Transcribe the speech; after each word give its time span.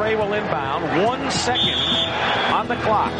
McRae 0.00 0.16
will 0.16 0.32
inbound. 0.32 1.04
One 1.04 1.30
second 1.30 1.76
on 2.56 2.68
the 2.68 2.76
clock. 2.76 3.12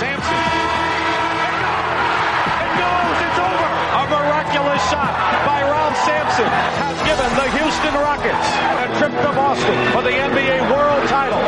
Sampson. 0.00 0.42
It 2.64 2.72
goes. 2.82 3.18
It's 3.26 3.38
over. 3.38 3.70
A 4.00 4.04
miraculous 4.10 4.82
shot 4.90 5.14
by 5.46 5.62
Ralph 5.62 5.96
Sampson 6.04 6.50
has 6.82 6.96
given 7.06 7.30
the 7.38 7.48
Houston 7.56 7.94
Rockets 7.94 8.48
a 8.82 8.86
trip 8.98 9.14
to 9.14 9.32
Boston 9.32 9.92
for 9.92 10.02
the 10.02 10.10
NBA 10.10 10.70
World 10.72 11.08
Title. 11.08 11.44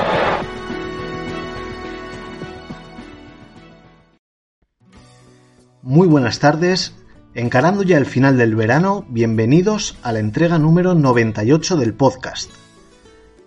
Muy 5.83 6.07
buenas 6.07 6.39
tardes. 6.39 6.95
Encarando 7.35 7.83
ya 7.83 7.99
el 7.99 8.07
final 8.07 8.37
del 8.37 8.55
verano, 8.55 9.05
bienvenidos 9.09 9.97
a 10.03 10.13
la 10.13 10.19
entrega 10.21 10.59
número 10.59 10.95
98 10.95 11.77
del 11.77 11.95
podcast. 11.95 12.68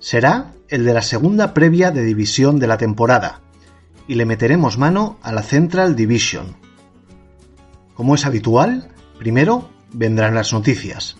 Será 0.02 0.56
el 0.68 0.84
de 0.84 0.96
la 0.96 1.04
segunda 1.04 1.54
previa 1.54 1.92
de 1.92 2.04
división 2.04 2.58
de 2.58 2.66
la 2.66 2.78
temporada, 2.78 3.42
y 4.08 4.16
le 4.16 4.26
meteremos 4.26 4.80
mano 4.80 5.20
a 5.22 5.32
la 5.32 5.44
Central 5.44 5.96
Division. 5.96 6.58
Como 7.94 8.16
es 8.16 8.26
habitual, 8.26 8.90
primero 9.20 9.70
vendrán 9.94 10.34
las 10.34 10.54
noticias. 10.54 11.18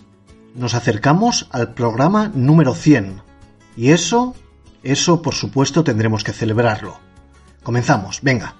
Nos 0.56 0.74
acercamos 0.74 1.48
al 1.52 1.74
programa 1.74 2.32
número 2.34 2.74
100, 2.74 3.22
y 3.76 3.92
eso, 3.92 4.34
eso 4.82 5.22
por 5.22 5.34
supuesto 5.34 5.84
tendremos 5.84 6.24
que 6.24 6.32
celebrarlo. 6.32 6.98
Comenzamos, 7.62 8.20
venga. 8.20 8.56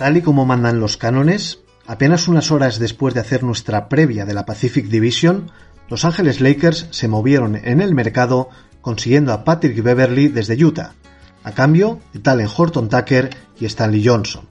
Tal 0.00 0.16
y 0.16 0.22
como 0.22 0.46
mandan 0.46 0.80
los 0.80 0.96
cánones, 0.96 1.58
apenas 1.86 2.26
unas 2.26 2.50
horas 2.50 2.78
después 2.78 3.12
de 3.12 3.20
hacer 3.20 3.42
nuestra 3.42 3.90
previa 3.90 4.24
de 4.24 4.32
la 4.32 4.46
Pacific 4.46 4.86
Division, 4.86 5.50
Los 5.90 6.06
Ángeles 6.06 6.40
Lakers 6.40 6.86
se 6.90 7.06
movieron 7.06 7.54
en 7.54 7.82
el 7.82 7.94
mercado 7.94 8.48
consiguiendo 8.80 9.34
a 9.34 9.44
Patrick 9.44 9.82
Beverly 9.82 10.28
desde 10.28 10.64
Utah, 10.64 10.94
a 11.44 11.52
cambio 11.52 12.00
de 12.14 12.20
Talen 12.20 12.48
Horton 12.56 12.88
Tucker 12.88 13.28
y 13.60 13.66
Stanley 13.66 14.02
Johnson. 14.02 14.48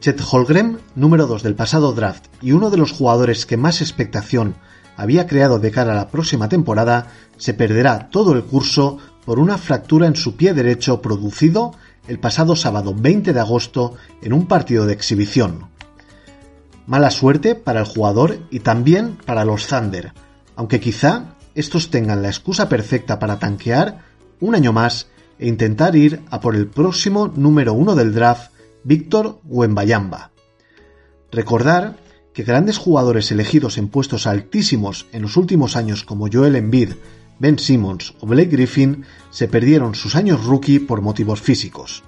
Chet 0.00 0.20
Holgren, 0.30 0.80
número 0.94 1.26
2 1.26 1.42
del 1.42 1.54
pasado 1.54 1.94
draft 1.94 2.26
y 2.42 2.52
uno 2.52 2.68
de 2.68 2.76
los 2.76 2.92
jugadores 2.92 3.46
que 3.46 3.56
más 3.56 3.80
expectación 3.80 4.56
había 4.94 5.26
creado 5.26 5.58
de 5.58 5.70
cara 5.70 5.92
a 5.92 5.96
la 5.96 6.08
próxima 6.08 6.50
temporada, 6.50 7.06
se 7.38 7.54
perderá 7.54 8.10
todo 8.10 8.34
el 8.34 8.44
curso 8.44 8.98
por 9.24 9.38
una 9.38 9.56
fractura 9.56 10.06
en 10.06 10.16
su 10.16 10.36
pie 10.36 10.52
derecho 10.52 11.00
producido 11.00 11.72
el 12.08 12.18
pasado 12.18 12.56
sábado 12.56 12.94
20 12.96 13.32
de 13.32 13.40
agosto 13.40 13.94
en 14.22 14.32
un 14.32 14.46
partido 14.46 14.86
de 14.86 14.92
exhibición. 14.92 15.68
Mala 16.86 17.10
suerte 17.10 17.54
para 17.54 17.80
el 17.80 17.86
jugador 17.86 18.38
y 18.50 18.60
también 18.60 19.16
para 19.24 19.44
los 19.44 19.66
Thunder, 19.66 20.12
aunque 20.56 20.80
quizá 20.80 21.36
estos 21.54 21.90
tengan 21.90 22.22
la 22.22 22.28
excusa 22.28 22.68
perfecta 22.68 23.18
para 23.18 23.38
tanquear 23.38 24.00
un 24.40 24.54
año 24.54 24.72
más 24.72 25.06
e 25.38 25.48
intentar 25.48 25.96
ir 25.96 26.22
a 26.30 26.40
por 26.40 26.56
el 26.56 26.66
próximo 26.66 27.28
número 27.28 27.72
uno 27.72 27.94
del 27.94 28.12
draft, 28.12 28.52
Víctor 28.84 29.40
Wembayamba. 29.44 30.30
Recordar 31.30 31.96
que 32.32 32.42
grandes 32.42 32.78
jugadores 32.78 33.30
elegidos 33.30 33.78
en 33.78 33.88
puestos 33.88 34.26
altísimos 34.26 35.06
en 35.12 35.22
los 35.22 35.36
últimos 35.36 35.76
años 35.76 36.04
como 36.04 36.28
Joel 36.32 36.56
Embiid, 36.56 36.92
Ben 37.38 37.58
Simmons 37.58 38.14
o 38.20 38.26
Blake 38.26 38.50
Griffin 38.50 39.06
se 39.30 39.48
perdieron 39.48 39.94
sus 39.94 40.14
años 40.14 40.44
rookie 40.44 40.78
por 40.78 41.00
motivos 41.00 41.40
físicos. 41.40 42.02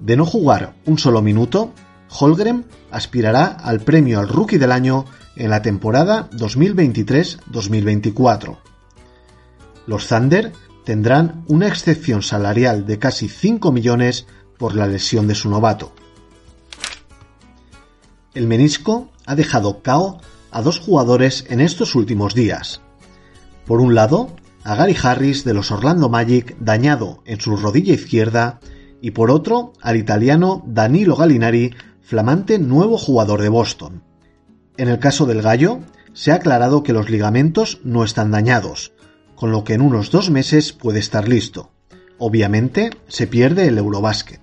De 0.00 0.16
no 0.16 0.26
jugar 0.26 0.74
un 0.84 0.98
solo 0.98 1.22
minuto, 1.22 1.72
Holgren 2.08 2.66
aspirará 2.90 3.46
al 3.46 3.80
premio 3.80 4.18
al 4.20 4.28
rookie 4.28 4.58
del 4.58 4.72
año 4.72 5.06
en 5.36 5.50
la 5.50 5.62
temporada 5.62 6.28
2023-2024. 6.30 8.58
Los 9.86 10.08
Thunder 10.08 10.52
tendrán 10.84 11.44
una 11.48 11.68
excepción 11.68 12.22
salarial 12.22 12.86
de 12.86 12.98
casi 12.98 13.28
5 13.28 13.70
millones 13.72 14.26
por 14.58 14.74
la 14.74 14.86
lesión 14.86 15.26
de 15.26 15.34
su 15.34 15.50
novato. 15.50 15.92
El 18.34 18.46
menisco 18.46 19.10
ha 19.24 19.34
dejado 19.34 19.82
cao 19.82 20.20
a 20.50 20.62
dos 20.62 20.78
jugadores 20.78 21.46
en 21.48 21.60
estos 21.60 21.94
últimos 21.94 22.34
días. 22.34 22.82
Por 23.66 23.80
un 23.80 23.96
lado, 23.96 24.30
a 24.62 24.76
Gary 24.76 24.96
Harris 25.02 25.44
de 25.44 25.52
los 25.52 25.72
Orlando 25.72 26.08
Magic 26.08 26.56
dañado 26.60 27.22
en 27.24 27.40
su 27.40 27.56
rodilla 27.56 27.94
izquierda 27.94 28.60
y 29.00 29.10
por 29.10 29.30
otro 29.30 29.72
al 29.82 29.96
italiano 29.96 30.62
Danilo 30.66 31.16
Gallinari, 31.16 31.74
flamante 32.00 32.60
nuevo 32.60 32.96
jugador 32.96 33.42
de 33.42 33.48
Boston. 33.48 34.02
En 34.76 34.88
el 34.88 35.00
caso 35.00 35.26
del 35.26 35.42
gallo, 35.42 35.80
se 36.12 36.30
ha 36.30 36.36
aclarado 36.36 36.84
que 36.84 36.92
los 36.92 37.10
ligamentos 37.10 37.80
no 37.82 38.04
están 38.04 38.30
dañados, 38.30 38.92
con 39.34 39.50
lo 39.50 39.64
que 39.64 39.74
en 39.74 39.80
unos 39.80 40.10
dos 40.12 40.30
meses 40.30 40.72
puede 40.72 41.00
estar 41.00 41.28
listo. 41.28 41.70
Obviamente, 42.18 42.90
se 43.08 43.26
pierde 43.26 43.66
el 43.66 43.78
Eurobasket. 43.78 44.40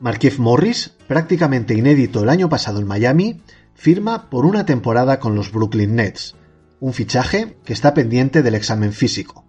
Markiev 0.00 0.38
Morris, 0.38 0.94
prácticamente 1.08 1.74
inédito 1.74 2.22
el 2.22 2.28
año 2.28 2.48
pasado 2.48 2.78
en 2.78 2.86
Miami, 2.86 3.42
firma 3.74 4.30
por 4.30 4.46
una 4.46 4.64
temporada 4.64 5.18
con 5.18 5.34
los 5.34 5.50
Brooklyn 5.52 5.96
Nets, 5.96 6.36
un 6.80 6.92
fichaje 6.92 7.56
que 7.64 7.72
está 7.72 7.94
pendiente 7.94 8.42
del 8.42 8.54
examen 8.54 8.92
físico. 8.92 9.44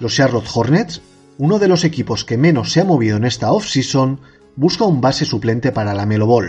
Los 0.00 0.14
Charlotte 0.14 0.48
Hornets, 0.52 1.02
uno 1.38 1.58
de 1.58 1.68
los 1.68 1.84
equipos 1.84 2.24
que 2.24 2.38
menos 2.38 2.72
se 2.72 2.80
ha 2.80 2.84
movido 2.84 3.16
en 3.16 3.24
esta 3.24 3.52
off-season, 3.52 4.20
busca 4.56 4.84
un 4.84 5.00
base 5.00 5.24
suplente 5.24 5.72
para 5.72 5.94
la 5.94 6.06
Melo. 6.06 6.40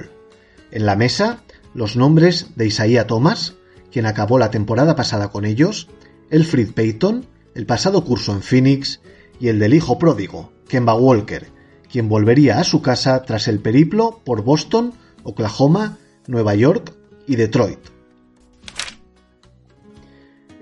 En 0.71 0.85
la 0.85 0.95
mesa, 0.95 1.39
los 1.73 1.95
nombres 1.95 2.47
de 2.55 2.67
Isaiah 2.67 3.07
Thomas, 3.07 3.55
quien 3.91 4.05
acabó 4.05 4.39
la 4.39 4.51
temporada 4.51 4.95
pasada 4.95 5.29
con 5.29 5.45
ellos, 5.45 5.87
Elfrid 6.29 6.71
Payton, 6.73 7.25
el 7.53 7.65
pasado 7.65 8.03
curso 8.03 8.33
en 8.33 8.41
Phoenix, 8.41 9.01
y 9.39 9.49
el 9.49 9.59
del 9.59 9.73
hijo 9.73 9.99
pródigo, 9.99 10.51
Kemba 10.67 10.95
Walker, 10.95 11.47
quien 11.91 12.09
volvería 12.09 12.59
a 12.59 12.63
su 12.63 12.81
casa 12.81 13.23
tras 13.23 13.47
el 13.47 13.59
periplo 13.59 14.21
por 14.23 14.43
Boston, 14.43 14.93
Oklahoma, 15.23 15.97
Nueva 16.27 16.55
York 16.55 16.93
y 17.27 17.35
Detroit. 17.35 17.94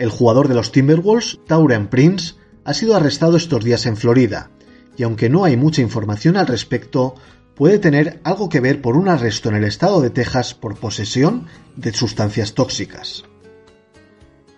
El 0.04 0.10
jugador 0.10 0.50
de 0.50 0.54
los 0.54 0.74
Timberwolves, 0.74 1.40
Tauren 1.48 1.88
Prince, 1.88 2.34
ha 2.66 2.74
sido 2.74 2.94
arrestado 2.94 3.38
estos 3.38 3.64
días 3.64 3.86
en 3.86 3.96
Florida, 3.96 4.52
y 4.98 5.04
aunque 5.04 5.30
no 5.30 5.46
hay 5.46 5.56
mucha 5.56 5.82
información 5.82 6.36
al 6.36 6.46
respecto, 6.46 7.16
puede 7.56 7.80
tener 7.80 8.20
algo 8.26 8.50
que 8.50 8.60
ver 8.60 8.82
por 8.82 8.98
un 8.98 9.08
arresto 9.08 9.48
en 9.48 9.56
el 9.56 9.64
estado 9.64 10.02
de 10.02 10.10
Texas 10.10 10.56
por 10.56 10.78
posesión 10.78 11.48
de 11.78 11.94
sustancias 11.94 12.54
tóxicas. 12.54 13.24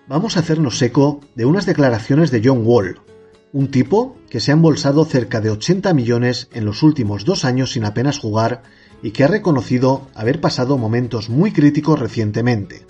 Vamos 0.07 0.36
a 0.36 0.39
hacernos 0.39 0.81
eco 0.81 1.19
de 1.36 1.45
unas 1.45 1.68
declaraciones 1.68 2.31
de 2.31 2.42
John 2.44 2.63
Wall, 2.65 3.01
un 3.53 3.69
tipo 3.69 4.18
que 4.31 4.39
se 4.39 4.50
ha 4.50 4.56
embolsado 4.56 5.06
cerca 5.06 5.42
de 5.42 5.51
80 5.51 5.94
millones 5.94 6.50
en 6.53 6.65
los 6.65 6.81
últimos 6.81 7.24
dos 7.24 7.45
años 7.45 7.74
sin 7.74 7.86
apenas 7.86 8.18
jugar 8.18 8.63
y 9.03 9.12
que 9.12 9.24
ha 9.24 9.27
reconocido 9.27 10.07
haber 10.15 10.42
pasado 10.42 10.80
momentos 10.80 11.30
muy 11.30 11.51
críticos 11.51 12.00
recientemente, 12.00 12.88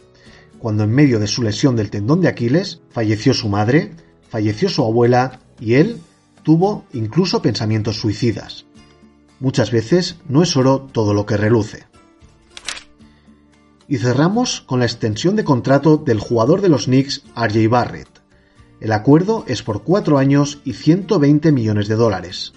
cuando 0.65 0.83
en 0.83 0.89
medio 0.89 1.19
de 1.19 1.27
su 1.27 1.43
lesión 1.43 1.75
del 1.75 1.91
tendón 1.91 2.21
de 2.21 2.27
Aquiles 2.27 2.81
falleció 2.89 3.35
su 3.35 3.49
madre, 3.49 3.91
falleció 4.27 4.67
su 4.67 4.83
abuela 4.83 5.39
y 5.59 5.75
él 5.75 6.01
tuvo 6.41 6.85
incluso 6.91 7.43
pensamientos 7.43 7.99
suicidas. 7.99 8.65
Muchas 9.39 9.69
veces 9.69 10.15
no 10.27 10.41
es 10.41 10.57
oro 10.57 10.89
todo 10.91 11.13
lo 11.13 11.27
que 11.27 11.37
reluce. 11.37 11.83
Y 13.87 13.97
cerramos 13.97 14.61
con 14.61 14.79
la 14.79 14.87
extensión 14.87 15.35
de 15.35 15.43
contrato 15.43 15.97
del 15.97 16.19
jugador 16.19 16.61
de 16.61 16.69
los 16.69 16.85
Knicks, 16.85 17.21
RJ 17.35 17.69
Barrett. 17.69 18.23
El 18.79 18.91
acuerdo 18.91 19.45
es 19.47 19.61
por 19.61 19.83
cuatro 19.83 20.17
años 20.17 20.61
y 20.65 20.73
120 20.73 21.51
millones 21.51 21.87
de 21.87 21.95
dólares. 21.95 22.53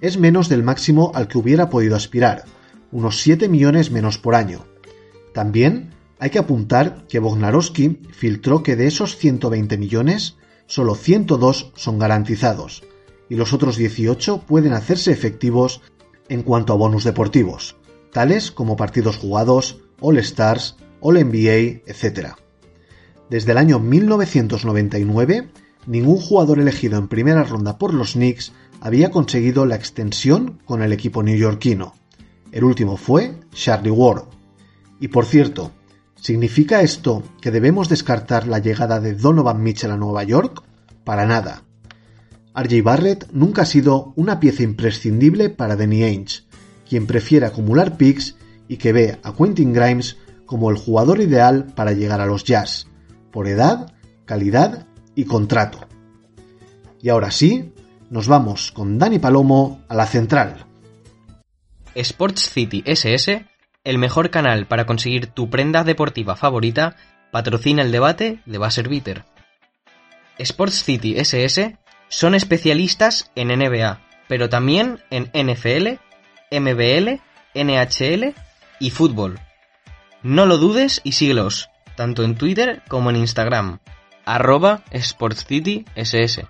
Es 0.00 0.16
menos 0.16 0.48
del 0.48 0.62
máximo 0.62 1.12
al 1.14 1.28
que 1.28 1.36
hubiera 1.36 1.68
podido 1.68 1.96
aspirar, 1.96 2.46
unos 2.92 3.20
7 3.20 3.50
millones 3.50 3.90
menos 3.90 4.16
por 4.16 4.34
año. 4.34 4.64
También 5.34 5.90
hay 6.18 6.30
que 6.30 6.38
apuntar 6.38 7.06
que 7.08 7.18
Bognarowski 7.18 8.00
filtró 8.10 8.62
que 8.62 8.76
de 8.76 8.86
esos 8.86 9.16
120 9.16 9.76
millones, 9.76 10.36
solo 10.66 10.94
102 10.94 11.72
son 11.74 11.98
garantizados 11.98 12.82
y 13.28 13.36
los 13.36 13.52
otros 13.52 13.76
18 13.76 14.42
pueden 14.46 14.72
hacerse 14.72 15.12
efectivos 15.12 15.82
en 16.28 16.42
cuanto 16.42 16.72
a 16.72 16.76
bonus 16.76 17.04
deportivos, 17.04 17.76
tales 18.12 18.50
como 18.50 18.76
partidos 18.76 19.16
jugados, 19.16 19.80
All 20.00 20.18
Stars, 20.18 20.76
All 21.00 21.14
NBA, 21.14 21.82
etc. 21.86 22.34
Desde 23.30 23.52
el 23.52 23.58
año 23.58 23.78
1999, 23.78 25.48
ningún 25.86 26.16
jugador 26.18 26.58
elegido 26.58 26.98
en 26.98 27.08
primera 27.08 27.44
ronda 27.44 27.78
por 27.78 27.94
los 27.94 28.12
Knicks 28.12 28.52
había 28.80 29.10
conseguido 29.10 29.66
la 29.66 29.76
extensión 29.76 30.60
con 30.64 30.82
el 30.82 30.92
equipo 30.92 31.22
neoyorquino. 31.22 31.94
El 32.52 32.64
último 32.64 32.96
fue 32.96 33.40
Charlie 33.52 33.90
Ward. 33.90 34.24
Y 35.00 35.08
por 35.08 35.26
cierto, 35.26 35.72
¿significa 36.26 36.80
esto 36.80 37.22
que 37.40 37.52
debemos 37.52 37.88
descartar 37.88 38.48
la 38.48 38.58
llegada 38.58 38.98
de 38.98 39.14
Donovan 39.14 39.62
Mitchell 39.62 39.92
a 39.92 39.96
Nueva 39.96 40.24
York? 40.24 40.60
Para 41.04 41.24
nada. 41.24 41.62
RJ 42.52 42.82
Barrett 42.82 43.28
nunca 43.30 43.62
ha 43.62 43.64
sido 43.64 44.12
una 44.16 44.40
pieza 44.40 44.64
imprescindible 44.64 45.50
para 45.50 45.76
Danny 45.76 46.02
Ainge, 46.02 46.42
quien 46.88 47.06
prefiere 47.06 47.46
acumular 47.46 47.96
picks 47.96 48.34
y 48.66 48.76
que 48.78 48.92
ve 48.92 49.20
a 49.22 49.34
Quentin 49.34 49.72
Grimes 49.72 50.16
como 50.46 50.68
el 50.70 50.76
jugador 50.76 51.20
ideal 51.20 51.72
para 51.76 51.92
llegar 51.92 52.20
a 52.20 52.26
los 52.26 52.42
Jazz, 52.42 52.88
por 53.30 53.46
edad, 53.46 53.94
calidad 54.24 54.88
y 55.14 55.26
contrato. 55.26 55.86
Y 57.00 57.08
ahora 57.08 57.30
sí, 57.30 57.72
nos 58.10 58.26
vamos 58.26 58.72
con 58.72 58.98
Dani 58.98 59.20
Palomo 59.20 59.84
a 59.86 59.94
la 59.94 60.06
central. 60.06 60.66
Sports 61.94 62.50
City 62.50 62.82
SS, 62.84 63.46
el 63.86 63.98
mejor 63.98 64.30
canal 64.30 64.66
para 64.66 64.84
conseguir 64.84 65.28
tu 65.28 65.48
prenda 65.48 65.84
deportiva 65.84 66.34
favorita, 66.34 66.96
patrocina 67.30 67.82
el 67.82 67.92
debate 67.92 68.40
de 68.44 68.58
Bitter. 68.88 69.24
Sports 70.38 70.82
City 70.82 71.16
SS 71.16 71.78
son 72.08 72.34
especialistas 72.34 73.30
en 73.36 73.48
NBA, 73.48 74.00
pero 74.26 74.48
también 74.48 74.98
en 75.10 75.30
NFL, 75.32 76.00
MBL, 76.50 77.20
NHL 77.54 78.34
y 78.80 78.90
fútbol. 78.90 79.38
No 80.20 80.46
lo 80.46 80.58
dudes 80.58 81.00
y 81.04 81.12
síguelos, 81.12 81.70
tanto 81.94 82.24
en 82.24 82.34
Twitter 82.34 82.82
como 82.88 83.10
en 83.10 83.16
Instagram, 83.16 83.78
arroba 84.24 84.82
SportsCitySS. 84.92 86.40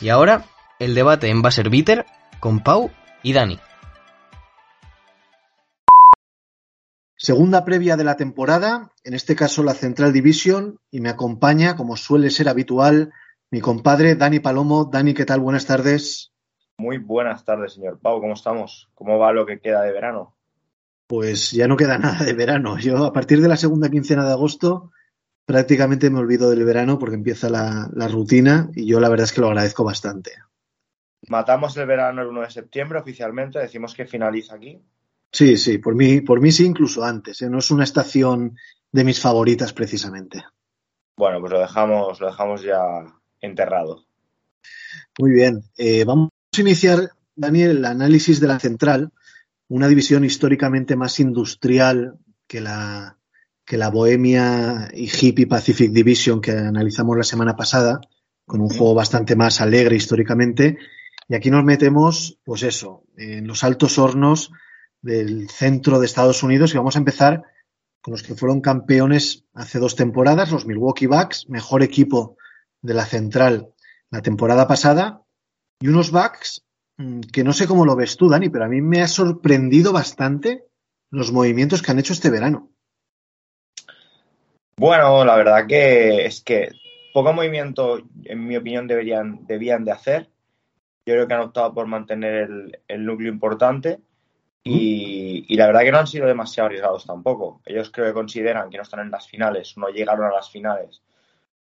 Y 0.00 0.08
ahora, 0.08 0.46
el 0.80 0.96
debate 0.96 1.28
en 1.28 1.42
Bitter 1.42 2.06
con 2.40 2.58
Pau 2.58 2.90
y 3.22 3.34
Dani. 3.34 3.60
Segunda 7.24 7.64
previa 7.64 7.96
de 7.96 8.02
la 8.02 8.16
temporada, 8.16 8.90
en 9.04 9.14
este 9.14 9.36
caso 9.36 9.62
la 9.62 9.74
Central 9.74 10.12
Division, 10.12 10.80
y 10.90 11.00
me 11.00 11.08
acompaña, 11.08 11.76
como 11.76 11.96
suele 11.96 12.30
ser 12.30 12.48
habitual, 12.48 13.12
mi 13.48 13.60
compadre 13.60 14.16
Dani 14.16 14.40
Palomo. 14.40 14.86
Dani, 14.86 15.14
¿qué 15.14 15.24
tal? 15.24 15.38
Buenas 15.38 15.64
tardes. 15.64 16.32
Muy 16.78 16.98
buenas 16.98 17.44
tardes, 17.44 17.74
señor 17.74 18.00
Pau. 18.00 18.20
¿Cómo 18.20 18.32
estamos? 18.34 18.90
¿Cómo 18.96 19.20
va 19.20 19.32
lo 19.32 19.46
que 19.46 19.60
queda 19.60 19.82
de 19.82 19.92
verano? 19.92 20.34
Pues 21.06 21.52
ya 21.52 21.68
no 21.68 21.76
queda 21.76 21.96
nada 22.00 22.24
de 22.24 22.32
verano. 22.32 22.76
Yo 22.80 23.04
a 23.04 23.12
partir 23.12 23.40
de 23.40 23.46
la 23.46 23.56
segunda 23.56 23.88
quincena 23.88 24.26
de 24.26 24.32
agosto 24.32 24.90
prácticamente 25.46 26.10
me 26.10 26.18
olvido 26.18 26.50
del 26.50 26.64
verano 26.64 26.98
porque 26.98 27.14
empieza 27.14 27.48
la, 27.48 27.88
la 27.94 28.08
rutina 28.08 28.68
y 28.74 28.84
yo 28.84 28.98
la 28.98 29.08
verdad 29.08 29.26
es 29.26 29.32
que 29.32 29.42
lo 29.42 29.46
agradezco 29.46 29.84
bastante. 29.84 30.32
Matamos 31.28 31.76
el 31.76 31.86
verano 31.86 32.22
el 32.22 32.26
1 32.26 32.40
de 32.40 32.50
septiembre 32.50 32.98
oficialmente, 32.98 33.60
decimos 33.60 33.94
que 33.94 34.06
finaliza 34.06 34.56
aquí. 34.56 34.82
Sí, 35.32 35.56
sí, 35.56 35.78
por 35.78 35.94
mí, 35.94 36.20
por 36.20 36.40
mí 36.40 36.52
sí, 36.52 36.66
incluso 36.66 37.02
antes. 37.02 37.40
¿eh? 37.40 37.48
No 37.48 37.58
es 37.58 37.70
una 37.70 37.84
estación 37.84 38.56
de 38.92 39.04
mis 39.04 39.18
favoritas 39.18 39.72
precisamente. 39.72 40.44
Bueno, 41.16 41.40
pues 41.40 41.52
lo 41.52 41.60
dejamos, 41.60 42.20
lo 42.20 42.26
dejamos 42.26 42.62
ya 42.62 42.80
enterrado. 43.40 44.04
Muy 45.18 45.32
bien. 45.32 45.62
Eh, 45.78 46.04
vamos 46.04 46.28
a 46.56 46.60
iniciar, 46.60 47.10
Daniel, 47.34 47.78
el 47.78 47.84
análisis 47.86 48.40
de 48.40 48.46
la 48.46 48.58
central, 48.58 49.10
una 49.68 49.88
división 49.88 50.24
históricamente 50.24 50.96
más 50.96 51.18
industrial 51.18 52.18
que 52.46 52.60
la, 52.60 53.16
que 53.64 53.78
la 53.78 53.88
Bohemia 53.88 54.90
y 54.92 55.08
Hippie 55.08 55.46
Pacific 55.46 55.92
Division 55.92 56.42
que 56.42 56.52
analizamos 56.52 57.16
la 57.16 57.24
semana 57.24 57.56
pasada, 57.56 58.00
con 58.44 58.60
un 58.60 58.68
juego 58.68 58.94
bastante 58.94 59.34
más 59.34 59.62
alegre 59.62 59.96
históricamente. 59.96 60.76
Y 61.26 61.34
aquí 61.34 61.50
nos 61.50 61.64
metemos, 61.64 62.38
pues 62.44 62.64
eso, 62.64 63.04
en 63.16 63.46
los 63.46 63.64
altos 63.64 63.98
hornos 63.98 64.50
del 65.02 65.50
centro 65.50 65.98
de 65.98 66.06
Estados 66.06 66.42
Unidos 66.42 66.72
y 66.72 66.78
vamos 66.78 66.96
a 66.96 67.00
empezar 67.00 67.42
con 68.00 68.12
los 68.12 68.22
que 68.22 68.34
fueron 68.34 68.60
campeones 68.60 69.44
hace 69.52 69.78
dos 69.78 69.96
temporadas, 69.96 70.50
los 70.50 70.66
Milwaukee 70.66 71.06
Bucks, 71.06 71.48
mejor 71.48 71.82
equipo 71.82 72.36
de 72.80 72.94
la 72.94 73.04
central 73.04 73.68
la 74.10 74.22
temporada 74.22 74.68
pasada 74.68 75.22
y 75.80 75.88
unos 75.88 76.10
backs 76.12 76.64
mm, 76.98 77.20
que 77.32 77.44
no 77.44 77.52
sé 77.52 77.66
cómo 77.66 77.84
lo 77.84 77.96
ves 77.96 78.16
tú, 78.16 78.28
Dani, 78.28 78.48
pero 78.48 78.64
a 78.64 78.68
mí 78.68 78.80
me 78.80 79.02
ha 79.02 79.08
sorprendido 79.08 79.92
bastante 79.92 80.64
los 81.10 81.32
movimientos 81.32 81.82
que 81.82 81.90
han 81.90 81.98
hecho 81.98 82.12
este 82.12 82.30
verano. 82.30 82.70
Bueno, 84.76 85.24
la 85.24 85.36
verdad 85.36 85.66
que 85.66 86.26
es 86.26 86.42
que 86.42 86.70
poco 87.12 87.32
movimiento, 87.32 88.00
en 88.24 88.46
mi 88.46 88.56
opinión, 88.56 88.86
deberían, 88.86 89.46
debían 89.46 89.84
de 89.84 89.92
hacer. 89.92 90.30
Yo 91.06 91.14
creo 91.14 91.28
que 91.28 91.34
han 91.34 91.40
optado 91.40 91.74
por 91.74 91.86
mantener 91.86 92.80
el 92.88 93.04
núcleo 93.04 93.30
importante 93.30 94.00
y, 94.64 95.44
y, 95.48 95.56
la 95.56 95.66
verdad 95.66 95.80
que 95.80 95.92
no 95.92 95.98
han 95.98 96.06
sido 96.06 96.26
demasiado 96.26 96.66
arriesgados 96.66 97.04
tampoco. 97.06 97.60
Ellos 97.66 97.90
creo 97.92 98.06
que 98.06 98.12
consideran 98.12 98.70
que 98.70 98.76
no 98.76 98.84
están 98.84 99.00
en 99.00 99.10
las 99.10 99.26
finales, 99.26 99.76
no 99.76 99.88
llegaron 99.88 100.26
a 100.26 100.34
las 100.34 100.50
finales 100.50 101.02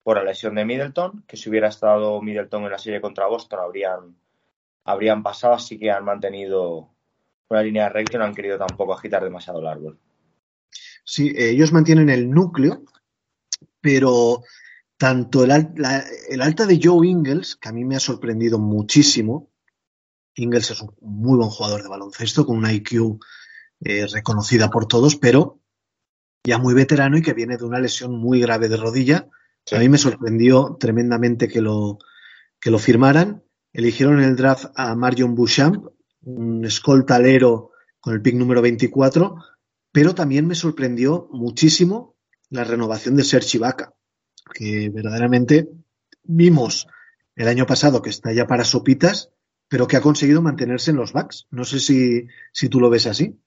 por 0.02 0.18
la 0.18 0.24
lesión 0.24 0.54
de 0.54 0.64
Middleton, 0.64 1.24
que 1.26 1.36
si 1.36 1.50
hubiera 1.50 1.66
estado 1.66 2.22
Middleton 2.22 2.62
en 2.62 2.70
la 2.70 2.78
serie 2.78 3.00
contra 3.00 3.26
Boston 3.26 3.58
habrían, 3.58 4.16
habrían 4.84 5.22
pasado, 5.22 5.54
así 5.54 5.78
que 5.78 5.90
han 5.90 6.04
mantenido 6.04 6.90
una 7.48 7.62
línea 7.62 7.88
recta 7.88 8.16
y 8.16 8.18
no 8.20 8.24
han 8.24 8.34
querido 8.34 8.56
tampoco 8.56 8.94
agitar 8.94 9.24
demasiado 9.24 9.58
el 9.58 9.66
árbol. 9.66 9.98
Sí, 11.04 11.32
ellos 11.36 11.72
mantienen 11.72 12.08
el 12.08 12.30
núcleo, 12.30 12.84
pero 13.80 14.42
tanto 14.96 15.42
el, 15.42 15.50
la, 15.76 16.04
el, 16.28 16.40
alta 16.40 16.66
de 16.66 16.80
Joe 16.82 17.06
Ingles, 17.06 17.56
que 17.56 17.68
a 17.68 17.72
mí 17.72 17.84
me 17.84 17.96
ha 17.96 18.00
sorprendido 18.00 18.58
muchísimo, 18.58 19.50
Ingles 20.36 20.70
es 20.70 20.80
un 20.80 20.94
muy 21.00 21.36
buen 21.36 21.50
jugador 21.50 21.82
de 21.82 21.88
baloncesto, 21.88 22.46
con 22.46 22.56
una 22.58 22.72
IQ 22.72 23.18
eh, 23.80 24.06
reconocida 24.06 24.70
por 24.70 24.86
todos, 24.86 25.16
pero 25.16 25.60
ya 26.44 26.58
muy 26.58 26.74
veterano 26.74 27.18
y 27.18 27.22
que 27.22 27.34
viene 27.34 27.56
de 27.56 27.64
una 27.64 27.80
lesión 27.80 28.16
muy 28.16 28.40
grave 28.40 28.68
de 28.68 28.76
rodilla, 28.76 29.28
Sí. 29.66 29.74
A 29.74 29.80
mí 29.80 29.88
me 29.88 29.98
sorprendió 29.98 30.76
tremendamente 30.78 31.48
que 31.48 31.60
lo, 31.60 31.98
que 32.60 32.70
lo 32.70 32.78
firmaran. 32.78 33.42
Eligieron 33.72 34.22
en 34.22 34.30
el 34.30 34.36
draft 34.36 34.66
a 34.76 34.94
Marion 34.94 35.34
Bouchamp, 35.34 35.86
un 36.22 36.64
escoltalero 36.64 37.72
con 37.98 38.14
el 38.14 38.22
pick 38.22 38.36
número 38.36 38.62
24, 38.62 39.36
pero 39.90 40.14
también 40.14 40.46
me 40.46 40.54
sorprendió 40.54 41.28
muchísimo 41.32 42.14
la 42.48 42.62
renovación 42.62 43.16
de 43.16 43.24
Serge 43.24 43.56
Ibaka, 43.56 43.94
que 44.54 44.88
verdaderamente 44.88 45.68
vimos 46.22 46.86
el 47.34 47.48
año 47.48 47.66
pasado 47.66 48.00
que 48.00 48.10
está 48.10 48.32
ya 48.32 48.46
para 48.46 48.64
sopitas, 48.64 49.30
pero 49.68 49.86
que 49.86 49.96
ha 49.96 50.00
conseguido 50.00 50.42
mantenerse 50.42 50.90
en 50.90 50.96
los 50.96 51.12
backs. 51.12 51.46
No 51.50 51.64
sé 51.64 51.80
si, 51.80 52.26
si 52.52 52.68
tú 52.68 52.80
lo 52.80 52.90
ves 52.90 53.06
así. 53.06 53.38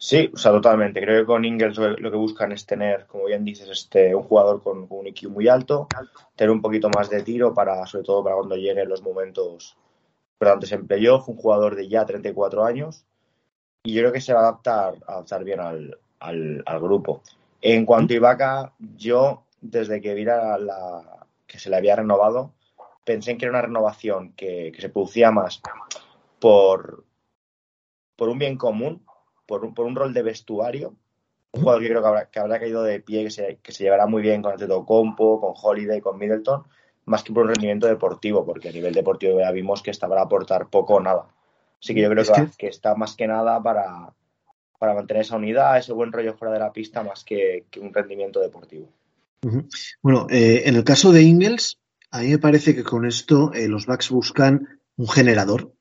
Sí, 0.00 0.30
o 0.32 0.36
sea, 0.36 0.52
totalmente. 0.52 1.00
Creo 1.00 1.22
que 1.22 1.26
con 1.26 1.44
Ingles 1.44 1.76
lo 1.76 2.10
que 2.10 2.16
buscan 2.16 2.52
es 2.52 2.64
tener, 2.64 3.06
como 3.06 3.24
bien 3.24 3.44
dices, 3.44 3.68
este, 3.68 4.14
un 4.14 4.22
jugador 4.22 4.62
con, 4.62 4.86
un 4.88 5.06
IQ 5.08 5.28
muy 5.28 5.48
alto, 5.48 5.88
tener 6.36 6.52
un 6.52 6.62
poquito 6.62 6.88
más 6.88 7.10
de 7.10 7.22
tiro 7.22 7.52
para, 7.52 7.84
sobre 7.84 8.04
todo 8.04 8.22
para 8.22 8.36
cuando 8.36 8.56
lleguen 8.56 8.88
los 8.88 9.02
momentos 9.02 9.76
importantes 10.36 10.70
en 10.70 10.86
playoff, 10.86 11.28
un 11.28 11.36
jugador 11.36 11.74
de 11.74 11.88
ya 11.88 12.06
34 12.06 12.64
años, 12.64 13.04
y 13.82 13.92
yo 13.92 14.02
creo 14.02 14.12
que 14.12 14.20
se 14.20 14.32
va 14.32 14.40
a 14.40 14.42
adaptar, 14.44 14.94
a 15.06 15.14
adaptar 15.14 15.42
bien 15.42 15.58
al, 15.58 15.98
al, 16.20 16.80
grupo. 16.80 17.22
En 17.60 17.84
cuanto 17.84 18.12
a 18.12 18.16
Ibaka, 18.16 18.74
yo, 18.78 19.42
desde 19.60 20.00
que 20.00 20.14
vi 20.14 20.24
la, 20.24 21.26
que 21.44 21.58
se 21.58 21.70
le 21.70 21.76
había 21.76 21.96
renovado, 21.96 22.52
pensé 23.08 23.30
en 23.30 23.38
que 23.38 23.46
era 23.46 23.52
una 23.52 23.62
renovación 23.62 24.34
que, 24.34 24.70
que 24.70 24.82
se 24.82 24.90
producía 24.90 25.30
más 25.30 25.62
por, 26.38 27.04
por 28.16 28.28
un 28.28 28.38
bien 28.38 28.58
común 28.58 29.02
por 29.48 29.64
un, 29.64 29.72
por 29.72 29.86
un 29.86 29.96
rol 29.96 30.12
de 30.12 30.22
vestuario, 30.22 30.94
un 31.52 31.62
jugador 31.62 31.82
que 31.82 31.88
creo 31.88 32.02
que 32.02 32.08
habrá, 32.08 32.26
que 32.26 32.38
habrá 32.38 32.60
caído 32.60 32.82
de 32.82 33.00
pie, 33.00 33.24
que 33.24 33.30
se, 33.30 33.58
que 33.62 33.72
se 33.72 33.84
llevará 33.84 34.06
muy 34.06 34.20
bien 34.20 34.42
con 34.42 34.54
Compo, 34.84 35.40
con 35.40 35.54
Holiday, 35.56 36.02
con 36.02 36.18
Middleton, 36.18 36.64
más 37.06 37.22
que 37.22 37.32
por 37.32 37.44
un 37.44 37.48
rendimiento 37.48 37.86
deportivo, 37.86 38.44
porque 38.44 38.68
a 38.68 38.72
nivel 38.72 38.92
deportivo 38.92 39.40
ya 39.40 39.50
vimos 39.50 39.82
que 39.82 39.90
está 39.90 40.06
para 40.06 40.20
aportar 40.20 40.68
poco 40.68 40.96
o 40.96 41.00
nada. 41.00 41.28
Así 41.82 41.94
que 41.94 42.02
yo 42.02 42.10
creo 42.10 42.24
que, 42.24 42.48
que, 42.58 42.66
está 42.66 42.94
más 42.94 43.16
que 43.16 43.26
nada 43.26 43.62
para, 43.62 44.12
para 44.78 44.92
mantener 44.92 45.22
esa 45.22 45.36
unidad, 45.36 45.78
ese 45.78 45.94
buen 45.94 46.12
rollo 46.12 46.34
fuera 46.34 46.52
de 46.52 46.60
la 46.60 46.70
pista, 46.70 47.02
más 47.02 47.24
que, 47.24 47.64
que 47.70 47.80
un 47.80 47.94
rendimiento 47.94 48.38
deportivo. 48.40 48.90
Uh 49.42 49.48
-huh. 49.48 49.96
Bueno, 50.02 50.26
eh, 50.28 50.64
en 50.66 50.76
el 50.76 50.84
caso 50.84 51.10
de 51.10 51.22
Ingles, 51.22 51.77
a 52.10 52.20
mí 52.20 52.28
me 52.28 52.38
parece 52.38 52.74
que 52.74 52.84
con 52.84 53.06
esto 53.06 53.52
eh, 53.52 53.68
los 53.68 53.86
Bucks 53.86 54.10
buscan 54.10 54.80
un 54.96 55.08
generador, 55.08 55.74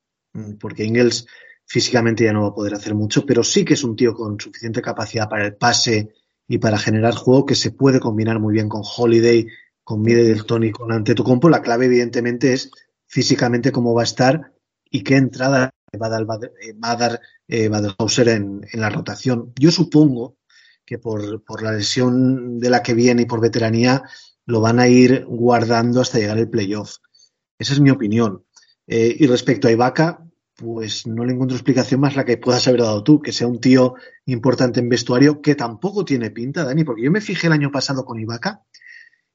porque 0.59 0.83
Ingles 0.83 1.25
físicamente 1.65 2.23
ya 2.23 2.33
no 2.33 2.43
va 2.43 2.49
a 2.49 2.55
poder 2.55 2.73
hacer 2.73 2.95
mucho, 2.95 3.25
pero 3.25 3.43
sí 3.43 3.65
que 3.65 3.73
es 3.73 3.83
un 3.83 3.95
tío 3.95 4.13
con 4.13 4.39
suficiente 4.39 4.81
capacidad 4.81 5.27
para 5.27 5.45
el 5.45 5.55
pase 5.55 6.13
y 6.47 6.59
para 6.59 6.77
generar 6.77 7.13
juego 7.15 7.45
que 7.45 7.55
se 7.55 7.71
puede 7.71 7.99
combinar 7.99 8.39
muy 8.39 8.53
bien 8.53 8.69
con 8.69 8.83
Holiday, 8.83 9.47
con 9.83 10.01
Middleton 10.01 10.63
y 10.63 10.71
con 10.71 10.91
Antetokounmpo. 10.91 11.49
La 11.49 11.61
clave, 11.61 11.85
evidentemente, 11.85 12.53
es 12.53 12.71
físicamente 13.05 13.71
cómo 13.71 13.93
va 13.93 14.01
a 14.01 14.05
estar 14.05 14.53
y 14.89 15.03
qué 15.03 15.15
entrada 15.15 15.71
va 16.01 16.07
a 16.07 16.09
dar, 16.09 16.29
va 16.29 16.35
a 16.35 16.95
dar 16.95 17.21
eh, 17.47 17.69
en, 17.69 18.61
en, 18.71 18.81
la 18.81 18.89
rotación. 18.89 19.53
Yo 19.59 19.71
supongo 19.71 20.37
que 20.85 20.99
por, 20.99 21.43
por, 21.43 21.63
la 21.63 21.73
lesión 21.73 22.59
de 22.59 22.69
la 22.69 22.81
que 22.81 22.93
viene 22.93 23.23
y 23.23 23.25
por 23.25 23.41
veteranía 23.41 24.03
lo 24.47 24.61
van 24.61 24.79
a 24.79 24.87
ir 24.87 25.25
guardando 25.27 26.01
hasta 26.01 26.17
llegar 26.17 26.39
el 26.39 26.49
playoff. 26.49 26.95
Esa 27.59 27.73
es 27.73 27.79
mi 27.79 27.91
opinión. 27.91 28.43
Eh, 28.87 29.15
y 29.19 29.27
respecto 29.27 29.67
a 29.67 29.71
Ibaka, 29.71 30.25
pues 30.55 31.05
no 31.05 31.25
le 31.25 31.33
encuentro 31.33 31.55
explicación 31.55 31.99
más 31.99 32.15
la 32.15 32.25
que 32.25 32.37
puedas 32.37 32.67
haber 32.67 32.81
dado 32.81 33.03
tú, 33.03 33.21
que 33.21 33.33
sea 33.33 33.45
un 33.45 33.59
tío 33.59 33.95
importante 34.25 34.79
en 34.79 34.89
vestuario, 34.89 35.41
que 35.41 35.53
tampoco 35.53 36.05
tiene 36.05 36.31
pinta, 36.31 36.63
Dani, 36.63 36.83
porque 36.83 37.03
yo 37.03 37.11
me 37.11 37.21
fijé 37.21 37.47
el 37.47 37.53
año 37.53 37.71
pasado 37.71 38.05
con 38.05 38.19
Ibaka 38.19 38.63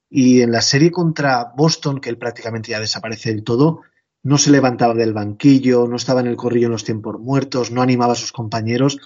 y 0.08 0.40
en 0.40 0.50
la 0.50 0.62
serie 0.62 0.90
contra 0.90 1.52
Boston, 1.56 2.00
que 2.00 2.08
él 2.08 2.18
prácticamente 2.18 2.70
ya 2.70 2.80
desaparece 2.80 3.30
del 3.30 3.44
todo, 3.44 3.82
no 4.22 4.38
se 4.38 4.50
levantaba 4.50 4.94
del 4.94 5.12
banquillo, 5.12 5.86
no 5.86 5.96
estaba 5.96 6.20
en 6.20 6.26
el 6.26 6.36
corrillo 6.36 6.66
en 6.66 6.72
los 6.72 6.84
tiempos 6.84 7.20
muertos, 7.20 7.70
no 7.70 7.82
animaba 7.82 8.14
a 8.14 8.16
sus 8.16 8.32
compañeros. 8.32 8.98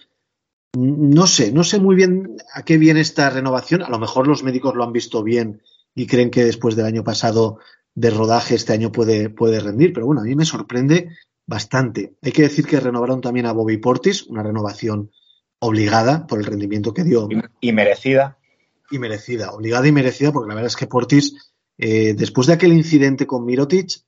No 0.77 1.27
sé, 1.27 1.53
no 1.53 1.65
sé 1.65 1.81
muy 1.81 1.97
bien 1.97 2.37
a 2.53 2.63
qué 2.63 2.77
viene 2.77 3.01
esta 3.01 3.31
renovación. 3.31 3.83
A 3.83 3.89
lo 3.89 3.99
mejor 3.99 4.29
los 4.29 4.43
médicos 4.43 4.75
lo 4.75 4.85
han 4.85 4.93
visto 4.93 5.23
bien 5.23 5.63
y 5.97 6.07
creen 6.07 6.31
que 6.31 6.45
después 6.45 6.77
del 6.77 6.87
año 6.87 7.03
pasado 7.03 7.59
de 7.95 8.11
rodaje 8.11 8.55
este 8.55 8.75
año 8.75 8.93
puede, 8.93 9.31
puede 9.31 9.59
rendir, 9.59 9.93
pero 9.93 10.07
bueno, 10.07 10.21
a 10.21 10.25
mí 10.25 10.37
me 10.37 10.45
sorprende 10.45 11.09
bastante. 11.47 12.15
Hay 12.23 12.33
que 12.33 12.43
decir 12.43 12.67
que 12.67 12.79
renovaron 12.79 13.23
también 13.23 13.47
a 13.47 13.53
Bobby 13.53 13.79
Portis, 13.79 14.27
una 14.27 14.43
renovación 14.43 15.11
obligada 15.59 16.27
por 16.27 16.39
el 16.39 16.45
rendimiento 16.45 16.93
que 16.93 17.03
dio. 17.03 17.27
Y, 17.61 17.73
merecida. 17.73 18.39
Y 18.91 18.99
merecida, 18.99 19.53
obligada 19.53 19.89
y 19.89 19.93
merecida, 19.93 20.33
porque 20.33 20.49
la 20.49 20.55
verdad 20.55 20.69
es 20.69 20.77
que 20.77 20.87
Portis, 20.87 21.55
eh, 21.79 22.15
después 22.15 22.47
de 22.47 22.53
aquel 22.53 22.75
incidente 22.75 23.27
con 23.27 23.47
Mirotic, 23.47 24.03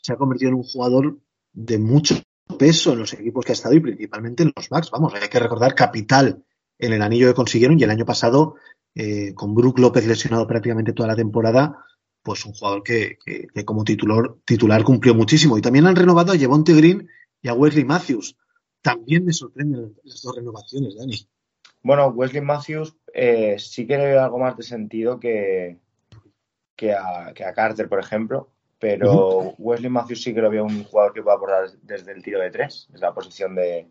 se 0.00 0.12
ha 0.12 0.16
convertido 0.16 0.48
en 0.48 0.56
un 0.56 0.62
jugador 0.62 1.18
de 1.52 1.78
mucho 1.78 2.16
peso 2.58 2.94
en 2.94 3.00
los 3.00 3.12
equipos 3.12 3.44
que 3.44 3.52
ha 3.52 3.54
estado 3.54 3.74
y 3.74 3.80
principalmente 3.80 4.42
en 4.42 4.52
los 4.56 4.68
Bucks. 4.70 4.90
Vamos, 4.90 5.12
hay 5.14 5.28
que 5.28 5.38
recordar 5.38 5.74
capital 5.74 6.42
en 6.78 6.92
el 6.92 7.02
anillo 7.02 7.28
que 7.28 7.34
consiguieron 7.34 7.78
y 7.78 7.84
el 7.84 7.90
año 7.90 8.04
pasado, 8.04 8.56
eh, 8.94 9.34
con 9.34 9.54
Brook 9.54 9.78
López 9.78 10.06
lesionado 10.06 10.46
prácticamente 10.46 10.92
toda 10.92 11.08
la 11.08 11.16
temporada, 11.16 11.84
pues 12.22 12.44
un 12.46 12.52
jugador 12.52 12.82
que, 12.82 13.18
como 13.64 13.84
titular, 13.84 14.34
titular 14.44 14.82
cumplió 14.82 15.14
muchísimo. 15.14 15.58
Y 15.58 15.62
también 15.62 15.86
han 15.86 15.96
renovado 15.96 16.32
a 16.32 16.38
Jevonte 16.38 16.74
Green 16.74 17.08
y 17.42 17.48
a 17.48 17.54
Wesley 17.54 17.84
Matthews. 17.84 18.36
También 18.80 19.24
me 19.24 19.32
sorprenden 19.32 19.94
las 20.04 20.22
dos 20.22 20.36
renovaciones, 20.36 20.96
Dani. 20.96 21.16
Bueno, 21.82 22.08
Wesley 22.08 22.40
Matthews 22.40 22.96
eh, 23.12 23.56
sí 23.58 23.86
que 23.86 23.98
le 23.98 24.06
veo 24.06 24.22
algo 24.22 24.38
más 24.38 24.56
de 24.56 24.62
sentido 24.62 25.20
que, 25.20 25.78
que, 26.74 26.94
a, 26.94 27.32
Carter, 27.54 27.88
por 27.88 28.00
ejemplo. 28.00 28.50
Pero 28.78 29.54
Wesley 29.58 29.90
Matthews 29.90 30.22
sí 30.22 30.34
que 30.34 30.40
lo 30.40 30.50
veo 30.50 30.64
un 30.64 30.84
jugador 30.84 31.12
que 31.12 31.22
puede 31.22 31.36
aportar 31.36 31.70
desde 31.82 32.12
el 32.12 32.22
tiro 32.22 32.40
de 32.40 32.50
tres, 32.50 32.86
desde 32.90 33.06
la 33.06 33.14
posición 33.14 33.54
de, 33.54 33.86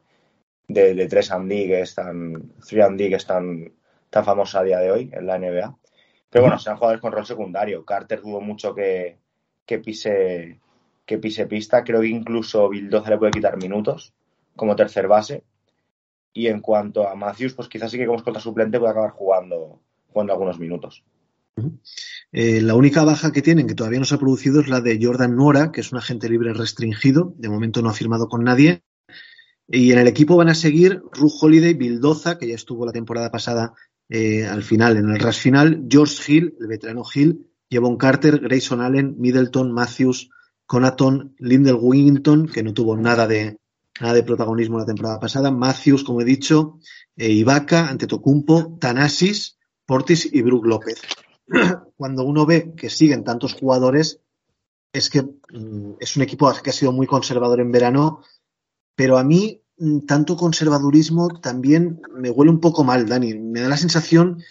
de, 0.68 1.08
tres 1.08 1.32
and 1.32 1.50
D, 1.50 1.68
que 1.68 1.82
es 1.82 1.96
tan, 1.96 2.54
three 2.68 2.82
and 2.82 3.00
D, 3.00 3.10
que 3.10 3.16
es 3.16 3.26
tan, 3.26 3.72
tan 4.14 4.24
famosa 4.24 4.60
a 4.60 4.64
día 4.64 4.78
de 4.78 4.92
hoy 4.92 5.10
en 5.12 5.26
la 5.26 5.40
NBA. 5.40 5.76
Pero 6.30 6.44
bueno, 6.44 6.60
sean 6.60 6.78
jugadores 6.78 7.02
con 7.02 7.12
rol 7.12 7.26
secundario. 7.26 7.84
Carter 7.84 8.22
dudo 8.22 8.42
mucho 8.42 8.76
que, 8.76 9.18
pise 9.84 10.60
que 11.04 11.18
pise 11.18 11.48
pista. 11.48 11.84
Creo 11.84 12.02
que 12.02 12.10
incluso 12.10 12.70
12 12.72 13.10
le 13.10 13.18
puede 13.18 13.32
quitar 13.32 13.58
minutos 13.58 14.14
como 14.56 14.76
tercer 14.76 15.08
base. 15.08 15.44
Y 16.32 16.46
en 16.46 16.62
cuanto 16.62 17.08
a 17.08 17.16
Matthews, 17.16 17.56
pues 17.56 17.68
quizás 17.68 17.90
sí 17.90 17.98
que 17.98 18.06
como 18.06 18.20
escolta 18.20 18.40
suplente 18.40 18.80
puede 18.80 18.92
acabar 18.92 19.12
jugando, 19.12 19.82
jugando 20.12 20.34
algunos 20.34 20.60
minutos. 20.60 21.04
Eh, 22.32 22.62
la 22.62 22.76
única 22.76 23.04
baja 23.04 23.32
que 23.32 23.42
tienen, 23.42 23.66
que 23.66 23.76
todavía 23.76 24.00
no 24.00 24.06
se 24.06 24.14
ha 24.14 24.20
producido, 24.20 24.62
es 24.62 24.68
la 24.68 24.82
de 24.82 25.00
Jordan 25.02 25.36
Nora, 25.36 25.72
que 25.72 25.82
es 25.82 25.92
un 25.92 25.98
agente 25.98 26.30
libre 26.30 26.54
restringido. 26.54 27.34
De 27.38 27.50
momento 27.50 27.82
no 27.82 27.90
ha 27.90 27.94
firmado 27.94 28.28
con 28.28 28.44
nadie. 28.44 28.84
Y 29.68 29.92
en 29.92 29.98
el 29.98 30.08
equipo 30.08 30.36
van 30.36 30.50
a 30.50 30.56
seguir 30.56 31.02
Ru 31.14 31.32
Holiday, 31.42 31.74
Bildoza, 31.74 32.38
que 32.38 32.48
ya 32.48 32.56
estuvo 32.56 32.86
la 32.86 32.92
temporada 32.92 33.32
pasada 33.32 33.74
eh, 34.10 34.46
al 34.46 34.64
final, 34.64 34.98
en 34.98 35.10
el 35.10 35.20
rush 35.20 35.40
final, 35.40 35.86
George 35.90 36.32
Hill, 36.32 36.56
el 36.60 36.68
veterano 36.68 37.04
Hill, 37.14 37.48
Jevon 37.70 37.98
Carter, 37.98 38.40
Grayson 38.40 38.82
Allen, 38.82 39.16
Middleton, 39.18 39.72
Matthews, 39.72 40.30
Conaton, 40.66 41.36
Lindell 41.40 41.78
Wington, 41.80 42.48
que 42.48 42.64
no 42.64 42.74
tuvo 42.74 42.96
nada 42.96 43.28
de, 43.28 43.58
nada 44.00 44.14
de 44.14 44.24
protagonismo 44.24 44.78
la 44.78 44.86
temporada 44.86 45.20
pasada, 45.20 45.52
Matthews, 45.52 46.04
como 46.04 46.22
he 46.22 46.26
dicho, 46.26 46.80
eh, 47.16 47.32
Ibaka, 47.32 47.88
Antetokounmpo, 47.88 48.78
Tanasis, 48.80 49.58
Portis 49.86 50.30
y 50.32 50.42
Brook 50.42 50.66
López. 50.66 51.02
Cuando 51.98 52.24
uno 52.24 52.46
ve 52.46 52.74
que 52.76 52.90
siguen 52.90 53.24
tantos 53.24 53.54
jugadores, 53.54 54.20
es 54.94 55.10
que 55.10 55.24
mm, 55.24 55.94
es 56.00 56.16
un 56.16 56.22
equipo 56.22 56.52
que 56.62 56.70
ha 56.70 56.74
sido 56.74 56.92
muy 56.92 57.08
conservador 57.08 57.60
en 57.60 57.72
verano, 57.72 58.22
pero 58.96 59.18
a 59.18 59.24
mí 59.24 59.63
tanto 60.08 60.36
conservadurismo 60.36 61.40
también 61.40 62.02
me 62.16 62.30
huele 62.30 62.52
un 62.52 62.60
poco 62.60 62.84
mal, 62.84 63.08
Dani. 63.08 63.34
Me 63.34 63.62
da 63.62 63.70
la 63.70 63.78
sensación 63.78 64.44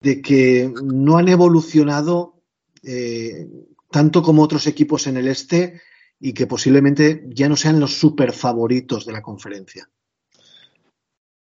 de 0.00 0.20
que 0.20 0.72
no 0.82 1.16
han 1.16 1.28
evolucionado 1.28 2.42
eh, 2.82 3.48
tanto 3.90 4.22
como 4.22 4.42
otros 4.42 4.66
equipos 4.66 5.06
en 5.06 5.16
el 5.16 5.28
este 5.28 5.80
y 6.18 6.34
que 6.34 6.46
posiblemente 6.46 7.24
ya 7.28 7.48
no 7.48 7.56
sean 7.56 7.80
los 7.80 7.94
super 7.94 8.32
favoritos 8.32 9.06
de 9.06 9.12
la 9.12 9.22
conferencia. 9.22 9.88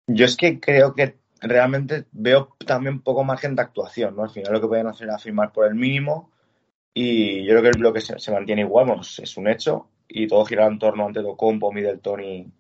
Yo 0.07 0.25
es 0.25 0.37
que 0.37 0.59
creo 0.59 0.93
que 0.93 1.17
realmente 1.41 2.05
veo 2.11 2.55
también 2.65 3.01
poco 3.01 3.23
margen 3.23 3.55
de 3.55 3.61
actuación, 3.61 4.15
¿no? 4.15 4.23
Al 4.23 4.29
final 4.29 4.53
lo 4.53 4.61
que 4.61 4.67
pueden 4.67 4.87
hacer 4.87 5.09
es 5.09 5.23
firmar 5.23 5.51
por 5.51 5.67
el 5.67 5.75
mínimo 5.75 6.31
y 6.93 7.43
yo 7.43 7.51
creo 7.51 7.63
que 7.63 7.69
el 7.69 7.79
bloque 7.79 8.01
se, 8.01 8.31
mantiene 8.31 8.61
igual, 8.61 8.99
es 9.01 9.37
un 9.37 9.47
hecho 9.47 9.89
y 10.07 10.27
todo 10.27 10.45
gira 10.45 10.65
en 10.65 10.79
torno 10.79 11.05
ante 11.05 11.21
Docompo, 11.21 11.71
Middleton 11.71 12.23
y, 12.23 12.51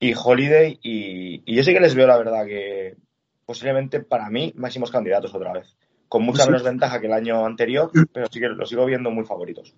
y 0.00 0.14
Holiday. 0.14 0.78
Y, 0.82 1.54
yo 1.54 1.62
sí 1.62 1.72
que 1.72 1.80
les 1.80 1.94
veo, 1.94 2.06
la 2.06 2.18
verdad, 2.18 2.46
que 2.46 2.96
posiblemente 3.44 4.00
para 4.00 4.30
mí 4.30 4.52
máximos 4.56 4.90
candidatos 4.90 5.34
otra 5.34 5.52
vez. 5.52 5.76
Con 6.08 6.22
mucha 6.22 6.46
menos 6.46 6.62
ventaja 6.62 7.00
que 7.00 7.06
el 7.06 7.12
año 7.12 7.44
anterior, 7.44 7.90
pero 8.12 8.26
sí 8.30 8.40
que 8.40 8.48
los 8.48 8.68
sigo 8.68 8.86
viendo 8.86 9.10
muy 9.10 9.24
favoritos. 9.24 9.74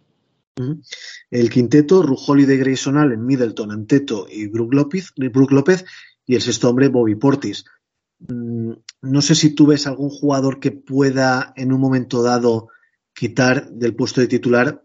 El 1.30 1.50
quinteto, 1.50 2.02
Ru 2.02 2.16
Holiday, 2.16 2.58
Grayson 2.58 2.98
Allen, 2.98 3.24
Middleton, 3.24 3.72
Anteto 3.72 4.26
y 4.30 4.46
Brook 4.46 4.74
López, 4.74 5.12
Brook 5.16 5.52
López 5.52 5.84
y 6.26 6.34
el 6.34 6.42
sexto 6.42 6.68
hombre, 6.68 6.88
Bobby 6.88 7.14
Portis. 7.14 7.64
Mm, 8.28 8.72
no 9.02 9.22
sé 9.22 9.34
si 9.34 9.54
tú 9.54 9.66
ves 9.66 9.86
algún 9.86 10.10
jugador 10.10 10.60
que 10.60 10.70
pueda 10.70 11.52
en 11.56 11.72
un 11.72 11.80
momento 11.80 12.22
dado 12.22 12.68
quitar 13.14 13.70
del 13.70 13.96
puesto 13.96 14.20
de 14.20 14.28
titular, 14.28 14.82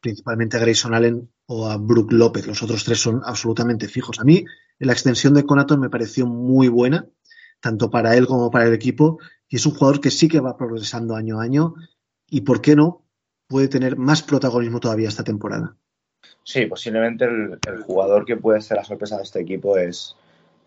principalmente 0.00 0.56
a 0.56 0.60
Grayson 0.60 0.94
Allen 0.94 1.30
o 1.50 1.66
a 1.66 1.78
Brook 1.78 2.12
López. 2.12 2.46
Los 2.46 2.62
otros 2.62 2.84
tres 2.84 3.00
son 3.00 3.22
absolutamente 3.24 3.88
fijos. 3.88 4.20
A 4.20 4.24
mí 4.24 4.44
la 4.78 4.92
extensión 4.92 5.34
de 5.34 5.44
Conaton 5.44 5.80
me 5.80 5.90
pareció 5.90 6.26
muy 6.26 6.68
buena, 6.68 7.06
tanto 7.60 7.90
para 7.90 8.14
él 8.16 8.26
como 8.26 8.50
para 8.50 8.66
el 8.66 8.74
equipo, 8.74 9.18
y 9.48 9.56
es 9.56 9.66
un 9.66 9.72
jugador 9.72 10.00
que 10.00 10.10
sí 10.10 10.28
que 10.28 10.40
va 10.40 10.56
progresando 10.56 11.16
año 11.16 11.40
a 11.40 11.44
año 11.44 11.74
y, 12.28 12.42
¿por 12.42 12.60
qué 12.60 12.76
no?, 12.76 13.02
puede 13.48 13.68
tener 13.68 13.96
más 13.96 14.22
protagonismo 14.22 14.78
todavía 14.78 15.08
esta 15.08 15.24
temporada. 15.24 15.74
Sí, 16.44 16.66
posiblemente 16.66 17.24
el, 17.24 17.82
jugador 17.82 18.26
que 18.26 18.36
puede 18.36 18.60
ser 18.60 18.76
la 18.76 18.84
sorpresa 18.84 19.16
de 19.16 19.22
este 19.22 19.40
equipo 19.40 19.78
es, 19.78 20.16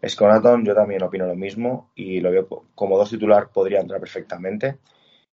es 0.02 0.16
Conaton. 0.16 0.66
Yo 0.66 0.74
también 0.74 1.04
opino 1.04 1.28
lo 1.28 1.36
mismo 1.36 1.92
y 1.94 2.22
lo 2.22 2.32
veo 2.32 2.48
como 2.74 2.98
dos 2.98 3.12
titular 3.12 3.50
podría 3.54 3.82
entrar 3.82 4.00
perfectamente. 4.00 4.80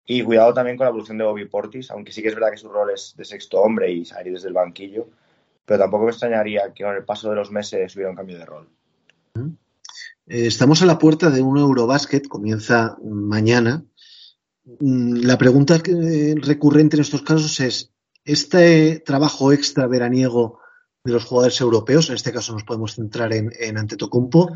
Y 0.06 0.22
cuidado 0.22 0.54
también 0.54 0.78
con 0.78 0.86
la 0.86 0.90
evolución 0.90 1.18
de 1.18 1.24
Bobby 1.24 1.44
Portis, 1.44 1.90
aunque 1.90 2.12
sí 2.12 2.22
que 2.22 2.28
es 2.28 2.34
verdad 2.34 2.50
que 2.50 2.56
su 2.56 2.70
rol 2.70 2.90
es 2.94 3.14
de 3.14 3.26
sexto 3.26 3.60
hombre 3.60 3.90
y 3.92 4.06
salir 4.06 4.32
desde 4.32 4.48
el 4.48 4.54
banquillo 4.54 5.08
pero 5.64 5.80
tampoco 5.80 6.04
me 6.04 6.10
extrañaría 6.10 6.72
que 6.74 6.84
con 6.84 6.94
el 6.94 7.04
paso 7.04 7.30
de 7.30 7.36
los 7.36 7.50
meses 7.50 7.94
hubiera 7.94 8.10
un 8.10 8.16
cambio 8.16 8.38
de 8.38 8.46
rol. 8.46 8.68
Eh, 10.26 10.46
estamos 10.46 10.82
a 10.82 10.86
la 10.86 10.98
puerta 10.98 11.30
de 11.30 11.42
un 11.42 11.58
Eurobasket, 11.58 12.28
comienza 12.28 12.96
mañana. 13.02 13.84
Mm, 14.80 15.24
la 15.24 15.38
pregunta 15.38 15.78
recurrente 15.78 16.96
en 16.96 17.02
estos 17.02 17.22
casos 17.22 17.60
es, 17.60 17.92
¿este 18.24 19.00
trabajo 19.00 19.52
extra 19.52 19.86
veraniego 19.86 20.60
de 21.02 21.12
los 21.12 21.24
jugadores 21.24 21.60
europeos, 21.60 22.08
en 22.08 22.16
este 22.16 22.32
caso 22.32 22.52
nos 22.52 22.64
podemos 22.64 22.94
centrar 22.94 23.32
en, 23.34 23.52
en 23.58 23.76
Antetokounmpo, 23.76 24.52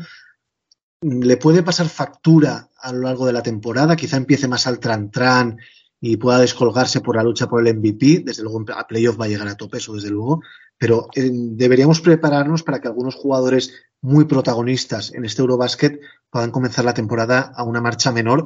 ¿le 1.01 1.37
puede 1.37 1.61
pasar 1.61 1.87
factura 1.87 2.69
a 2.81 2.91
lo 2.91 3.01
largo 3.01 3.27
de 3.27 3.33
la 3.33 3.43
temporada? 3.43 3.95
Quizá 3.95 4.17
empiece 4.17 4.47
más 4.47 4.65
al 4.65 4.79
tran-tran 4.79 5.57
y 6.01 6.17
pueda 6.17 6.39
descolgarse 6.39 7.01
por 7.01 7.17
la 7.17 7.23
lucha 7.23 7.47
por 7.47 7.65
el 7.65 7.75
MVP. 7.75 8.23
Desde 8.25 8.41
luego, 8.41 8.65
a 8.73 8.87
playoff 8.87 9.19
va 9.19 9.25
a 9.25 9.27
llegar 9.27 9.47
a 9.47 9.55
tope, 9.55 9.77
eso 9.77 9.93
desde 9.93 10.09
luego 10.09 10.41
pero 10.79 11.09
eh, 11.13 11.29
deberíamos 11.31 12.01
prepararnos 12.01 12.63
para 12.63 12.79
que 12.79 12.87
algunos 12.87 13.15
jugadores 13.15 13.73
muy 14.01 14.25
protagonistas 14.25 15.13
en 15.13 15.25
este 15.25 15.41
Eurobasket 15.41 15.99
puedan 16.31 16.51
comenzar 16.51 16.85
la 16.85 16.93
temporada 16.93 17.51
a 17.53 17.63
una 17.63 17.81
marcha 17.81 18.11
menor 18.11 18.45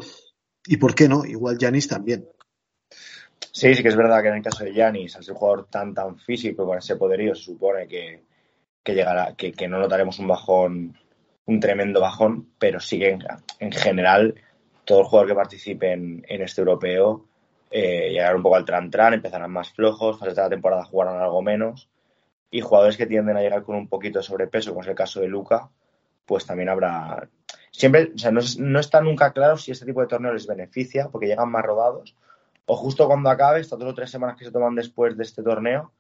y, 0.66 0.78
¿por 0.78 0.96
qué 0.96 1.08
no? 1.08 1.24
Igual 1.26 1.58
Yanis 1.60 1.88
también. 1.88 2.28
Sí, 3.52 3.76
sí 3.76 3.84
que 3.84 3.90
es 3.90 3.96
verdad 3.96 4.22
que 4.24 4.30
en 4.30 4.36
el 4.36 4.44
caso 4.44 4.64
de 4.64 4.74
Yanis, 4.74 5.16
al 5.16 5.24
ser 5.24 5.34
un 5.34 5.40
jugador 5.40 5.68
tan, 5.70 5.94
tan 5.94 6.18
físico, 6.18 6.66
con 6.66 6.80
ese 6.80 6.96
poderío, 6.96 7.36
se 7.36 7.44
supone 7.44 7.88
que, 7.88 8.24
que 8.82 8.96
llegará, 8.96 9.36
que, 9.36 9.52
que 9.52 9.68
no 9.68 9.78
notaremos 9.78 10.18
un 10.18 10.28
bajón, 10.28 10.98
un 11.46 11.60
tremendo 11.60 12.02
bajón, 12.02 12.50
pero 12.58 12.80
sí 12.80 12.98
que 12.98 13.18
en, 13.60 13.72
general 13.72 14.36
todo 14.86 15.02
el 15.02 15.06
jugador 15.06 15.30
que 15.30 15.36
participe 15.36 15.92
en, 15.92 16.24
este 16.28 16.62
europeo 16.62 17.28
eh, 17.70 18.10
llegará 18.10 18.36
un 18.36 18.42
poco 18.42 18.56
al 18.56 18.66
tran-tran, 18.66 19.14
empezarán 19.14 19.52
más 19.52 19.72
flojos, 19.72 20.18
fases 20.18 20.36
de 20.36 20.42
la 20.42 20.50
temporada 20.50 20.86
jugarán 20.86 21.22
algo 21.22 21.42
menos, 21.42 21.90
y 22.54 22.62
jugadores 22.62 22.98
que 22.98 23.08
tienden 23.08 23.36
a 23.36 23.42
llegar 23.42 23.64
con 23.64 23.76
un 23.76 23.88
poquito 23.88 24.20
de 24.20 24.24
sobrepeso, 24.24 24.70
como 24.70 24.84
es 24.84 24.88
el 24.88 24.94
caso 24.94 25.20
de 25.20 25.28
Luca, 25.28 25.70
pues 26.24 26.46
también 26.46 26.70
habrá. 26.70 27.28
Siempre, 27.72 28.12
o 28.14 28.18
sea, 28.20 28.30
no, 28.30 28.42
no, 28.60 28.80
está 28.80 29.02
nunca 29.02 29.34
claro 29.34 29.58
si 29.58 29.72
este 29.72 29.88
tipo 29.88 30.02
de 30.02 30.08
torneo 30.08 30.32
les 30.32 30.46
beneficia, 30.46 31.10
porque 31.10 31.26
llegan 31.26 31.50
más 31.50 31.66
rodados, 31.66 32.16
o 32.68 32.76
justo 32.76 33.08
cuando 33.08 33.32
acabe, 33.32 33.60
estas 33.60 33.80
dos 33.80 33.90
o 33.90 33.96
tres 33.96 34.12
semanas 34.12 34.38
que 34.38 34.46
se 34.46 34.52
toman 34.52 34.76
después 34.76 35.18
de 35.18 35.24
este 35.24 35.42
torneo, 35.42 35.94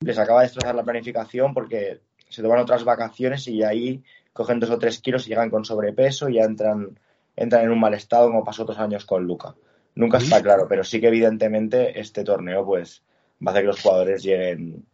les 0.00 0.18
acaba 0.18 0.40
de 0.40 0.48
destrozar 0.48 0.74
la 0.74 0.84
planificación 0.84 1.54
porque 1.54 2.02
se 2.28 2.42
toman 2.42 2.58
otras 2.58 2.84
vacaciones 2.84 3.48
y 3.48 3.62
ahí 3.62 4.04
cogen 4.34 4.60
dos 4.60 4.68
o 4.68 4.78
tres 4.78 5.00
kilos 5.00 5.26
y 5.26 5.30
llegan 5.30 5.48
con 5.48 5.64
sobrepeso 5.64 6.28
y 6.28 6.34
ya 6.34 6.42
entran, 6.42 7.00
entran 7.34 7.64
en 7.64 7.70
un 7.70 7.80
mal 7.80 7.94
estado 7.94 8.26
como 8.28 8.44
pasó 8.44 8.64
otros 8.64 8.78
años 8.78 9.06
con 9.06 9.24
Luca. 9.24 9.54
Nunca 9.94 10.18
está 10.18 10.42
claro, 10.42 10.66
pero 10.68 10.84
sí 10.84 11.00
que 11.00 11.08
evidentemente 11.08 11.98
este 11.98 12.24
torneo 12.24 12.66
pues 12.66 13.02
va 13.44 13.50
a 13.50 13.54
hacer 13.54 13.62
que 13.62 13.68
los 13.68 13.80
jugadores 13.80 14.22
lleguen, 14.22 14.84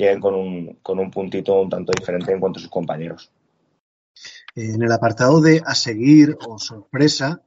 lleguen 0.00 0.20
con, 0.20 0.34
un, 0.34 0.78
con 0.82 0.98
un 0.98 1.10
puntito 1.10 1.60
un 1.60 1.70
tanto 1.70 1.92
diferente 1.96 2.32
en 2.32 2.40
cuanto 2.40 2.58
a 2.58 2.62
sus 2.62 2.70
compañeros. 2.70 3.30
En 4.54 4.82
el 4.82 4.92
apartado 4.92 5.40
de 5.40 5.62
a 5.64 5.74
seguir 5.74 6.36
o 6.46 6.58
sorpresa, 6.58 7.42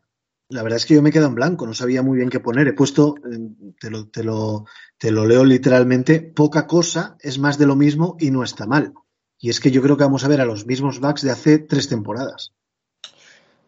la 0.50 0.64
verdad 0.64 0.78
es 0.78 0.86
que 0.86 0.94
yo 0.94 1.02
me 1.02 1.12
quedo 1.12 1.28
en 1.28 1.36
blanco, 1.36 1.66
no 1.66 1.74
sabía 1.74 2.02
muy 2.02 2.18
bien 2.18 2.30
qué 2.30 2.40
poner. 2.40 2.68
He 2.68 2.74
puesto, 2.74 3.16
eh, 3.18 3.74
te 3.80 3.90
lo, 3.90 4.08
te 4.08 4.24
lo, 4.24 4.66
te 4.98 5.12
lo 5.12 5.26
leo 5.26 5.44
literalmente, 5.44 6.22
poca 6.22 6.68
cosa 6.68 7.18
es 7.20 7.40
más 7.40 7.58
de 7.58 7.66
lo 7.66 7.76
mismo 7.76 8.16
y 8.20 8.32
no 8.32 8.44
está 8.44 8.66
mal. 8.66 8.94
Y 9.40 9.50
es 9.50 9.60
que 9.60 9.72
yo 9.72 9.82
creo 9.82 9.98
que 9.98 10.06
vamos 10.06 10.24
a 10.24 10.30
ver 10.30 10.40
a 10.40 10.46
los 10.46 10.66
mismos 10.66 11.00
backs 11.00 11.22
de 11.22 11.32
hace 11.32 11.60
tres 11.60 11.90
temporadas. 11.90 12.54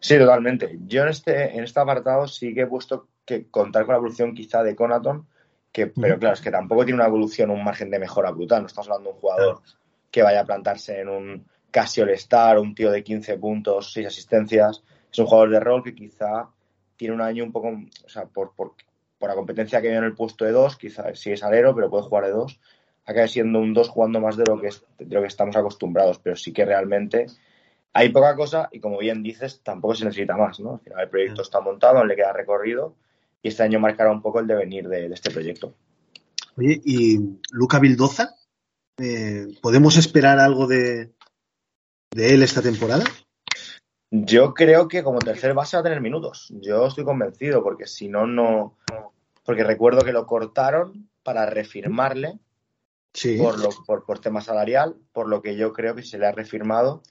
Sí, 0.00 0.16
totalmente. 0.16 0.78
Yo 0.86 1.02
en 1.02 1.08
este, 1.08 1.56
en 1.56 1.64
este 1.64 1.80
apartado 1.80 2.28
sí 2.28 2.54
que 2.54 2.62
he 2.62 2.66
puesto 2.66 3.08
que 3.24 3.50
contar 3.50 3.84
con 3.84 3.92
la 3.92 3.98
evolución 3.98 4.34
quizá 4.34 4.62
de 4.62 4.76
Conaton, 4.76 5.26
que, 5.76 5.88
pero 5.88 6.18
claro, 6.18 6.32
es 6.32 6.40
que 6.40 6.50
tampoco 6.50 6.86
tiene 6.86 6.98
una 6.98 7.06
evolución, 7.06 7.50
un 7.50 7.62
margen 7.62 7.90
de 7.90 7.98
mejora 7.98 8.30
brutal. 8.30 8.62
No 8.62 8.66
estamos 8.66 8.88
hablando 8.88 9.10
de 9.10 9.14
un 9.14 9.20
jugador 9.20 9.60
que 10.10 10.22
vaya 10.22 10.40
a 10.40 10.46
plantarse 10.46 11.00
en 11.00 11.08
un 11.10 11.46
casi 11.70 12.00
all-star, 12.00 12.58
un 12.58 12.74
tío 12.74 12.90
de 12.90 13.04
15 13.04 13.36
puntos, 13.36 13.92
6 13.92 14.06
asistencias. 14.06 14.82
Es 15.12 15.18
un 15.18 15.26
jugador 15.26 15.50
de 15.50 15.60
rol 15.60 15.82
que 15.84 15.94
quizá 15.94 16.48
tiene 16.96 17.14
un 17.14 17.20
año 17.20 17.44
un 17.44 17.52
poco, 17.52 17.68
o 17.68 18.08
sea, 18.08 18.24
por, 18.24 18.54
por, 18.54 18.72
por 19.18 19.28
la 19.28 19.34
competencia 19.34 19.82
que 19.82 19.88
viene 19.88 19.98
en 19.98 20.04
el 20.04 20.14
puesto 20.14 20.46
de 20.46 20.52
2, 20.52 20.78
quizá 20.78 21.14
sigue 21.14 21.36
salero, 21.36 21.74
pero 21.74 21.90
puede 21.90 22.04
jugar 22.04 22.24
de 22.24 22.30
2. 22.30 22.58
Acaba 23.04 23.28
siendo 23.28 23.58
un 23.58 23.74
2 23.74 23.90
jugando 23.90 24.18
más 24.18 24.38
de 24.38 24.44
lo, 24.48 24.58
que 24.58 24.70
de 24.98 25.14
lo 25.14 25.20
que 25.20 25.28
estamos 25.28 25.56
acostumbrados, 25.56 26.18
pero 26.20 26.36
sí 26.36 26.54
que 26.54 26.64
realmente 26.64 27.26
hay 27.92 28.08
poca 28.08 28.34
cosa 28.34 28.70
y 28.72 28.80
como 28.80 28.96
bien 28.96 29.22
dices, 29.22 29.60
tampoco 29.62 29.94
se 29.94 30.06
necesita 30.06 30.38
más, 30.38 30.58
¿no? 30.58 30.72
Al 30.72 30.80
final 30.80 31.00
el 31.02 31.10
proyecto 31.10 31.42
está 31.42 31.60
montado, 31.60 32.02
le 32.02 32.16
queda 32.16 32.32
recorrido 32.32 32.94
y 33.42 33.48
este 33.48 33.62
año 33.62 33.80
marcará 33.80 34.10
un 34.10 34.22
poco 34.22 34.40
el 34.40 34.46
devenir 34.46 34.88
de, 34.88 35.08
de 35.08 35.14
este 35.14 35.30
proyecto. 35.30 35.74
Oye, 36.56 36.80
¿y 36.84 37.18
Luca 37.50 37.78
Vildoza? 37.78 38.34
Eh, 38.98 39.46
¿Podemos 39.60 39.96
esperar 39.98 40.38
algo 40.38 40.66
de, 40.66 41.12
de 42.12 42.34
él 42.34 42.42
esta 42.42 42.62
temporada? 42.62 43.04
Yo 44.10 44.54
creo 44.54 44.88
que 44.88 45.02
como 45.02 45.18
tercer 45.18 45.52
base 45.52 45.76
va 45.76 45.80
a 45.80 45.84
tener 45.84 46.00
minutos. 46.00 46.52
Yo 46.60 46.86
estoy 46.86 47.04
convencido, 47.04 47.62
porque 47.62 47.86
si 47.86 48.08
no, 48.08 48.26
no. 48.26 48.78
Porque 49.44 49.64
recuerdo 49.64 50.02
que 50.02 50.12
lo 50.12 50.26
cortaron 50.26 51.10
para 51.22 51.44
refirmarle 51.46 52.38
sí. 53.12 53.36
por, 53.36 53.58
lo, 53.58 53.68
por, 53.86 54.04
por, 54.04 54.20
tema 54.20 54.40
salarial, 54.40 54.96
por 55.12 55.28
lo 55.28 55.42
que 55.42 55.56
yo 55.56 55.72
creo 55.72 55.94
que 55.94 56.02
si 56.02 56.10
se 56.10 56.18
le 56.18 56.26
ha 56.26 56.32
refirmado 56.32 57.02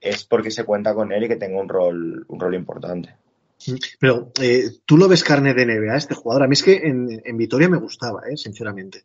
es 0.00 0.24
porque 0.24 0.50
se 0.50 0.64
cuenta 0.64 0.94
con 0.94 1.10
él 1.10 1.24
y 1.24 1.28
que 1.28 1.36
tenga 1.36 1.60
un 1.60 1.68
rol, 1.68 2.24
un 2.28 2.40
rol 2.40 2.54
importante. 2.54 3.16
Pero 3.98 4.30
eh, 4.40 4.70
tú 4.84 4.96
lo 4.96 5.08
ves 5.08 5.24
carne 5.24 5.54
de 5.54 5.66
NBA, 5.66 5.96
este 5.96 6.14
jugador. 6.14 6.44
A 6.44 6.46
mí 6.46 6.52
es 6.54 6.62
que 6.62 6.76
en, 6.76 7.22
en 7.24 7.36
Vitoria 7.36 7.68
me 7.68 7.78
gustaba, 7.78 8.22
eh, 8.28 8.36
sinceramente. 8.36 9.04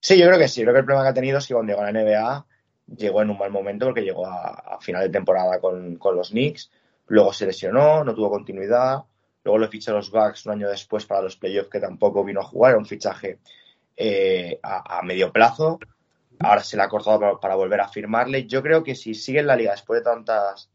Sí, 0.00 0.18
yo 0.18 0.26
creo 0.26 0.38
que 0.38 0.48
sí. 0.48 0.62
Creo 0.62 0.72
que 0.72 0.80
el 0.80 0.84
problema 0.84 1.04
que 1.04 1.10
ha 1.10 1.14
tenido 1.14 1.38
es 1.38 1.46
que 1.46 1.54
cuando 1.54 1.72
llegó 1.72 1.82
a 1.82 1.90
la 1.90 2.02
NBA 2.02 2.46
llegó 2.96 3.22
en 3.22 3.30
un 3.30 3.38
mal 3.38 3.50
momento 3.50 3.86
porque 3.86 4.02
llegó 4.02 4.26
a, 4.26 4.50
a 4.50 4.80
final 4.80 5.02
de 5.02 5.10
temporada 5.10 5.60
con, 5.60 5.96
con, 5.96 6.16
los 6.16 6.30
Knicks, 6.30 6.70
luego 7.08 7.32
se 7.32 7.46
lesionó, 7.46 8.04
no 8.04 8.14
tuvo 8.14 8.30
continuidad, 8.30 9.04
luego 9.44 9.58
lo 9.58 9.68
fichó 9.68 9.92
los 9.92 10.10
Bucks 10.10 10.46
un 10.46 10.52
año 10.52 10.68
después 10.68 11.04
para 11.04 11.22
los 11.22 11.36
playoffs 11.36 11.70
que 11.70 11.80
tampoco 11.80 12.24
vino 12.24 12.40
a 12.40 12.44
jugar, 12.44 12.70
era 12.70 12.78
un 12.78 12.86
fichaje 12.86 13.38
eh, 13.96 14.58
a, 14.62 14.98
a, 14.98 15.02
medio 15.02 15.32
plazo, 15.32 15.78
ahora 16.38 16.62
se 16.62 16.76
le 16.76 16.82
ha 16.82 16.88
cortado 16.88 17.20
para, 17.20 17.40
para, 17.40 17.54
volver 17.56 17.80
a 17.80 17.88
firmarle. 17.88 18.46
Yo 18.46 18.62
creo 18.62 18.82
que 18.82 18.94
si 18.94 19.14
sigue 19.14 19.40
en 19.40 19.48
la 19.48 19.56
liga 19.56 19.72
después 19.72 20.00
de 20.00 20.04
tantas, 20.04 20.70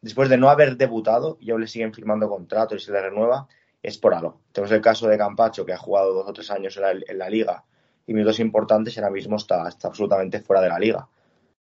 después 0.00 0.28
de 0.28 0.38
no 0.38 0.48
haber 0.48 0.76
debutado 0.76 1.38
y 1.40 1.50
aún 1.50 1.60
le 1.60 1.68
siguen 1.68 1.92
firmando 1.92 2.28
contrato 2.28 2.74
y 2.74 2.80
se 2.80 2.92
le 2.92 3.00
renueva, 3.00 3.48
es 3.82 3.98
por 3.98 4.14
algo. 4.14 4.40
Tenemos 4.52 4.72
el 4.72 4.80
caso 4.80 5.08
de 5.08 5.18
Campacho 5.18 5.64
que 5.64 5.72
ha 5.72 5.78
jugado 5.78 6.12
dos 6.12 6.28
o 6.28 6.32
tres 6.32 6.50
años 6.50 6.76
en 6.76 6.82
la, 6.82 6.90
en 6.90 7.32
liga 7.32 7.64
y 8.06 8.14
minutos 8.14 8.40
importantes 8.40 8.96
y 8.96 9.00
ahora 9.00 9.12
mismo 9.12 9.36
está, 9.36 9.68
está 9.68 9.88
absolutamente 9.88 10.40
fuera 10.40 10.62
de 10.62 10.68
la 10.68 10.78
liga. 10.78 11.08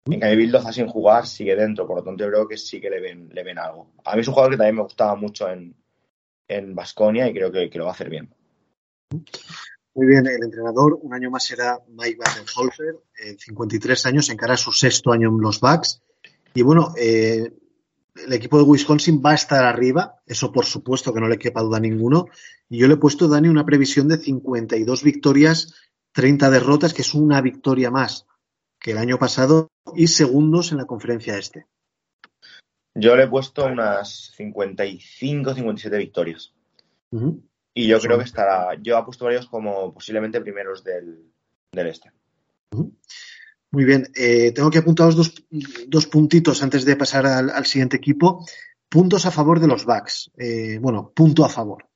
En 0.06 0.18
cambio, 0.18 0.38
Bildoza 0.38 0.72
sin 0.72 0.88
jugar 0.88 1.26
sigue 1.26 1.54
dentro, 1.54 1.86
por 1.86 1.96
lo 1.96 2.02
tanto, 2.02 2.24
yo 2.24 2.30
creo 2.30 2.48
que 2.48 2.56
sí 2.56 2.80
que 2.80 2.90
le 2.90 3.00
ven, 3.00 3.28
le 3.32 3.44
ven 3.44 3.58
algo. 3.58 3.92
A 4.04 4.14
mí 4.14 4.20
es 4.20 4.28
un 4.28 4.34
jugador 4.34 4.52
que 4.52 4.58
también 4.58 4.76
me 4.76 4.82
gustaba 4.82 5.14
mucho 5.14 5.48
en, 5.48 5.76
en 6.48 6.74
Basconia 6.74 7.28
y 7.28 7.32
creo 7.32 7.52
que, 7.52 7.70
lo 7.74 7.84
va 7.84 7.90
a 7.90 7.94
hacer 7.94 8.10
bien. 8.10 8.34
Muy 9.94 10.06
bien, 10.06 10.26
el 10.26 10.42
entrenador 10.42 10.98
un 11.00 11.14
año 11.14 11.30
más 11.30 11.44
será 11.44 11.78
Mike 11.88 12.18
Badenholzer, 12.18 12.96
eh, 13.22 13.36
53 13.38 14.06
años, 14.06 14.30
encara 14.30 14.56
su 14.56 14.72
sexto 14.72 15.12
año 15.12 15.28
en 15.28 15.40
los 15.40 15.60
Bucks. 15.60 16.02
Y 16.54 16.62
bueno, 16.62 16.94
eh, 16.96 17.52
el 18.14 18.32
equipo 18.32 18.58
de 18.58 18.64
Wisconsin 18.64 19.22
va 19.24 19.30
a 19.30 19.34
estar 19.34 19.64
arriba, 19.64 20.22
eso 20.26 20.52
por 20.52 20.64
supuesto 20.64 21.12
que 21.12 21.20
no 21.20 21.28
le 21.28 21.38
quepa 21.38 21.62
duda 21.62 21.78
a 21.78 21.80
ninguno. 21.80 22.26
Y 22.68 22.78
yo 22.78 22.88
le 22.88 22.94
he 22.94 22.98
puesto, 22.98 23.28
Dani, 23.28 23.48
una 23.48 23.64
previsión 23.64 24.08
de 24.08 24.18
52 24.18 25.02
victorias, 25.02 25.74
30 26.12 26.50
derrotas, 26.50 26.94
que 26.94 27.02
es 27.02 27.14
una 27.14 27.40
victoria 27.40 27.90
más 27.90 28.26
que 28.78 28.92
el 28.92 28.98
año 28.98 29.18
pasado 29.18 29.70
y 29.94 30.08
segundos 30.08 30.72
en 30.72 30.78
la 30.78 30.86
conferencia 30.86 31.38
este. 31.38 31.66
Yo 32.94 33.16
le 33.16 33.24
he 33.24 33.28
puesto 33.28 33.64
unas 33.64 34.32
55, 34.36 35.54
57 35.54 35.96
victorias. 35.96 36.52
Uh 37.10 37.20
-huh. 37.20 37.42
Y 37.74 37.86
yo 37.86 37.98
creo 38.00 38.18
que 38.18 38.24
estará. 38.24 38.74
Yo 38.82 38.98
he 38.98 39.04
puesto 39.04 39.24
varios 39.24 39.46
como 39.46 39.94
posiblemente 39.94 40.40
primeros 40.42 40.84
del, 40.84 41.32
del 41.72 41.86
este. 41.86 42.12
Uh 42.72 42.80
-huh. 42.80 42.92
Muy 43.72 43.86
bien. 43.86 44.06
Eh, 44.14 44.52
tengo 44.52 44.70
que 44.70 44.78
apuntaros 44.78 45.16
dos, 45.16 45.34
dos, 45.88 46.06
puntitos 46.06 46.62
antes 46.62 46.84
de 46.84 46.94
pasar 46.94 47.24
al, 47.24 47.48
al, 47.48 47.64
siguiente 47.64 47.96
equipo. 47.96 48.46
Puntos 48.86 49.24
a 49.24 49.30
favor 49.30 49.60
de 49.60 49.66
los 49.66 49.86
Bucks. 49.86 50.30
Eh, 50.36 50.78
bueno, 50.78 51.10
punto 51.14 51.42
a 51.42 51.48
favor. 51.48 51.88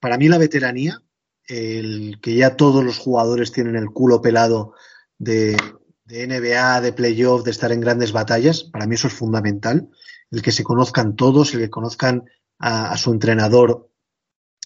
Para 0.00 0.18
mí, 0.18 0.28
la 0.28 0.38
veteranía, 0.38 1.00
el 1.46 2.18
que 2.20 2.34
ya 2.34 2.56
todos 2.56 2.84
los 2.84 2.98
jugadores 2.98 3.52
tienen 3.52 3.76
el 3.76 3.86
culo 3.90 4.20
pelado 4.20 4.74
de, 5.16 5.56
de 6.04 6.26
NBA, 6.26 6.80
de 6.80 6.92
playoff, 6.92 7.44
de 7.44 7.52
estar 7.52 7.70
en 7.70 7.80
grandes 7.80 8.10
batallas, 8.10 8.64
para 8.64 8.88
mí 8.88 8.96
eso 8.96 9.06
es 9.06 9.14
fundamental. 9.14 9.88
El 10.32 10.42
que 10.42 10.50
se 10.50 10.64
conozcan 10.64 11.14
todos, 11.14 11.54
el 11.54 11.60
que 11.60 11.70
conozcan 11.70 12.24
a, 12.58 12.90
a, 12.90 12.96
su 12.96 13.12
entrenador 13.12 13.92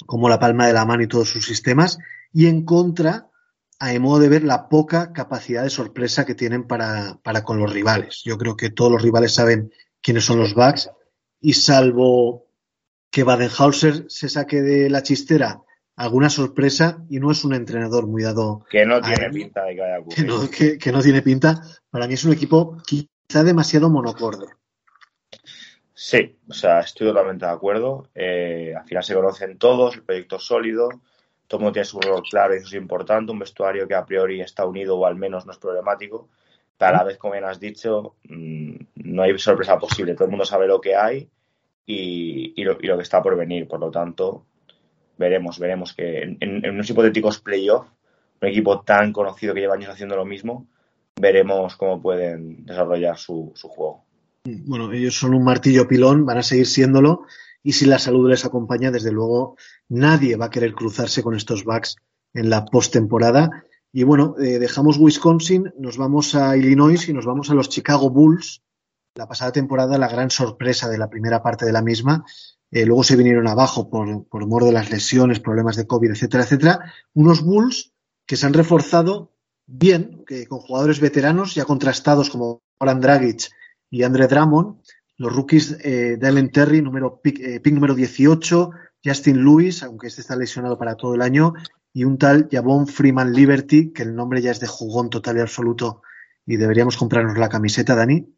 como 0.07 0.31
la 0.31 0.39
palma 0.39 0.67
de 0.67 0.73
la 0.73 0.87
mano 0.87 1.03
y 1.03 1.09
todos 1.09 1.29
sus 1.29 1.45
sistemas. 1.45 1.99
Y 2.33 2.47
en 2.47 2.65
contra, 2.65 3.30
a 3.81 3.93
mi 3.93 3.99
modo 3.99 4.21
de 4.21 4.29
ver, 4.29 4.45
la 4.45 4.69
poca 4.69 5.13
capacidad 5.13 5.63
de 5.63 5.71
sorpresa 5.71 6.27
que 6.27 6.35
tienen 6.35 6.67
para, 6.67 7.19
para 7.23 7.43
con 7.43 7.59
los 7.59 7.73
rivales. 7.73 8.21
Yo 8.25 8.37
creo 8.37 8.55
que 8.55 8.71
todos 8.71 8.93
los 8.93 9.03
rivales 9.03 9.35
saben 9.35 9.73
quiénes 10.03 10.25
son 10.25 10.39
los 10.39 10.55
Bucks 10.55 10.91
y 11.41 11.55
salvo 11.55 12.47
que 13.11 13.25
Badenhauser 13.25 14.05
se 14.09 14.29
saque 14.29 14.61
de 14.61 14.91
la 14.91 15.03
chistera 15.03 15.63
alguna 15.97 16.31
sorpresa 16.31 17.05
y 17.09 17.21
no 17.21 17.31
es 17.31 17.43
un 17.45 17.55
entrenador 17.55 18.07
muy 18.07 18.23
dado. 18.23 18.65
Que 18.71 18.85
no 18.85 19.01
tiene 19.01 19.27
a, 19.27 19.31
pinta 19.31 19.65
de 19.65 19.75
que 19.75 19.81
vaya 19.81 19.97
a 19.97 20.01
ocurrir. 20.01 20.17
Que 20.17 20.25
no, 20.25 20.51
que, 20.51 20.79
que 20.79 20.93
no, 20.93 21.03
tiene 21.03 21.23
pinta. 21.23 21.63
Para 21.91 22.07
mí 22.07 22.15
es 22.15 22.25
un 22.25 22.33
equipo 22.33 22.77
quizá 22.87 23.43
demasiado 23.45 23.89
monocorde. 23.89 24.47
Sí, 25.95 26.39
o 26.49 26.55
sea, 26.55 26.81
estoy 26.81 27.09
totalmente 27.09 27.47
de 27.47 27.53
acuerdo. 27.53 28.09
Eh, 28.15 28.75
al 28.75 28.87
final 28.87 29.05
se 29.05 29.15
conocen 29.15 29.59
todos, 29.59 29.95
el 29.95 30.03
proyecto 30.03 30.37
es 30.37 30.43
sólido, 30.43 30.89
todo 31.51 31.59
el 31.59 31.65
mundo 31.65 31.73
tiene 31.73 31.85
su 31.85 32.01
rol 32.01 32.23
claro 32.23 32.55
y 32.55 32.59
eso 32.59 32.69
es 32.69 32.75
importante. 32.75 33.33
Un 33.33 33.41
vestuario 33.41 33.89
que 33.89 33.97
a 33.97 34.07
priori 34.07 34.41
está 34.41 34.65
unido 34.65 34.97
o 34.97 35.05
al 35.05 35.17
menos 35.17 35.47
no 35.47 35.51
es 35.51 35.59
problemático. 35.59 36.29
Pero 36.79 36.91
a 36.91 36.99
la 36.99 37.03
vez, 37.03 37.19
como 37.19 37.33
bien 37.33 37.45
has 37.45 37.59
dicho, 37.59 38.15
mmm, 38.29 38.77
no 38.95 39.23
hay 39.25 39.37
sorpresa 39.37 39.77
posible. 39.77 40.15
Todo 40.15 40.27
el 40.27 40.31
mundo 40.31 40.45
sabe 40.45 40.69
lo 40.69 40.81
que 40.81 40.95
hay 40.95 41.29
y, 41.85 42.53
y, 42.55 42.63
lo, 42.63 42.79
y 42.81 42.87
lo 42.87 42.97
que 42.97 43.03
está 43.03 43.21
por 43.21 43.37
venir. 43.37 43.67
Por 43.67 43.81
lo 43.81 43.91
tanto, 43.91 44.47
veremos, 45.19 45.59
veremos 45.59 45.93
que 45.93 46.23
en, 46.23 46.37
en, 46.39 46.65
en 46.65 46.71
unos 46.71 46.89
hipotéticos 46.89 47.41
playoffs, 47.41 47.91
un 48.41 48.49
equipo 48.49 48.83
tan 48.83 49.13
conocido 49.13 49.53
que 49.53 49.61
lleva 49.61 49.75
años 49.75 49.91
haciendo 49.91 50.15
lo 50.15 50.25
mismo, 50.25 50.69
veremos 51.21 51.75
cómo 51.75 52.01
pueden 52.01 52.65
desarrollar 52.65 53.19
su, 53.19 53.51
su, 53.57 53.67
juego. 53.67 54.05
Bueno, 54.45 54.93
ellos 54.93 55.17
son 55.17 55.35
un 55.35 55.43
martillo 55.43 55.89
pilón, 55.89 56.25
van 56.25 56.39
a 56.39 56.43
seguir 56.45 56.67
siéndolo, 56.67 57.25
y 57.63 57.73
si 57.73 57.87
la 57.87 57.99
salud 57.99 58.29
les 58.29 58.45
acompaña, 58.45 58.91
desde 58.91 59.13
luego 59.13 59.57
nadie 59.89 60.37
va 60.37 60.47
a 60.47 60.51
querer 60.51 60.75
cruzarse 60.75 61.23
con 61.23 61.35
estos 61.35 61.65
backs 61.65 61.97
en 62.33 62.51
la 62.51 62.65
postemporada. 62.65 63.65
Y 63.93 64.05
bueno, 64.05 64.37
eh, 64.39 64.59
dejamos 64.59 64.99
Wisconsin, 64.99 65.73
nos 65.79 65.97
vamos 65.97 66.35
a 66.35 66.57
Illinois 66.57 67.09
y 67.09 67.13
nos 67.13 67.27
vamos 67.27 67.51
a 67.51 67.55
los 67.55 67.69
Chicago 67.69 68.11
Bulls. 68.11 68.63
La 69.15 69.27
pasada 69.27 69.53
temporada, 69.53 69.99
la 69.99 70.09
gran 70.09 70.31
sorpresa 70.31 70.89
de 70.89 70.99
la 70.99 71.11
primera 71.11 71.43
parte 71.43 71.67
de 71.67 71.73
la 71.73 71.83
misma. 71.83 72.25
Eh, 72.71 72.87
luego 72.87 73.03
se 73.03 73.17
vinieron 73.17 73.49
abajo 73.49 73.91
por, 73.91 74.29
por 74.29 74.47
mor 74.47 74.65
de 74.65 74.73
las 74.73 74.91
lesiones, 74.91 75.41
problemas 75.41 75.77
de 75.77 75.87
COVID, 75.87 76.11
etcétera, 76.11 76.45
etcétera. 76.45 76.93
Unos 77.15 77.43
Bulls 77.43 77.93
que 78.27 78.37
se 78.37 78.47
han 78.47 78.55
reforzado 78.55 79.33
bien, 79.67 80.25
que 80.27 80.47
con 80.47 80.61
jugadores 80.61 81.01
veteranos 81.01 81.55
ya 81.55 81.65
contrastados 81.65 82.31
como 82.31 82.63
Oran 82.79 83.01
Dragic 83.01 83.51
y 83.91 84.05
Andre 84.05 84.29
Drummond. 84.29 84.81
Los 85.21 85.37
rookies 85.37 85.77
eh, 85.85 86.17
Dylan 86.19 86.49
Terry, 86.49 86.81
número, 86.81 87.21
pick, 87.21 87.41
eh, 87.41 87.61
pick 87.61 87.75
número 87.75 87.95
18, 87.95 88.71
Justin 89.05 89.45
Lewis, 89.45 89.83
aunque 89.83 90.07
este 90.07 90.23
está 90.23 90.35
lesionado 90.35 90.79
para 90.79 90.95
todo 90.95 91.15
el 91.15 91.21
año, 91.21 91.53
y 91.93 92.05
un 92.05 92.17
tal 92.17 92.49
Javon 92.51 92.87
Freeman 92.87 93.35
Liberty, 93.35 93.93
que 93.93 94.03
el 94.03 94.15
nombre 94.15 94.41
ya 94.41 94.51
es 94.51 94.61
de 94.61 94.67
jugón 94.67 95.11
total 95.11 95.37
y 95.37 95.41
absoluto 95.41 96.01
y 96.47 96.57
deberíamos 96.57 96.97
comprarnos 96.97 97.37
la 97.37 97.51
camiseta, 97.51 97.95
Dani. 97.95 98.35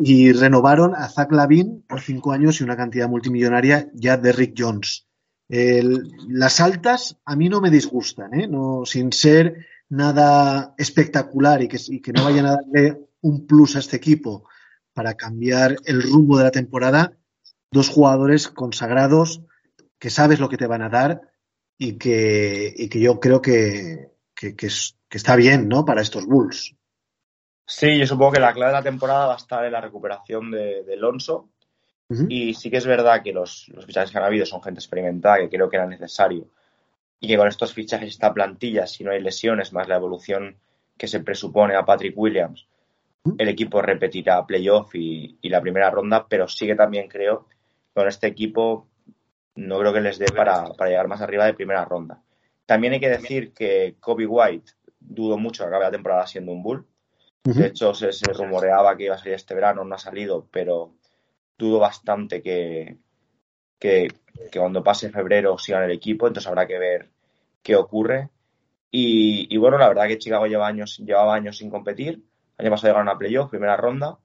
Y 0.00 0.32
renovaron 0.32 0.92
a 0.96 1.08
Zach 1.08 1.30
Lavin 1.30 1.84
por 1.88 2.00
cinco 2.00 2.32
años 2.32 2.60
y 2.60 2.64
una 2.64 2.76
cantidad 2.76 3.08
multimillonaria 3.08 3.88
ya 3.94 4.16
de 4.16 4.32
Rick 4.32 4.54
Jones. 4.58 5.06
Las 5.46 6.58
altas 6.58 7.16
a 7.24 7.36
mí 7.36 7.48
no 7.48 7.60
me 7.60 7.70
disgustan, 7.70 8.34
¿eh? 8.34 8.48
no, 8.48 8.82
sin 8.84 9.12
ser 9.12 9.64
nada 9.88 10.74
espectacular 10.78 11.62
y 11.62 11.68
que, 11.68 11.78
y 11.86 12.00
que 12.00 12.12
no 12.12 12.24
vayan 12.24 12.46
a 12.46 12.56
darle 12.56 13.06
un 13.20 13.46
plus 13.46 13.76
a 13.76 13.78
este 13.78 13.98
equipo 13.98 14.48
para 14.96 15.14
cambiar 15.14 15.76
el 15.84 16.02
rumbo 16.02 16.38
de 16.38 16.44
la 16.44 16.50
temporada. 16.50 17.12
Dos 17.70 17.90
jugadores 17.90 18.48
consagrados 18.48 19.42
que 19.98 20.08
sabes 20.08 20.40
lo 20.40 20.48
que 20.48 20.56
te 20.56 20.66
van 20.66 20.80
a 20.80 20.88
dar 20.88 21.20
y 21.76 21.98
que, 21.98 22.72
y 22.74 22.88
que 22.88 22.98
yo 22.98 23.20
creo 23.20 23.42
que, 23.42 24.12
que, 24.34 24.56
que, 24.56 24.68
es, 24.68 24.96
que 25.06 25.18
está 25.18 25.36
bien, 25.36 25.68
¿no? 25.68 25.84
Para 25.84 26.00
estos 26.00 26.24
Bulls. 26.24 26.74
Sí, 27.66 27.98
yo 27.98 28.06
supongo 28.06 28.32
que 28.32 28.40
la 28.40 28.54
clave 28.54 28.72
de 28.72 28.78
la 28.78 28.82
temporada 28.82 29.26
va 29.26 29.34
a 29.34 29.36
estar 29.36 29.66
en 29.66 29.72
la 29.72 29.82
recuperación 29.82 30.50
de, 30.50 30.82
de 30.84 30.94
Alonso. 30.94 31.50
Uh 32.08 32.14
-huh. 32.14 32.26
Y 32.30 32.54
sí 32.54 32.70
que 32.70 32.78
es 32.78 32.86
verdad 32.86 33.22
que 33.22 33.34
los, 33.34 33.68
los, 33.74 33.84
fichajes 33.84 34.10
que 34.10 34.16
han 34.16 34.24
habido 34.24 34.46
son 34.46 34.62
gente 34.62 34.80
experimentada, 34.80 35.40
que 35.40 35.50
creo 35.50 35.68
que 35.68 35.76
era 35.76 35.86
necesario. 35.86 36.48
Y 37.20 37.28
que 37.28 37.36
con 37.36 37.48
estos 37.48 37.74
fichajes, 37.74 38.08
esta 38.08 38.32
plantilla, 38.32 38.86
si 38.86 39.04
no 39.04 39.10
hay 39.10 39.20
lesiones, 39.20 39.74
más 39.74 39.88
la 39.88 39.96
evolución 39.96 40.56
que 40.96 41.06
se 41.06 41.20
presupone 41.20 41.74
a 41.74 41.84
Patrick 41.84 42.16
Williams. 42.16 42.66
El 43.38 43.48
equipo 43.48 43.82
repetirá 43.82 44.44
playoff 44.46 44.94
y, 44.94 45.38
y, 45.40 45.48
la 45.48 45.60
primera 45.60 45.90
ronda, 45.90 46.26
pero 46.28 46.48
sí 46.48 46.66
que 46.66 46.74
también 46.74 47.08
creo 47.08 47.46
con 47.94 48.08
este 48.08 48.26
equipo 48.26 48.86
no 49.56 49.78
creo 49.78 49.92
que 49.92 50.00
les 50.00 50.18
dé 50.18 50.26
para, 50.26 50.64
para 50.74 50.90
llegar 50.90 51.08
más 51.08 51.20
arriba 51.20 51.46
de 51.46 51.54
primera 51.54 51.84
ronda. 51.84 52.22
También 52.66 52.92
hay 52.92 53.00
que 53.00 53.08
decir 53.08 53.52
que 53.52 53.96
Kobe 54.00 54.26
White 54.26 54.72
dudo 55.00 55.38
mucho 55.38 55.62
que 55.62 55.68
acabe 55.68 55.84
la 55.84 55.90
temporada 55.90 56.26
siendo 56.26 56.52
un 56.52 56.62
Bull. 56.62 56.86
De 57.44 57.68
hecho, 57.68 57.94
se, 57.94 58.12
se, 58.12 58.32
rumoreaba 58.32 58.96
que 58.96 59.04
iba 59.04 59.14
a 59.14 59.18
salir 59.18 59.34
este 59.34 59.54
verano, 59.54 59.84
no 59.84 59.94
ha 59.94 59.98
salido, 59.98 60.48
pero 60.50 60.94
dudo 61.56 61.78
bastante 61.78 62.42
que, 62.42 62.96
que, 63.78 64.08
que 64.50 64.58
cuando 64.58 64.82
pase 64.82 65.10
febrero 65.10 65.56
sigan 65.56 65.84
el 65.84 65.92
equipo, 65.92 66.26
entonces 66.26 66.48
habrá 66.48 66.66
que 66.66 66.78
ver 66.78 67.08
qué 67.62 67.76
ocurre. 67.76 68.30
Y, 68.90 69.46
y, 69.54 69.56
bueno, 69.58 69.78
la 69.78 69.88
verdad 69.88 70.08
que 70.08 70.18
Chicago 70.18 70.46
lleva 70.46 70.66
años, 70.66 70.98
llevaba 70.98 71.36
años 71.36 71.56
sin 71.58 71.70
competir. 71.70 72.20
El 72.58 72.66
año 72.66 72.70
pasado 72.70 72.88
llegaron 72.88 73.08
a 73.08 73.18
playoff, 73.18 73.50
primera 73.50 73.76
ronda. 73.76 74.18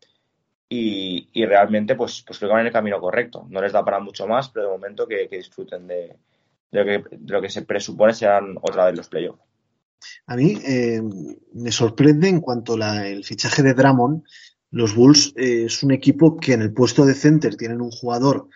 Y, 0.70 1.28
y, 1.34 1.46
realmente, 1.46 1.96
pues, 1.96 2.24
pues 2.26 2.40
creo 2.40 2.50
que 2.50 2.54
van 2.54 2.62
en 2.62 2.68
el 2.68 2.74
camino 2.74 3.00
correcto. 3.02 3.46
No 3.50 3.62
les 3.62 3.74
da 3.74 3.84
para 3.84 4.00
mucho 4.00 4.26
más, 4.26 4.50
pero 4.50 4.68
de 4.68 4.72
momento 4.72 5.06
que, 5.06 5.28
que 5.28 5.38
disfruten 5.38 5.86
de, 5.86 6.16
de, 6.72 6.80
lo 6.80 6.86
que, 6.86 7.18
de, 7.18 7.34
lo 7.34 7.42
que, 7.42 7.50
se 7.50 7.64
presupone 7.64 8.14
serán 8.14 8.56
otra 8.62 8.86
vez 8.86 8.96
los 8.96 9.10
playoffs. 9.10 9.42
A 10.28 10.36
mí 10.36 10.58
eh, 10.66 11.02
me 11.54 11.72
sorprende 11.72 12.30
en 12.30 12.40
cuanto 12.40 12.76
al 12.82 13.24
fichaje 13.24 13.64
de 13.64 13.74
Drummond. 13.74 14.24
Los 14.72 14.96
Bulls 14.96 15.34
eh, 15.36 15.66
es 15.66 15.84
un 15.84 15.92
equipo 15.92 16.38
que 16.38 16.54
en 16.54 16.62
el 16.62 16.74
puesto 16.74 17.06
de 17.06 17.16
center 17.16 17.58
tienen 17.58 17.82
un 17.82 17.92
jugador 17.92 18.48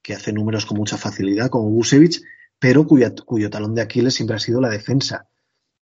que 0.00 0.14
hace 0.14 0.32
números 0.32 0.66
con 0.66 0.78
mucha 0.78 0.96
facilidad, 0.96 1.48
como 1.48 1.70
Busevich, 1.70 2.22
pero 2.58 2.86
cuya, 2.86 3.12
cuyo 3.14 3.50
talón 3.50 3.74
de 3.74 3.82
Aquiles 3.82 4.14
siempre 4.14 4.36
ha 4.36 4.38
sido 4.38 4.60
la 4.60 4.68
defensa. 4.68 5.28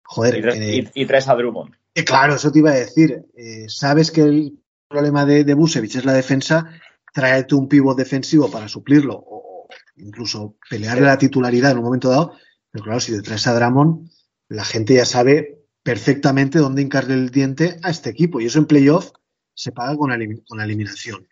Joder. 0.03 0.37
Y, 0.37 0.41
tres, 0.41 0.55
eh, 0.55 0.89
y, 0.95 1.01
y 1.01 1.05
traes 1.05 1.27
a 1.27 1.35
Drummond. 1.35 1.75
Claro, 2.05 2.35
eso 2.35 2.51
te 2.51 2.59
iba 2.59 2.71
a 2.71 2.75
decir. 2.75 3.23
sabes 3.67 4.11
que 4.11 4.21
el 4.21 4.59
problema 4.87 5.25
de, 5.25 5.43
de 5.43 5.53
Busevich 5.53 5.95
es 5.95 6.05
la 6.05 6.13
defensa, 6.13 6.69
tráete 7.13 7.55
un 7.55 7.67
pivot 7.67 7.97
defensivo 7.97 8.49
para 8.49 8.67
suplirlo 8.67 9.15
o 9.15 9.67
incluso 9.95 10.57
pelearle 10.69 11.05
la 11.05 11.17
titularidad 11.17 11.71
en 11.71 11.77
un 11.77 11.83
momento 11.83 12.09
dado. 12.09 12.33
Pero 12.71 12.85
claro, 12.85 12.99
si 12.99 13.11
te 13.11 13.21
traes 13.21 13.45
a 13.47 13.53
Drummond, 13.53 14.09
la 14.49 14.65
gente 14.65 14.95
ya 14.95 15.05
sabe 15.05 15.63
perfectamente 15.83 16.59
dónde 16.59 16.81
hincarle 16.81 17.13
el 17.13 17.29
diente 17.29 17.79
a 17.83 17.89
este 17.89 18.09
equipo. 18.09 18.41
Y 18.41 18.45
eso 18.45 18.59
en 18.59 18.65
playoff 18.65 19.11
se 19.53 19.71
paga 19.71 19.95
con, 19.95 20.11
con 20.47 20.57
la 20.57 20.63
eliminación. 20.63 21.27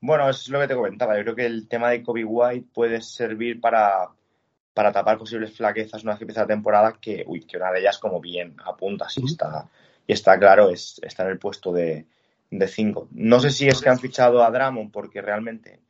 Bueno, 0.00 0.28
es 0.28 0.48
lo 0.48 0.60
que 0.60 0.68
te 0.68 0.74
comentaba. 0.74 1.16
Yo 1.16 1.22
creo 1.22 1.36
que 1.36 1.46
el 1.46 1.68
tema 1.68 1.90
de 1.90 2.02
Kobe 2.02 2.24
White 2.24 2.68
puede 2.72 3.00
servir 3.00 3.60
para, 3.60 4.08
para 4.76 4.92
tapar 4.92 5.16
posibles 5.16 5.56
flaquezas 5.56 6.02
una 6.02 6.12
vez 6.12 6.18
que 6.18 6.24
empieza 6.24 6.42
la 6.42 6.48
temporada, 6.48 6.98
que, 7.00 7.24
uy, 7.26 7.46
que 7.46 7.56
una 7.56 7.72
de 7.72 7.80
ellas 7.80 7.96
como 7.96 8.20
bien 8.20 8.58
apunta, 8.62 9.08
sí 9.08 9.22
está, 9.24 9.70
y 10.06 10.12
está 10.12 10.38
claro, 10.38 10.68
es, 10.68 11.00
está 11.02 11.22
en 11.22 11.30
el 11.30 11.38
puesto 11.38 11.72
de, 11.72 12.04
de 12.50 12.68
cinco. 12.68 13.08
No 13.12 13.40
sé 13.40 13.48
si 13.48 13.66
es 13.66 13.80
que 13.80 13.88
han 13.88 13.98
fichado 13.98 14.44
a 14.44 14.50
Dramon 14.50 14.90
porque 14.90 15.22
realmente 15.22 15.80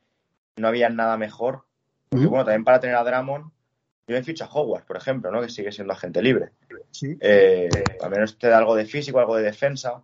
no 0.55 0.69
había 0.69 0.89
nada 0.89 1.17
mejor. 1.17 1.65
Porque, 2.09 2.27
bueno, 2.27 2.45
también 2.45 2.63
para 2.63 2.79
tener 2.79 2.95
a 2.95 3.03
Dramon, 3.03 3.51
yo 4.07 4.15
me 4.15 4.23
ficho 4.23 4.45
a 4.45 4.53
Howard, 4.53 4.85
por 4.85 4.97
ejemplo, 4.97 5.33
¿no? 5.33 5.41
que 5.41 5.49
sigue 5.49 5.73
siendo 5.73 5.93
agente 5.93 6.23
libre. 6.23 6.51
Sí. 6.93 7.19
Eh, 7.21 7.69
al 8.01 8.11
menos 8.11 8.39
te 8.39 8.47
da 8.47 8.59
algo 8.59 8.77
de 8.77 8.87
físico, 8.87 9.19
algo 9.19 9.35
de 9.35 9.43
defensa. 9.43 10.01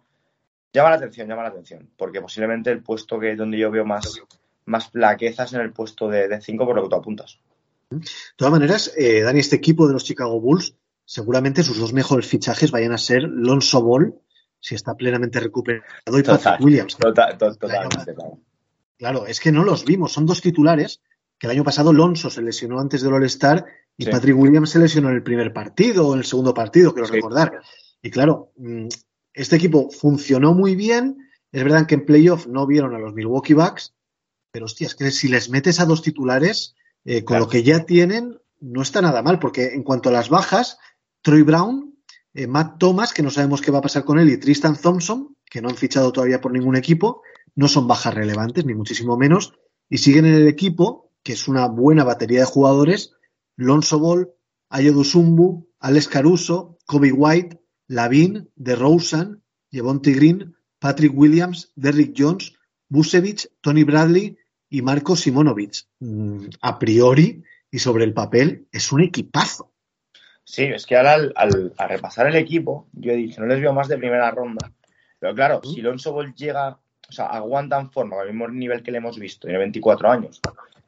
Llama 0.73 0.91
la 0.91 0.97
atención, 0.97 1.29
llama 1.29 1.45
la 1.45 1.51
atención, 1.51 1.89
porque 1.97 2.21
posiblemente 2.21 2.73
el 2.73 2.83
puesto 2.83 3.21
que 3.21 3.37
donde 3.37 3.59
yo 3.59 3.71
veo 3.71 3.85
más, 3.85 4.21
más 4.65 4.91
plaquezas 4.91 5.53
en 5.53 5.61
el 5.61 5.73
puesto 5.73 6.09
de, 6.09 6.27
de 6.27 6.41
cinco, 6.41 6.67
por 6.67 6.75
lo 6.75 6.83
que 6.83 6.89
tú 6.89 6.97
apuntas. 6.97 7.39
De 8.01 8.09
todas 8.37 8.53
maneras, 8.53 8.93
eh, 8.97 9.21
Dani, 9.23 9.41
este 9.41 9.57
equipo 9.57 9.87
de 9.87 9.93
los 9.93 10.05
Chicago 10.05 10.41
Bulls, 10.41 10.75
seguramente 11.05 11.63
sus 11.63 11.79
dos 11.79 11.93
mejores 11.93 12.27
fichajes 12.27 12.71
vayan 12.71 12.93
a 12.93 12.99
ser 12.99 13.23
Lonzo 13.23 13.83
Ball, 13.83 14.15
si 14.61 14.75
está 14.75 14.95
plenamente 14.95 15.41
recuperado, 15.41 15.85
y 16.07 16.23
total, 16.23 16.39
Patrick 16.39 16.65
Williams. 16.65 16.97
Total, 16.97 17.37
total, 17.37 17.59
totalmente, 17.59 18.15
claro. 18.15 18.39
Claro, 18.97 19.27
es 19.27 19.41
que 19.41 19.51
no 19.51 19.65
los 19.65 19.85
vimos, 19.85 20.13
son 20.13 20.27
dos 20.27 20.41
titulares 20.41 21.01
que 21.43 21.49
el 21.49 21.51
año 21.51 21.65
pasado 21.65 21.93
Lonzo 21.93 22.31
se 22.31 22.41
lesionó 22.41 22.79
antes 22.79 23.03
del 23.03 23.15
All-Star 23.15 23.67
y 23.97 24.05
sí. 24.05 24.11
Patrick 24.13 24.39
Williams 24.39 24.71
se 24.71 24.79
lesionó 24.79 25.09
en 25.09 25.17
el 25.17 25.25
primer 25.25 25.53
partido 25.53 26.07
o 26.07 26.13
en 26.13 26.21
el 26.21 26.25
segundo 26.25 26.55
partido, 26.55 26.93
quiero 26.93 27.09
sí. 27.09 27.15
recordar. 27.15 27.63
Y 28.01 28.11
claro, 28.11 28.53
mm, 28.57 28.87
este 29.35 29.57
equipo 29.57 29.91
funcionó 29.91 30.55
muy 30.55 30.77
bien. 30.77 31.19
Es 31.51 31.65
verdad 31.65 31.87
que 31.87 31.97
en 31.97 32.07
playoff 32.07 32.47
no 32.47 32.65
vieron 32.65 32.95
a 32.95 33.01
los 33.01 33.13
Milwaukee 33.13 33.55
Bucks, 33.55 33.93
pero 34.53 34.67
hostia, 34.67 34.87
es 34.87 34.95
que 34.95 35.11
si 35.11 35.27
les 35.27 35.51
metes 35.51 35.81
a 35.81 35.85
dos 35.85 36.03
titulares, 36.03 36.77
eh, 37.05 37.25
con 37.25 37.35
claro. 37.35 37.45
lo 37.45 37.51
que 37.51 37.63
ya 37.63 37.85
tienen, 37.85 38.39
no 38.61 38.83
está 38.83 39.03
nada 39.03 39.23
mal, 39.23 39.39
porque 39.39 39.75
en 39.75 39.83
cuanto 39.83 40.09
a 40.09 40.13
las 40.13 40.29
bajas, 40.29 40.79
Troy 41.23 41.43
Brown, 41.43 41.95
eh, 42.35 42.47
Matt 42.47 42.79
Thomas, 42.79 43.13
que 43.13 43.23
no 43.23 43.31
sabemos 43.31 43.61
qué 43.61 43.71
va 43.71 43.79
a 43.79 43.83
pasar 43.83 44.05
con 44.05 44.19
él, 44.19 44.31
y 44.31 44.39
Tristan 44.39 44.77
Thompson, 44.77 45.37
que 45.45 45.61
no 45.61 45.69
han 45.69 45.77
fichado 45.77 46.13
todavía 46.13 46.41
por 46.41 46.53
ningún 46.53 46.77
equipo, 46.77 47.23
no 47.55 47.69
son 47.69 47.87
bajas 47.87 48.15
relevantes, 48.15 48.65
ni 48.65 48.75
muchísimo 48.75 49.17
menos, 49.17 49.53
y 49.89 49.99
siguen 49.99 50.27
en 50.27 50.35
el 50.35 50.49
equipo, 50.49 51.11
que 51.23 51.35
es 51.35 51.49
una 51.49 51.67
buena 51.69 52.05
batería 52.05 52.41
de 52.41 52.47
jugadores, 52.47 53.13
Lonzo 53.57 53.99
Ball, 53.99 54.31
Ayodu 54.71 55.05
Sumbu, 55.05 55.69
Alex 55.79 56.09
Caruso, 56.09 56.79
Kobe 56.87 57.13
White, 57.13 57.61
Lavin, 57.89 58.51
DeRozan, 58.57 59.43
Jevonte 59.71 60.13
Green, 60.13 60.55
Patrick 60.79 61.13
Williams, 61.15 61.73
Derrick 61.77 62.15
Jones, 62.17 62.55
Busevich, 62.89 63.49
Tony 63.61 63.85
Bradley 63.85 64.39
y 64.73 64.81
Marco 64.81 65.15
Simonovic. 65.15 65.85
Mm, 66.01 66.47
a 66.63 66.79
priori 66.79 67.45
y 67.71 67.79
sobre 67.79 68.05
el 68.05 68.15
papel 68.15 68.67
es 68.73 68.91
un 68.91 69.03
equipazo. 69.03 69.71
Sí, 70.45 70.65
es 70.65 70.87
que 70.87 70.97
ahora 70.97 71.13
al, 71.15 71.35
al, 71.77 71.89
repasar 71.89 72.27
el 72.27 72.37
equipo, 72.37 72.89
yo 72.93 73.13
dije, 73.13 73.39
no 73.39 73.47
les 73.47 73.61
veo 73.61 73.75
más 73.75 73.89
de 73.89 73.99
primera 73.99 74.31
ronda. 74.31 74.73
Pero 75.19 75.35
claro, 75.35 75.59
uh 75.59 75.61
-huh. 75.61 75.75
si 75.75 75.83
Lonzo 75.83 76.13
Ball 76.13 76.35
llega, 76.35 76.79
o 77.07 77.13
sea, 77.13 77.27
aguanta 77.27 77.79
en 77.79 77.91
forma, 77.91 78.19
al 78.19 78.29
mismo 78.29 78.49
nivel 78.49 78.83
que 78.83 78.91
le 78.91 78.99
hemos 78.99 79.19
visto, 79.19 79.47
tiene 79.47 79.59
24 79.59 80.11
años, 80.11 80.41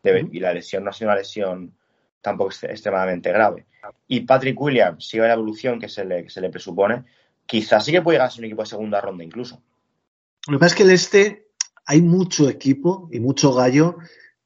debe, 0.03 0.23
uh 0.23 0.27
-huh. 0.27 0.35
y 0.35 0.40
la 0.40 0.55
lesión 0.55 0.83
no 0.83 0.90
ha 0.90 0.92
sido 0.94 1.11
una 1.11 1.18
lesión 1.18 1.75
tampoco 2.23 2.53
extremadamente 2.62 3.31
grave. 3.33 3.66
Y 4.09 4.20
Patrick 4.20 4.59
Williams 4.59 5.07
sigue 5.07 5.29
la 5.29 5.35
evolución 5.35 5.79
que 5.79 5.90
se 5.90 6.07
le, 6.07 6.25
que 6.25 6.31
se 6.31 6.40
le 6.40 6.49
presupone, 6.49 7.05
quizás 7.44 7.85
sí 7.85 7.92
que 7.92 8.01
puede 8.01 8.16
llegar 8.16 8.29
a 8.29 8.31
ser 8.31 8.40
un 8.40 8.47
equipo 8.47 8.62
de 8.62 8.68
segunda 8.68 9.01
ronda 9.03 9.23
incluso. 9.23 9.62
Lo 10.47 10.55
que 10.55 10.59
pasa 10.59 10.75
es 10.75 10.75
que 10.75 10.83
el 10.83 10.90
este 10.90 11.43
hay 11.87 12.03
mucho 12.03 12.49
equipo 12.49 13.09
y 13.12 13.20
mucho 13.20 13.55
gallo 13.55 13.97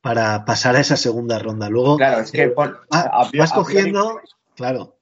para 0.01 0.45
pasar 0.45 0.77
a 0.77 0.81
esa 0.81 0.97
segunda 0.97 1.39
ronda. 1.39 1.69
Luego 1.69 1.97
claro, 1.97 2.23
es 2.23 2.31
que 2.31 2.43
eh, 2.45 2.49
por, 2.49 2.87
vas 2.91 3.53
cogiendo, 3.53 4.21
claro, 4.55 4.99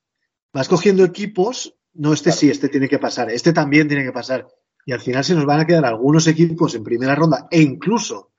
vas 0.52 0.68
cogiendo 0.68 1.04
equipos, 1.04 1.74
no 1.94 2.12
este 2.12 2.30
claro. 2.30 2.40
sí, 2.40 2.50
este 2.50 2.68
tiene 2.68 2.88
que 2.88 2.98
pasar, 2.98 3.30
este 3.30 3.52
también 3.52 3.88
tiene 3.88 4.04
que 4.04 4.12
pasar. 4.12 4.48
Y 4.84 4.92
al 4.92 5.00
final 5.00 5.24
se 5.24 5.34
nos 5.34 5.46
van 5.46 5.60
a 5.60 5.66
quedar 5.66 5.84
algunos 5.84 6.26
equipos 6.26 6.74
en 6.74 6.84
primera 6.84 7.14
ronda 7.14 7.48
e 7.50 7.60
incluso 7.60 8.30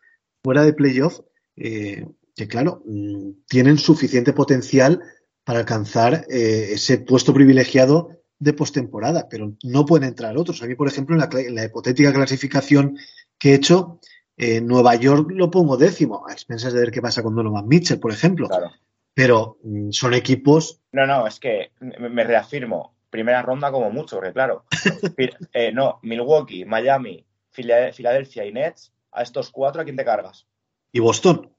fuera 0.41 0.63
de 0.63 0.73
playoff 0.73 1.19
eh, 1.55 2.05
que 2.35 2.47
claro, 2.47 2.83
mm, 2.85 3.31
tienen 3.47 3.77
suficiente 3.77 4.31
potencial 4.31 5.01
para 5.43 5.59
alcanzar 5.59 6.25
eh, 6.29 6.69
ese 6.73 6.99
puesto 6.99 7.33
privilegiado 7.33 8.11
de 8.39 8.53
postemporada, 8.53 9.27
pero 9.27 9.55
no 9.63 9.85
pueden 9.85 10.09
entrar 10.09 10.37
otros. 10.37 10.61
A 10.61 10.67
mí, 10.67 10.75
por 10.75 10.87
ejemplo, 10.87 11.15
en 11.15 11.21
la, 11.21 11.29
en 11.41 11.55
la 11.55 11.65
hipotética 11.65 12.13
clasificación 12.13 12.97
que 13.39 13.51
he 13.51 13.55
hecho, 13.55 13.99
eh, 14.35 14.61
Nueva 14.61 14.95
York 14.95 15.29
lo 15.31 15.49
pongo 15.51 15.77
décimo, 15.77 16.25
a 16.27 16.33
expensas 16.33 16.73
de 16.73 16.79
ver 16.79 16.91
qué 16.91 17.01
pasa 17.01 17.23
con 17.23 17.35
Donovan 17.35 17.67
Mitchell, 17.67 17.99
por 17.99 18.11
ejemplo. 18.11 18.47
Claro. 18.47 18.71
Pero 19.13 19.57
mm, 19.63 19.91
son 19.91 20.13
equipos. 20.13 20.81
No, 20.91 21.05
no, 21.07 21.25
es 21.27 21.39
que 21.39 21.71
me 21.79 22.09
me 22.09 22.23
reafirmo. 22.23 22.95
Primera 23.09 23.41
ronda 23.41 23.71
como 23.71 23.89
mucho, 23.89 24.17
porque 24.17 24.33
claro. 24.33 24.65
Eh, 25.53 25.71
no, 25.71 25.99
Milwaukee, 26.03 26.65
Miami, 26.65 27.25
Fila- 27.51 27.91
Filadelfia 27.93 28.45
y 28.45 28.51
Nets, 28.51 28.91
a 29.11 29.23
estos 29.23 29.49
cuatro, 29.49 29.81
¿a 29.81 29.83
quién 29.85 29.95
te 29.95 30.05
cargas? 30.05 30.45
Y 30.91 30.99
Boston. 30.99 31.49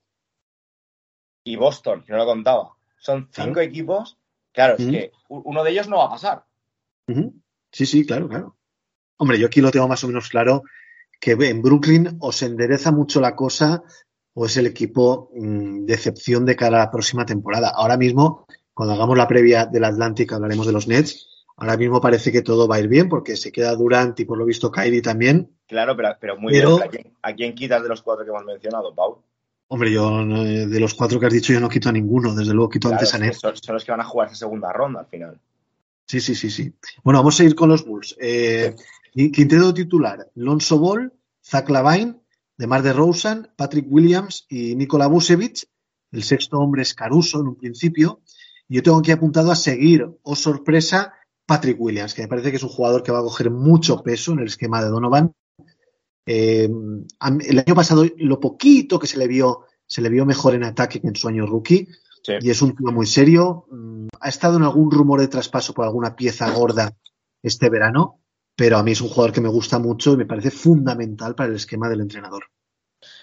Y 1.44 1.56
Boston, 1.56 2.04
que 2.04 2.12
no 2.12 2.18
lo 2.18 2.26
contaba. 2.26 2.76
Son 2.98 3.28
cinco 3.32 3.54
Claro. 3.54 3.60
equipos. 3.62 4.18
Claro, 4.52 4.74
es 4.78 4.86
que 4.86 5.12
uno 5.28 5.62
de 5.64 5.70
ellos 5.70 5.88
no 5.88 5.98
va 5.98 6.06
a 6.06 6.10
pasar. 6.10 6.44
Sí, 7.72 7.86
sí, 7.86 8.04
claro, 8.06 8.28
claro. 8.28 8.56
Hombre, 9.16 9.38
yo 9.38 9.46
aquí 9.46 9.60
lo 9.60 9.70
tengo 9.70 9.88
más 9.88 10.02
o 10.04 10.08
menos 10.08 10.28
claro 10.28 10.62
que 11.20 11.32
en 11.32 11.62
Brooklyn 11.62 12.16
o 12.20 12.32
se 12.32 12.46
endereza 12.46 12.92
mucho 12.92 13.20
la 13.20 13.34
cosa 13.34 13.82
o 14.34 14.46
es 14.46 14.56
el 14.56 14.66
equipo 14.66 15.30
mm, 15.34 15.84
de 15.84 15.94
excepción 15.94 16.44
de 16.44 16.56
cara 16.56 16.76
a 16.76 16.84
la 16.86 16.90
próxima 16.90 17.26
temporada. 17.26 17.72
Ahora 17.74 17.96
mismo, 17.96 18.46
cuando 18.72 18.94
hagamos 18.94 19.16
la 19.18 19.26
previa 19.26 19.66
del 19.66 19.84
Atlantic, 19.84 20.32
hablaremos 20.32 20.66
de 20.66 20.72
los 20.72 20.86
Nets. 20.86 21.26
Ahora 21.56 21.76
mismo 21.76 22.00
parece 22.00 22.30
que 22.30 22.42
todo 22.42 22.68
va 22.68 22.76
a 22.76 22.80
ir 22.80 22.86
bien 22.86 23.08
porque 23.08 23.36
se 23.36 23.50
queda 23.50 23.74
Durant 23.74 24.18
y 24.20 24.24
por 24.24 24.38
lo 24.38 24.44
visto 24.44 24.70
Kyrie 24.70 25.02
también. 25.02 25.50
Claro, 25.66 25.96
pero, 25.96 26.10
pero 26.20 26.36
muy 26.38 26.52
Pero- 26.52 26.76
bien. 26.76 26.82
¿A 26.82 26.88
quién, 26.88 27.12
a 27.22 27.34
quién 27.34 27.54
quitas 27.54 27.82
de 27.82 27.88
los 27.88 28.00
cuatro 28.02 28.24
que 28.24 28.30
hemos 28.30 28.44
mencionado, 28.44 28.94
Pau? 28.94 29.22
Hombre, 29.70 29.90
yo 29.92 30.20
eh, 30.20 30.66
de 30.66 30.80
los 30.80 30.94
cuatro 30.94 31.18
que 31.20 31.26
has 31.26 31.32
dicho 31.32 31.52
yo 31.52 31.60
no 31.60 31.68
quito 31.68 31.88
a 31.88 31.92
ninguno, 31.92 32.34
desde 32.34 32.54
luego 32.54 32.70
quito 32.70 32.88
Claro, 32.88 33.00
antes 33.04 33.14
a 33.14 33.32
son, 33.38 33.56
son 33.56 33.74
los 33.74 33.84
que 33.84 33.90
van 33.90 34.00
a 34.00 34.04
jugar 34.04 34.28
esa 34.28 34.36
segunda 34.36 34.72
ronda 34.72 35.00
al 35.00 35.06
final. 35.06 35.38
Sí, 36.06 36.20
sí, 36.20 36.34
sí, 36.34 36.48
sí. 36.48 36.72
Bueno, 37.04 37.18
vamos 37.18 37.38
a 37.38 37.44
ir 37.44 37.54
con 37.54 37.68
los 37.68 37.84
Bulls. 37.84 38.16
Eh, 38.18 38.74
quinteto 39.32 39.74
titular, 39.74 40.30
Lonzo 40.34 40.78
Ball, 40.78 41.12
Zach 41.44 41.68
Lavine, 41.70 42.20
DeMar 42.56 42.82
DeRozan, 42.82 43.48
Patrick 43.56 43.86
Williams 43.88 44.46
y 44.48 44.74
Nikola 44.76 45.06
Vucevic. 45.06 45.68
El 46.10 46.22
sexto 46.22 46.58
hombre 46.58 46.82
es 46.82 46.94
Caruso 46.94 47.40
en 47.40 47.48
un 47.48 47.56
principio. 47.56 48.20
Y 48.68 48.76
yo 48.76 48.82
tengo 48.82 48.98
aquí 48.98 49.10
apuntado 49.12 49.50
a 49.50 49.56
seguir, 49.56 50.06
o 50.22 50.36
sorpresa, 50.36 51.14
Patrick 51.46 51.80
Williams, 51.80 52.14
que 52.14 52.22
me 52.22 52.28
parece 52.28 52.50
que 52.50 52.56
es 52.56 52.62
un 52.62 52.68
jugador 52.68 53.02
que 53.02 53.12
va 53.12 53.20
a 53.20 53.22
coger 53.22 53.50
mucho 53.50 54.02
peso 54.02 54.32
en 54.32 54.40
el 54.40 54.46
esquema 54.46 54.82
de 54.82 54.90
Donovan. 54.90 55.32
Eh, 56.26 56.68
el 56.68 57.58
año 57.58 57.74
pasado, 57.74 58.04
lo 58.18 58.38
poquito 58.40 58.98
que 58.98 59.06
se 59.06 59.16
le 59.18 59.26
vio, 59.26 59.62
se 59.86 60.02
le 60.02 60.10
vio 60.10 60.26
mejor 60.26 60.54
en 60.54 60.64
ataque 60.64 61.00
que 61.00 61.08
en 61.08 61.16
su 61.16 61.28
año 61.28 61.46
rookie 61.46 61.88
Sí. 62.22 62.32
y 62.42 62.50
es 62.50 62.60
un 62.60 62.74
tío 62.76 62.90
muy 62.92 63.06
serio. 63.06 63.64
Mm, 63.70 64.08
Ha 64.20 64.28
estado 64.28 64.56
en 64.56 64.64
algún 64.64 64.90
rumor 64.90 65.20
de 65.20 65.28
traspaso 65.28 65.72
por 65.72 65.84
alguna 65.84 66.16
pieza 66.16 66.50
gorda 66.50 66.94
este 67.42 67.70
verano, 67.70 68.20
pero 68.58 68.76
a 68.76 68.82
mí 68.82 68.90
es 68.90 69.00
un 69.00 69.08
jugador 69.08 69.32
que 69.32 69.40
me 69.40 69.48
gusta 69.48 69.78
mucho 69.78 70.14
y 70.14 70.16
me 70.16 70.26
parece 70.26 70.50
fundamental 70.50 71.36
para 71.36 71.48
el 71.48 71.54
esquema 71.54 71.88
del 71.88 72.00
entrenador. 72.00 72.46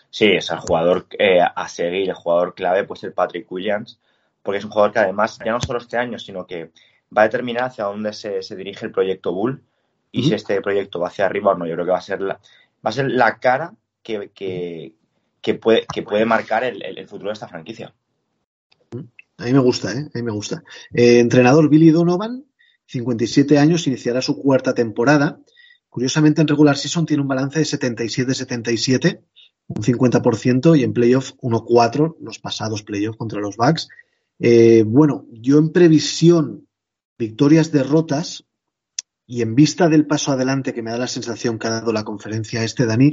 Sí, 0.09 0.27
es 0.27 0.49
el 0.49 0.59
jugador 0.59 1.07
eh, 1.19 1.41
a 1.41 1.67
seguir, 1.67 2.07
el 2.07 2.15
jugador 2.15 2.55
clave 2.55 2.85
puede 2.85 3.01
ser 3.01 3.13
Patrick 3.13 3.51
Williams, 3.51 3.99
porque 4.41 4.59
es 4.59 4.63
un 4.63 4.71
jugador 4.71 4.93
que 4.93 4.99
además, 4.99 5.37
ya 5.43 5.51
no 5.51 5.59
solo 5.59 5.79
este 5.79 5.97
año, 5.97 6.17
sino 6.19 6.47
que 6.47 6.71
va 7.15 7.23
a 7.23 7.25
determinar 7.25 7.65
hacia 7.65 7.83
dónde 7.83 8.13
se, 8.13 8.41
se 8.43 8.55
dirige 8.55 8.85
el 8.85 8.93
proyecto 8.93 9.33
Bull 9.33 9.61
y 10.09 10.23
si 10.23 10.33
este 10.33 10.61
proyecto 10.61 11.01
va 11.01 11.09
hacia 11.09 11.25
arriba 11.25 11.51
o 11.51 11.57
no. 11.57 11.67
Yo 11.67 11.73
creo 11.73 11.85
que 11.85 11.91
va 11.91 11.97
a 11.97 12.01
ser 12.01 12.21
la, 12.21 12.35
va 12.35 12.89
a 12.89 12.93
ser 12.93 13.11
la 13.11 13.37
cara 13.37 13.73
que, 14.03 14.31
que, 14.33 14.95
que 15.41 15.55
puede, 15.55 15.85
que 15.93 16.01
puede 16.01 16.23
marcar 16.23 16.63
el 16.63 17.07
futuro 17.09 17.31
de 17.31 17.33
esta 17.33 17.49
franquicia. 17.49 17.93
A 19.37 19.43
mí 19.43 19.51
me 19.51 19.59
gusta, 19.59 19.91
¿eh? 19.91 20.07
A 20.13 20.17
mí 20.17 20.23
me 20.23 20.31
gusta. 20.31 20.63
Eh, 20.93 21.19
entrenador 21.19 21.67
Billy 21.67 21.89
Donovan, 21.89 22.45
57 22.87 23.57
años, 23.57 23.87
iniciará 23.87 24.21
su 24.21 24.37
cuarta 24.37 24.73
temporada. 24.73 25.39
Curiosamente, 25.89 26.41
en 26.41 26.47
regular 26.47 26.77
season 26.77 27.05
tiene 27.05 27.21
un 27.21 27.27
balance 27.27 27.59
de 27.59 27.65
77-77, 27.65 29.21
un 29.67 29.83
50%, 29.83 30.77
y 30.77 30.83
en 30.83 30.93
playoff 30.93 31.31
1-4, 31.41 32.17
los 32.19 32.39
pasados 32.39 32.83
playoff 32.83 33.15
contra 33.17 33.39
los 33.39 33.55
Bucks. 33.57 33.87
Eh, 34.39 34.83
bueno, 34.85 35.25
yo 35.31 35.57
en 35.57 35.71
previsión, 35.71 36.67
victorias, 37.17 37.71
derrotas, 37.71 38.45
y 39.25 39.41
en 39.41 39.55
vista 39.55 39.89
del 39.89 40.05
paso 40.05 40.31
adelante 40.31 40.73
que 40.73 40.83
me 40.83 40.91
da 40.91 40.97
la 40.97 41.07
sensación 41.07 41.57
que 41.57 41.67
ha 41.67 41.71
dado 41.71 41.91
la 41.91 42.03
conferencia 42.03 42.63
este, 42.63 42.85
Dani, 42.85 43.09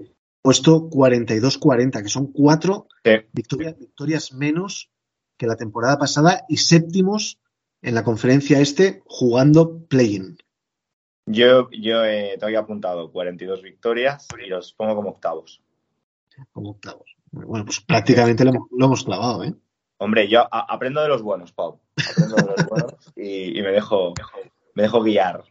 he 0.00 0.10
puesto 0.42 0.88
42-40, 0.90 2.02
que 2.02 2.08
son 2.08 2.32
cuatro 2.32 2.88
Sí. 3.04 3.10
victorias, 3.32 3.78
victorias 3.78 4.32
menos 4.32 4.90
que 5.36 5.46
la 5.46 5.56
temporada 5.56 5.98
pasada 5.98 6.44
y 6.48 6.56
séptimos 6.56 7.38
en 7.84 7.94
la 7.94 8.02
conferencia 8.04 8.60
este 8.60 9.02
jugando 9.06 9.84
play-in. 9.86 10.38
Yo, 11.26 11.70
yo 11.70 12.04
eh, 12.04 12.36
te 12.38 12.44
había 12.44 12.60
apuntado 12.60 13.10
42 13.12 13.62
victorias 13.62 14.26
y 14.44 14.48
los 14.48 14.72
pongo 14.74 14.94
como 14.96 15.10
octavos. 15.10 15.62
como 16.52 16.70
octavos. 16.70 17.16
Bueno, 17.30 17.64
pues 17.64 17.80
prácticamente 17.80 18.44
lo 18.44 18.50
hemos, 18.50 18.68
lo 18.70 18.86
hemos 18.86 19.04
clavado, 19.04 19.44
¿eh? 19.44 19.54
Hombre, 19.98 20.28
yo 20.28 20.40
a- 20.42 20.66
aprendo 20.72 21.00
de 21.02 21.08
los 21.08 21.22
buenos, 21.22 21.52
Pau. 21.52 21.80
Aprendo 22.10 22.36
de 22.36 22.42
los 22.56 22.66
buenos 22.68 22.94
y, 23.16 23.58
y 23.58 23.62
me, 23.62 23.70
dejo, 23.70 24.12
me 24.74 24.82
dejo 24.82 25.02
guiar. 25.02 25.44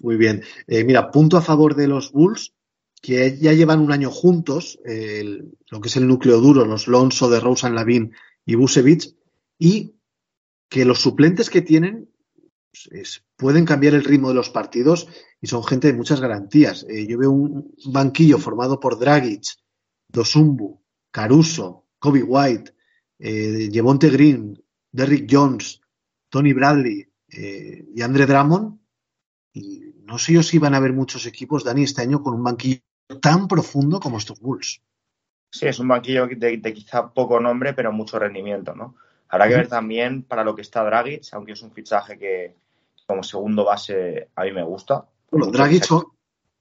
Muy 0.00 0.16
bien. 0.16 0.42
Eh, 0.66 0.84
mira, 0.84 1.10
punto 1.10 1.36
a 1.36 1.42
favor 1.42 1.74
de 1.74 1.88
los 1.88 2.12
Bulls, 2.12 2.52
que 3.00 3.38
ya 3.38 3.52
llevan 3.52 3.80
un 3.80 3.92
año 3.92 4.10
juntos, 4.10 4.78
eh, 4.84 5.20
el- 5.20 5.56
lo 5.70 5.80
que 5.80 5.88
es 5.88 5.96
el 5.96 6.06
núcleo 6.06 6.40
duro, 6.40 6.64
los 6.66 6.88
Lonzo, 6.88 7.30
de 7.30 7.40
Rosen, 7.40 7.74
Lavin 7.74 8.12
y 8.44 8.54
Busevich, 8.54 9.14
y 9.58 9.94
que 10.68 10.84
los 10.84 11.00
suplentes 11.00 11.50
que 11.50 11.62
tienen 11.62 12.10
pues, 12.70 12.88
es- 12.92 13.24
pueden 13.36 13.64
cambiar 13.64 13.94
el 13.94 14.04
ritmo 14.04 14.28
de 14.28 14.34
los 14.34 14.50
partidos 14.50 15.08
y 15.40 15.46
son 15.46 15.64
gente 15.64 15.88
de 15.88 15.94
muchas 15.94 16.20
garantías. 16.20 16.84
Eh, 16.88 17.06
yo 17.06 17.18
veo 17.18 17.30
un 17.30 17.72
banquillo 17.86 18.38
formado 18.38 18.80
por 18.80 18.98
Dragic, 18.98 19.44
Dosumbu, 20.08 20.82
Caruso, 21.10 21.86
Kobe 21.98 22.22
White, 22.22 22.74
eh, 23.18 23.68
Jevonte 23.72 24.08
Green, 24.10 24.62
Derrick 24.90 25.26
Jones, 25.30 25.80
Tony 26.28 26.52
Bradley 26.52 27.06
eh, 27.28 27.84
y 27.94 28.02
Andre 28.02 28.26
Drummond. 28.26 28.78
Y 29.52 29.94
no 30.02 30.18
sé 30.18 30.32
yo 30.32 30.42
si 30.42 30.58
van 30.58 30.74
a 30.74 30.78
haber 30.78 30.92
muchos 30.92 31.26
equipos, 31.26 31.62
Dani, 31.64 31.84
este 31.84 32.02
año 32.02 32.22
con 32.22 32.34
un 32.34 32.42
banquillo 32.42 32.80
tan 33.20 33.46
profundo 33.46 34.00
como 34.00 34.18
estos 34.18 34.40
Bulls. 34.40 34.82
Sí, 35.50 35.66
es 35.66 35.78
un 35.78 35.88
banquillo 35.88 36.26
de, 36.26 36.56
de 36.56 36.74
quizá 36.74 37.12
poco 37.12 37.38
nombre, 37.38 37.72
pero 37.74 37.92
mucho 37.92 38.18
rendimiento, 38.18 38.74
¿no? 38.74 38.96
Habrá 39.28 39.48
que 39.48 39.56
ver 39.56 39.68
también 39.68 40.22
para 40.22 40.44
lo 40.44 40.54
que 40.54 40.62
está 40.62 40.84
Dragic, 40.84 41.22
aunque 41.32 41.52
es 41.52 41.62
un 41.62 41.72
fichaje 41.72 42.18
que 42.18 42.54
como 43.06 43.22
segundo 43.22 43.64
base 43.64 44.28
a 44.34 44.44
mí 44.44 44.52
me 44.52 44.62
gusta. 44.62 45.04
Bueno, 45.30 45.46
Dragic, 45.46 45.82
que 45.82 45.94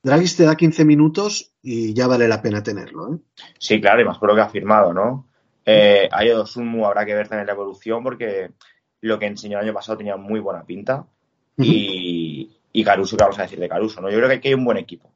Dragic 0.03 0.35
te 0.35 0.43
da 0.43 0.55
15 0.55 0.85
minutos 0.85 1.53
y 1.61 1.93
ya 1.93 2.07
vale 2.07 2.27
la 2.27 2.41
pena 2.41 2.63
tenerlo. 2.63 3.13
¿eh? 3.13 3.17
Sí, 3.57 3.79
claro, 3.79 4.01
y 4.01 4.05
más 4.05 4.17
por 4.17 4.29
lo 4.29 4.35
que 4.35 4.41
ha 4.41 4.49
firmado, 4.49 4.93
¿no? 4.93 5.27
Eh, 5.65 6.09
Ayo 6.11 6.45
Sumu 6.45 6.85
habrá 6.85 7.05
que 7.05 7.15
ver 7.15 7.29
también 7.29 7.47
la 7.47 7.53
evolución 7.53 8.03
porque 8.03 8.51
lo 9.01 9.17
que 9.17 9.27
enseñó 9.27 9.59
el 9.59 9.65
año 9.65 9.73
pasado 9.73 9.97
tenía 9.97 10.17
muy 10.17 10.39
buena 10.39 10.65
pinta. 10.65 11.05
Y, 11.57 12.51
y 12.71 12.83
Caruso, 12.83 13.15
¿qué 13.15 13.23
vamos 13.23 13.39
a 13.39 13.43
decir 13.43 13.59
de 13.59 13.69
Caruso? 13.69 14.01
¿no? 14.01 14.09
Yo 14.09 14.17
creo 14.17 14.27
que 14.27 14.35
aquí 14.35 14.47
hay 14.49 14.53
un 14.55 14.65
buen 14.65 14.77
equipo. 14.77 15.11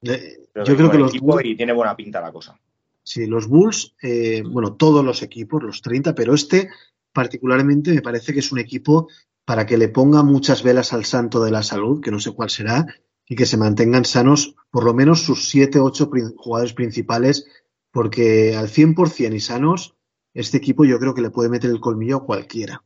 Creo 0.00 0.64
yo 0.64 0.76
creo 0.76 0.76
que 0.76 0.96
buen 0.96 1.00
los 1.00 1.14
equipo 1.14 1.40
y 1.40 1.56
tiene 1.56 1.72
buena 1.72 1.96
pinta 1.96 2.20
la 2.20 2.32
cosa. 2.32 2.58
Sí, 3.02 3.26
los 3.26 3.48
Bulls, 3.48 3.94
eh, 4.02 4.42
bueno, 4.44 4.74
todos 4.74 5.04
los 5.04 5.22
equipos, 5.22 5.62
los 5.62 5.82
30, 5.82 6.14
pero 6.14 6.34
este 6.34 6.70
particularmente 7.12 7.92
me 7.92 8.02
parece 8.02 8.32
que 8.32 8.40
es 8.40 8.52
un 8.52 8.58
equipo 8.58 9.08
para 9.44 9.66
que 9.66 9.76
le 9.76 9.88
ponga 9.88 10.22
muchas 10.22 10.62
velas 10.62 10.92
al 10.92 11.04
santo 11.04 11.42
de 11.42 11.50
la 11.50 11.62
salud, 11.62 12.00
que 12.00 12.10
no 12.10 12.20
sé 12.20 12.32
cuál 12.32 12.50
será, 12.50 12.86
y 13.26 13.36
que 13.36 13.46
se 13.46 13.56
mantengan 13.56 14.04
sanos 14.04 14.54
por 14.70 14.84
lo 14.84 14.94
menos 14.94 15.22
sus 15.22 15.48
7, 15.48 15.78
8 15.78 16.10
jugadores 16.36 16.72
principales, 16.72 17.46
porque 17.90 18.56
al 18.56 18.68
100% 18.68 19.34
y 19.34 19.40
sanos, 19.40 19.94
este 20.34 20.56
equipo 20.56 20.84
yo 20.84 20.98
creo 20.98 21.14
que 21.14 21.22
le 21.22 21.30
puede 21.30 21.50
meter 21.50 21.70
el 21.70 21.80
colmillo 21.80 22.18
a 22.18 22.24
cualquiera. 22.24 22.82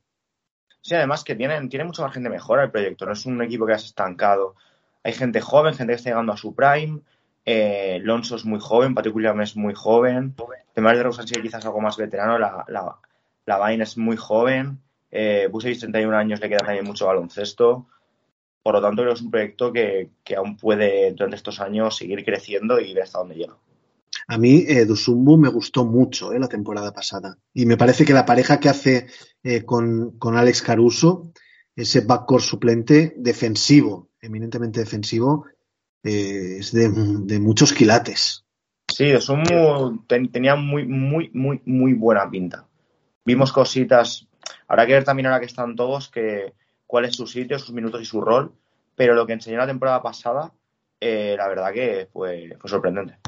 Sí, 0.80 0.94
además 0.94 1.24
que 1.24 1.34
tienen, 1.34 1.68
tiene 1.68 1.84
mucho 1.84 2.02
margen 2.02 2.22
de 2.22 2.30
mejora 2.30 2.64
el 2.64 2.70
proyecto. 2.70 3.06
No 3.06 3.12
es 3.12 3.26
un 3.26 3.42
equipo 3.42 3.66
que 3.66 3.72
has 3.72 3.84
estancado. 3.84 4.54
Hay 5.02 5.12
gente 5.12 5.40
joven, 5.40 5.74
gente 5.74 5.92
que 5.92 5.96
está 5.96 6.10
llegando 6.10 6.32
a 6.32 6.36
su 6.36 6.54
prime. 6.54 7.00
Eh, 7.46 8.00
Lonso 8.02 8.36
es 8.36 8.44
muy 8.44 8.58
joven, 8.60 8.94
Patrick 8.94 9.16
es 9.40 9.56
muy 9.56 9.72
joven. 9.72 10.34
Además 10.72 10.96
de 10.96 11.02
Rosen 11.04 11.28
sí 11.28 11.40
quizás 11.40 11.64
algo 11.64 11.80
más 11.80 11.96
veterano. 11.96 12.38
La, 12.38 12.64
la, 12.68 12.98
la 13.46 13.56
Vaina 13.56 13.84
es 13.84 13.96
muy 13.96 14.16
joven. 14.16 14.80
Eh, 15.10 15.48
Busevich, 15.50 15.78
31 15.78 16.16
años, 16.16 16.40
le 16.40 16.48
queda 16.48 16.58
también 16.58 16.84
mucho 16.84 17.06
baloncesto. 17.06 17.86
Por 18.62 18.74
lo 18.74 18.82
tanto, 18.82 19.02
creo 19.02 19.14
que 19.14 19.18
es 19.18 19.22
un 19.22 19.30
proyecto 19.30 19.72
que, 19.72 20.10
que 20.24 20.34
aún 20.34 20.56
puede 20.56 21.12
durante 21.12 21.36
estos 21.36 21.60
años 21.60 21.96
seguir 21.96 22.24
creciendo 22.24 22.80
y 22.80 22.92
ver 22.92 23.04
hasta 23.04 23.20
dónde 23.20 23.36
llega. 23.36 23.56
A 24.28 24.38
mí 24.38 24.64
eh, 24.66 24.84
Dusumbu 24.84 25.36
me 25.36 25.48
gustó 25.48 25.84
mucho 25.84 26.32
eh, 26.32 26.38
la 26.40 26.48
temporada 26.48 26.92
pasada 26.92 27.38
y 27.54 27.64
me 27.64 27.76
parece 27.76 28.04
que 28.04 28.12
la 28.12 28.26
pareja 28.26 28.58
que 28.58 28.68
hace 28.68 29.06
eh, 29.42 29.64
con, 29.64 30.18
con 30.18 30.36
Alex 30.36 30.62
Caruso, 30.62 31.32
ese 31.76 32.00
backcourt 32.00 32.42
suplente 32.42 33.14
defensivo, 33.16 34.10
eminentemente 34.20 34.80
defensivo, 34.80 35.46
eh, 36.06 36.58
es 36.58 36.72
de, 36.72 36.90
de 36.90 37.38
muchos 37.40 37.72
quilates. 37.72 38.44
Sí, 38.88 39.12
Sumu 39.20 40.04
ten, 40.06 40.30
tenía 40.30 40.56
muy, 40.56 40.86
muy, 40.86 41.30
muy, 41.34 41.60
muy 41.66 41.92
buena 41.94 42.30
pinta. 42.30 42.66
Vimos 43.24 43.52
cositas 43.52 44.26
habrá 44.68 44.86
que 44.86 44.92
ver 44.92 45.04
también 45.04 45.26
ahora 45.26 45.40
que 45.40 45.46
están 45.46 45.74
todos 45.74 46.08
que, 46.08 46.54
cuál 46.86 47.04
es 47.04 47.16
su 47.16 47.26
sitio, 47.26 47.58
sus 47.58 47.74
minutos 47.74 48.00
y 48.00 48.04
su 48.04 48.20
rol. 48.20 48.52
Pero 48.94 49.14
lo 49.14 49.26
que 49.26 49.34
enseñó 49.34 49.58
la 49.58 49.66
temporada 49.66 50.02
pasada, 50.02 50.52
eh, 51.00 51.34
la 51.36 51.48
verdad 51.48 51.72
que 51.72 52.08
fue, 52.12 52.56
fue 52.58 52.70
sorprendente. 52.70 53.18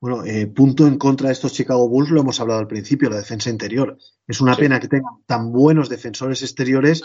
Bueno, 0.00 0.24
eh, 0.24 0.46
punto 0.46 0.86
en 0.86 0.96
contra 0.98 1.26
de 1.28 1.32
estos 1.32 1.52
Chicago 1.52 1.88
Bulls, 1.88 2.10
lo 2.10 2.20
hemos 2.20 2.38
hablado 2.38 2.60
al 2.60 2.68
principio, 2.68 3.10
la 3.10 3.16
defensa 3.16 3.50
interior. 3.50 3.98
Es 4.26 4.40
una 4.40 4.54
Sí. 4.54 4.60
pena 4.60 4.78
que 4.78 4.86
tengan 4.86 5.24
tan 5.26 5.50
buenos 5.50 5.88
defensores 5.88 6.42
exteriores 6.42 7.02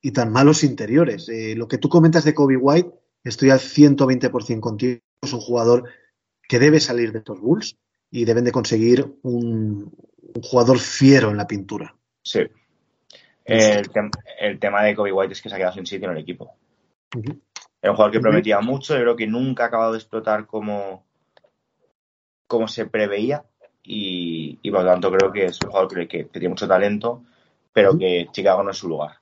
y 0.00 0.10
tan 0.10 0.32
malos 0.32 0.64
interiores. 0.64 1.28
Eh, 1.28 1.54
lo 1.56 1.68
que 1.68 1.78
tú 1.78 1.88
comentas 1.88 2.24
de 2.24 2.34
Kobe 2.34 2.56
White, 2.56 2.90
estoy 3.30 3.50
al 3.50 3.60
120% 3.60 4.60
contigo. 4.60 5.00
Es 5.22 5.32
un 5.32 5.40
jugador 5.40 5.88
que 6.48 6.58
debe 6.58 6.80
salir 6.80 7.12
de 7.12 7.18
estos 7.18 7.40
Bulls 7.40 7.76
y 8.10 8.24
deben 8.24 8.44
de 8.44 8.52
conseguir 8.52 9.14
un, 9.22 9.92
un 10.34 10.42
jugador 10.42 10.78
fiero 10.78 11.30
en 11.30 11.36
la 11.36 11.46
pintura. 11.46 11.94
Sí. 12.22 12.40
El, 13.44 13.88
tem- 13.90 14.10
el 14.38 14.58
tema 14.58 14.82
de 14.84 14.94
Kobe 14.94 15.12
White 15.12 15.32
es 15.32 15.42
que 15.42 15.48
se 15.48 15.54
ha 15.54 15.58
quedado 15.58 15.74
sin 15.74 15.86
sitio 15.86 16.08
en 16.10 16.16
el 16.16 16.22
equipo. 16.22 16.54
Ujú. 17.16 17.40
Era 17.80 17.90
un 17.92 17.96
jugador 17.96 18.12
que 18.12 18.20
prometía 18.20 18.60
mucho, 18.60 18.94
yo 18.94 19.00
creo 19.02 19.16
que 19.16 19.26
nunca 19.26 19.64
ha 19.64 19.66
acabado 19.66 19.92
de 19.92 19.98
explotar 19.98 20.46
como, 20.46 21.04
como 22.46 22.68
se 22.68 22.86
preveía 22.86 23.44
y, 23.82 24.58
y 24.62 24.70
por 24.70 24.84
lo 24.84 24.90
tanto 24.90 25.10
creo 25.10 25.32
que 25.32 25.46
es 25.46 25.58
un 25.62 25.70
jugador 25.70 25.88
que, 25.94 26.06
que- 26.08 26.24
que 26.28 26.30
tiene 26.38 26.50
mucho 26.50 26.68
talento, 26.68 27.24
pero 27.72 27.96
que 27.98 28.28
Chicago 28.30 28.62
no 28.62 28.70
es 28.70 28.76
su 28.76 28.88
lugar. 28.88 29.16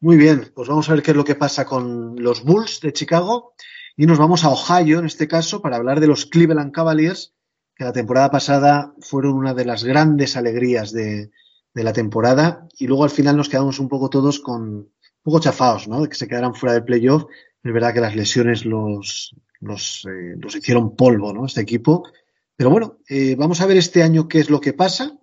Muy 0.00 0.16
bien, 0.16 0.52
pues 0.54 0.68
vamos 0.68 0.88
a 0.88 0.94
ver 0.94 1.02
qué 1.02 1.10
es 1.10 1.16
lo 1.16 1.24
que 1.24 1.34
pasa 1.34 1.64
con 1.64 2.14
los 2.22 2.44
Bulls 2.44 2.80
de 2.80 2.92
Chicago 2.92 3.54
y 3.96 4.06
nos 4.06 4.18
vamos 4.18 4.44
a 4.44 4.50
Ohio 4.50 5.00
en 5.00 5.06
este 5.06 5.26
caso 5.26 5.60
para 5.60 5.74
hablar 5.74 5.98
de 5.98 6.06
los 6.06 6.26
Cleveland 6.26 6.70
Cavaliers, 6.70 7.34
que 7.74 7.82
la 7.82 7.92
temporada 7.92 8.30
pasada 8.30 8.94
fueron 9.00 9.32
una 9.32 9.54
de 9.54 9.64
las 9.64 9.82
grandes 9.82 10.36
alegrías 10.36 10.92
de, 10.92 11.32
de 11.74 11.82
la 11.82 11.92
temporada 11.92 12.68
y 12.78 12.86
luego 12.86 13.02
al 13.02 13.10
final 13.10 13.36
nos 13.36 13.48
quedamos 13.48 13.80
un 13.80 13.88
poco 13.88 14.08
todos 14.08 14.38
con 14.38 14.62
un 14.62 14.92
poco 15.24 15.40
chafados, 15.40 15.88
¿no? 15.88 16.02
De 16.02 16.08
que 16.08 16.14
se 16.14 16.28
quedaran 16.28 16.54
fuera 16.54 16.74
del 16.74 16.84
playoff. 16.84 17.24
Es 17.64 17.72
verdad 17.72 17.92
que 17.92 18.00
las 18.00 18.14
lesiones 18.14 18.64
los, 18.64 19.34
los, 19.58 20.06
eh, 20.08 20.36
los 20.38 20.54
hicieron 20.54 20.94
polvo, 20.94 21.32
¿no? 21.32 21.44
Este 21.44 21.60
equipo. 21.60 22.08
Pero 22.54 22.70
bueno, 22.70 22.98
eh, 23.08 23.34
vamos 23.34 23.60
a 23.60 23.66
ver 23.66 23.76
este 23.76 24.04
año 24.04 24.28
qué 24.28 24.38
es 24.38 24.48
lo 24.48 24.60
que 24.60 24.74
pasa. 24.74 25.18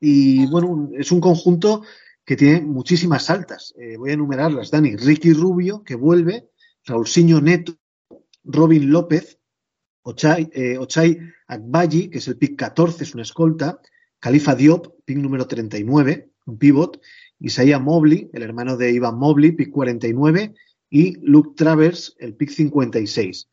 Y 0.00 0.46
bueno, 0.46 0.88
es 0.98 1.12
un 1.12 1.20
conjunto 1.20 1.82
que 2.24 2.36
tiene 2.36 2.62
muchísimas 2.62 3.28
altas. 3.30 3.74
Eh, 3.78 3.96
voy 3.96 4.10
a 4.10 4.14
enumerarlas, 4.14 4.70
Dani. 4.70 4.96
Ricky 4.96 5.32
Rubio, 5.32 5.82
que 5.84 5.94
vuelve, 5.94 6.50
Raulsinho 6.84 7.40
Neto, 7.40 7.74
Robin 8.44 8.90
López, 8.90 9.38
Ochai, 10.02 10.50
eh, 10.52 10.78
Ochai 10.78 11.18
Agbayi, 11.46 12.08
que 12.08 12.18
es 12.18 12.28
el 12.28 12.36
pick 12.36 12.56
14, 12.56 13.04
es 13.04 13.14
una 13.14 13.22
escolta, 13.22 13.80
Khalifa 14.20 14.54
Diop, 14.54 14.94
pick 15.04 15.18
número 15.18 15.46
39, 15.46 16.30
un 16.46 16.58
pivot, 16.58 17.00
Isaiah 17.38 17.78
Mobley, 17.78 18.30
el 18.32 18.42
hermano 18.42 18.76
de 18.76 18.92
Ivan 18.92 19.18
Mobley, 19.18 19.52
pick 19.52 19.70
49, 19.70 20.54
y 20.90 21.18
Luke 21.20 21.52
Travers, 21.56 22.14
el 22.18 22.34
pick 22.34 22.50
56. 22.50 23.48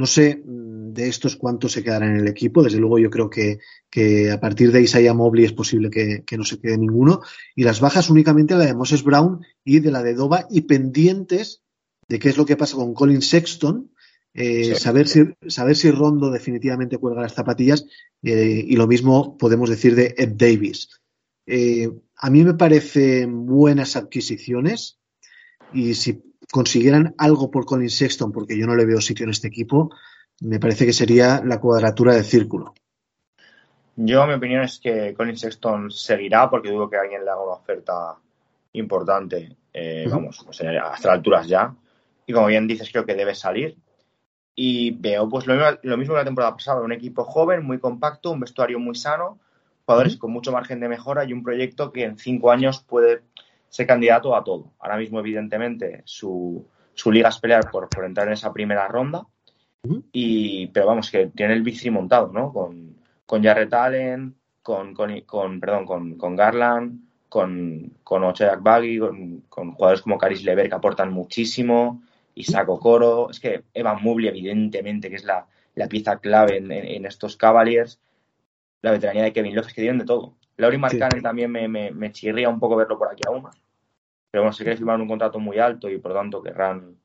No 0.00 0.06
sé 0.06 0.42
mm, 0.44 0.92
de 0.94 1.08
estos 1.08 1.36
cuántos 1.36 1.72
se 1.72 1.82
quedarán 1.84 2.12
en 2.14 2.20
el 2.22 2.28
equipo. 2.28 2.62
Desde 2.62 2.78
luego, 2.78 2.98
yo 2.98 3.10
creo 3.10 3.28
que, 3.28 3.58
que 3.90 4.30
a 4.30 4.40
partir 4.40 4.72
de 4.72 4.80
Isaiah 4.82 5.14
Mobley 5.14 5.44
es 5.44 5.52
posible 5.52 5.90
que, 5.90 6.24
que 6.24 6.38
no 6.38 6.44
se 6.44 6.58
quede 6.58 6.78
ninguno. 6.78 7.20
Y 7.54 7.64
las 7.64 7.80
bajas 7.80 8.08
únicamente 8.10 8.54
la 8.54 8.64
de 8.66 8.74
Moses 8.74 9.02
Brown 9.02 9.44
y 9.64 9.80
de 9.80 9.90
la 9.90 10.02
de 10.02 10.14
Doba, 10.14 10.46
y 10.50 10.62
pendientes 10.62 11.62
de 12.08 12.18
qué 12.18 12.28
es 12.30 12.36
lo 12.38 12.46
que 12.46 12.56
pasa 12.56 12.76
con 12.76 12.94
Colin 12.94 13.22
Sexton. 13.22 13.90
eh, 14.32 14.64
Sí. 14.64 14.74
saber, 14.76 15.06
si, 15.06 15.20
saber 15.48 15.76
si 15.76 15.90
Rondo 15.90 16.30
definitivamente 16.30 16.98
cuelga 16.98 17.22
las 17.22 17.34
zapatillas. 17.34 17.84
eh, 18.22 18.64
y 18.66 18.76
lo 18.76 18.86
mismo 18.86 19.36
podemos 19.36 19.68
decir 19.68 19.94
de 19.94 20.14
Ed 20.16 20.32
Davis. 20.36 20.88
Eh, 21.46 21.88
a 22.16 22.30
mí 22.30 22.44
me 22.44 22.54
parecen 22.54 23.44
buenas 23.46 23.96
adquisiciones. 23.96 24.98
Y 25.72 25.94
si 25.94 26.22
consiguieran 26.50 27.14
algo 27.18 27.50
por 27.50 27.64
Colin 27.64 27.90
Sexton, 27.90 28.32
porque 28.32 28.58
yo 28.58 28.66
no 28.66 28.74
le 28.74 28.86
veo 28.86 29.00
sitio 29.00 29.24
en 29.24 29.30
este 29.30 29.48
equipo, 29.48 29.90
me 30.40 30.58
parece 30.58 30.86
que 30.86 30.92
sería 30.92 31.42
la 31.44 31.60
cuadratura 31.60 32.14
del 32.14 32.24
círculo. 32.24 32.74
Yo, 33.96 34.26
mi 34.26 34.34
opinión 34.34 34.62
es 34.62 34.78
que 34.78 35.14
Colin 35.14 35.36
Sexton 35.36 35.90
seguirá 35.90 36.48
porque 36.48 36.70
dudo 36.70 36.88
que 36.88 36.96
alguien 36.96 37.24
le 37.24 37.30
haga 37.30 37.42
una 37.42 37.52
oferta 37.52 38.16
importante, 38.72 39.56
eh, 39.72 40.06
vamos, 40.10 40.42
pues, 40.44 40.60
eh, 40.60 40.78
hasta 40.78 41.12
alturas 41.12 41.46
ya. 41.46 41.74
Y 42.26 42.32
como 42.32 42.46
bien 42.46 42.66
dices, 42.66 42.88
creo 42.90 43.04
que 43.04 43.14
debe 43.14 43.34
salir. 43.34 43.76
Y 44.54 44.92
veo 44.92 45.28
pues 45.28 45.46
lo 45.46 45.54
mismo, 45.54 45.70
lo 45.82 45.96
mismo 45.96 46.14
que 46.14 46.20
la 46.20 46.24
temporada 46.24 46.54
pasada, 46.54 46.80
un 46.80 46.92
equipo 46.92 47.24
joven, 47.24 47.64
muy 47.64 47.78
compacto, 47.78 48.30
un 48.30 48.40
vestuario 48.40 48.78
muy 48.78 48.94
sano, 48.94 49.38
jugadores 49.84 50.16
con 50.16 50.32
mucho 50.32 50.52
margen 50.52 50.80
de 50.80 50.88
mejora 50.88 51.24
y 51.24 51.32
un 51.32 51.42
proyecto 51.42 51.92
que 51.92 52.04
en 52.04 52.18
cinco 52.18 52.50
años 52.50 52.84
puede 52.86 53.22
ser 53.70 53.86
candidato 53.86 54.36
a 54.36 54.44
todo. 54.44 54.72
Ahora 54.80 54.98
mismo, 54.98 55.20
evidentemente, 55.20 56.02
su, 56.04 56.66
su 56.92 57.10
liga 57.10 57.30
es 57.30 57.38
pelear 57.38 57.70
por, 57.70 57.88
por 57.88 58.04
entrar 58.04 58.26
en 58.26 58.34
esa 58.34 58.52
primera 58.52 58.86
ronda. 58.88 59.26
Y, 60.12 60.66
pero 60.66 60.88
vamos, 60.88 61.10
que 61.10 61.28
tiene 61.28 61.54
el 61.54 61.62
Big 61.62 61.78
Three 61.78 61.90
montado, 61.90 62.30
¿no? 62.30 62.52
Con, 62.52 62.96
con 63.24 63.42
Jarrett 63.42 63.72
Allen, 63.72 64.34
con, 64.60 64.92
con, 64.92 65.18
con, 65.22 65.58
perdón, 65.58 65.86
con, 65.86 66.18
con 66.18 66.36
Garland, 66.36 67.00
con, 67.30 67.94
con 68.02 68.24
Agbaji, 68.24 68.98
con, 68.98 69.44
con 69.48 69.72
jugadores 69.72 70.02
como 70.02 70.18
Caris 70.18 70.44
Lever 70.44 70.68
que 70.68 70.74
aportan 70.74 71.12
muchísimo, 71.12 72.02
Isaac 72.34 72.68
Okoro, 72.68 73.30
es 73.30 73.40
que 73.40 73.62
Evan 73.72 74.02
Mobley, 74.02 74.28
evidentemente, 74.28 75.08
que 75.08 75.16
es 75.16 75.24
la, 75.24 75.46
la 75.76 75.88
pieza 75.88 76.18
clave 76.18 76.58
en, 76.58 76.70
en, 76.70 76.84
en 76.84 77.06
estos 77.06 77.36
Cavaliers, 77.36 78.00
la 78.82 78.90
veteranía 78.90 79.24
de 79.24 79.32
Kevin 79.32 79.54
Love, 79.54 79.68
es 79.68 79.74
que 79.74 79.82
tienen 79.82 80.00
de 80.00 80.06
todo. 80.06 80.34
Laurie 80.60 80.78
Markkanen 80.78 81.22
también 81.22 81.50
me, 81.50 81.68
me, 81.68 81.90
me 81.90 82.12
chirría 82.12 82.48
un 82.48 82.60
poco 82.60 82.76
verlo 82.76 82.98
por 82.98 83.10
aquí 83.10 83.22
aún. 83.26 83.44
Pero 84.30 84.42
bueno, 84.44 84.52
se 84.52 84.62
quiere 84.62 84.76
firmar 84.76 85.00
un 85.00 85.08
contrato 85.08 85.40
muy 85.40 85.58
alto 85.58 85.88
y 85.88 85.98
por 85.98 86.12
lo 86.12 86.18
tanto 86.18 86.42
querrán, 86.42 86.96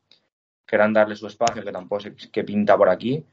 querrán 0.65 0.93
darle 0.93 1.15
su 1.15 1.27
espacio, 1.27 1.63
que 1.63 1.71
tampoco 1.71 2.01
sé 2.01 2.15
que 2.31 2.43
pinta 2.43 2.77
por 2.77 2.89
aquí. 2.89 3.23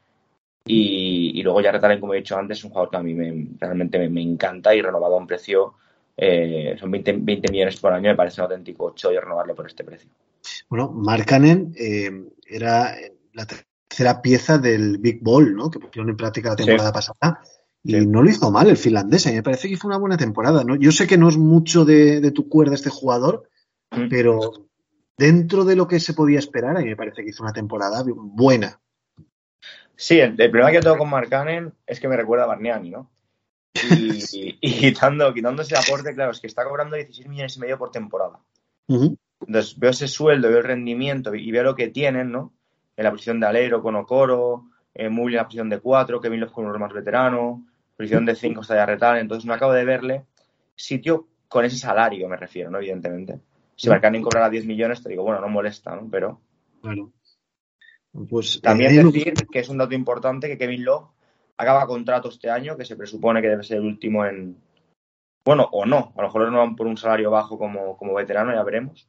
Y, 0.65 1.39
y 1.39 1.43
luego 1.43 1.61
ya 1.61 1.71
Allen, 1.71 2.01
como 2.01 2.15
he 2.15 2.19
dicho 2.19 2.39
antes, 2.39 2.59
es 2.59 2.65
un 2.65 2.71
jugador 2.71 2.91
que 2.91 2.97
a 2.97 3.03
mí 3.03 3.15
me, 3.15 3.49
realmente 3.59 3.99
me, 3.99 4.09
me 4.09 4.23
encanta 4.23 4.75
y 4.75 4.81
renovado 4.81 5.15
a 5.17 5.19
un 5.19 5.27
precio, 5.27 5.75
eh, 6.17 6.77
son 6.79 6.91
20, 6.91 7.17
20, 7.19 7.51
millones 7.51 7.81
por 7.81 7.93
año, 7.93 8.11
me 8.11 8.17
parece 8.17 8.41
un 8.41 8.45
auténtico 8.45 8.95
chollo 8.95 9.21
renovarle 9.21 9.55
por 9.55 9.67
este 9.67 9.83
precio. 9.83 10.11
Bueno, 10.69 10.91
Markkanen 10.91 11.75
eh, 11.77 12.11
era 12.47 12.95
la 13.33 13.47
tercera 13.47 14.23
pieza 14.23 14.59
del 14.59 14.99
Big 14.99 15.21
Ball, 15.23 15.55
¿no? 15.55 15.71
Que 15.71 15.81
pusieron 15.81 16.11
en 16.11 16.17
práctica 16.17 16.51
la 16.51 16.57
temporada 16.57 16.89
sí. 16.89 16.95
pasada. 16.95 17.41
Y 17.85 17.95
sí. 17.95 18.07
no 18.07 18.23
lo 18.23 18.31
hizo 18.31 18.51
mal 18.51 18.69
el 18.69 18.77
finlandés. 18.77 19.27
A 19.27 19.31
mí 19.31 19.37
me 19.37 19.43
parece 19.43 19.69
que 19.69 19.77
fue 19.77 19.89
una 19.89 19.99
buena 19.99 20.17
temporada. 20.17 20.63
¿no? 20.65 20.77
Yo 20.77 20.93
sé 20.93 21.07
que 21.07 21.19
no 21.19 21.29
es 21.29 21.37
mucho 21.37 21.85
de, 21.85 22.21
de 22.21 22.31
tu 22.31 22.49
cuerda 22.49 22.75
este 22.75 22.91
jugador, 22.91 23.49
mm. 23.91 24.09
pero 24.09 24.69
dentro 25.19 25.65
de 25.65 25.77
lo 25.77 25.87
que 25.89 26.01
se 26.01 26.15
podía 26.15 26.39
esperar, 26.39 26.77
a 26.77 26.81
mí 26.81 26.87
me 26.87 26.97
parece 26.97 27.23
que 27.23 27.31
hizo 27.31 27.43
una 27.43 27.53
temporada 27.53 28.05
buena. 28.07 28.81
Sí, 29.97 30.19
el, 30.19 30.41
el 30.41 30.51
problema 30.51 30.73
que 30.73 30.81
tengo 30.81 30.99
con 30.99 31.11
Markkanen 31.11 31.73
es 31.87 32.01
que 32.01 32.09
me 32.09 32.17
recuerda 32.17 32.45
a 32.45 32.49
Barniani, 32.49 32.91
¿no? 32.91 33.11
Y, 33.75 34.11
y, 34.33 34.59
y 34.61 34.79
quitando, 34.79 35.33
quitando, 35.33 35.63
ese 35.63 35.77
aporte, 35.77 36.15
claro, 36.15 36.33
es 36.33 36.41
que 36.41 36.47
está 36.47 36.65
cobrando 36.65 36.97
16 36.97 37.29
millones 37.29 37.57
y 37.57 37.61
medio 37.61 37.79
por 37.79 37.91
temporada. 37.91 38.39
Uh 38.89 38.97
-huh. 38.97 39.17
Entonces 39.47 39.79
veo 39.79 39.91
ese 39.91 40.09
sueldo, 40.09 40.49
veo 40.49 40.59
el 40.59 40.65
rendimiento 40.65 41.35
y 41.35 41.51
veo 41.51 41.65
lo 41.65 41.75
que 41.75 41.89
tienen, 41.89 42.31
¿no? 42.31 42.53
En 42.97 43.05
la 43.05 43.11
posición 43.11 43.41
de 43.41 43.47
alero 43.47 43.83
con 43.83 43.97
Okoro, 43.97 44.67
eh, 44.95 45.09
Muli 45.09 45.35
en 45.35 45.39
la 45.39 45.45
posición 45.45 45.69
de 45.69 45.81
4, 45.81 46.21
Kevin 46.21 46.41
Love 46.41 46.53
con 46.53 46.67
uno 46.67 46.79
más 46.79 46.93
veterano, 46.93 47.67
posición 47.97 48.25
de 48.27 48.35
5 48.35 48.61
está 48.61 48.75
ya 48.77 48.87
retal, 48.87 49.19
entonces 49.19 49.45
no 49.45 49.55
acabo 49.55 49.73
de 49.73 49.85
verle 49.85 50.25
sitio 50.75 51.29
con 51.49 51.65
ese 51.65 51.77
salario, 51.77 52.29
me 52.29 52.37
refiero, 52.37 52.71
¿no? 52.71 52.79
Evidentemente. 52.79 53.41
Si 53.77 53.89
Markkanen 53.89 54.23
cobrara 54.23 54.49
10 54.49 54.67
millones, 54.67 55.03
te 55.03 55.09
digo, 55.09 55.23
bueno, 55.23 55.41
no 55.41 55.49
molesta, 55.49 55.95
¿no? 55.95 56.09
Pero. 56.11 56.41
Bueno. 56.83 57.13
Pues, 58.29 58.61
También 58.61 58.93
eh, 58.99 59.05
decir 59.05 59.35
que 59.51 59.59
es 59.59 59.69
un 59.69 59.79
dato 59.79 59.95
importante 59.95 60.49
que 60.49 60.59
Kevin 60.59 60.85
Love 60.85 61.09
acaba 61.57 61.87
contrato 61.87 62.29
este 62.29 62.51
año, 62.51 62.77
que 62.77 62.85
se 62.85 62.97
presupone 62.97 63.41
que 63.41 63.49
debe 63.49 63.63
ser 63.63 63.79
el 63.79 63.85
último 63.85 64.25
en. 64.25 64.57
Bueno, 65.45 65.69
o 65.73 65.87
no, 65.87 66.13
a 66.17 66.23
lo 66.23 66.29
mejor 66.29 66.53
no 66.53 66.59
van 66.59 66.77
por 66.77 66.87
un 66.87 66.97
salario 66.97 67.31
bajo 67.31 67.59
como, 67.59 67.97
como 67.97 68.15
veterano, 68.15 68.55
ya 68.55 68.63
veremos. 68.63 69.09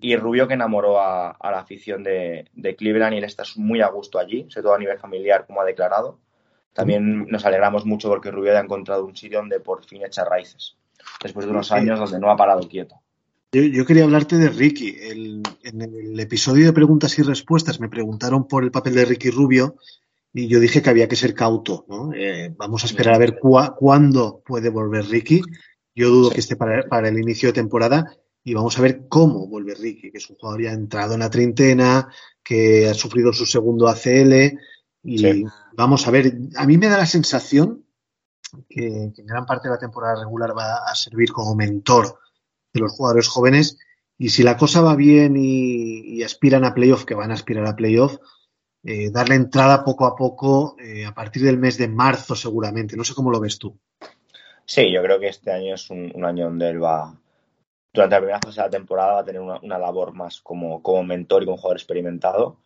Y 0.00 0.16
Rubio 0.16 0.48
que 0.48 0.54
enamoró 0.54 1.00
a, 1.00 1.30
a 1.30 1.50
la 1.50 1.60
afición 1.60 2.02
de, 2.02 2.48
de, 2.52 2.76
Cleveland 2.76 3.14
y 3.14 3.18
él 3.18 3.24
está 3.24 3.44
muy 3.56 3.80
a 3.80 3.88
gusto 3.88 4.18
allí, 4.18 4.46
sobre 4.48 4.62
todo 4.62 4.74
a 4.74 4.78
nivel 4.78 4.98
familiar, 4.98 5.46
como 5.46 5.60
ha 5.60 5.64
declarado. 5.64 6.20
También 6.76 7.26
nos 7.28 7.46
alegramos 7.46 7.86
mucho 7.86 8.10
porque 8.10 8.30
Rubio 8.30 8.50
haya 8.50 8.60
encontrado 8.60 9.06
un 9.06 9.16
sitio 9.16 9.38
donde 9.38 9.60
por 9.60 9.82
fin 9.82 10.02
echa 10.04 10.26
raíces, 10.26 10.76
después 11.22 11.46
de 11.46 11.52
unos 11.52 11.72
años 11.72 11.98
donde 11.98 12.20
no 12.20 12.30
ha 12.30 12.36
parado 12.36 12.68
quieto. 12.68 13.00
Yo, 13.50 13.62
yo 13.62 13.86
quería 13.86 14.04
hablarte 14.04 14.36
de 14.36 14.50
Ricky. 14.50 14.94
El, 15.00 15.42
en 15.62 15.80
el 15.80 16.20
episodio 16.20 16.66
de 16.66 16.74
preguntas 16.74 17.18
y 17.18 17.22
respuestas 17.22 17.80
me 17.80 17.88
preguntaron 17.88 18.46
por 18.46 18.62
el 18.62 18.70
papel 18.70 18.94
de 18.94 19.06
Ricky 19.06 19.30
Rubio 19.30 19.76
y 20.34 20.48
yo 20.48 20.60
dije 20.60 20.82
que 20.82 20.90
había 20.90 21.08
que 21.08 21.16
ser 21.16 21.32
cauto. 21.32 21.86
¿no? 21.88 22.12
Eh, 22.14 22.52
vamos 22.58 22.82
a 22.82 22.86
esperar 22.86 23.14
a 23.14 23.18
ver 23.18 23.38
cu 23.38 23.58
cuándo 23.78 24.42
puede 24.44 24.68
volver 24.68 25.06
Ricky. 25.06 25.40
Yo 25.94 26.10
dudo 26.10 26.28
sí. 26.28 26.34
que 26.34 26.40
esté 26.40 26.56
para, 26.56 26.82
para, 26.82 27.08
el 27.08 27.18
inicio 27.18 27.48
de 27.48 27.54
temporada 27.54 28.04
y 28.44 28.52
vamos 28.52 28.78
a 28.78 28.82
ver 28.82 29.08
cómo 29.08 29.46
vuelve 29.48 29.74
Ricky, 29.74 30.10
que 30.10 30.18
es 30.18 30.28
un 30.28 30.36
jugador 30.36 30.62
ya 30.62 30.72
entrado 30.72 31.14
en 31.14 31.20
la 31.20 31.30
treintena, 31.30 32.08
que 32.44 32.86
ha 32.86 32.92
sufrido 32.92 33.32
su 33.32 33.46
segundo 33.46 33.88
ACL 33.88 34.58
y 35.06 35.18
sí. 35.18 35.44
vamos 35.74 36.06
a 36.08 36.10
ver. 36.10 36.32
A 36.56 36.66
mí 36.66 36.76
me 36.76 36.88
da 36.88 36.98
la 36.98 37.06
sensación 37.06 37.84
que, 38.68 38.86
en 38.86 39.26
gran 39.26 39.46
parte 39.46 39.68
de 39.68 39.74
la 39.74 39.78
temporada 39.78 40.24
regular 40.24 40.56
va 40.56 40.78
a 40.84 40.94
servir 40.96 41.30
como 41.32 41.54
mentor 41.54 42.18
de 42.72 42.80
los 42.80 42.92
jugadores 42.92 43.28
jóvenes. 43.28 43.78
Y 44.18 44.30
si 44.30 44.42
la 44.42 44.56
cosa 44.56 44.80
va 44.80 44.96
bien 44.96 45.34
y, 45.36 46.22
aspiran 46.24 46.64
a 46.64 46.74
playoff, 46.74 47.04
que 47.04 47.14
van 47.14 47.30
a 47.30 47.34
aspirar 47.34 47.66
a 47.66 47.76
playoff, 47.76 48.18
eh, 48.82 49.10
darle 49.10 49.36
entrada 49.36 49.84
poco 49.84 50.06
a 50.06 50.16
poco 50.16 50.76
eh, 50.80 51.04
a 51.04 51.14
partir 51.14 51.42
del 51.44 51.58
mes 51.58 51.78
de 51.78 51.86
marzo 51.86 52.34
seguramente. 52.34 52.96
No 52.96 53.04
sé 53.04 53.14
cómo 53.14 53.30
lo 53.30 53.38
ves 53.38 53.58
tú. 53.58 53.78
Sí, 54.64 54.90
yo 54.92 55.02
creo 55.02 55.20
que 55.20 55.28
este 55.28 55.52
año 55.52 55.74
es 55.74 55.88
un, 55.90 56.24
año 56.24 56.46
donde 56.46 56.70
él 56.70 56.82
va, 56.82 57.14
durante 57.92 58.14
la 58.16 58.20
primera 58.20 58.40
fase 58.42 58.60
de 58.60 58.66
la 58.66 58.70
temporada, 58.70 59.12
va 59.12 59.20
a 59.20 59.24
tener 59.24 59.40
una, 59.40 59.78
labor 59.78 60.12
más 60.12 60.40
como, 60.40 60.82
como 60.82 61.04
mentor 61.04 61.42
y 61.42 61.46
como 61.46 61.58
jugador 61.58 61.76
experimentado 61.76 62.58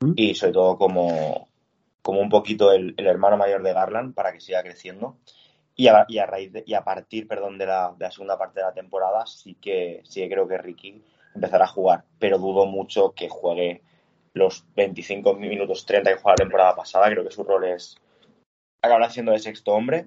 ¿Mm? 0.00 0.12
y 0.14 0.34
sobre 0.36 0.52
todo 0.52 0.78
como, 0.78 1.47
como 2.08 2.22
un 2.22 2.30
poquito 2.30 2.72
el, 2.72 2.94
hermano 2.96 3.36
mayor 3.36 3.62
de 3.62 3.74
Garland 3.74 4.14
para 4.14 4.32
que 4.32 4.40
siga 4.40 4.62
creciendo. 4.62 5.18
Y 5.76 5.88
a, 5.88 6.06
y 6.08 6.16
a 6.16 6.24
raíz 6.24 6.50
y 6.64 6.72
a 6.72 6.82
partir 6.82 7.28
perdón, 7.28 7.58
de, 7.58 7.66
la, 7.66 7.94
de 7.98 8.06
la 8.06 8.10
segunda 8.10 8.38
parte 8.38 8.60
de 8.60 8.64
la 8.64 8.72
temporada 8.72 9.26
sí 9.26 9.58
que, 9.60 10.00
sí 10.04 10.22
que 10.22 10.30
creo 10.30 10.48
que 10.48 10.56
Ricky 10.56 11.04
empezará 11.34 11.66
a 11.66 11.68
jugar, 11.68 12.04
pero 12.18 12.38
dudo 12.38 12.64
mucho 12.64 13.12
que 13.12 13.28
juegue 13.28 13.82
los 14.32 14.64
25 14.74 15.34
minutos 15.34 15.84
30 15.84 16.10
que 16.10 16.16
jugó 16.16 16.30
la 16.30 16.36
temporada 16.36 16.74
pasada. 16.74 17.10
Creo 17.10 17.24
que 17.24 17.30
su 17.30 17.44
rol 17.44 17.64
es 17.64 17.98
acabar 18.80 19.10
siendo 19.10 19.32
de 19.32 19.40
sexto 19.40 19.74
hombre 19.74 20.06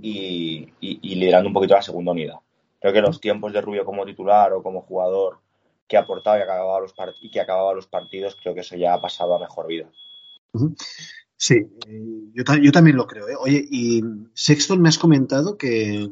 y, 0.00 0.70
liderando 1.02 1.48
un 1.48 1.54
poquito 1.54 1.74
la 1.74 1.82
segunda 1.82 2.12
unidad. 2.12 2.38
Creo 2.78 2.92
que 2.92 3.00
los 3.00 3.20
tiempos 3.20 3.52
de 3.52 3.60
Rubio 3.60 3.84
como 3.84 4.06
titular 4.06 4.52
o 4.52 4.62
como 4.62 4.82
jugador 4.82 5.40
que 5.88 5.96
aportaba 5.96 6.38
y, 6.38 6.42
acababa 6.42 6.78
los 6.78 6.94
y 7.20 7.32
que 7.32 7.40
acababa 7.40 7.74
los 7.74 7.88
partidos, 7.88 8.36
creo 8.36 8.54
que 8.54 8.60
eso 8.60 8.76
ya 8.76 8.94
ha 8.94 9.00
pasado 9.00 9.34
a 9.34 9.40
mejor 9.40 9.66
vida. 9.66 9.88
Sí, 11.36 11.54
eh, 11.54 12.30
yo, 12.32 12.72
también 12.72 12.96
lo 12.96 13.06
creo. 13.06 13.28
¿eh? 13.28 13.34
Oye, 13.38 13.64
y 13.70 14.02
Sexton 14.34 14.80
me 14.80 14.88
has 14.88 14.98
comentado 14.98 15.58
que, 15.58 16.10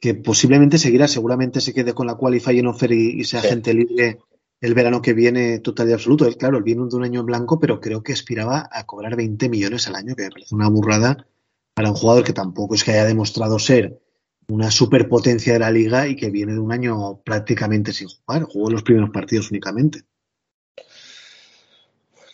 que 0.00 0.14
posiblemente 0.14 0.78
seguirá, 0.78 1.08
seguramente 1.08 1.60
se 1.60 1.74
quede 1.74 1.92
con 1.92 2.06
la 2.06 2.16
qualifying 2.16 2.66
offer 2.66 2.92
y, 2.92 3.20
y 3.20 3.24
sea 3.24 3.42
gente 3.42 3.74
libre 3.74 4.18
el 4.60 4.74
verano 4.74 5.02
que 5.02 5.12
viene 5.12 5.58
total 5.58 5.90
y 5.90 5.92
absoluto. 5.92 6.26
Él, 6.26 6.36
claro, 6.36 6.58
él 6.58 6.62
viene 6.62 6.86
de 6.88 6.96
un 6.96 7.04
año 7.04 7.20
en 7.20 7.26
blanco, 7.26 7.60
pero 7.60 7.80
creo 7.80 8.02
que 8.02 8.12
aspiraba 8.12 8.68
a 8.72 8.84
cobrar 8.86 9.16
20 9.16 9.48
millones 9.48 9.86
al 9.86 9.96
año, 9.96 10.14
que 10.14 10.24
me 10.24 10.30
parece 10.30 10.54
una 10.54 10.68
burrada 10.68 11.26
para 11.74 11.90
un 11.90 11.96
jugador 11.96 12.24
que 12.24 12.32
tampoco 12.32 12.74
es 12.74 12.84
que 12.84 12.92
haya 12.92 13.04
demostrado 13.04 13.58
ser 13.58 14.00
una 14.48 14.70
superpotencia 14.70 15.52
de 15.52 15.58
la 15.58 15.70
liga 15.70 16.08
y 16.08 16.16
que 16.16 16.30
viene 16.30 16.52
de 16.52 16.60
un 16.60 16.72
año 16.72 17.20
prácticamente 17.22 17.92
sin 17.92 18.08
jugar. 18.08 18.44
Jugó 18.44 18.70
los 18.70 18.82
primeros 18.82 19.10
partidos 19.10 19.50
únicamente. 19.50 20.02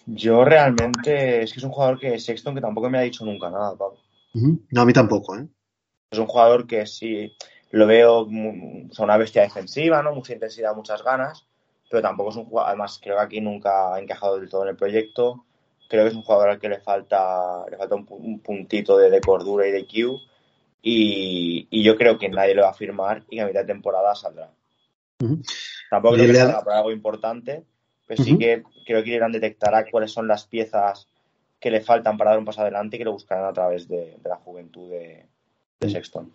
Yo 0.06 0.44
realmente 0.44 1.42
es 1.42 1.52
que 1.52 1.58
es 1.58 1.64
un 1.64 1.70
jugador 1.70 1.98
que 1.98 2.18
Sexton 2.18 2.54
que 2.54 2.60
tampoco 2.60 2.90
me 2.90 2.98
ha 2.98 3.02
dicho 3.02 3.24
nunca 3.24 3.50
nada, 3.50 3.76
Pablo. 3.76 3.98
No, 4.34 4.80
a 4.80 4.84
mí 4.84 4.92
tampoco, 4.92 5.36
¿eh? 5.36 5.46
Es 6.10 6.18
un 6.18 6.26
jugador 6.26 6.66
que 6.66 6.86
sí 6.86 7.34
lo 7.70 7.86
veo 7.86 8.24
una 8.24 9.16
bestia 9.16 9.42
defensiva, 9.42 10.02
¿no? 10.02 10.14
Mucha 10.14 10.34
intensidad, 10.34 10.74
muchas 10.74 11.02
ganas, 11.02 11.46
pero 11.90 12.02
tampoco 12.02 12.30
es 12.30 12.36
un 12.36 12.44
jugador, 12.44 12.68
además 12.68 13.00
creo 13.02 13.16
que 13.16 13.22
aquí 13.22 13.40
nunca 13.40 13.94
ha 13.94 14.00
encajado 14.00 14.38
del 14.38 14.48
todo 14.48 14.62
en 14.64 14.70
el 14.70 14.76
proyecto. 14.76 15.44
Creo 15.88 16.04
que 16.04 16.10
es 16.10 16.14
un 16.14 16.22
jugador 16.22 16.50
al 16.50 16.58
que 16.58 16.68
le 16.68 16.80
falta, 16.80 17.64
le 17.70 17.76
falta 17.76 17.94
un, 17.94 18.40
puntito 18.40 18.96
de, 18.98 19.20
cordura 19.20 19.66
y 19.66 19.72
de 19.72 19.86
Q. 19.86 20.18
Y, 20.82 21.82
yo 21.82 21.96
creo 21.96 22.18
que 22.18 22.28
nadie 22.28 22.54
lo 22.54 22.62
va 22.62 22.70
a 22.70 22.74
firmar 22.74 23.24
y 23.30 23.36
que 23.36 23.42
a 23.42 23.46
mitad 23.46 23.60
de 23.60 23.66
temporada 23.66 24.14
saldrá. 24.14 24.50
Tampoco 25.90 26.14
creo 26.14 26.26
que 26.26 26.34
sea 26.34 26.62
algo 26.66 26.90
importante, 26.90 27.64
pero 28.06 28.22
sí 28.22 28.36
que 28.38 28.62
creo 28.84 29.02
que 29.02 29.10
irán 29.10 29.32
detectará 29.32 29.84
cuáles 29.90 30.12
son 30.12 30.26
las 30.28 30.46
piezas 30.46 31.08
que 31.62 31.70
le 31.70 31.80
faltan 31.80 32.18
para 32.18 32.30
dar 32.30 32.38
un 32.40 32.44
paso 32.44 32.60
adelante 32.60 32.96
y 32.96 32.98
que 32.98 33.04
lo 33.04 33.12
buscarán 33.12 33.46
a 33.46 33.52
través 33.52 33.88
de, 33.88 34.18
la 34.24 34.36
juventud 34.36 34.90
de, 34.90 35.26
Sexton. 35.80 36.32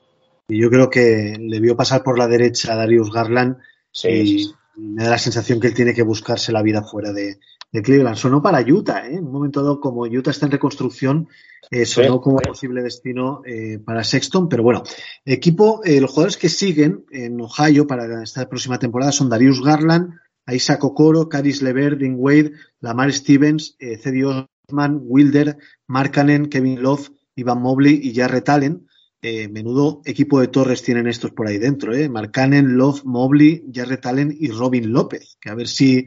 Y 0.48 0.60
yo 0.60 0.70
creo 0.70 0.90
que 0.90 1.38
le 1.38 1.60
vio 1.60 1.76
pasar 1.76 2.04
por 2.04 2.18
la 2.18 2.28
derecha 2.28 2.74
a 2.74 2.78
Darius 2.78 3.12
Garland 3.12 3.58
y 4.04 4.50
me 4.78 5.04
da 5.04 5.12
la 5.12 5.18
sensación 5.18 5.60
que 5.60 5.68
él 5.68 5.74
tiene 5.74 5.94
que 5.94 6.04
buscarse 6.04 6.52
la 6.52 6.62
vida 6.62 6.84
fuera 6.84 7.12
de, 7.12 7.40
Cleveland. 7.72 8.16
Sonó 8.16 8.42
para 8.42 8.62
Utah, 8.62 9.06
¿eh? 9.08 9.18
En 9.18 9.26
un 9.26 9.32
momento 9.32 9.62
dado, 9.62 9.80
como 9.80 10.04
Utah 10.04 10.32
está 10.32 10.48
en 10.48 10.54
reconstrucción, 10.54 11.28
eh, 11.70 11.86
sonó 11.86 12.22
como 12.22 12.38
posible 12.38 12.82
destino 12.82 13.42
eh, 13.46 13.78
para 13.78 14.04
Sexton, 14.04 14.50
pero 14.50 14.64
bueno, 14.64 14.82
equipo, 15.26 15.82
los 15.86 16.10
jugadores 16.10 16.38
que 16.38 16.50
siguen 16.50 17.06
en 17.12 17.40
Ohio 17.40 17.86
para 17.86 18.24
esta 18.24 18.50
próxima 18.50 18.80
temporada 18.80 19.12
son 19.12 19.30
Darius 19.30 19.62
Garland, 19.62 20.14
Isaac 20.48 20.84
Okoro, 20.84 21.30
Caris 21.30 21.62
Levert, 21.62 22.02
Wade, 22.02 22.54
Lamar 22.80 23.12
Stevens, 23.14 23.76
eh, 23.80 23.98
Cedi 23.98 24.24
Osman, 24.24 25.00
Wilder, 25.04 25.58
Markanen, 25.88 26.48
Kevin 26.48 26.82
Love, 26.82 27.10
Ivan 27.36 27.62
Mobley 27.62 28.00
y 28.02 28.16
Jarrett 28.16 28.50
Allen. 28.50 28.88
Eh, 29.22 29.48
menudo 29.48 30.02
equipo 30.06 30.40
de 30.40 30.48
torres 30.48 30.84
tienen 30.84 31.08
estos 31.08 31.32
por 31.32 31.48
ahí 31.48 31.58
dentro, 31.58 31.94
¿eh? 31.94 32.08
Markanen, 32.08 32.78
Love, 32.78 33.04
Mobley, 33.04 33.66
Jarrett 33.74 34.06
Allen 34.06 34.36
y 34.38 34.50
Robin 34.50 34.92
López, 34.92 35.38
que 35.42 35.50
a 35.50 35.56
ver 35.56 35.68
si, 35.68 36.06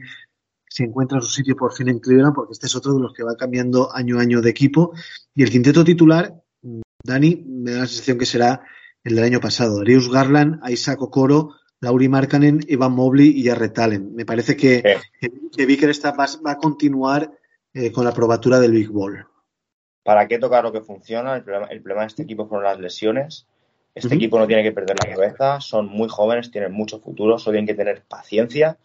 si 0.67 0.83
encuentra 0.83 1.19
su 1.21 1.29
sitio 1.29 1.55
por 1.55 1.73
fin 1.73 1.89
en 1.89 1.99
Cleveland, 1.99 2.33
porque 2.33 2.53
este 2.53 2.67
es 2.67 2.75
otro 2.75 2.93
de 2.93 3.01
los 3.01 3.13
que 3.13 3.23
va 3.23 3.35
cambiando 3.35 3.93
año 3.93 4.17
a 4.17 4.21
año 4.21 4.41
de 4.41 4.49
equipo. 4.49 4.93
Y 5.35 5.43
el 5.43 5.51
quinteto 5.51 5.83
titular, 5.83 6.41
Dani, 7.03 7.43
me 7.47 7.71
da 7.71 7.79
la 7.79 7.87
sensación 7.87 8.17
que 8.17 8.25
será 8.25 8.61
el 9.03 9.15
del 9.15 9.25
año 9.25 9.39
pasado. 9.39 9.79
Darius 9.79 10.09
Garland, 10.09 10.61
Isaac 10.69 11.01
Okoro, 11.01 11.55
Lauri 11.81 12.07
Markkanen, 12.07 12.61
Evan 12.67 12.93
Mobley 12.93 13.29
y 13.35 13.43
Jarrett 13.43 13.77
Allen. 13.79 14.13
Me 14.15 14.23
parece 14.23 14.55
que, 14.55 14.99
que, 15.51 15.65
Vicker 15.65 15.89
está, 15.89 16.11
va, 16.11 16.27
a 16.45 16.57
continuar 16.57 17.31
eh, 17.73 17.91
con 17.91 18.05
la 18.05 18.13
probatura 18.13 18.59
del 18.59 18.71
Big 18.71 18.89
Ball. 18.89 19.25
¿Para 20.03 20.27
qué 20.27 20.37
tocar 20.37 20.63
lo 20.63 20.71
que 20.71 20.81
funciona? 20.81 21.35
El 21.35 21.43
problema, 21.43 21.67
de 22.01 22.07
este 22.07 22.23
equipo 22.23 22.47
fueron 22.47 22.65
las 22.65 22.79
lesiones. 22.79 23.47
Este 23.95 24.13
equipo 24.13 24.39
no 24.39 24.47
tiene 24.47 24.63
que 24.63 24.71
perder 24.71 24.95
la 25.03 25.13
cabeza, 25.13 25.59
son 25.59 25.87
muy 25.87 26.07
jóvenes, 26.07 26.49
tienen 26.49 26.71
mucho 26.71 26.99
futuro, 26.99 27.37
solo 27.37 27.55
tienen 27.55 27.67
que 27.67 27.73
tener 27.73 28.03
paciencia 28.03 28.77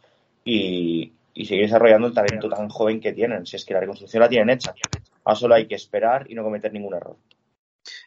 y, 0.44 1.12
seguir 1.34 1.64
desarrollando 1.64 2.08
el 2.08 2.14
talento 2.14 2.48
tan 2.48 2.68
joven 2.68 3.00
que 3.00 3.12
tienen. 3.12 3.46
Si 3.46 3.56
es 3.56 3.64
que 3.64 3.74
la 3.74 3.80
reconstrucción 3.80 4.22
la 4.22 4.28
tienen 4.28 4.50
hecha, 4.50 4.74
ahora 5.22 5.38
solo 5.38 5.54
hay 5.54 5.68
que 5.68 5.74
esperar 5.74 6.30
y 6.30 6.34
no 6.34 6.42
cometer 6.42 6.72
ningún 6.72 6.94
error. 6.94 7.16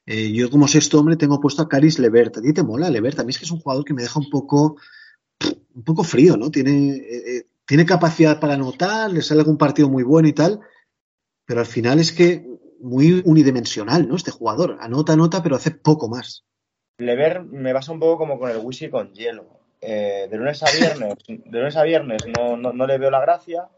Eh, 0.06 0.32
yo 0.32 0.50
como 0.50 0.68
sexto 0.68 1.00
hombre 1.00 1.18
tengo 1.18 1.40
puesto 1.40 1.62
a 1.62 1.70
Caris 1.70 2.00
Levert. 2.00 2.38
¿A 2.38 2.42
ti 2.42 2.54
te 2.54 2.64
mola 2.64 2.90
Levert? 2.90 3.20
A 3.20 3.24
mí 3.24 3.32
es 3.32 3.38
que 3.38 3.46
es 3.46 3.52
un 3.52 3.60
jugador 3.60 3.86
que 3.86 3.94
me 3.94 4.02
deja 4.02 4.20
un 4.20 4.30
poco, 4.30 4.78
un 5.76 5.84
poco 5.84 6.04
frío, 6.04 6.38
¿no? 6.38 6.50
Tiene, 6.50 6.96
eh, 6.96 7.38
eh, 7.38 7.46
tiene 7.66 7.86
capacidad 7.86 8.40
para 8.40 8.56
anotar, 8.56 9.12
le 9.12 9.22
sale 9.22 9.42
algún 9.42 9.58
partido 9.58 9.90
muy 9.90 10.04
bueno 10.04 10.28
y 10.28 10.34
tal, 10.34 10.62
pero 11.46 11.60
al 11.60 11.66
final 11.66 12.00
es 12.00 12.12
que 12.12 12.46
muy 12.82 13.22
unidimensional, 13.26 14.08
¿no? 14.08 14.16
Este 14.16 14.32
jugador. 14.32 14.78
Anota, 14.80 15.14
anota, 15.14 15.44
pero 15.44 15.56
hace 15.56 15.72
poco 15.72 16.10
más. 16.10 16.46
Levert 16.98 17.46
me 17.46 17.74
pasa 17.74 17.92
un 17.92 18.00
poco 18.00 18.18
como 18.18 18.40
con 18.40 18.50
el 18.50 18.58
whisky 18.58 18.90
con 18.90 19.14
hielo. 19.14 19.60
de 19.82 20.30
lunes 20.32 20.62
a 20.64 20.72
viernes, 20.72 21.14
de 21.28 21.60
lunes 21.60 21.76
a 21.78 21.84
viernes 21.84 22.22
no, 22.38 22.58
no, 22.58 22.88
le 22.88 22.98
veo 22.98 23.10
la 23.10 23.22
gracia, 23.22 23.70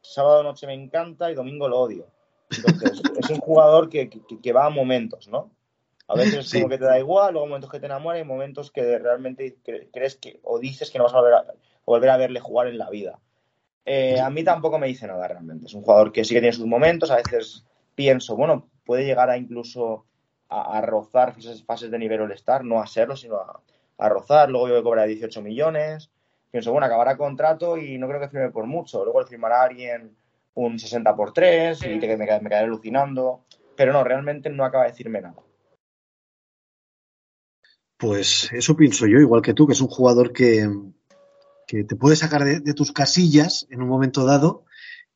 sábado 0.00 0.42
noche 0.42 0.66
me 0.66 0.74
encanta 0.74 1.30
y 1.30 1.34
domingo 1.34 1.68
lo 1.68 1.78
odio. 1.78 2.17
Entonces, 2.50 3.02
es 3.18 3.30
un 3.30 3.38
jugador 3.38 3.88
que, 3.88 4.08
que, 4.08 4.52
va 4.52 4.66
a 4.66 4.70
momentos, 4.70 5.28
¿no? 5.28 5.50
A 6.06 6.14
veces 6.14 6.46
es 6.46 6.52
como 6.52 6.70
que 6.70 6.78
te 6.78 6.84
da 6.84 6.98
igual, 6.98 7.34
luego 7.34 7.46
momentos 7.46 7.70
que 7.70 7.80
te 7.80 7.86
enamoran 7.86 8.22
y 8.22 8.24
momentos 8.24 8.70
que 8.70 8.98
realmente 8.98 9.58
crees 9.92 10.16
que 10.16 10.40
o 10.42 10.58
dices 10.58 10.90
que 10.90 10.96
no 10.98 11.04
vas 11.04 11.12
a 11.12 11.20
volver 11.20 11.34
a, 11.34 11.44
volver 11.84 12.10
a 12.10 12.16
verle 12.16 12.40
jugar 12.40 12.68
en 12.68 12.78
la 12.78 12.88
vida. 12.88 13.18
Eh, 13.84 14.20
a 14.20 14.30
mí 14.30 14.44
tampoco 14.44 14.78
me 14.78 14.86
dice 14.86 15.06
nada 15.06 15.26
realmente. 15.28 15.66
Es 15.66 15.74
un 15.74 15.82
jugador 15.82 16.12
que 16.12 16.24
sí 16.24 16.34
que 16.34 16.40
tiene 16.40 16.54
sus 16.54 16.66
momentos. 16.66 17.10
A 17.10 17.16
veces 17.16 17.64
pienso, 17.94 18.36
bueno, 18.36 18.68
puede 18.84 19.04
llegar 19.04 19.30
a 19.30 19.36
incluso 19.36 20.06
a, 20.48 20.80
rozar 20.80 21.34
esas 21.38 21.62
fases 21.62 21.90
de 21.90 21.98
nivel 21.98 22.22
All-Star, 22.22 22.64
no 22.64 22.80
a 22.80 22.86
serlo, 22.86 23.16
sino 23.16 23.36
a, 23.36 24.08
rozar. 24.08 24.50
Luego 24.50 24.68
yo 24.68 24.74
voy 24.74 24.80
a 24.80 24.84
cobrar 24.84 25.08
18 25.08 25.42
millones. 25.42 26.10
Pienso, 26.50 26.72
bueno, 26.72 26.86
acabará 26.86 27.16
contrato 27.16 27.76
y 27.76 27.98
no 27.98 28.08
creo 28.08 28.20
que 28.20 28.28
firme 28.28 28.50
por 28.50 28.66
mucho. 28.66 29.04
Luego 29.04 29.20
le 29.20 29.26
firmará 29.26 29.60
a 29.60 29.64
alguien 29.64 30.16
un 30.54 30.78
60 30.78 31.14
por 31.16 31.32
3 31.32 31.78
y 31.84 31.98
que 31.98 32.16
me, 32.16 32.16
me 32.16 32.26
quedaré 32.26 32.66
alucinando. 32.66 33.44
Pero 33.76 33.92
no, 33.92 34.02
realmente 34.02 34.50
no 34.50 34.64
acaba 34.64 34.84
de 34.84 34.90
decirme 34.90 35.20
nada. 35.20 35.36
Pues 37.98 38.48
eso 38.52 38.76
pienso 38.76 39.06
yo, 39.06 39.18
igual 39.18 39.42
que 39.42 39.54
tú, 39.54 39.66
que 39.66 39.72
es 39.72 39.80
un 39.80 39.88
jugador 39.88 40.32
que, 40.32 40.68
te 41.66 41.96
puede 41.96 42.14
sacar 42.14 42.44
de, 42.44 42.74
tus 42.74 42.92
casillas 42.92 43.66
en 43.70 43.82
un 43.82 43.88
momento 43.88 44.24
dado 44.24 44.64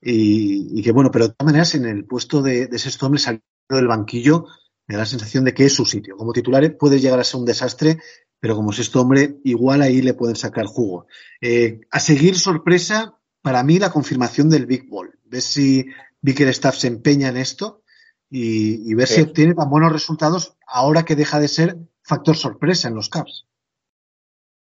y, 0.00 0.82
que, 0.82 0.90
bueno, 0.90 1.10
pero 1.12 1.28
de 1.28 1.34
todas 1.34 1.46
maneras 1.46 1.74
en 1.76 1.86
el 1.86 2.04
puesto 2.04 2.42
de, 2.42 2.66
de 2.66 2.78
sexto 2.78 3.06
hombre 3.06 3.20
saliendo 3.20 3.44
del 3.68 3.86
banquillo 3.86 4.46
me 4.88 4.96
da 4.96 5.02
la 5.02 5.06
sensación 5.06 5.44
de 5.44 5.54
que 5.54 5.64
es 5.66 5.74
su 5.74 5.84
sitio. 5.84 6.16
Como 6.16 6.32
titular 6.32 6.76
puede 6.76 6.98
llegar 6.98 7.20
a 7.20 7.24
ser 7.24 7.38
un 7.38 7.46
desastre, 7.46 7.98
pero 8.40 8.56
como 8.56 8.72
sexto 8.72 9.00
hombre 9.00 9.36
igual 9.44 9.80
ahí 9.80 10.02
le 10.02 10.14
pueden 10.14 10.34
sacar 10.34 10.66
jugo. 10.66 11.06
Eh, 11.40 11.82
a 11.88 12.00
seguir 12.00 12.36
sorpresa, 12.36 13.16
para 13.42 13.62
mí 13.62 13.78
la 13.78 13.90
confirmación 13.90 14.48
del 14.48 14.66
Big 14.66 14.88
Ball. 14.88 15.18
Ver 15.24 15.42
si 15.42 15.86
Vicker 16.20 16.48
Staff 16.48 16.76
se 16.76 16.86
empeña 16.86 17.28
en 17.28 17.36
esto 17.36 17.82
y, 18.30 18.94
ver 18.94 19.08
si 19.08 19.20
obtiene 19.20 19.54
tan 19.54 19.68
buenos 19.68 19.92
resultados 19.92 20.56
ahora 20.66 21.04
que 21.04 21.16
deja 21.16 21.38
de 21.38 21.48
ser 21.48 21.76
factor 22.02 22.36
sorpresa 22.36 22.88
en 22.88 22.94
los 22.94 23.10
Caps. 23.10 23.46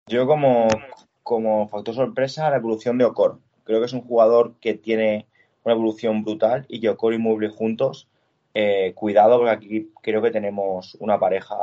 Yo 0.08 0.26
como, 0.26 0.68
como 1.22 1.68
factor 1.68 1.94
sorpresa 1.94 2.50
la 2.50 2.56
evolución 2.56 2.98
de 2.98 3.06
Ocor. 3.06 3.40
Creo 3.64 3.80
que 3.80 3.86
es 3.86 3.94
un 3.94 4.02
jugador 4.02 4.56
que 4.60 4.74
tiene 4.74 5.28
una 5.64 5.76
evolución 5.76 6.24
brutal 6.24 6.66
y 6.68 6.82
que 6.82 6.90
Ocor 6.90 7.14
y 7.14 7.20
Mobley 7.20 7.52
juntos 7.56 8.08
eh, 8.54 8.94
cuidado 8.96 9.38
porque 9.38 9.52
aquí 9.52 9.92
creo 10.02 10.22
que 10.22 10.32
tenemos 10.32 10.96
una 11.00 11.20
pareja 11.20 11.56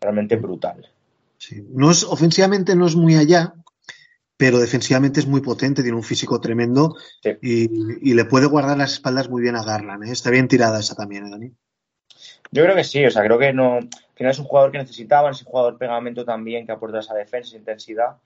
realmente 0.00 0.36
brutal. 0.36 0.88
Sí. 1.38 1.66
No 1.70 1.90
es, 1.90 2.04
ofensivamente 2.04 2.74
no 2.74 2.86
es 2.86 2.96
muy 2.96 3.16
allá, 3.16 3.54
pero 4.36 4.58
defensivamente 4.58 5.20
es 5.20 5.26
muy 5.26 5.40
potente, 5.40 5.82
tiene 5.82 5.96
un 5.96 6.02
físico 6.02 6.40
tremendo 6.40 6.94
Sí. 7.22 7.30
y, 7.42 8.10
y 8.10 8.14
le 8.14 8.24
puede 8.26 8.46
guardar 8.46 8.76
las 8.78 8.92
espaldas 8.94 9.28
muy 9.30 9.42
bien 9.42 9.56
a 9.56 9.64
Garland. 9.64 10.04
¿eh? 10.04 10.12
Está 10.12 10.30
bien 10.30 10.48
tirada 10.48 10.78
esa 10.80 10.94
también, 10.94 11.26
¿eh, 11.26 11.30
Dani? 11.30 11.52
Yo 12.52 12.62
creo 12.62 12.76
que 12.76 12.84
sí, 12.84 13.04
o 13.04 13.10
sea, 13.10 13.24
creo 13.24 13.38
que 13.38 13.52
no, 13.52 13.80
que 14.14 14.24
no 14.24 14.30
es 14.30 14.38
un 14.38 14.44
jugador 14.44 14.70
que 14.72 14.78
necesitaban, 14.78 15.32
es 15.32 15.40
un 15.42 15.48
jugador 15.48 15.78
pegamento 15.78 16.24
también 16.24 16.64
que 16.64 16.72
aporta 16.72 17.00
esa 17.00 17.14
defensa, 17.14 17.56
intensidad. 17.56 18.16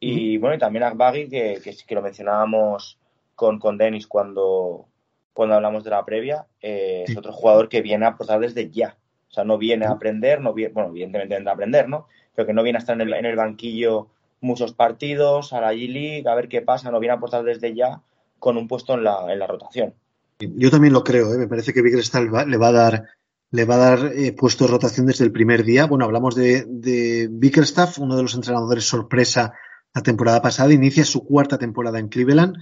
Y 0.00 0.36
bueno, 0.36 0.56
y 0.56 0.58
también 0.58 0.82
Akbagi, 0.82 1.28
que, 1.28 1.60
que, 1.64 1.74
que 1.86 1.94
lo 1.94 2.02
mencionábamos 2.02 2.98
con, 3.34 3.58
con 3.58 3.78
Dennis 3.78 4.06
cuando, 4.06 4.86
cuando 5.32 5.54
hablamos 5.54 5.82
de 5.82 5.90
la 5.90 6.04
previa, 6.04 6.46
eh, 6.60 7.04
es 7.08 7.16
otro 7.16 7.32
jugador 7.32 7.68
que 7.70 7.80
viene 7.80 8.04
a 8.04 8.08
aportar 8.10 8.38
desde 8.40 8.70
ya. 8.70 8.98
O 9.30 9.32
sea, 9.32 9.44
no 9.44 9.56
viene 9.56 9.86
a 9.86 9.92
aprender, 9.92 10.40
no 10.42 10.52
viene, 10.52 10.74
bueno, 10.74 10.90
evidentemente 10.90 11.34
viene 11.34 11.48
a 11.50 11.54
aprender, 11.54 11.88
¿no? 11.88 12.06
Pero 12.34 12.46
que 12.46 12.52
no 12.52 12.62
viene 12.62 12.76
a 12.76 12.80
estar 12.80 12.94
en 12.94 13.00
el, 13.00 13.14
en 13.14 13.24
el 13.24 13.36
banquillo 13.36 14.08
muchos 14.44 14.72
partidos, 14.72 15.52
a 15.52 15.60
la 15.60 15.72
G-League, 15.72 16.28
a 16.28 16.34
ver 16.34 16.48
qué 16.48 16.62
pasa, 16.62 16.90
no 16.90 17.00
viene 17.00 17.14
a 17.14 17.16
aportar 17.16 17.42
desde 17.42 17.74
ya 17.74 18.02
con 18.38 18.56
un 18.56 18.68
puesto 18.68 18.94
en 18.94 19.04
la, 19.04 19.32
en 19.32 19.38
la 19.38 19.46
rotación. 19.46 19.94
Yo 20.38 20.70
también 20.70 20.92
lo 20.92 21.02
creo, 21.02 21.32
¿eh? 21.32 21.38
me 21.38 21.48
parece 21.48 21.72
que 21.72 21.80
va, 21.80 22.44
le 22.44 22.56
va 22.56 22.68
a 22.68 22.72
dar 22.72 23.08
le 23.50 23.64
va 23.64 23.76
a 23.76 23.96
dar 23.96 24.12
eh, 24.16 24.32
puesto 24.32 24.64
de 24.64 24.72
rotación 24.72 25.06
desde 25.06 25.24
el 25.24 25.30
primer 25.30 25.62
día. 25.62 25.86
Bueno, 25.86 26.06
hablamos 26.06 26.34
de, 26.34 26.64
de 26.66 27.28
Bickerstaff, 27.30 28.00
uno 28.00 28.16
de 28.16 28.22
los 28.22 28.34
entrenadores 28.34 28.84
sorpresa 28.84 29.52
la 29.94 30.02
temporada 30.02 30.42
pasada, 30.42 30.72
inicia 30.72 31.04
su 31.04 31.24
cuarta 31.24 31.56
temporada 31.56 32.00
en 32.00 32.08
Cleveland 32.08 32.56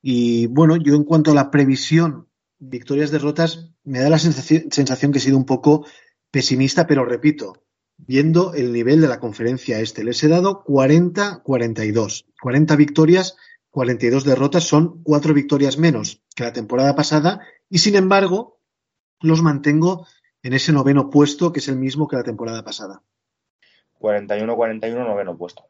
y 0.00 0.46
bueno, 0.46 0.76
yo 0.76 0.94
en 0.94 1.04
cuanto 1.04 1.32
a 1.32 1.34
la 1.34 1.50
previsión, 1.50 2.28
victorias, 2.58 3.10
derrotas, 3.10 3.72
me 3.84 4.00
da 4.00 4.08
la 4.08 4.18
sensación, 4.18 4.70
sensación 4.70 5.12
que 5.12 5.18
he 5.18 5.20
sido 5.20 5.36
un 5.36 5.44
poco 5.44 5.86
pesimista, 6.30 6.86
pero 6.86 7.04
repito, 7.04 7.62
viendo 7.98 8.54
el 8.54 8.72
nivel 8.72 9.00
de 9.00 9.08
la 9.08 9.20
conferencia 9.20 9.80
este, 9.80 10.04
les 10.04 10.22
he 10.22 10.28
dado 10.28 10.64
40-42, 10.64 12.24
40 12.40 12.76
victorias, 12.76 13.36
42 13.70 14.24
derrotas, 14.24 14.64
son 14.64 15.02
cuatro 15.02 15.34
victorias 15.34 15.76
menos 15.78 16.22
que 16.34 16.44
la 16.44 16.52
temporada 16.52 16.94
pasada 16.94 17.40
y 17.68 17.78
sin 17.78 17.96
embargo 17.96 18.58
los 19.20 19.42
mantengo 19.42 20.06
en 20.42 20.54
ese 20.54 20.72
noveno 20.72 21.10
puesto 21.10 21.52
que 21.52 21.58
es 21.58 21.68
el 21.68 21.76
mismo 21.76 22.08
que 22.08 22.16
la 22.16 22.22
temporada 22.22 22.64
pasada. 22.64 23.02
41-41 24.00 24.94
noveno 24.94 25.36
puesto. 25.36 25.64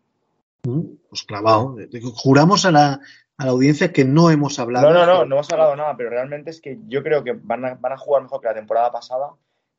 Pues 0.62 1.22
clavado. 1.22 1.76
Juramos 2.14 2.66
a 2.66 2.70
la, 2.70 3.00
a 3.38 3.44
la 3.44 3.50
audiencia 3.50 3.92
que 3.92 4.04
no 4.04 4.30
hemos 4.30 4.58
hablado. 4.58 4.92
No, 4.92 4.94
no, 4.94 5.06
no, 5.06 5.24
no 5.24 5.36
hemos 5.36 5.50
hablado 5.50 5.74
nada, 5.76 5.96
pero 5.96 6.10
realmente 6.10 6.50
es 6.50 6.60
que 6.60 6.78
yo 6.86 7.02
creo 7.02 7.24
que 7.24 7.32
van 7.32 7.64
a, 7.64 7.74
van 7.74 7.92
a 7.92 7.96
jugar 7.96 8.22
mejor 8.22 8.40
que 8.40 8.48
la 8.48 8.54
temporada 8.54 8.92
pasada, 8.92 9.30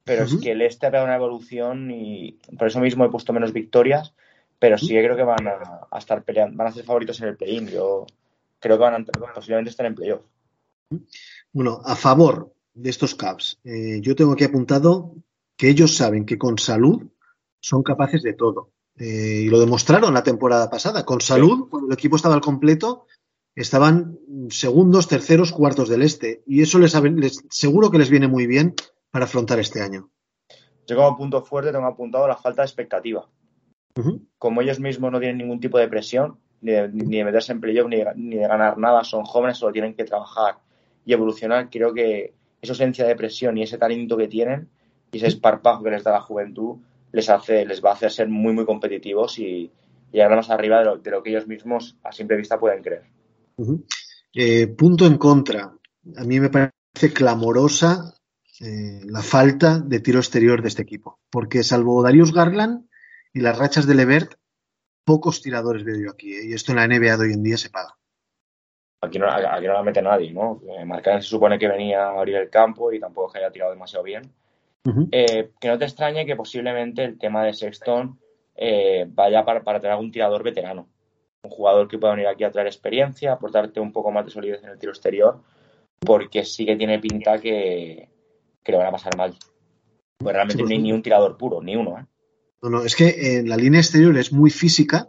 pero 0.03 0.23
uh 0.23 0.27
-huh. 0.27 0.35
es 0.35 0.41
que 0.41 0.51
el 0.51 0.61
este 0.61 0.87
ha 0.87 0.91
pegado 0.91 1.05
una 1.05 1.15
evolución 1.15 1.91
y 1.91 2.39
por 2.57 2.67
eso 2.67 2.79
mismo 2.79 3.05
he 3.05 3.09
puesto 3.09 3.33
menos 3.33 3.53
victorias, 3.53 4.13
pero 4.57 4.77
sí 4.77 4.89
que 4.89 5.03
creo 5.03 5.15
que 5.15 5.23
van 5.23 5.47
a, 5.47 5.87
a 5.89 5.97
estar 5.97 6.23
peleando, 6.23 6.57
van 6.57 6.67
a 6.67 6.71
ser 6.71 6.83
favoritos 6.83 7.21
en 7.21 7.29
el 7.29 7.37
play-in. 7.37 7.67
Yo 7.67 8.05
creo 8.59 8.77
que 8.77 8.83
van 8.83 9.01
a 9.01 9.33
posiblemente 9.33 9.69
estar 9.69 9.85
en 9.85 9.95
playoff. 9.95 10.21
Bueno, 11.51 11.81
a 11.85 11.95
favor 11.95 12.53
de 12.73 12.89
estos 12.89 13.15
Cavs, 13.15 13.59
eh, 13.63 13.99
yo 14.01 14.15
tengo 14.15 14.33
aquí 14.33 14.43
apuntado 14.43 15.15
que 15.55 15.69
ellos 15.69 15.95
saben 15.95 16.25
que 16.25 16.37
con 16.37 16.57
salud 16.57 17.03
son 17.59 17.83
capaces 17.83 18.21
de 18.23 18.33
todo. 18.33 18.71
Eh, 18.97 19.43
y 19.45 19.49
lo 19.49 19.59
demostraron 19.59 20.13
la 20.13 20.23
temporada 20.23 20.69
pasada. 20.69 21.05
Con 21.05 21.21
salud, 21.21 21.63
sí. 21.63 21.69
cuando 21.69 21.87
el 21.87 21.93
equipo 21.93 22.15
estaba 22.15 22.35
al 22.35 22.41
completo, 22.41 23.05
estaban 23.55 24.19
segundos, 24.49 25.07
terceros, 25.07 25.51
cuartos 25.51 25.89
del 25.89 26.01
este. 26.01 26.43
Y 26.45 26.61
eso 26.61 26.79
les, 26.79 26.93
les, 26.93 27.45
seguro 27.49 27.91
que 27.91 27.97
les 27.97 28.09
viene 28.09 28.27
muy 28.27 28.45
bien 28.45 28.75
para 29.11 29.25
afrontar 29.25 29.59
este 29.59 29.81
año. 29.81 30.09
Yo 30.87 30.95
como 30.95 31.17
punto 31.17 31.43
fuerte 31.43 31.71
tengo 31.71 31.85
apuntado 31.85 32.27
la 32.27 32.35
falta 32.35 32.61
de 32.61 32.67
expectativa. 32.67 33.27
Uh 33.95 34.01
-huh. 34.01 34.27
Como 34.37 34.61
ellos 34.61 34.79
mismos 34.79 35.11
no 35.11 35.19
tienen 35.19 35.37
ningún 35.37 35.59
tipo 35.59 35.77
de 35.77 35.87
presión, 35.87 36.39
ni 36.61 36.71
de, 36.71 36.89
ni 36.89 37.17
de 37.17 37.23
meterse 37.23 37.51
en 37.51 37.61
playoff, 37.61 37.87
ni, 37.87 37.97
de, 37.97 38.07
ni 38.15 38.35
de 38.35 38.47
ganar 38.47 38.77
nada, 38.77 39.03
son 39.03 39.23
jóvenes, 39.23 39.57
solo 39.57 39.71
tienen 39.71 39.93
que 39.93 40.03
trabajar 40.03 40.57
y 41.05 41.13
evolucionar. 41.13 41.69
Creo 41.69 41.93
que 41.93 42.33
esa 42.61 42.73
ausencia 42.73 43.05
de 43.05 43.15
presión 43.15 43.57
y 43.57 43.63
ese 43.63 43.77
talento 43.77 44.17
que 44.17 44.27
tienen 44.27 44.69
y 45.11 45.17
ese 45.17 45.27
esparpajo 45.27 45.83
que 45.83 45.91
les 45.91 46.03
da 46.03 46.11
la 46.11 46.21
juventud 46.21 46.77
les 47.11 47.29
hace 47.29 47.65
les 47.65 47.83
va 47.83 47.91
a 47.91 47.93
hacer 47.93 48.11
ser 48.11 48.29
muy 48.29 48.53
muy 48.53 48.65
competitivos 48.65 49.39
y 49.39 49.71
llegar 50.11 50.35
más 50.35 50.49
arriba 50.49 50.79
de 50.79 50.85
lo, 50.85 50.97
de 50.97 51.11
lo 51.11 51.23
que 51.23 51.31
ellos 51.31 51.47
mismos 51.47 51.97
a 52.03 52.11
simple 52.11 52.37
vista 52.37 52.59
pueden 52.59 52.83
creer. 52.83 53.03
Uh 53.57 53.65
-huh. 53.65 53.83
eh, 54.33 54.67
punto 54.67 55.05
en 55.05 55.17
contra. 55.17 55.73
A 56.15 56.23
mí 56.23 56.39
me 56.39 56.49
parece 56.49 57.13
clamorosa 57.13 58.13
eh, 58.61 59.01
la 59.05 59.21
falta 59.21 59.79
de 59.79 59.99
tiro 59.99 60.19
exterior 60.19 60.61
de 60.61 60.67
este 60.67 60.81
equipo, 60.81 61.19
porque 61.29 61.63
salvo 61.63 62.03
Darius 62.03 62.33
Garland 62.33 62.87
y 63.33 63.41
las 63.41 63.57
rachas 63.57 63.87
de 63.87 63.95
Levert, 63.95 64.33
pocos 65.05 65.41
tiradores 65.41 65.83
veo 65.83 65.97
yo 65.97 66.11
aquí, 66.11 66.33
¿eh? 66.33 66.47
y 66.47 66.53
esto 66.53 66.71
en 66.71 66.77
la 66.77 66.87
NBA 66.87 67.17
de 67.17 67.27
hoy 67.27 67.33
en 67.33 67.43
día 67.43 67.57
se 67.57 67.69
paga. 67.69 67.95
Aquí 69.01 69.17
no, 69.17 69.27
aquí 69.29 69.65
no 69.65 69.73
la 69.73 69.83
mete 69.83 70.01
nadie, 70.01 70.31
¿no? 70.33 70.61
Eh, 70.67 70.83
Marcán 70.83 71.21
se 71.21 71.29
supone 71.29 71.57
que 71.57 71.69
venía 71.69 72.05
a 72.05 72.19
abrir 72.19 72.35
el 72.35 72.49
campo 72.49 72.91
y 72.91 72.99
tampoco 72.99 73.31
que 73.31 73.39
haya 73.39 73.51
tirado 73.51 73.71
demasiado 73.71 74.03
bien. 74.03 74.23
Uh 74.85 74.91
-huh. 74.91 75.09
eh, 75.11 75.51
que 75.59 75.67
no 75.67 75.77
te 75.77 75.85
extrañe 75.85 76.25
que 76.25 76.35
posiblemente 76.35 77.03
el 77.03 77.17
tema 77.17 77.43
de 77.43 77.53
Sexton 77.53 78.19
eh, 78.55 79.05
vaya 79.09 79.45
para, 79.45 79.63
para 79.63 79.79
tener 79.79 79.93
algún 79.93 80.11
tirador 80.11 80.43
veterano. 80.43 80.89
Un 81.43 81.51
jugador 81.51 81.87
que 81.87 81.97
pueda 81.97 82.13
venir 82.13 82.27
aquí 82.27 82.43
a 82.43 82.51
traer 82.51 82.67
experiencia, 82.67 83.31
aportarte 83.31 83.79
un 83.79 83.93
poco 83.93 84.11
más 84.11 84.25
de 84.25 84.31
solidez 84.31 84.61
en 84.63 84.69
el 84.69 84.79
tiro 84.79 84.91
exterior, 84.91 85.41
porque 85.99 86.43
sí 86.43 86.65
que 86.65 86.75
tiene 86.75 86.99
pinta 86.99 87.39
que, 87.39 88.09
que 88.69 88.77
le 88.77 88.83
van 88.83 88.87
a 88.87 88.91
pasar 88.91 89.15
mal. 89.17 89.35
Pues 90.17 90.33
realmente 90.33 90.63
sí, 90.63 90.63
pues, 90.63 90.69
no 90.69 90.75
hay 90.75 90.81
ni 90.81 90.93
un 90.93 91.01
tirador 91.01 91.37
puro, 91.37 91.61
ni 91.61 91.75
uno, 91.75 91.97
¿eh? 91.97 92.05
No, 92.61 92.69
no, 92.69 92.83
es 92.83 92.95
que 92.95 93.37
en 93.37 93.47
la 93.47 93.55
línea 93.55 93.79
exterior 93.79 94.17
es 94.17 94.33
muy 94.33 94.51
física, 94.51 95.07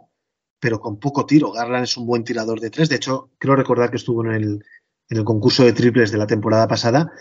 pero 0.59 0.79
con 0.79 0.99
poco 0.99 1.25
tiro. 1.25 1.51
Garland 1.51 1.83
es 1.83 1.97
un 1.97 2.05
buen 2.05 2.23
tirador 2.23 2.61
de 2.61 2.69
tres. 2.69 2.87
De 2.87 2.95
hecho, 2.95 3.29
creo 3.37 3.55
recordar 3.55 3.89
que 3.89 3.97
estuvo 3.97 4.23
en 4.25 4.31
el, 4.31 4.65
en 5.09 5.17
el 5.17 5.25
concurso 5.25 5.63
de 5.65 5.73
triples 5.73 6.11
de 6.11 6.17
la 6.17 6.27
temporada 6.27 6.67
pasada, 6.67 7.11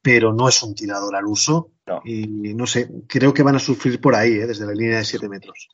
pero 0.00 0.32
no 0.32 0.48
es 0.48 0.62
un 0.62 0.74
tirador 0.74 1.14
al 1.14 1.26
uso. 1.26 1.72
No. 1.86 2.00
Y 2.04 2.54
no 2.54 2.66
sé, 2.66 2.88
creo 3.06 3.34
que 3.34 3.42
van 3.42 3.56
a 3.56 3.60
sufrir 3.60 4.00
por 4.00 4.14
ahí, 4.14 4.32
¿eh? 4.32 4.46
desde 4.46 4.64
la 4.64 4.72
línea 4.72 4.98
de 4.98 5.04
7 5.04 5.28
metros. 5.28 5.68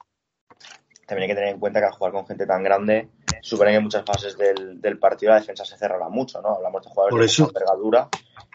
También 1.06 1.24
hay 1.24 1.34
que 1.34 1.40
tener 1.40 1.54
en 1.54 1.60
cuenta 1.60 1.80
que 1.80 1.86
al 1.86 1.92
jugar 1.92 2.12
con 2.12 2.26
gente 2.26 2.46
tan 2.46 2.62
grande, 2.62 3.10
supone 3.42 3.70
que 3.70 3.76
en 3.76 3.82
muchas 3.82 4.04
fases 4.04 4.36
del, 4.36 4.80
del 4.80 4.98
partido 4.98 5.32
la 5.32 5.40
defensa 5.40 5.64
se 5.64 5.76
cerrará 5.76 6.08
mucho, 6.08 6.40
¿no? 6.40 6.56
Hablamos 6.56 6.82
de 6.82 6.88
jugadores 6.88 7.16
por 7.16 7.24
eso. 7.24 7.42
de 7.44 7.48
envergadura 7.48 8.08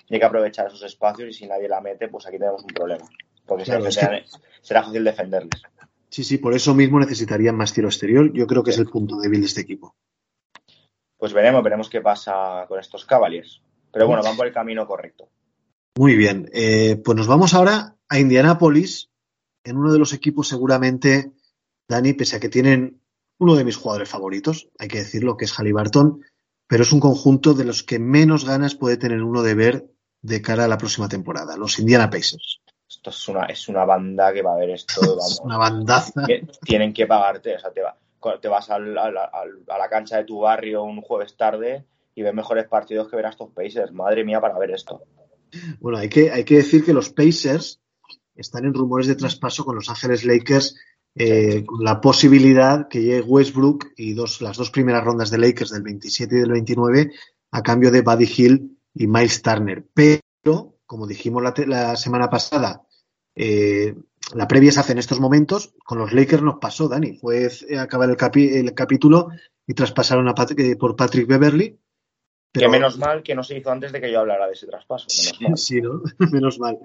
y 0.08 0.14
hay 0.14 0.20
que 0.20 0.26
aprovechar 0.26 0.68
esos 0.68 0.84
espacios 0.84 1.30
y 1.30 1.34
si 1.34 1.47
nadie 1.47 1.68
la 1.68 1.82
mete, 1.82 2.08
pues 2.08 2.26
aquí 2.28 2.38
tenemos 2.38 2.64
un 2.64 2.70
problema. 2.70 3.06
Porque 3.45 3.64
claro, 3.64 3.91
será, 3.91 4.18
es 4.18 4.32
que... 4.32 4.39
será 4.62 4.84
fácil 4.84 5.03
defenderles. 5.03 5.62
Sí, 6.10 6.24
sí, 6.24 6.38
por 6.38 6.53
eso 6.53 6.74
mismo 6.74 6.99
necesitarían 6.99 7.56
más 7.56 7.74
tiro 7.74 7.88
exterior. 7.88 8.32
Yo 8.34 8.47
creo 8.47 8.64
que 8.64 8.72
es 8.72 8.78
el 8.78 8.88
punto 8.88 9.18
débil 9.18 9.41
de 9.41 9.47
este 9.47 9.62
equipo. 9.62 9.95
Pues 11.18 11.34
veremos, 11.34 11.64
veremos 11.64 11.89
qué 11.89 12.01
pasa 12.01 12.66
con 12.68 12.80
estos 12.80 13.06
Cavaliers. 13.06 13.62
Pero 13.91 14.08
bueno, 14.08 14.24
van 14.24 14.36
por 14.36 14.47
el 14.47 14.53
camino 14.53 14.86
correcto. 14.86 15.30
Muy 15.97 16.16
bien, 16.16 16.49
eh, 16.53 16.97
pues 17.03 17.16
nos 17.16 17.28
vamos 17.28 17.53
ahora 17.53 17.95
a 18.10 18.20
Indianápolis, 18.20 19.10
en 19.64 19.78
uno 19.78 19.93
de 19.93 19.99
los 19.99 20.12
equipos 20.14 20.49
seguramente, 20.49 21.32
Dani, 21.88 22.14
pese 22.14 22.36
a 22.36 22.39
que 22.39 22.49
tienen 22.49 23.01
uno 23.39 23.56
de 23.56 23.64
mis 23.64 23.78
jugadores 23.78 24.10
favoritos, 24.10 24.70
hay 24.78 24.89
que 24.89 24.97
decirlo, 24.97 25.38
que 25.38 25.45
es 25.45 25.53
Halliburton, 25.53 26.22
pero 26.68 26.84
es 26.84 26.91
un 26.91 26.99
conjunto 26.99 27.53
de 27.53 27.64
los 27.64 27.84
que 27.84 27.99
menos 27.99 28.45
ganas 28.45 28.76
puede 28.76 28.97
tener 28.97 29.24
uno 29.24 29.43
de 29.43 29.56
ver 29.56 29.86
de 30.26 30.41
cara 30.41 30.65
a 30.65 30.67
la 30.67 30.78
próxima 30.78 31.07
temporada, 31.07 31.55
los 31.55 31.78
Indiana 31.78 32.09
Pacers. 32.09 32.61
Esto 32.89 33.09
es 33.11 33.28
una, 33.28 33.45
es 33.45 33.67
una 33.67 33.86
banda 33.86 34.34
que 34.34 34.41
va 34.41 34.53
a 34.53 34.57
ver 34.57 34.71
esto. 34.71 35.01
Vamos, 35.01 35.34
es 35.34 35.39
una 35.43 35.57
bandaza. 35.57 36.26
Que 36.26 36.47
tienen 36.61 36.93
que 36.93 37.05
pagarte, 37.05 37.55
o 37.55 37.59
sea, 37.59 37.71
te, 37.71 37.82
va, 37.82 37.95
te 38.39 38.47
vas 38.47 38.69
al, 38.69 38.97
al, 38.97 39.17
al, 39.17 39.63
a 39.67 39.78
la 39.78 39.89
cancha 39.89 40.17
de 40.17 40.23
tu 40.23 40.39
barrio 40.39 40.84
un 40.84 41.01
jueves 41.01 41.38
tarde 41.38 41.86
y 42.15 42.23
ves 42.23 42.34
mejores 42.34 42.65
partidos 42.65 43.07
que 43.07 43.15
ver 43.15 43.28
a 43.28 43.30
estos 43.30 43.51
Pacers. 43.51 43.91
Madre 43.91 44.23
mía, 44.23 44.41
para 44.41 44.57
ver 44.57 44.71
esto. 44.71 45.03
Bueno, 45.80 45.99
hay 45.99 46.09
que, 46.09 46.32
hay 46.32 46.43
que 46.43 46.55
decir 46.55 46.84
que 46.84 46.93
los 46.93 47.09
Pacers 47.09 47.82
están 48.36 48.65
en 48.65 48.73
rumores 48.73 49.07
de 49.07 49.15
traspaso 49.15 49.63
con 49.63 49.76
Los 49.76 49.89
Ángeles 49.89 50.26
Lakers, 50.26 50.76
eh, 51.13 51.63
con 51.65 51.84
la 51.84 52.01
posibilidad 52.01 52.88
que 52.88 53.01
llegue 53.01 53.21
Westbrook 53.21 53.93
y 53.95 54.13
dos, 54.13 54.41
las 54.41 54.57
dos 54.57 54.71
primeras 54.71 55.03
rondas 55.03 55.30
de 55.30 55.38
Lakers 55.38 55.71
del 55.71 55.84
27 55.84 56.36
y 56.36 56.39
del 56.39 56.51
29 56.51 57.11
a 57.51 57.61
cambio 57.61 57.91
de 57.91 58.01
Buddy 58.01 58.30
Hill 58.36 58.74
y 58.95 59.07
Miles 59.07 59.41
Turner. 59.41 59.85
Pero, 59.93 60.77
como 60.85 61.05
dijimos 61.05 61.43
la, 61.43 61.53
la 61.67 61.95
semana 61.95 62.29
pasada, 62.29 62.81
eh, 63.35 63.93
la 64.33 64.47
previa 64.47 64.71
se 64.71 64.79
hace 64.79 64.93
en 64.93 64.97
estos 64.97 65.19
momentos. 65.19 65.73
Con 65.83 65.99
los 65.99 66.13
Lakers 66.13 66.41
nos 66.41 66.57
pasó, 66.59 66.87
Dani. 66.87 67.17
Fue 67.17 67.49
acabar 67.77 68.09
el, 68.09 68.17
capi, 68.17 68.47
el 68.47 68.73
capítulo 68.73 69.29
y 69.67 69.73
traspasaron 69.73 70.27
a 70.27 70.33
Pat, 70.33 70.57
eh, 70.57 70.75
por 70.75 70.95
Patrick 70.95 71.27
Beverly. 71.27 71.77
Pero... 72.51 72.67
Que 72.67 72.71
menos 72.71 72.97
mal 72.97 73.21
que 73.21 73.35
no 73.35 73.43
se 73.43 73.57
hizo 73.57 73.69
antes 73.69 73.91
de 73.91 73.99
que 73.99 74.09
yo 74.09 74.21
hablara 74.21 74.47
de 74.47 74.53
ese 74.53 74.65
traspaso. 74.65 75.07
Menos 75.09 75.41
mal. 75.41 75.57
Sí, 75.57 75.81
¿no? 75.81 76.01
menos 76.31 76.59
mal. 76.59 76.79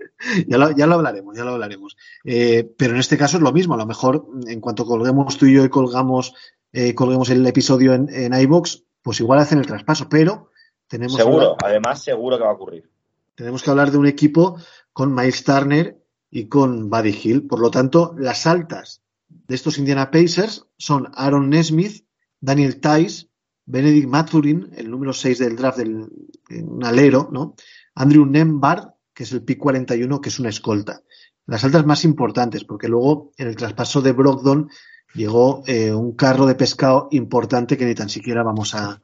Ya 0.48 0.58
lo, 0.58 0.72
ya 0.72 0.86
lo, 0.86 0.94
hablaremos, 0.96 1.36
ya 1.36 1.44
lo 1.44 1.52
hablaremos. 1.52 1.96
Eh, 2.24 2.68
pero 2.76 2.94
en 2.94 3.00
este 3.00 3.16
caso 3.16 3.36
es 3.36 3.42
lo 3.42 3.52
mismo. 3.52 3.74
A 3.74 3.78
lo 3.78 3.86
mejor, 3.86 4.26
en 4.48 4.60
cuanto 4.60 4.84
colguemos 4.84 5.38
tú 5.38 5.46
y 5.46 5.54
yo 5.54 5.64
y 5.64 5.68
colgamos, 5.68 6.34
eh, 6.72 6.94
colguemos 6.94 7.30
el 7.30 7.46
episodio 7.46 7.94
en, 7.94 8.08
en 8.12 8.34
iBox, 8.34 8.84
pues 9.00 9.20
igual 9.20 9.38
hacen 9.38 9.60
el 9.60 9.66
traspaso. 9.66 10.08
Pero 10.08 10.49
tenemos. 10.90 11.16
Seguro, 11.16 11.56
además, 11.62 12.02
seguro 12.02 12.36
que 12.36 12.44
va 12.44 12.50
a 12.50 12.54
ocurrir. 12.54 12.90
Tenemos 13.36 13.62
que 13.62 13.70
hablar 13.70 13.90
de 13.92 13.98
un 13.98 14.06
equipo 14.06 14.58
con 14.92 15.14
Miles 15.14 15.44
Turner 15.44 16.02
y 16.30 16.48
con 16.48 16.90
Buddy 16.90 17.18
Hill. 17.22 17.46
Por 17.46 17.60
lo 17.60 17.70
tanto, 17.70 18.14
las 18.18 18.46
altas 18.46 19.00
de 19.28 19.54
estos 19.54 19.78
Indiana 19.78 20.10
Pacers 20.10 20.66
son 20.76 21.08
Aaron 21.14 21.48
Nesmith, 21.48 22.04
Daniel 22.40 22.80
Tice, 22.80 23.28
Benedict 23.66 24.08
Mathurin, 24.08 24.70
el 24.76 24.90
número 24.90 25.12
6 25.12 25.38
del 25.38 25.56
draft 25.56 25.78
del 25.78 26.08
un 26.50 26.84
alero, 26.84 27.28
¿no? 27.30 27.54
Andrew 27.94 28.26
Nembard, 28.26 28.88
que 29.14 29.22
es 29.22 29.32
el 29.32 29.44
pick 29.44 29.58
41, 29.58 30.20
que 30.20 30.28
es 30.28 30.40
una 30.40 30.48
escolta. 30.48 31.02
Las 31.46 31.62
altas 31.62 31.86
más 31.86 32.04
importantes, 32.04 32.64
porque 32.64 32.88
luego 32.88 33.30
en 33.36 33.46
el 33.46 33.56
traspaso 33.56 34.02
de 34.02 34.12
Brogdon 34.12 34.70
llegó 35.14 35.62
eh, 35.66 35.92
un 35.92 36.16
carro 36.16 36.46
de 36.46 36.56
pescado 36.56 37.08
importante 37.12 37.76
que 37.76 37.86
ni 37.86 37.94
tan 37.94 38.08
siquiera 38.08 38.42
vamos 38.42 38.74
a, 38.74 39.00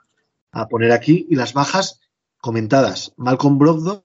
a 0.61 0.69
poner 0.69 0.93
aquí. 0.93 1.27
Y 1.29 1.37
las 1.37 1.53
bajas 1.53 2.01
comentadas. 2.41 3.13
Malcolm 3.17 3.59
Brogdon, 3.59 4.03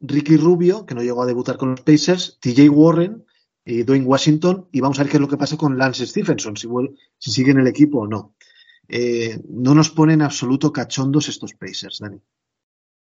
Ricky 0.00 0.36
Rubio, 0.36 0.86
que 0.86 0.94
no 0.94 1.02
llegó 1.02 1.22
a 1.22 1.26
debutar 1.26 1.56
con 1.56 1.70
los 1.70 1.80
Pacers, 1.80 2.38
TJ 2.40 2.68
Warren 2.68 3.24
y 3.64 3.82
Dwayne 3.82 4.06
Washington. 4.06 4.68
Y 4.72 4.80
vamos 4.80 4.98
a 4.98 5.02
ver 5.02 5.10
qué 5.10 5.16
es 5.16 5.20
lo 5.20 5.28
que 5.28 5.36
pasa 5.36 5.56
con 5.56 5.76
Lance 5.76 6.06
Stephenson, 6.06 6.56
si, 6.56 6.68
si 7.18 7.30
sigue 7.30 7.50
en 7.50 7.60
el 7.60 7.66
equipo 7.66 8.00
o 8.00 8.06
no. 8.06 8.34
Eh, 8.88 9.38
no 9.48 9.74
nos 9.74 9.90
ponen 9.90 10.22
absoluto 10.22 10.72
cachondos 10.72 11.28
estos 11.28 11.54
Pacers, 11.54 11.98
Dani. 12.00 12.20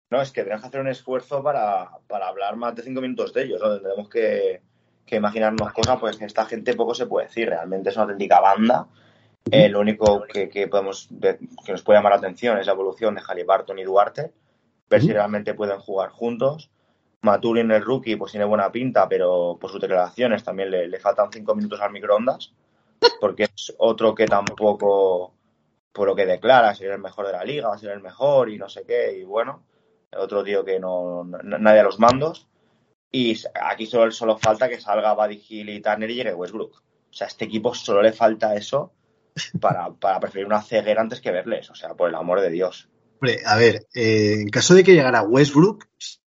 No, 0.08 0.22
es 0.22 0.30
que 0.30 0.42
tenemos 0.42 0.62
que 0.62 0.68
hacer 0.68 0.80
un 0.80 0.88
esfuerzo 0.88 1.42
para, 1.42 1.90
para 2.06 2.28
hablar 2.28 2.56
más 2.56 2.76
de 2.76 2.82
cinco 2.82 3.00
minutos 3.00 3.34
de 3.34 3.42
ellos, 3.42 3.60
¿no? 3.60 3.80
Tenemos 3.80 4.08
que, 4.08 4.62
que 5.04 5.16
imaginarnos 5.16 5.72
cosas, 5.72 5.98
pues 5.98 6.20
esta 6.20 6.46
gente 6.46 6.74
poco 6.74 6.94
se 6.94 7.06
puede 7.06 7.26
decir, 7.26 7.48
realmente 7.48 7.90
es 7.90 7.96
una 7.96 8.04
auténtica 8.04 8.40
banda. 8.40 8.88
Eh, 9.50 9.68
lo 9.68 9.80
único 9.80 10.22
que, 10.22 10.48
que, 10.48 10.66
podemos 10.66 11.06
ver, 11.10 11.38
que 11.64 11.72
nos 11.72 11.82
puede 11.82 11.98
llamar 11.98 12.12
la 12.12 12.18
atención 12.18 12.58
es 12.58 12.66
la 12.66 12.72
evolución 12.72 13.14
de 13.14 13.20
Halliburton 13.20 13.78
y 13.78 13.84
Duarte, 13.84 14.32
ver 14.90 15.02
si 15.02 15.12
realmente 15.12 15.54
pueden 15.54 15.78
jugar 15.78 16.10
juntos. 16.10 16.70
Maturin, 17.22 17.70
el 17.70 17.82
rookie, 17.82 18.16
pues 18.16 18.32
tiene 18.32 18.44
buena 18.44 18.70
pinta, 18.72 19.08
pero 19.08 19.56
por 19.60 19.70
sus 19.70 19.80
declaraciones 19.80 20.42
también 20.42 20.70
le, 20.70 20.88
le 20.88 20.98
faltan 20.98 21.30
cinco 21.32 21.54
minutos 21.54 21.80
al 21.80 21.92
microondas, 21.92 22.52
porque 23.20 23.44
es 23.44 23.74
otro 23.78 24.14
que 24.14 24.26
tampoco, 24.26 25.34
por 25.92 26.06
lo 26.08 26.16
que 26.16 26.26
declara, 26.26 26.74
sería 26.74 26.94
el 26.94 27.00
mejor 27.00 27.26
de 27.26 27.32
la 27.32 27.44
liga, 27.44 27.76
ser 27.78 27.92
el 27.92 28.02
mejor 28.02 28.50
y 28.50 28.58
no 28.58 28.68
sé 28.68 28.84
qué, 28.84 29.16
y 29.16 29.24
bueno, 29.24 29.62
otro 30.16 30.42
tío 30.42 30.64
que 30.64 30.80
no, 30.80 31.24
no 31.24 31.58
nadie 31.58 31.80
a 31.80 31.84
los 31.84 32.00
mandos. 32.00 32.48
Y 33.12 33.36
aquí 33.62 33.86
solo, 33.86 34.10
solo 34.10 34.36
falta 34.38 34.68
que 34.68 34.80
salga 34.80 35.14
Buddy 35.14 35.42
Hill 35.48 35.68
y 35.70 35.80
Turner 35.80 36.10
y 36.10 36.16
llegue 36.16 36.34
Westbrook. 36.34 36.82
O 37.10 37.12
sea, 37.12 37.26
a 37.26 37.28
este 37.28 37.44
equipo 37.44 37.72
solo 37.74 38.02
le 38.02 38.12
falta 38.12 38.54
eso 38.56 38.92
para, 39.60 39.92
para 39.92 40.20
preferir 40.20 40.46
una 40.46 40.62
ceguera 40.62 41.00
antes 41.00 41.20
que 41.20 41.30
verles. 41.30 41.70
O 41.70 41.74
sea, 41.74 41.94
por 41.94 42.08
el 42.08 42.14
amor 42.14 42.40
de 42.40 42.50
Dios. 42.50 42.88
Hombre, 43.14 43.40
a 43.44 43.56
ver, 43.56 43.86
eh, 43.94 44.40
en 44.40 44.48
caso 44.50 44.74
de 44.74 44.84
que 44.84 44.94
llegara 44.94 45.22
Westbrook, 45.22 45.86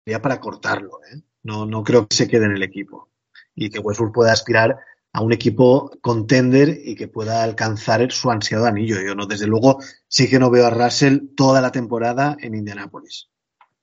sería 0.05 0.23
para 0.23 0.41
cortarlo. 0.41 1.01
¿eh? 1.13 1.23
No, 1.43 1.67
no 1.67 1.83
creo 1.83 2.07
que 2.07 2.15
se 2.15 2.29
quede 2.29 2.47
en 2.47 2.53
el 2.53 2.63
equipo. 2.63 3.11
Y 3.55 3.71
que 3.71 3.81
Westbrook 3.81 4.15
pueda 4.15 4.33
aspirar 4.33 4.79
a 5.13 5.23
un 5.23 5.33
equipo 5.33 5.91
contender 6.01 6.79
y 6.85 6.95
que 6.95 7.09
pueda 7.09 7.43
alcanzar 7.43 8.11
su 8.13 8.31
ansiado 8.31 8.67
anillo. 8.67 9.01
Yo 9.01 9.15
no, 9.15 9.27
desde 9.27 9.47
luego, 9.47 9.79
sí 10.07 10.29
que 10.29 10.39
no 10.39 10.51
veo 10.51 10.67
a 10.67 10.71
Russell 10.71 11.35
toda 11.37 11.61
la 11.61 11.73
temporada 11.73 12.37
en 12.41 12.55
Indianápolis. 12.55 13.29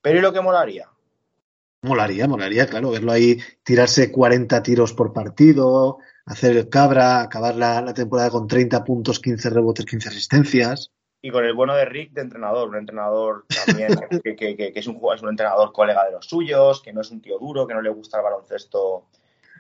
Pero 0.02 0.20
¿y 0.20 0.22
lo 0.22 0.32
que 0.32 0.42
molaría? 0.42 0.90
Molaría, 1.82 2.28
molaría, 2.28 2.68
claro, 2.68 2.92
verlo 2.92 3.12
ahí 3.12 3.40
tirarse 3.64 4.12
40 4.12 4.64
tiros 4.64 4.94
por 4.94 5.14
partido, 5.14 6.00
hacer 6.26 6.58
el 6.58 6.70
cabra, 6.70 7.22
acabar 7.22 7.56
la, 7.56 7.82
la, 7.82 7.94
temporada 7.94 8.30
con 8.30 8.48
30 8.48 8.84
puntos, 8.84 9.20
15 9.20 9.50
rebotes, 9.50 9.86
15 9.86 10.10
asistencias. 10.10 10.92
Y 11.22 11.32
con 11.32 11.44
el 11.44 11.54
bueno 11.54 11.76
de 11.76 11.86
Rick 11.86 12.14
de 12.14 12.22
entrenador, 12.22 12.70
un 12.70 12.76
entrenador 12.76 13.46
también 13.66 13.90
que, 14.24 14.36
que, 14.36 14.56
que, 14.56 14.74
que, 14.74 14.80
es, 14.80 14.88
un, 14.88 15.00
es 15.14 15.22
un 15.22 15.30
entrenador 15.30 15.72
colega 15.72 16.06
de 16.06 16.12
los 16.12 16.28
suyos, 16.28 16.82
que 16.82 16.94
no 16.94 17.02
es 17.02 17.12
un 17.12 17.22
tío 17.22 17.40
duro, 17.40 17.66
que 17.68 17.74
no 17.74 17.82
le 17.82 17.90
gusta 17.90 18.18
el 18.18 18.24
baloncesto 18.24 19.08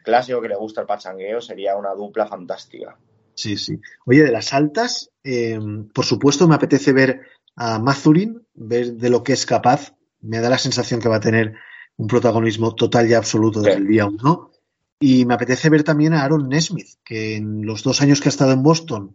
clásico, 0.03 0.41
que 0.41 0.49
le 0.49 0.55
gusta 0.55 0.81
el 0.81 0.87
pachangueo, 0.87 1.41
sería 1.41 1.75
una 1.75 1.93
dupla 1.93 2.27
fantástica. 2.27 2.97
Sí, 3.33 3.57
sí. 3.57 3.79
Oye, 4.05 4.23
de 4.23 4.31
las 4.31 4.53
altas, 4.53 5.11
eh, 5.23 5.59
por 5.93 6.05
supuesto 6.05 6.47
me 6.47 6.55
apetece 6.55 6.93
ver 6.93 7.21
a 7.55 7.79
Mazurin, 7.79 8.45
ver 8.53 8.93
de 8.93 9.09
lo 9.09 9.23
que 9.23 9.33
es 9.33 9.45
capaz. 9.45 9.93
Me 10.21 10.39
da 10.39 10.49
la 10.49 10.57
sensación 10.57 11.01
que 11.01 11.09
va 11.09 11.17
a 11.17 11.21
tener 11.21 11.55
un 11.97 12.07
protagonismo 12.07 12.75
total 12.75 13.09
y 13.09 13.13
absoluto 13.13 13.61
desde 13.61 13.79
el 13.79 13.87
día 13.87 14.05
uno. 14.05 14.51
Y 14.99 15.25
me 15.25 15.33
apetece 15.33 15.69
ver 15.69 15.83
también 15.83 16.13
a 16.13 16.23
Aaron 16.23 16.47
Nesmith, 16.47 16.87
que 17.03 17.35
en 17.35 17.65
los 17.65 17.83
dos 17.83 18.01
años 18.01 18.21
que 18.21 18.29
ha 18.29 18.31
estado 18.31 18.51
en 18.51 18.63
Boston 18.63 19.13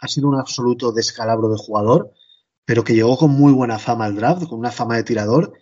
ha 0.00 0.08
sido 0.08 0.28
un 0.28 0.38
absoluto 0.38 0.90
descalabro 0.92 1.48
de 1.48 1.56
jugador, 1.56 2.12
pero 2.64 2.82
que 2.82 2.94
llegó 2.94 3.16
con 3.16 3.30
muy 3.30 3.52
buena 3.52 3.78
fama 3.78 4.06
al 4.06 4.16
draft, 4.16 4.48
con 4.48 4.58
una 4.58 4.72
fama 4.72 4.96
de 4.96 5.04
tirador. 5.04 5.52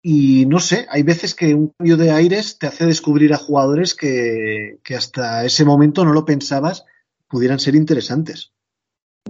Y 0.00 0.46
no 0.46 0.60
sé, 0.60 0.86
hay 0.90 1.02
veces 1.02 1.34
que 1.34 1.54
un 1.54 1.74
cambio 1.76 1.96
de 1.96 2.12
aires 2.12 2.58
te 2.58 2.68
hace 2.68 2.86
descubrir 2.86 3.34
a 3.34 3.38
jugadores 3.38 3.96
que, 3.96 4.78
hasta 4.96 5.44
ese 5.44 5.64
momento 5.64 6.04
no 6.04 6.12
lo 6.12 6.24
pensabas 6.24 6.84
pudieran 7.26 7.58
ser 7.58 7.74
interesantes. 7.74 8.52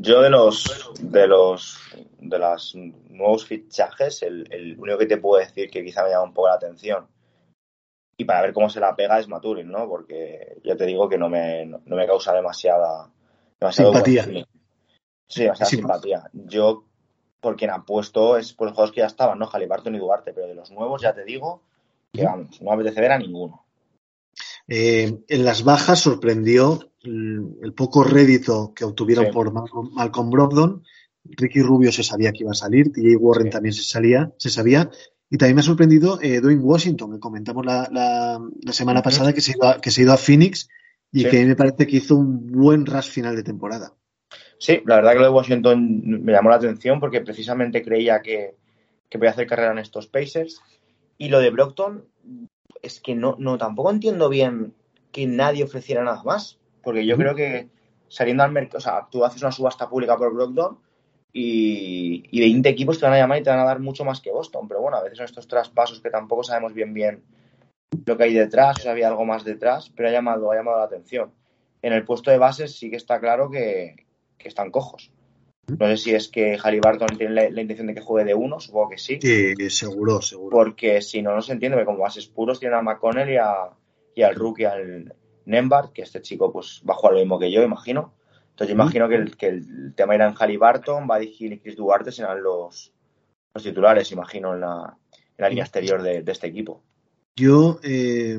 Yo 0.01 0.21
de 0.21 0.31
los 0.31 0.93
de 1.01 1.27
los 1.27 1.79
de 2.21 2.39
los 2.39 2.77
nuevos 3.09 3.47
fichajes, 3.47 4.23
el, 4.23 4.47
el, 4.53 4.79
único 4.79 4.99
que 4.99 5.07
te 5.07 5.17
puedo 5.17 5.41
decir 5.41 5.71
que 5.71 5.83
quizá 5.83 6.05
me 6.05 6.11
llama 6.11 6.25
un 6.25 6.35
poco 6.35 6.49
la 6.49 6.55
atención 6.55 7.09
y 8.21 8.25
para 8.25 8.43
ver 8.43 8.53
cómo 8.53 8.69
se 8.69 8.81
la 8.81 8.97
pega 8.97 9.21
es 9.21 9.29
Maturin, 9.29 9.71
¿no? 9.71 9.89
Porque 9.89 10.59
ya 10.65 10.77
te 10.77 10.85
digo 10.85 11.09
que 11.09 11.17
no 11.17 11.29
me, 11.29 11.65
no, 11.65 11.81
no 11.87 11.97
me 11.97 12.07
causa 12.07 12.35
demasiada, 12.35 13.09
demasiada 13.61 13.93
simpatía. 13.93 14.25
Sí, 15.29 15.43
demasiada 15.45 15.71
simpatía. 15.71 16.31
Yo, 16.33 16.85
por 17.41 17.55
quien 17.55 17.71
apuesto 17.71 18.37
es 18.37 18.53
por 18.53 18.67
los 18.67 18.75
juegos 18.75 18.93
que 18.93 19.03
ya 19.03 19.07
estaban, 19.07 19.39
¿no? 19.39 19.47
Jalibarton 19.47 19.95
y 19.95 19.99
Duarte, 19.99 20.33
pero 20.33 20.49
de 20.49 20.57
los 20.57 20.73
nuevos 20.73 21.01
ya 21.01 21.15
te 21.15 21.25
digo 21.25 21.63
que 22.13 22.25
vamos, 22.25 22.61
no 22.61 22.73
apetece 22.73 23.01
ver 23.01 23.13
a 23.13 23.19
ninguno. 23.19 23.65
Eh, 24.67 25.21
en 25.29 25.45
las 25.45 25.63
bajas 25.63 26.01
sorprendió 26.01 26.91
el, 27.05 27.57
el 27.63 27.73
poco 27.73 28.03
rédito 28.03 28.73
que 28.75 28.85
obtuvieron 28.85 29.27
sí. 29.27 29.33
por 29.33 29.53
Malcolm, 29.53 29.95
Malcolm, 29.95 30.31
Brogdon. 30.31 30.85
Ricky 31.25 31.63
Rubio 31.63 31.93
se 31.93 32.03
sabía 32.03 32.33
que 32.33 32.43
iba 32.43 32.51
a 32.51 32.55
salir, 32.55 32.91
TJ 32.91 33.17
Warren 33.17 33.47
sí. 33.47 33.51
también 33.51 33.75
se, 33.75 33.83
salía, 33.83 34.33
se 34.39 34.51
sabía. 34.51 34.91
Y 35.31 35.37
también 35.37 35.57
me 35.57 35.61
ha 35.61 35.65
sorprendido 35.65 36.19
eh, 36.23 36.41
Dwayne 36.41 36.63
Washington, 36.63 37.13
que 37.13 37.21
comentamos 37.21 37.65
la, 37.67 37.89
la, 37.93 38.41
la 38.63 38.73
semana 38.73 39.03
pasada 39.03 39.33
que 39.33 39.41
se, 39.41 39.53
iba, 39.53 39.81
que 39.81 39.91
se 39.91 40.01
ha 40.01 40.05
ido 40.05 40.13
a 40.15 40.17
Phoenix 40.17 40.69
y 41.13 41.23
sí. 41.23 41.29
que 41.29 41.39
a 41.39 41.41
mí 41.41 41.47
me 41.47 41.57
parece 41.57 41.87
que 41.87 41.97
hizo 41.97 42.17
un 42.17 42.51
buen 42.51 42.87
rush 42.87 43.11
final 43.11 43.37
de 43.37 43.43
temporada. 43.43 43.93
Sí, 44.59 44.83
la 44.87 44.97
verdad 44.97 45.13
que 45.13 45.19
lo 45.19 45.25
de 45.25 45.31
Washington 45.31 46.03
me 46.25 46.33
llamó 46.33 46.51
la 46.51 46.57
atención 46.57 46.99
porque 46.99 47.21
precisamente 47.21 47.83
creía 47.83 48.21
que, 48.23 48.57
que 49.09 49.19
podía 49.19 49.31
hacer 49.31 49.47
carrera 49.47 49.73
en 49.73 49.79
estos 49.79 50.07
Pacers. 50.07 50.61
Y 51.19 51.29
lo 51.29 51.41
de 51.41 51.51
Brockton, 51.51 52.05
es 52.83 53.01
que 53.01 53.15
no, 53.15 53.37
no 53.39 53.59
tampoco 53.59 53.91
entiendo 53.91 54.29
bien 54.29 54.75
que 55.13 55.27
nadie 55.27 55.65
ofreciera 55.65 56.03
nada 56.05 56.23
más. 56.23 56.59
Porque 56.83 57.05
yo 57.05 57.15
uh 57.15 57.19
-huh. 57.19 57.21
creo 57.21 57.35
que 57.35 57.69
saliendo 58.09 58.43
al 58.43 58.53
mercado, 58.53 58.79
o 58.79 58.81
sea, 58.81 59.07
tú 59.11 59.25
haces 59.25 59.43
una 59.43 59.53
subasta 59.53 59.89
pública 59.89 60.17
por 60.17 60.33
Brockton 60.33 60.79
y, 61.33 62.25
y 62.31 62.41
20 62.41 62.69
equipos 62.69 62.99
te 62.99 63.07
van 63.07 63.15
a 63.15 63.19
llamar 63.19 63.39
y 63.39 63.43
te 63.43 63.51
van 63.51 63.61
a 63.61 63.65
dar 63.65 63.81
mucho 63.81 64.05
más 64.05 64.21
que 64.21 64.31
Boston. 64.31 64.67
Pero 64.69 64.81
bueno, 64.81 64.97
a 64.97 65.03
veces 65.03 65.19
son 65.19 65.27
estos 65.27 65.49
traspasos 65.49 66.01
que 66.01 66.11
tampoco 66.11 66.43
sabemos 66.43 66.75
bien 66.75 66.95
bien 66.95 67.23
lo 68.07 68.17
que 68.17 68.25
hay 68.25 68.35
detrás, 68.35 68.79
o 68.79 68.83
sea, 68.83 68.93
había 68.93 69.09
algo 69.09 69.25
más 69.25 69.45
detrás, 69.45 69.91
pero 69.95 70.09
ha 70.09 70.13
llamado, 70.13 70.51
ha 70.51 70.57
llamado 70.57 70.79
la 70.79 70.85
atención. 70.85 71.33
En 71.83 71.93
el 71.93 72.05
puesto 72.05 72.31
de 72.31 72.39
bases 72.39 72.77
sí 72.77 72.91
que 72.91 72.97
está 72.97 73.21
claro 73.21 73.51
que, 73.51 74.07
que 74.37 74.49
están 74.49 74.71
cojos. 74.71 75.11
No 75.67 75.87
sé 75.87 75.97
si 75.99 76.15
es 76.15 76.29
que 76.29 76.57
Halliburton 76.57 77.19
tiene 77.19 77.35
la, 77.35 77.51
la, 77.51 77.61
intención 77.61 77.89
de 77.89 77.95
que 77.95 78.01
juegue 78.01 78.27
de 78.27 78.35
uno, 78.35 78.59
supongo 78.59 78.91
que 78.91 78.99
sí. 78.99 79.19
Sí, 79.21 79.55
seguro, 79.69 80.23
seguro. 80.23 80.57
Porque 80.57 81.03
si 81.03 81.21
no, 81.21 81.35
no 81.35 81.43
se 81.43 81.53
entiende, 81.53 81.77
porque 81.77 81.87
como 81.87 81.99
bases 81.99 82.27
puros 82.27 82.59
tienen 82.59 82.79
a 82.79 82.83
McConnell 82.83 83.31
y, 83.31 83.37
a, 83.37 83.71
y 84.15 84.23
al 84.23 84.35
rookie, 84.35 84.65
al 84.65 85.15
Nembard, 85.45 85.93
que 85.93 86.03
este 86.03 86.23
chico 86.23 86.51
pues 86.51 86.83
va 86.89 86.95
a 86.95 86.97
jugar 86.97 87.15
lo 87.15 87.21
mismo 87.21 87.39
que 87.39 87.53
yo, 87.53 87.63
imagino. 87.63 88.15
Entonces 88.59 88.75
yo 88.77 88.83
imagino 88.83 89.09
que 89.09 89.15
el, 89.15 89.37
que 89.37 89.47
el 89.47 89.95
tema 89.95 90.17
irá 90.17 90.27
en 90.27 90.35
Halliburton, 90.35 91.07
Buddy 91.07 91.33
Hill 91.39 91.53
y 91.53 91.59
Chris 91.61 91.77
Duarte 91.77 92.11
serán 92.11 92.43
los, 92.43 92.93
los 93.55 93.63
titulares, 93.63 94.11
imagino, 94.11 94.53
en 94.53 94.63
la, 94.63 94.99
en 95.13 95.43
la 95.45 95.49
línea 95.49 95.63
exterior 95.63 96.03
de, 96.03 96.23
de 96.23 96.33
este 96.33 96.49
equipo. 96.49 96.83
Yo, 97.37 97.79
eh, 97.85 98.37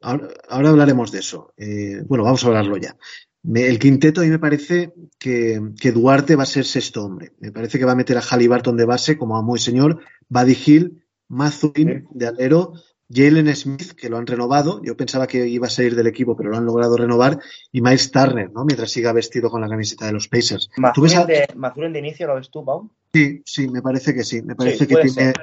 ahora, 0.00 0.30
ahora, 0.48 0.70
hablaremos 0.70 1.12
de 1.12 1.20
eso. 1.20 1.54
Eh, 1.56 2.02
bueno, 2.08 2.24
vamos 2.24 2.42
a 2.42 2.48
hablarlo 2.48 2.76
ya. 2.76 2.96
Me, 3.44 3.68
el 3.68 3.78
quinteto 3.78 4.20
a 4.20 4.24
mí 4.24 4.30
me 4.30 4.40
parece 4.40 4.94
que, 5.16 5.60
que, 5.80 5.92
Duarte 5.92 6.34
va 6.34 6.42
a 6.42 6.46
ser 6.46 6.64
sexto 6.64 7.04
hombre. 7.04 7.30
Me 7.38 7.52
parece 7.52 7.78
que 7.78 7.84
va 7.84 7.92
a 7.92 7.96
meter 7.96 8.18
a 8.18 8.22
Halliburton 8.22 8.76
de 8.76 8.84
base 8.84 9.16
como 9.16 9.36
a 9.36 9.42
muy 9.42 9.60
señor, 9.60 10.00
Buddy 10.28 10.58
Hill, 10.66 11.04
Mazuin 11.28 11.72
sí. 11.72 12.04
de 12.10 12.26
alero, 12.26 12.72
Jalen 13.12 13.54
Smith, 13.54 13.92
que 13.92 14.08
lo 14.08 14.16
han 14.16 14.26
renovado. 14.26 14.80
Yo 14.82 14.96
pensaba 14.96 15.26
que 15.26 15.46
iba 15.46 15.66
a 15.66 15.70
salir 15.70 15.94
del 15.94 16.06
equipo, 16.06 16.36
pero 16.36 16.50
lo 16.50 16.56
han 16.56 16.64
logrado 16.64 16.96
renovar. 16.96 17.38
Y 17.70 17.80
Miles 17.80 18.10
Turner, 18.10 18.50
¿no? 18.52 18.64
Mientras 18.64 18.90
siga 18.90 19.12
vestido 19.12 19.50
con 19.50 19.60
la 19.60 19.68
camiseta 19.68 20.06
de 20.06 20.12
los 20.12 20.28
Pacers. 20.28 20.70
¿Mazurin, 20.76 21.18
a... 21.18 21.24
de, 21.24 21.48
¿Mazurin 21.56 21.92
de 21.92 21.98
inicio 21.98 22.26
lo 22.26 22.36
ves 22.36 22.50
tú, 22.50 22.64
Pau? 22.64 22.90
Sí, 23.12 23.42
sí, 23.44 23.68
me 23.68 23.82
parece 23.82 24.14
que 24.14 24.24
sí. 24.24 24.42
Me 24.42 24.54
parece 24.54 24.78
sí, 24.78 24.86
que 24.86 24.96
tiene, 24.96 25.34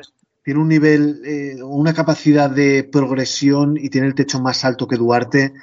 tiene 0.44 0.60
un 0.60 0.68
nivel, 0.68 1.22
eh, 1.26 1.64
una 1.64 1.94
capacidad 1.94 2.50
de 2.50 2.84
progresión 2.84 3.78
y 3.78 3.90
tiene 3.90 4.08
el 4.08 4.16
techo 4.16 4.42
más 4.42 4.66
alto 4.66 4.88
que 4.88 4.98
Duarte 4.98 5.54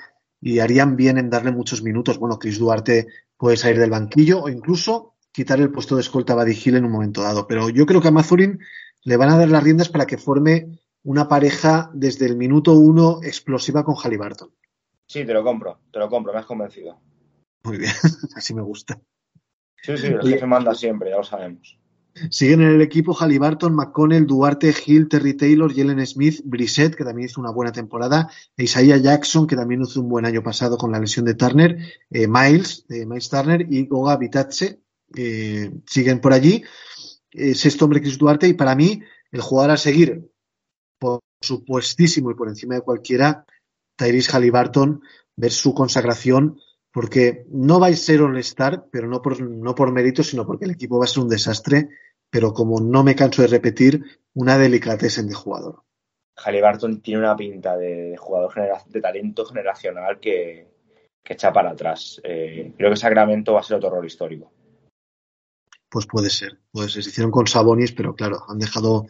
y 0.41 0.61
harían 0.61 0.97
bien 0.97 1.19
en 1.19 1.31
darle 1.31 1.51
muchos 1.51 1.83
minutos. 1.83 2.19
Bueno, 2.19 2.39
Chris 2.39 2.59
Duarte 2.59 3.09
puede 3.37 3.57
salir 3.57 3.79
del 3.79 3.91
banquillo 3.91 4.43
o 4.43 4.49
incluso 4.49 5.15
quitar 5.33 5.61
el 5.61 5.71
puesto 5.71 5.97
de 5.97 6.03
escolta 6.03 6.33
a 6.33 6.37
Buddy 6.37 6.59
Hill 6.65 6.77
en 6.77 6.85
un 6.85 6.93
momento 6.93 7.23
dado. 7.23 7.47
Pero 7.47 7.69
yo 7.69 7.85
creo 7.85 8.01
que 8.01 8.09
a 8.09 8.13
Mazurin 8.13 8.61
le 9.03 9.17
van 9.17 9.31
a 9.31 9.39
dar 9.39 9.49
las 9.49 9.63
riendas 9.63 9.89
para 9.89 10.07
que 10.07 10.19
forme 10.19 10.69
una 11.07 11.29
pareja 11.29 11.89
desde 11.95 12.27
el 12.27 12.37
minuto 12.37 12.73
uno 12.75 13.21
explosiva 13.23 13.85
con 13.85 13.95
Halliburton. 13.95 14.51
Sí, 15.07 15.25
te 15.25 15.33
lo 15.33 15.45
compro, 15.45 15.79
te 15.93 16.01
lo 16.01 16.09
compro, 16.09 16.33
me 16.33 16.41
has 16.41 16.47
convencido. 16.47 17.01
Muy 17.63 17.79
bien, 17.79 17.93
así 18.35 18.55
me 18.55 18.63
gusta. 18.63 19.01
Sí, 19.81 19.97
sí, 19.97 20.09
el 20.09 20.21
jefe 20.21 20.47
manda 20.47 20.75
siempre, 20.75 21.11
ya 21.11 21.19
lo 21.19 21.23
sabemos. 21.23 21.79
Siguen 22.31 22.63
en 22.63 22.71
el 22.71 22.83
equipo 22.83 23.15
Halliburton, 23.15 23.75
McConnell, 23.75 24.27
Duarte, 24.27 24.75
Hill, 24.85 25.09
Terry 25.09 25.35
Taylor, 25.35 25.73
Jalen 25.73 26.05
Smith, 26.05 26.41
Brissett, 26.45 26.97
que 26.97 27.05
también 27.05 27.29
hizo 27.29 27.41
una 27.41 27.53
buena 27.53 27.71
temporada, 27.71 28.29
e 28.57 28.65
Isaiah 28.65 28.97
Jackson, 28.97 29.47
que 29.47 29.55
también 29.55 29.83
hizo 29.83 30.01
un 30.01 30.09
buen 30.09 30.25
año 30.25 30.43
pasado 30.43 30.77
con 30.77 30.91
la 30.91 30.99
lesión 30.99 31.25
de 31.25 31.35
Turner, 31.35 31.79
eh, 32.11 32.27
Miles, 32.27 32.85
eh, 32.89 33.07
Miles 33.07 33.29
Turner 33.29 33.65
y 33.71 33.87
Goga 33.87 34.17
Vitace, 34.17 34.81
eh, 35.17 35.71
siguen 35.87 36.21
por 36.21 36.33
allí. 36.33 36.65
sexto 37.55 37.85
hombre 37.85 38.01
Chris 38.01 38.19
Duarte, 38.19 38.49
y 38.49 38.55
para 38.55 38.75
mí, 38.75 39.03
el 39.31 39.43
jugador 39.43 39.73
a 39.73 39.77
seguir, 39.77 40.25
supuestísimo 41.41 42.31
y 42.31 42.35
por 42.35 42.49
encima 42.49 42.75
de 42.75 42.83
cualquiera, 42.83 43.45
Tyrese 43.97 44.33
Halliburton, 44.33 45.03
ver 45.37 45.53
su 45.53 45.75
consagración, 45.75 46.61
porque 46.93 47.45
no 47.51 47.79
va 47.79 47.89
a 47.89 47.93
ser 47.93 48.23
All-Star, 48.23 48.87
pero 48.91 49.09
no 49.09 49.23
por, 49.23 49.41
no 49.41 49.75
por 49.75 49.93
mérito, 49.93 50.23
sino 50.23 50.47
porque 50.47 50.65
el 50.65 50.73
equipo 50.73 50.99
va 50.99 51.05
a 51.05 51.09
ser 51.09 51.23
un 51.23 51.29
desastre 51.29 51.89
pero 52.31 52.53
como 52.53 52.81
no 52.81 53.03
me 53.03 53.15
canso 53.15 53.43
de 53.43 53.49
repetir, 53.49 54.05
una 54.35 54.59
delicatessen 54.59 55.29
de 55.29 55.35
jugador. 55.35 55.83
Halliburton 56.37 57.01
tiene 57.01 57.21
una 57.21 57.37
pinta 57.37 57.77
de, 57.77 58.15
jugador 58.19 58.53
de 58.87 59.01
talento 59.01 59.45
generacional 59.47 60.21
que, 60.21 60.69
echa 61.25 61.53
para 61.53 61.71
atrás. 61.71 62.21
Eh, 62.23 62.73
creo 62.77 62.91
que 62.91 62.97
Sacramento 62.97 63.55
va 63.55 63.61
a 63.61 63.63
ser 63.63 63.79
otro 63.79 63.91
rol 63.91 64.07
histórico. 64.07 64.53
Pues 65.89 66.07
puede 66.07 66.31
ser, 66.31 66.59
puede 66.71 66.89
ser. 66.89 67.03
Se 67.03 67.11
hicieron 67.11 67.33
con 67.33 67.47
Sabonis, 67.47 67.93
pero 67.93 68.15
claro, 68.15 68.45
han 68.49 68.59
dejado 68.59 69.07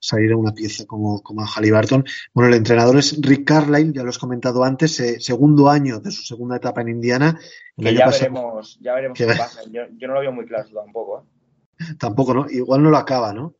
salir 0.00 0.32
a 0.32 0.36
una 0.36 0.52
pieza 0.52 0.86
como, 0.86 1.22
como 1.22 1.42
a 1.42 1.46
Halliburton. 1.46 2.04
Bueno, 2.34 2.48
el 2.48 2.56
entrenador 2.56 2.96
es 2.98 3.20
Rick 3.20 3.46
Carlisle, 3.46 3.92
ya 3.92 4.02
lo 4.02 4.08
has 4.08 4.18
comentado 4.18 4.64
antes, 4.64 4.98
eh, 5.00 5.20
segundo 5.20 5.68
año 5.68 6.00
de 6.00 6.10
su 6.10 6.22
segunda 6.22 6.56
etapa 6.56 6.80
en 6.80 6.88
Indiana. 6.88 7.38
ya, 7.76 8.08
veremos, 8.08 8.78
ya 8.80 8.94
veremos 8.94 9.16
qué 9.16 9.26
pasa. 9.26 9.62
Yo, 9.70 9.82
yo, 9.96 10.08
no 10.08 10.14
lo 10.14 10.20
veo 10.20 10.32
muy 10.32 10.46
claro 10.46 10.68
tampoco. 10.74 11.20
¿eh? 11.78 11.84
Tampoco, 11.98 12.34
¿no? 12.34 12.46
Igual 12.50 12.82
no 12.82 12.90
lo 12.90 12.96
acaba, 12.96 13.32
¿no? 13.32 13.54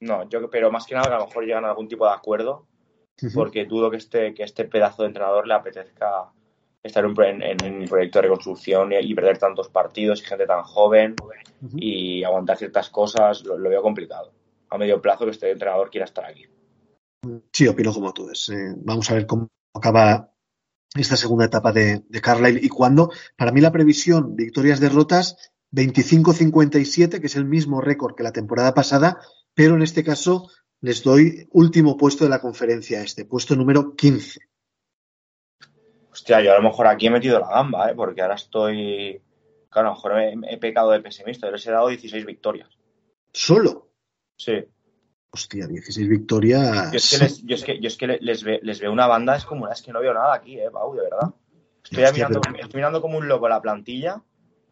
No, 0.00 0.28
yo 0.28 0.50
pero 0.50 0.70
más 0.70 0.86
que 0.86 0.94
nada 0.94 1.08
que 1.08 1.14
a 1.14 1.18
lo 1.18 1.26
mejor 1.26 1.44
llegan 1.44 1.64
a 1.64 1.70
algún 1.70 1.88
tipo 1.88 2.06
de 2.06 2.12
acuerdo, 2.12 2.66
porque 3.32 3.64
dudo 3.64 3.90
que 3.90 3.96
este, 3.96 4.34
que 4.34 4.42
este 4.42 4.64
pedazo 4.64 5.02
de 5.02 5.08
entrenador 5.08 5.46
le 5.46 5.54
apetezca 5.54 6.30
estar 6.82 7.04
en, 7.04 7.74
un 7.74 7.88
proyecto 7.88 8.18
de 8.18 8.22
reconstrucción 8.22 8.92
y, 8.92 9.14
perder 9.14 9.38
tantos 9.38 9.70
partidos 9.70 10.20
y 10.20 10.26
gente 10.26 10.46
tan 10.46 10.62
joven 10.62 11.16
y 11.76 12.22
aguantar 12.22 12.58
ciertas 12.58 12.90
cosas, 12.90 13.42
lo, 13.44 13.56
veo 13.56 13.80
complicado. 13.80 14.32
A 14.74 14.78
medio 14.78 15.00
plazo 15.00 15.24
que 15.24 15.30
este 15.30 15.50
entrenador 15.50 15.88
quiera 15.88 16.04
estar 16.04 16.24
aquí. 16.24 16.46
Sí, 17.52 17.68
opino 17.68 17.92
como 17.92 18.12
tú. 18.12 18.28
Es, 18.30 18.48
eh, 18.48 18.74
vamos 18.76 19.08
a 19.10 19.14
ver 19.14 19.26
cómo 19.26 19.48
acaba 19.72 20.32
esta 20.94 21.16
segunda 21.16 21.44
etapa 21.44 21.72
de, 21.72 22.02
de 22.08 22.20
Carlisle 22.20 22.60
y 22.62 22.68
cuándo. 22.68 23.10
Para 23.36 23.52
mí 23.52 23.60
la 23.60 23.70
previsión, 23.70 24.34
victorias, 24.34 24.80
derrotas, 24.80 25.52
25-57, 25.72 27.20
que 27.20 27.26
es 27.26 27.36
el 27.36 27.44
mismo 27.44 27.80
récord 27.80 28.16
que 28.16 28.22
la 28.24 28.32
temporada 28.32 28.74
pasada, 28.74 29.20
pero 29.54 29.76
en 29.76 29.82
este 29.82 30.02
caso 30.02 30.50
les 30.80 31.02
doy 31.02 31.48
último 31.52 31.96
puesto 31.96 32.24
de 32.24 32.30
la 32.30 32.40
conferencia, 32.40 33.00
este 33.00 33.24
puesto 33.24 33.56
número 33.56 33.94
15. 33.94 34.40
Hostia, 36.12 36.40
yo 36.42 36.52
a 36.52 36.56
lo 36.56 36.62
mejor 36.62 36.86
aquí 36.86 37.06
he 37.06 37.10
metido 37.10 37.40
la 37.40 37.48
gamba, 37.48 37.90
¿eh? 37.90 37.94
porque 37.94 38.22
ahora 38.22 38.34
estoy. 38.34 39.20
Claro, 39.68 39.88
a 39.88 39.90
lo 39.90 39.96
mejor 39.96 40.44
he, 40.48 40.58
pecado 40.58 40.92
de 40.92 41.00
pesimista. 41.00 41.48
Yo 41.48 41.52
les 41.52 41.66
he 41.66 41.72
dado 41.72 41.88
16 41.88 42.24
victorias. 42.24 42.68
¿Solo? 43.32 43.93
Sí. 44.44 44.64
Hostia, 45.30 45.66
16 45.66 46.08
victorias. 46.08 46.92
Yo 46.92 46.98
es 46.98 47.10
que, 47.10 47.18
les, 47.18 47.42
yo 47.42 47.54
es 47.54 47.64
que, 47.64 47.80
yo 47.80 47.88
es 47.88 47.96
que 47.96 48.06
les, 48.06 48.42
les, 48.44 48.80
veo 48.80 48.92
una 48.92 49.06
banda, 49.06 49.36
es 49.36 49.44
como, 49.44 49.68
es 49.68 49.82
que 49.82 49.92
no 49.92 50.00
veo 50.00 50.14
nada 50.14 50.34
aquí, 50.34 50.60
¿eh, 50.60 50.70
Pau? 50.70 50.94
De 50.94 51.02
verdad. 51.02 51.34
Estoy, 51.82 52.04
mirando, 52.12 52.40
estoy 52.58 52.78
mirando 52.78 53.00
como 53.00 53.18
un 53.18 53.28
loco 53.28 53.48
la 53.48 53.60
plantilla 53.60 54.22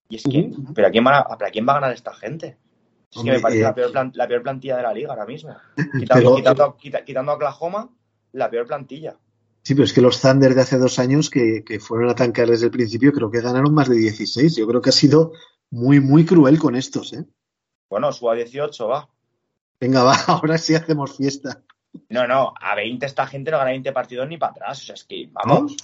y 0.09 0.17
es 0.17 0.25
que, 0.25 0.51
¿pero 0.75 0.89
a 0.89 0.91
quién, 0.91 1.07
va 1.07 1.21
a, 1.21 1.37
quién 1.51 1.67
va 1.67 1.73
a 1.73 1.81
ganar 1.81 1.93
esta 1.95 2.13
gente? 2.13 2.59
Es 3.11 3.23
que 3.23 3.31
me 3.31 3.41
parece 3.41 3.61
eh, 3.61 3.65
la, 4.15 4.29
peor 4.29 4.43
plantilla 4.43 4.77
de 4.77 4.83
la 4.83 4.93
liga 4.93 5.11
ahora 5.11 5.27
mismo. 5.27 5.57
Quitando, 5.99 7.31
a 7.33 7.35
Oklahoma, 7.35 7.91
la 8.33 8.51
peor 8.51 8.67
plantilla. 8.67 9.17
Sí, 9.63 9.75
pero 9.75 9.85
es 9.85 9.93
que 9.93 10.01
los 10.01 10.21
Thunder 10.21 10.55
de 10.55 10.61
hace 10.61 10.79
dos 10.79 10.99
años 10.99 11.31
que, 11.31 11.65
fueron 11.81 12.11
a 12.11 12.15
tancar 12.15 12.49
desde 12.49 12.67
el 12.67 12.71
principio, 12.71 13.13
creo 13.13 13.31
que 13.31 13.41
ganaron 13.41 13.73
más 13.73 13.89
de 13.89 13.97
16. 13.97 14.57
Yo 14.57 14.67
creo 14.67 14.83
que 14.83 14.91
ha 14.91 14.93
sido 14.93 15.33
muy, 15.71 16.01
muy 16.01 16.25
cruel 16.25 16.59
con 16.59 16.77
estos, 16.77 17.13
¿eh? 17.15 17.25
Bueno, 17.89 18.13
suba 18.13 18.35
18, 18.35 18.89
va. 18.89 19.09
Venga, 19.83 20.05
va, 20.05 20.15
ahora 20.29 20.59
sí 20.59 20.77
hacemos 20.77 21.17
fiesta. 21.17 21.61
No, 22.09 22.29
no, 22.29 22.55
a 22.61 22.77
20 22.77 23.05
esta 23.05 23.27
gente 23.27 23.51
no 23.51 23.59
gana 23.59 23.73
20 23.73 23.93
partidos 23.93 24.29
ni 24.29 24.39
para 24.39 24.53
atrás. 24.53 24.81
O 24.81 24.85
sea, 24.87 24.95
es 24.95 25.03
que, 25.03 25.29
vamos. 25.33 25.77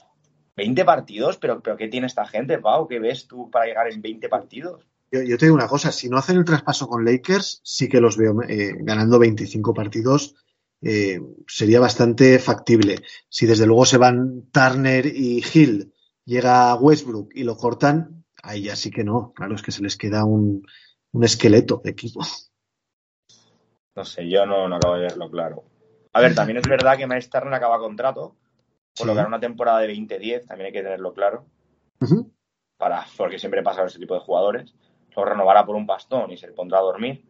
20 0.57 0.85
partidos, 0.85 1.37
pero, 1.37 1.61
pero 1.61 1.77
¿qué 1.77 1.89
tiene 1.89 2.07
esta 2.07 2.25
gente, 2.25 2.59
Pau? 2.59 2.87
¿Qué 2.87 3.01
ves 3.01 3.27
tú 3.27 3.51
para 3.51 3.67
llegar 3.67 3.93
en 3.93 4.01
20 4.01 4.29
partidos? 4.29 4.87
Yo, 5.11 5.37
te 5.37 5.47
digo 5.47 5.57
una 5.57 5.67
cosa, 5.67 5.91
si 5.91 6.09
no 6.09 6.17
hacen 6.17 6.37
el 6.37 6.45
traspaso 6.45 6.87
con 6.87 7.05
Lakers, 7.05 7.61
sí 7.65 7.89
que 7.89 8.01
los 8.01 8.17
veo 8.17 8.41
eh, 8.43 8.77
ganando 8.79 9.19
25 9.19 9.75
partidos. 9.75 10.37
Eh, 10.81 11.21
sería 11.49 11.81
bastante 11.81 12.39
factible. 12.39 13.03
Si 13.29 13.47
desde 13.47 13.67
luego 13.67 13.85
se 13.85 13.99
van 13.99 14.49
Turner 14.53 15.07
y 15.07 15.43
Hill, 15.53 15.93
llega 16.25 16.75
Westbrook 16.77 17.33
y 17.35 17.43
lo 17.43 17.57
cortan, 17.57 18.25
ahí 18.45 18.63
ya 18.63 18.77
sí 18.77 18.91
que 18.93 19.03
no. 19.03 19.33
Claro, 19.35 19.57
es 19.57 19.63
que 19.63 19.73
se 19.73 19.83
les 19.83 19.97
queda 19.97 20.25
un, 20.25 20.65
esqueleto 21.21 21.81
de 21.83 21.91
equipo. 21.91 22.21
No 23.99 24.05
sé, 24.05 24.29
yo 24.29 24.47
no, 24.47 24.73
acabo 24.73 24.95
de 24.95 25.01
verlo 25.01 25.29
claro. 25.29 25.65
A 26.13 26.21
ver, 26.21 26.33
también 26.33 26.59
es 26.59 26.69
verdad 26.69 26.97
que 26.97 27.09
Miles 27.09 27.29
Turner 27.29 27.53
acaba 27.53 27.81
contrato 27.81 28.37
por 28.97 29.09
lo 29.09 29.15
que 29.17 29.23
una 29.23 29.41
temporada 29.41 29.81
de 29.81 29.89
2010, 29.89 30.47
también 30.47 30.67
hay 30.67 30.73
que 30.73 30.85
tenerlo 30.85 31.13
claro, 31.13 31.47
para, 32.77 33.05
porque 33.17 33.41
siempre 33.41 33.65
pasa 33.65 33.81
con 33.81 33.89
ese 33.89 33.99
tipo 33.99 34.15
de 34.15 34.21
jugadores. 34.21 34.73
Lo 35.17 35.25
renovará 35.25 35.67
por 35.67 35.75
un 35.75 35.85
pastón 35.85 36.31
y 36.31 36.37
se 36.37 36.47
le 36.47 36.53
pondrá 36.53 36.79
a 36.79 36.83
dormir. 36.83 37.25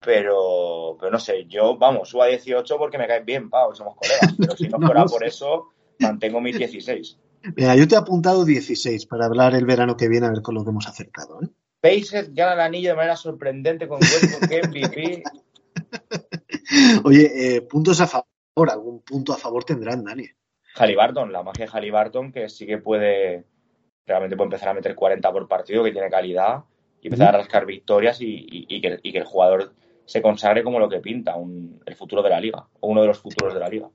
Pero, 0.00 0.96
pero 0.98 1.12
no 1.12 1.20
sé, 1.20 1.46
yo, 1.46 1.78
vamos, 1.78 2.08
subo 2.08 2.24
a 2.24 2.26
18 2.26 2.76
porque 2.76 2.98
me 2.98 3.06
caes 3.06 3.24
bien, 3.24 3.48
Pau, 3.48 3.72
somos 3.72 3.94
colegas. 3.94 4.34
Pero 4.36 4.56
si 4.56 4.68
no, 4.68 4.78
fuera 4.80 5.04
por 5.04 5.22
eso, 5.22 5.68
mantengo 6.00 6.40
mis 6.40 6.58
16. 6.58 7.18
Mira, 7.54 7.76
yo 7.76 7.86
te 7.86 7.94
he 7.94 7.98
apuntado 7.98 8.44
16 8.44 9.06
para 9.06 9.26
hablar 9.26 9.54
el 9.54 9.64
verano 9.64 9.96
que 9.96 10.08
viene 10.08 10.26
a 10.26 10.30
ver 10.30 10.42
con 10.42 10.56
lo 10.56 10.64
que 10.64 10.70
hemos 10.70 10.88
acercado. 10.88 11.40
¿eh? 11.40 11.48
Pacers 11.80 12.34
gana 12.34 12.54
el 12.54 12.60
anillo 12.60 12.90
de 12.90 12.96
manera 12.96 13.16
sorprendente 13.16 13.86
con 13.86 14.00
Westbrook 14.00 14.50
MVP. 14.68 15.22
Oye, 17.04 17.56
eh, 17.56 17.62
puntos 17.62 18.00
a 18.00 18.06
favor, 18.06 18.70
algún 18.70 19.02
punto 19.02 19.32
a 19.32 19.36
favor 19.36 19.64
tendrán, 19.64 20.04
Dani. 20.04 20.26
Halliburton, 20.76 21.32
la 21.32 21.42
magia 21.42 21.66
de 21.66 21.70
Halliburton, 21.72 22.32
que 22.32 22.48
sí 22.48 22.66
que 22.66 22.78
puede, 22.78 23.44
realmente 24.06 24.36
puede 24.36 24.46
empezar 24.46 24.68
a 24.68 24.74
meter 24.74 24.94
40 24.94 25.32
por 25.32 25.48
partido, 25.48 25.84
que 25.84 25.92
tiene 25.92 26.10
calidad, 26.10 26.64
y 27.00 27.08
empezar 27.08 27.34
a 27.34 27.38
rascar 27.38 27.66
victorias 27.66 28.18
y, 28.20 28.80
que, 28.80 29.00
el 29.02 29.24
jugador 29.24 29.74
se 30.04 30.22
consagre 30.22 30.62
como 30.62 30.78
lo 30.78 30.88
que 30.88 31.00
pinta, 31.00 31.34
el 31.86 31.96
futuro 31.96 32.22
de 32.22 32.30
la 32.30 32.40
liga, 32.40 32.68
o 32.80 32.88
uno 32.88 33.02
de 33.02 33.08
los 33.08 33.18
futuros 33.18 33.54
de 33.54 33.60
la 33.60 33.68
liga. 33.68 33.90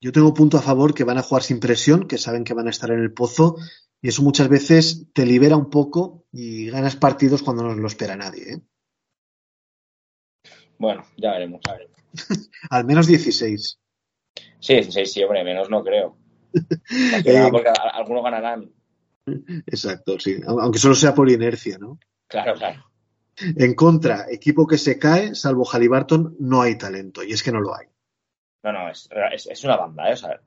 Yo 0.00 0.12
tengo 0.12 0.34
punto 0.34 0.58
a 0.58 0.62
favor 0.62 0.94
que 0.94 1.04
van 1.04 1.18
a 1.18 1.22
jugar 1.22 1.42
sin 1.42 1.60
presión, 1.60 2.06
que 2.06 2.18
saben 2.18 2.44
que 2.44 2.54
van 2.54 2.66
a 2.66 2.70
estar 2.70 2.90
en 2.90 3.00
el 3.00 3.12
pozo, 3.12 3.56
y 4.02 4.08
eso 4.08 4.22
muchas 4.22 4.48
veces 4.48 5.06
te 5.14 5.24
libera 5.24 5.56
un 5.56 5.70
poco 5.70 6.26
y 6.30 6.68
ganas 6.68 6.96
partidos 6.96 7.42
cuando 7.42 7.62
no 7.62 7.74
lo 7.74 7.86
espera 7.86 8.16
nadie. 8.16 8.52
¿eh? 8.52 8.60
Bueno, 10.78 11.04
ya 11.16 11.32
veremos. 11.32 11.60
Al 12.70 12.84
menos 12.84 13.06
16. 13.06 13.78
Sí, 14.60 14.82
sí, 14.84 15.06
sí, 15.06 15.22
hombre, 15.22 15.44
menos 15.44 15.70
no 15.70 15.82
creo. 15.82 16.16
Eh, 17.24 17.48
porque 17.50 17.70
algunos 17.92 18.22
ganarán. 18.22 18.70
Exacto, 19.66 20.18
sí. 20.20 20.40
Aunque 20.46 20.78
solo 20.78 20.94
sea 20.94 21.14
por 21.14 21.28
inercia, 21.30 21.78
¿no? 21.78 21.98
Claro, 22.28 22.54
claro. 22.54 22.84
En 23.36 23.74
contra, 23.74 24.26
equipo 24.30 24.66
que 24.66 24.78
se 24.78 24.98
cae, 24.98 25.34
salvo 25.34 25.64
Halliburton, 25.64 26.36
no 26.38 26.62
hay 26.62 26.78
talento. 26.78 27.24
Y 27.24 27.32
es 27.32 27.42
que 27.42 27.50
no 27.50 27.60
lo 27.60 27.74
hay. 27.74 27.86
No, 28.62 28.72
no, 28.72 28.88
es, 28.88 29.08
es, 29.50 29.64
una 29.64 29.76
banda, 29.76 30.08
¿eh? 30.08 30.12
O 30.12 30.16
sea, 30.16 30.40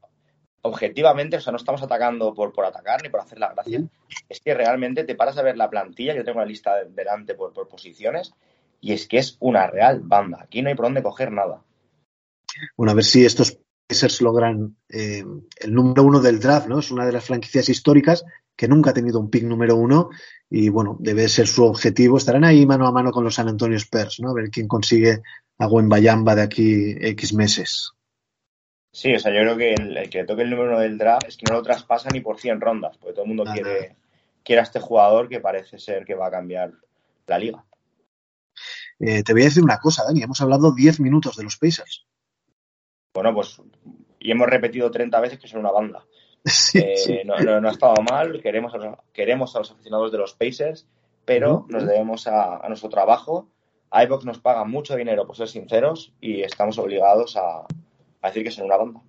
objetivamente, 0.61 1.37
o 1.37 1.41
sea, 1.41 1.51
no 1.51 1.57
estamos 1.57 1.83
atacando 1.83 2.33
por, 2.33 2.53
por 2.53 2.65
atacar 2.65 3.01
ni 3.03 3.09
por 3.09 3.19
hacer 3.19 3.39
la 3.39 3.53
gracia. 3.53 3.83
Es 4.29 4.39
que 4.39 4.53
realmente 4.53 5.03
te 5.03 5.15
paras 5.15 5.37
a 5.37 5.43
ver 5.43 5.57
la 5.57 5.69
plantilla, 5.69 6.15
yo 6.15 6.23
tengo 6.23 6.39
la 6.39 6.45
lista 6.45 6.83
delante 6.85 7.35
por, 7.35 7.53
por 7.53 7.67
posiciones, 7.67 8.33
y 8.81 8.93
es 8.93 9.07
que 9.07 9.17
es 9.17 9.37
una 9.39 9.67
real 9.67 10.01
banda. 10.01 10.39
Aquí 10.41 10.61
no 10.61 10.69
hay 10.69 10.75
por 10.75 10.85
dónde 10.85 11.03
coger 11.03 11.31
nada. 11.31 11.61
Bueno, 12.75 12.91
a 12.91 12.95
ver 12.95 13.03
si 13.03 13.25
estos 13.25 13.59
Pacers 13.87 14.21
logran 14.21 14.75
eh, 14.89 15.23
el 15.59 15.73
número 15.73 16.03
uno 16.03 16.19
del 16.19 16.39
draft, 16.39 16.67
¿no? 16.67 16.79
Es 16.79 16.91
una 16.91 17.05
de 17.05 17.13
las 17.13 17.25
franquicias 17.25 17.69
históricas 17.69 18.25
que 18.55 18.67
nunca 18.67 18.89
ha 18.89 18.93
tenido 18.93 19.19
un 19.19 19.29
pick 19.29 19.43
número 19.43 19.75
uno 19.75 20.09
y, 20.49 20.69
bueno, 20.69 20.97
debe 20.99 21.29
ser 21.29 21.47
su 21.47 21.63
objetivo. 21.63 22.17
Estarán 22.17 22.43
ahí 22.43 22.65
mano 22.65 22.87
a 22.87 22.91
mano 22.91 23.11
con 23.11 23.23
los 23.23 23.35
San 23.35 23.47
Antonio 23.47 23.77
Spurs, 23.77 24.19
¿no? 24.19 24.31
A 24.31 24.33
ver 24.33 24.49
quién 24.49 24.67
consigue 24.67 25.21
a 25.59 25.67
Bayamba 25.67 26.35
de 26.35 26.41
aquí 26.41 26.95
X 26.99 27.33
meses. 27.33 27.91
Sí, 28.91 29.13
o 29.13 29.19
sea, 29.19 29.31
yo 29.31 29.41
creo 29.41 29.57
que 29.57 29.73
el, 29.73 30.09
que 30.09 30.23
toque 30.23 30.41
el 30.41 30.49
número 30.49 30.71
uno 30.71 30.79
del 30.79 30.97
draft 30.97 31.27
es 31.27 31.37
que 31.37 31.45
no 31.47 31.57
lo 31.57 31.63
traspasa 31.63 32.09
ni 32.09 32.19
por 32.19 32.39
100 32.39 32.59
rondas, 32.59 32.97
porque 32.97 33.13
todo 33.13 33.23
el 33.23 33.27
mundo 33.27 33.45
quiere, 33.53 33.95
quiere 34.43 34.59
a 34.59 34.63
este 34.63 34.79
jugador 34.79 35.29
que 35.29 35.39
parece 35.39 35.77
ser 35.77 36.03
que 36.03 36.15
va 36.15 36.27
a 36.27 36.31
cambiar 36.31 36.73
la 37.27 37.37
liga. 37.37 37.63
Eh, 38.99 39.23
te 39.23 39.33
voy 39.33 39.43
a 39.43 39.45
decir 39.45 39.63
una 39.63 39.79
cosa, 39.79 40.03
Dani. 40.05 40.23
Hemos 40.23 40.41
hablado 40.41 40.73
10 40.73 40.99
minutos 40.99 41.35
de 41.37 41.43
los 41.43 41.57
Pacers. 41.57 42.05
bueno, 43.13 43.33
pues, 43.33 43.61
y 44.19 44.31
hemos 44.31 44.47
repetido 44.47 44.89
30 44.89 45.19
veces 45.19 45.39
que 45.39 45.47
son 45.47 45.59
una 45.59 45.71
banda. 45.71 46.05
Eh, 46.73 47.23
no, 47.25 47.33
ha 47.35 47.71
estado 47.71 47.95
mal, 48.09 48.41
queremos 48.41 48.73
a, 48.73 48.77
los, 48.77 48.97
queremos 49.11 49.55
a 49.55 49.59
los 49.59 49.71
aficionados 49.71 50.11
de 50.11 50.17
los 50.17 50.33
Pacers, 50.33 50.87
pero 51.25 51.65
nos 51.67 51.85
debemos 51.85 52.25
a, 52.27 52.61
nuestro 52.69 52.89
trabajo. 52.89 53.49
iVox 53.91 54.23
nos 54.23 54.39
paga 54.39 54.63
mucho 54.63 54.95
dinero, 54.95 55.27
por 55.27 55.35
ser 55.35 55.49
sinceros, 55.49 56.13
y 56.21 56.41
estamos 56.41 56.77
obligados 56.77 57.35
a, 57.35 57.65
decir 58.23 58.43
que 58.43 58.51
son 58.51 58.65
una 58.65 58.77
banda. 58.77 59.01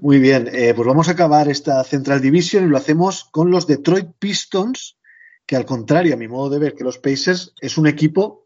Muy 0.00 0.18
bien, 0.18 0.50
eh, 0.52 0.74
pues 0.74 0.86
vamos 0.86 1.08
a 1.08 1.12
acabar 1.12 1.48
esta 1.48 1.82
Central 1.84 2.20
Division 2.20 2.64
y 2.64 2.68
lo 2.68 2.76
hacemos 2.76 3.24
con 3.24 3.50
los 3.50 3.66
Detroit 3.66 4.10
Pistons, 4.18 4.98
que 5.46 5.56
al 5.56 5.64
contrario, 5.64 6.14
a 6.14 6.18
mi 6.18 6.28
modo 6.28 6.50
de 6.50 6.58
ver, 6.58 6.74
que 6.74 6.84
los 6.84 6.98
Pacers 6.98 7.54
es 7.60 7.78
un 7.78 7.86
equipo 7.86 8.43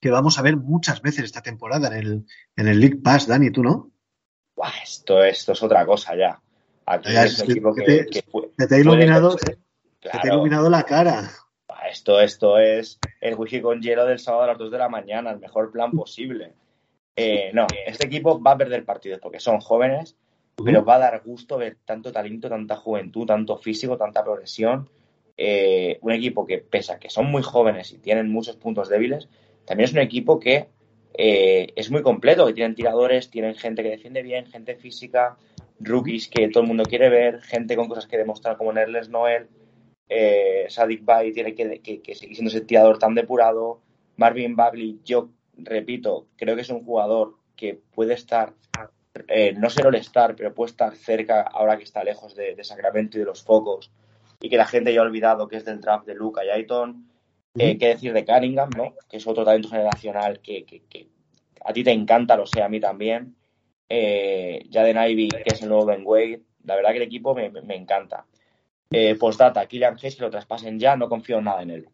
que 0.00 0.10
vamos 0.10 0.38
a 0.38 0.42
ver 0.42 0.56
muchas 0.56 1.02
veces 1.02 1.24
esta 1.24 1.42
temporada 1.42 1.88
en 1.88 1.94
el, 1.94 2.26
en 2.56 2.68
el 2.68 2.80
League 2.80 3.00
Pass, 3.02 3.26
Dani, 3.26 3.50
¿tú 3.50 3.62
no? 3.62 3.90
esto, 4.82 5.22
esto 5.22 5.52
es 5.52 5.62
otra 5.62 5.86
cosa 5.86 6.16
ya. 6.16 6.40
Aquí 6.86 7.14
es 7.14 7.38
un 7.40 7.50
equipo 7.50 7.74
que, 7.74 7.82
te, 7.82 8.74
ha 8.74 8.78
iluminado, 8.78 9.36
iluminado 10.24 10.70
la 10.70 10.82
cara. 10.84 11.30
Esto, 11.90 12.20
esto 12.20 12.58
es 12.58 12.98
el 13.20 13.34
whisky 13.34 13.60
con 13.60 13.80
hielo 13.80 14.04
del 14.04 14.18
sábado 14.18 14.44
a 14.44 14.46
las 14.48 14.58
2 14.58 14.70
de 14.70 14.78
la 14.78 14.88
mañana, 14.88 15.30
el 15.30 15.38
mejor 15.38 15.70
plan 15.70 15.90
posible. 15.92 16.54
Eh, 17.14 17.50
no, 17.52 17.66
este 17.86 18.06
equipo 18.06 18.40
va 18.42 18.52
a 18.52 18.58
perder 18.58 18.84
partidos 18.84 19.20
porque 19.20 19.40
son 19.40 19.60
jóvenes, 19.60 20.16
pero 20.64 20.84
va 20.84 20.96
a 20.96 20.98
dar 20.98 21.22
gusto 21.24 21.58
ver 21.58 21.78
tanto 21.84 22.12
talento, 22.12 22.48
tanta 22.48 22.76
juventud, 22.76 23.26
tanto 23.26 23.56
físico, 23.58 23.96
tanta 23.96 24.24
progresión. 24.24 24.88
Eh, 25.36 25.98
un 26.02 26.12
equipo 26.12 26.46
que, 26.46 26.58
pese 26.58 26.92
a 26.92 26.98
que 26.98 27.10
son 27.10 27.30
muy 27.30 27.42
jóvenes 27.42 27.92
y 27.92 27.98
tienen 27.98 28.30
muchos 28.30 28.56
puntos 28.56 28.88
débiles, 28.88 29.28
también 29.68 29.84
es 29.84 29.92
un 29.92 29.98
equipo 29.98 30.40
que 30.40 30.68
eh, 31.12 31.72
es 31.76 31.90
muy 31.90 32.02
completo, 32.02 32.46
que 32.46 32.54
tienen 32.54 32.74
tiradores, 32.74 33.28
tienen 33.28 33.54
gente 33.54 33.82
que 33.82 33.90
defiende 33.90 34.22
bien, 34.22 34.46
gente 34.46 34.76
física, 34.76 35.36
rookies 35.78 36.28
que 36.28 36.48
todo 36.48 36.62
el 36.62 36.68
mundo 36.68 36.84
quiere 36.84 37.10
ver, 37.10 37.42
gente 37.42 37.76
con 37.76 37.88
cosas 37.88 38.06
que 38.06 38.16
demostrar 38.16 38.56
como 38.56 38.72
Nerles 38.72 39.10
Noel, 39.10 39.48
eh, 40.08 40.64
Sadik 40.68 41.04
Bay 41.04 41.32
tiene 41.32 41.54
que, 41.54 42.14
seguir 42.14 42.34
siendo 42.34 42.48
ese 42.48 42.62
tirador 42.62 42.98
tan 42.98 43.14
depurado, 43.14 43.82
Marvin 44.16 44.56
Bagley, 44.56 45.00
yo 45.04 45.28
repito, 45.58 46.28
creo 46.36 46.54
que 46.54 46.62
es 46.62 46.70
un 46.70 46.84
jugador 46.84 47.34
que 47.54 47.78
puede 47.94 48.14
estar, 48.14 48.54
eh, 49.26 49.52
no 49.52 49.68
ser 49.68 49.86
all-star, 49.86 50.34
pero 50.34 50.54
puede 50.54 50.70
estar 50.70 50.96
cerca 50.96 51.42
ahora 51.42 51.76
que 51.76 51.84
está 51.84 52.02
lejos 52.04 52.34
de, 52.34 52.56
Sacramento 52.64 53.18
y 53.18 53.20
de 53.20 53.26
los 53.26 53.42
focos, 53.42 53.90
y 54.40 54.48
que 54.48 54.56
la 54.56 54.66
gente 54.66 54.94
ya 54.94 55.00
ha 55.00 55.02
olvidado 55.02 55.46
que 55.46 55.56
es 55.56 55.64
del 55.64 55.80
draft 55.80 56.06
de 56.06 56.14
Luca 56.14 56.44
y 56.44 56.48
Ayton. 56.48 57.07
Eh, 57.58 57.78
¿Qué 57.78 57.88
decir 57.88 58.12
de 58.12 58.24
Cunningham, 58.24 58.70
¿no? 58.76 58.94
que 59.08 59.16
es 59.16 59.26
otro 59.26 59.44
talento 59.44 59.68
generacional 59.68 60.40
que, 60.40 60.64
que, 60.64 61.08
a 61.64 61.72
ti 61.72 61.84
te 61.84 61.92
encanta, 61.92 62.36
lo 62.36 62.46
sé 62.46 62.62
a 62.62 62.68
mí 62.68 62.80
también 62.80 63.34
eh, 63.88 64.68
Jaden 64.70 64.98
Ivy, 65.10 65.28
que 65.28 65.54
es 65.54 65.62
el 65.62 65.68
nuevo 65.68 65.86
Ben 65.86 66.02
Wade. 66.04 66.42
La 66.64 66.76
verdad 66.76 66.90
que 66.90 66.98
el 66.98 67.04
equipo 67.04 67.34
me, 67.34 67.50
encanta. 67.74 68.26
Eh, 68.90 69.14
postdata, 69.16 69.66
Kylian 69.66 69.96
Hayes, 69.96 70.16
que 70.16 70.22
lo 70.22 70.30
traspasen 70.30 70.78
ya, 70.78 70.96
no 70.96 71.08
confío 71.08 71.40
nada 71.40 71.62
en 71.62 71.70
él. 71.70 71.88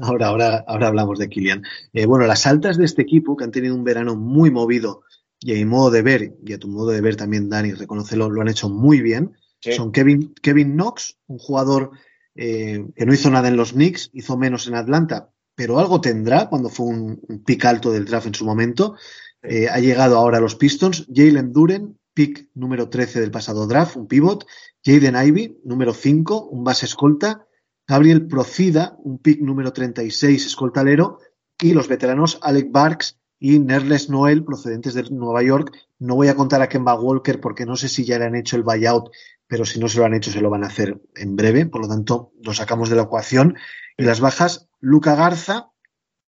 Ahora, 0.00 0.28
ahora, 0.28 0.64
ahora 0.66 0.88
hablamos 0.88 1.18
de 1.18 1.28
Kylian. 1.28 1.62
Eh, 1.92 2.06
bueno, 2.06 2.26
las 2.26 2.46
altas 2.46 2.78
de 2.78 2.86
este 2.86 3.02
equipo, 3.02 3.36
que 3.36 3.44
han 3.44 3.50
tenido 3.50 3.74
un 3.74 3.84
verano 3.84 4.16
muy 4.16 4.50
movido, 4.50 5.02
y 5.38 5.52
a 5.52 5.54
mi 5.56 5.66
modo 5.66 5.90
de 5.90 6.02
ver, 6.02 6.32
y 6.46 6.54
a 6.54 6.58
tu 6.58 6.68
modo 6.68 6.90
de 6.90 7.00
ver 7.02 7.16
también, 7.16 7.50
Dani, 7.50 7.72
reconocelo, 7.72 8.30
lo 8.30 8.40
han 8.40 8.48
hecho 8.48 8.70
muy 8.70 9.02
bien. 9.02 9.36
Son 9.60 9.92
Kevin, 9.92 10.34
Kevin 10.42 10.72
Knox, 10.72 11.18
un 11.26 11.38
jugador 11.38 11.90
eh, 12.34 12.86
que 12.94 13.06
no 13.06 13.12
hizo 13.12 13.30
nada 13.30 13.48
en 13.48 13.56
los 13.56 13.72
Knicks, 13.72 14.10
hizo 14.12 14.36
menos 14.36 14.66
en 14.66 14.74
Atlanta, 14.74 15.30
pero 15.54 15.78
algo 15.78 16.00
tendrá 16.00 16.48
cuando 16.48 16.68
fue 16.68 16.86
un, 16.86 17.42
pick 17.44 17.64
alto 17.64 17.92
del 17.92 18.04
draft 18.04 18.26
en 18.26 18.34
su 18.34 18.44
momento. 18.44 18.96
Eh, 19.42 19.68
ha 19.68 19.78
llegado 19.80 20.16
ahora 20.16 20.38
a 20.38 20.40
los 20.40 20.54
Pistons. 20.54 21.06
Jalen 21.12 21.52
Duren, 21.52 21.98
pick 22.14 22.48
número 22.54 22.88
13 22.88 23.20
del 23.20 23.30
pasado 23.30 23.66
draft, 23.66 23.96
un 23.96 24.06
pivot. 24.06 24.46
Jaden 24.84 25.16
Ivy, 25.16 25.60
número 25.64 25.92
5, 25.92 26.48
un 26.48 26.64
base 26.64 26.86
escolta. 26.86 27.46
Gabriel 27.86 28.26
Procida, 28.26 28.96
un 29.02 29.18
pick 29.18 29.40
número 29.40 29.72
36, 29.72 30.46
escoltalero. 30.46 31.18
Y 31.60 31.74
los 31.74 31.88
veteranos 31.88 32.38
Alec 32.42 32.70
Barks 32.70 33.18
y 33.38 33.58
Nerles 33.58 34.08
Noel, 34.08 34.44
procedentes 34.44 34.94
de 34.94 35.02
Nueva 35.10 35.42
York. 35.42 35.72
No 35.98 36.14
voy 36.14 36.28
a 36.28 36.34
contar 36.34 36.62
a 36.62 36.68
Kemba 36.68 36.94
Walker 36.94 37.40
porque 37.40 37.66
no 37.66 37.76
sé 37.76 37.88
si 37.88 38.04
ya 38.04 38.18
le 38.18 38.24
han 38.24 38.34
hecho 38.34 38.56
el 38.56 38.62
buyout, 38.62 39.10
pero 39.52 39.66
si 39.66 39.78
no 39.78 39.86
se 39.86 39.98
lo 39.98 40.06
han 40.06 40.14
hecho, 40.14 40.30
se 40.30 40.40
lo 40.40 40.48
van 40.48 40.64
a 40.64 40.68
hacer 40.68 40.98
en 41.14 41.36
breve. 41.36 41.66
Por 41.66 41.82
lo 41.82 41.86
tanto, 41.88 42.32
lo 42.42 42.54
sacamos 42.54 42.88
de 42.88 42.96
la 42.96 43.02
ecuación. 43.02 43.58
Y 43.98 44.02
las 44.02 44.18
bajas, 44.18 44.70
Luca 44.80 45.14
Garza, 45.14 45.72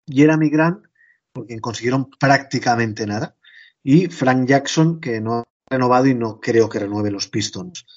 Jeremy 0.06 0.52
Grant 0.52 0.86
porque 1.34 1.60
consiguieron 1.60 2.12
prácticamente 2.12 3.08
nada. 3.08 3.36
Y 3.82 4.06
Frank 4.06 4.48
Jackson, 4.48 5.00
que 5.00 5.20
no 5.20 5.34
ha 5.34 5.44
renovado 5.68 6.06
y 6.06 6.14
no 6.14 6.40
creo 6.40 6.70
que 6.70 6.78
renueve 6.78 7.10
los 7.10 7.28
Pistons. 7.28 7.88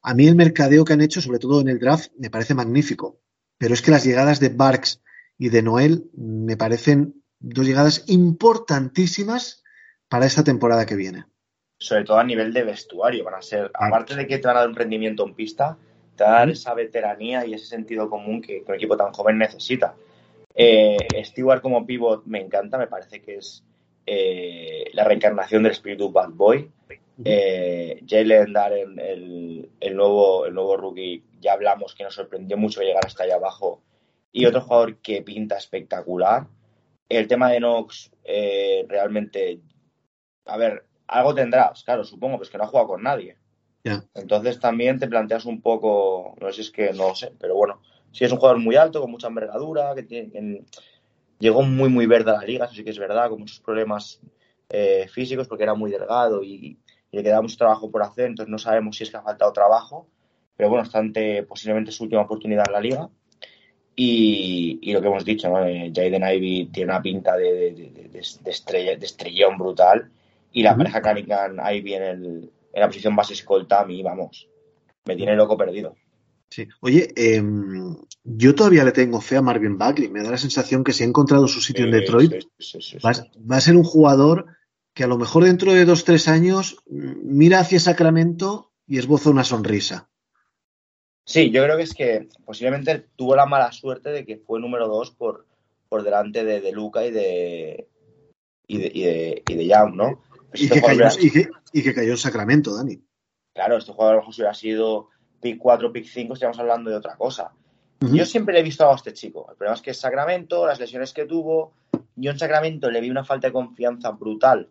A 0.00 0.14
mí 0.14 0.28
el 0.28 0.36
mercadeo 0.36 0.84
que 0.84 0.92
han 0.92 1.00
hecho, 1.00 1.20
sobre 1.20 1.40
todo 1.40 1.60
en 1.60 1.70
el 1.70 1.80
draft, 1.80 2.12
me 2.16 2.30
parece 2.30 2.54
magnífico. 2.54 3.20
Pero 3.58 3.74
es 3.74 3.82
que 3.82 3.90
las 3.90 4.04
llegadas 4.04 4.38
de 4.38 4.50
Barks 4.50 5.02
y 5.38 5.48
de 5.48 5.60
Noel 5.60 6.08
me 6.14 6.56
parecen 6.56 7.24
dos 7.40 7.66
llegadas 7.66 8.04
importantísimas 8.06 9.64
para 10.08 10.26
esta 10.26 10.44
temporada 10.44 10.86
que 10.86 10.94
viene. 10.94 11.24
Sobre 11.78 12.04
todo 12.04 12.18
a 12.18 12.24
nivel 12.24 12.52
de 12.52 12.64
vestuario, 12.64 13.24
van 13.24 13.34
a 13.34 13.42
ser, 13.42 13.70
aparte 13.72 14.16
de 14.16 14.26
que 14.26 14.38
te 14.38 14.48
van 14.48 14.56
a 14.56 14.60
dar 14.60 14.68
un 14.68 14.74
rendimiento 14.74 15.24
en 15.24 15.34
pista, 15.34 15.78
te 16.16 16.24
van 16.24 16.32
a 16.32 16.38
dar 16.38 16.50
esa 16.50 16.74
veteranía 16.74 17.46
y 17.46 17.54
ese 17.54 17.66
sentido 17.66 18.10
común 18.10 18.42
que 18.42 18.64
un 18.66 18.74
equipo 18.74 18.96
tan 18.96 19.12
joven 19.12 19.38
necesita. 19.38 19.94
Eh, 20.54 20.96
Stewart 21.24 21.62
como 21.62 21.86
pivot 21.86 22.24
me 22.26 22.40
encanta, 22.40 22.78
me 22.78 22.88
parece 22.88 23.22
que 23.22 23.36
es 23.36 23.62
eh, 24.10 24.90
la 24.94 25.04
reencarnación 25.04 25.62
del 25.62 25.72
espíritu 25.72 26.10
Bad 26.10 26.30
Boy. 26.30 26.70
Eh, 27.24 28.00
Jalen 28.06 28.52
Darren, 28.52 28.98
el, 28.98 29.96
nuevo, 29.96 30.46
el 30.46 30.54
nuevo 30.54 30.76
rookie, 30.76 31.24
ya 31.40 31.52
hablamos 31.52 31.94
que 31.94 32.04
nos 32.04 32.14
sorprendió 32.14 32.56
mucho 32.56 32.80
llegar 32.80 33.04
hasta 33.04 33.24
allá 33.24 33.34
abajo. 33.34 33.82
Y 34.32 34.46
otro 34.46 34.62
jugador 34.62 34.96
que 34.96 35.22
pinta 35.22 35.58
espectacular. 35.58 36.46
El 37.08 37.28
tema 37.28 37.50
de 37.50 37.58
Knox, 37.58 38.10
eh, 38.24 38.86
realmente, 38.88 39.60
a 40.46 40.56
ver, 40.56 40.84
algo 41.08 41.34
tendrás, 41.34 41.82
claro, 41.82 42.04
supongo, 42.04 42.36
pues 42.36 42.50
que 42.50 42.58
no 42.58 42.64
ha 42.64 42.68
jugado 42.68 42.88
con 42.88 43.02
nadie. 43.02 43.36
Entonces 44.14 44.60
también 44.60 44.98
te 44.98 45.08
planteas 45.08 45.46
un 45.46 45.62
poco, 45.62 46.34
no 46.40 46.48
sé 46.48 46.52
si 46.52 46.60
es 46.60 46.70
que 46.70 46.92
no 46.92 47.14
sé, 47.14 47.32
pero 47.38 47.54
bueno, 47.54 47.80
Sí, 48.12 48.24
es 48.24 48.32
un 48.32 48.38
jugador 48.38 48.58
muy 48.58 48.76
alto, 48.76 49.00
con 49.00 49.10
mucha 49.10 49.28
envergadura, 49.28 49.94
que, 49.94 50.02
tiene, 50.02 50.62
llegó 51.38 51.62
muy, 51.62 51.88
muy 51.88 52.06
verde 52.06 52.30
a 52.30 52.34
la 52.34 52.44
liga, 52.44 52.64
eso 52.64 52.74
sí 52.74 52.84
que 52.84 52.90
es 52.90 52.98
verdad, 52.98 53.28
con 53.28 53.40
muchos 53.40 53.60
problemas 53.60 54.20
eh, 54.68 55.06
físicos 55.12 55.46
porque 55.46 55.64
era 55.64 55.74
muy 55.74 55.90
delgado 55.90 56.42
y, 56.42 56.78
le 57.10 57.22
quedaba 57.22 57.40
mucho 57.40 57.56
trabajo 57.56 57.90
por 57.90 58.02
hacer, 58.02 58.26
entonces 58.26 58.50
no 58.50 58.58
sabemos 58.58 58.96
si 58.96 59.04
es 59.04 59.10
que 59.10 59.16
ha 59.16 59.22
faltado 59.22 59.50
trabajo, 59.50 60.06
pero 60.56 60.68
bueno, 60.68 60.84
está 60.84 60.98
ante 60.98 61.42
posiblemente 61.42 61.90
su 61.90 62.04
última 62.04 62.20
oportunidad 62.20 62.64
en 62.66 62.72
la 62.74 62.80
liga. 62.80 63.08
Y, 63.96 64.92
lo 64.92 65.00
que 65.00 65.06
hemos 65.06 65.24
dicho, 65.24 65.48
¿no? 65.48 65.64
Eh, 65.64 65.90
Jaden 65.94 66.22
Ivy 66.22 66.66
tiene 66.66 66.92
una 66.92 67.00
pinta 67.00 67.34
de, 67.36 68.10
estrella, 68.44 68.96
de 68.96 69.06
estrellón 69.06 69.56
brutal 69.56 70.10
y 70.52 70.62
la 70.62 70.76
pareja 70.76 71.02
Cunningham 71.02 71.58
Ivy 71.58 71.94
en, 71.94 72.02
el, 72.02 72.52
en 72.72 72.80
la 72.80 72.86
posición 72.86 73.16
base 73.16 73.34
escolta 73.34 73.80
a 73.80 73.84
mí, 73.84 74.02
vamos, 74.02 74.48
me 75.04 75.16
tiene 75.16 75.36
loco 75.36 75.56
perdido. 75.56 75.96
Sí. 76.50 76.66
Oye, 76.80 77.12
em, 77.16 77.96
yo 78.24 78.54
todavía 78.54 78.84
le 78.84 78.92
tengo 78.92 79.20
fe 79.20 79.36
a 79.36 79.42
Marvin 79.42 79.76
Bagley. 79.76 80.08
Me 80.08 80.22
da 80.22 80.30
la 80.30 80.38
sensación 80.38 80.82
que 80.82 80.92
si 80.92 81.04
ha 81.04 81.06
encontrado 81.06 81.46
su 81.46 81.60
sitio 81.60 81.84
en 81.84 81.90
Detroit, 81.90 82.32
va, 83.04 83.56
a 83.56 83.60
ser 83.60 83.76
un 83.76 83.84
jugador 83.84 84.46
que 84.94 85.04
a 85.04 85.06
lo 85.06 85.18
mejor 85.18 85.44
dentro 85.44 85.72
de 85.72 85.84
dos, 85.84 86.04
tres 86.04 86.26
años 86.26 86.78
mm, 86.88 87.12
mira 87.22 87.60
hacia 87.60 87.80
Sacramento 87.80 88.72
y 88.86 88.98
esboza 88.98 89.30
una 89.30 89.44
sonrisa. 89.44 90.08
Sí, 91.24 91.50
yo 91.50 91.62
creo 91.62 91.76
que 91.76 91.82
es 91.82 91.94
que 91.94 92.28
posiblemente 92.46 93.06
tuvo 93.14 93.36
la 93.36 93.44
mala 93.44 93.70
suerte 93.70 94.08
de 94.08 94.24
que 94.24 94.38
fue 94.38 94.60
número 94.60 94.88
dos 94.88 95.10
por, 95.10 95.46
por 95.88 96.02
delante 96.02 96.42
de, 96.42 96.62
de 96.62 96.72
Luca 96.72 97.04
y 97.04 97.10
de, 97.10 97.88
y 98.66 98.78
de, 98.78 99.42
y 99.46 99.54
de, 99.54 99.66
Young, 99.66 99.94
¿no? 99.94 100.22
Y, 100.54 100.64
este 100.64 100.76
que 100.76 100.86
cayó, 100.86 101.08
y, 101.72 101.82
que, 101.82 101.94
cayó, 101.94 102.12
en 102.12 102.18
Sacramento, 102.18 102.74
Dani. 102.74 103.00
Claro, 103.54 103.76
este 103.76 103.92
jugador 103.92 104.14
a 104.14 104.16
lo 104.16 104.22
mejor 104.22 104.34
hubiera 104.34 104.54
sido 104.54 105.08
pick 105.40 105.58
4, 105.58 105.92
pick 105.92 106.06
5, 106.06 106.34
estamos 106.34 106.58
hablando 106.58 106.90
de 106.90 106.96
otra 106.96 107.16
cosa. 107.16 107.52
Yo 108.00 108.24
siempre 108.24 108.54
le 108.54 108.60
he 108.60 108.62
visto 108.62 108.88
a 108.88 108.94
este 108.94 109.12
chico. 109.12 109.46
El 109.50 109.56
problema 109.56 109.74
es 109.74 109.82
que 109.82 109.90
es 109.90 109.98
Sacramento, 109.98 110.66
las 110.66 110.78
lesiones 110.78 111.12
que 111.12 111.26
tuvo. 111.26 111.72
Yo 112.14 112.30
en 112.30 112.38
Sacramento 112.38 112.90
le 112.90 113.00
vi 113.00 113.10
una 113.10 113.24
falta 113.24 113.48
de 113.48 113.52
confianza 113.52 114.10
brutal 114.12 114.70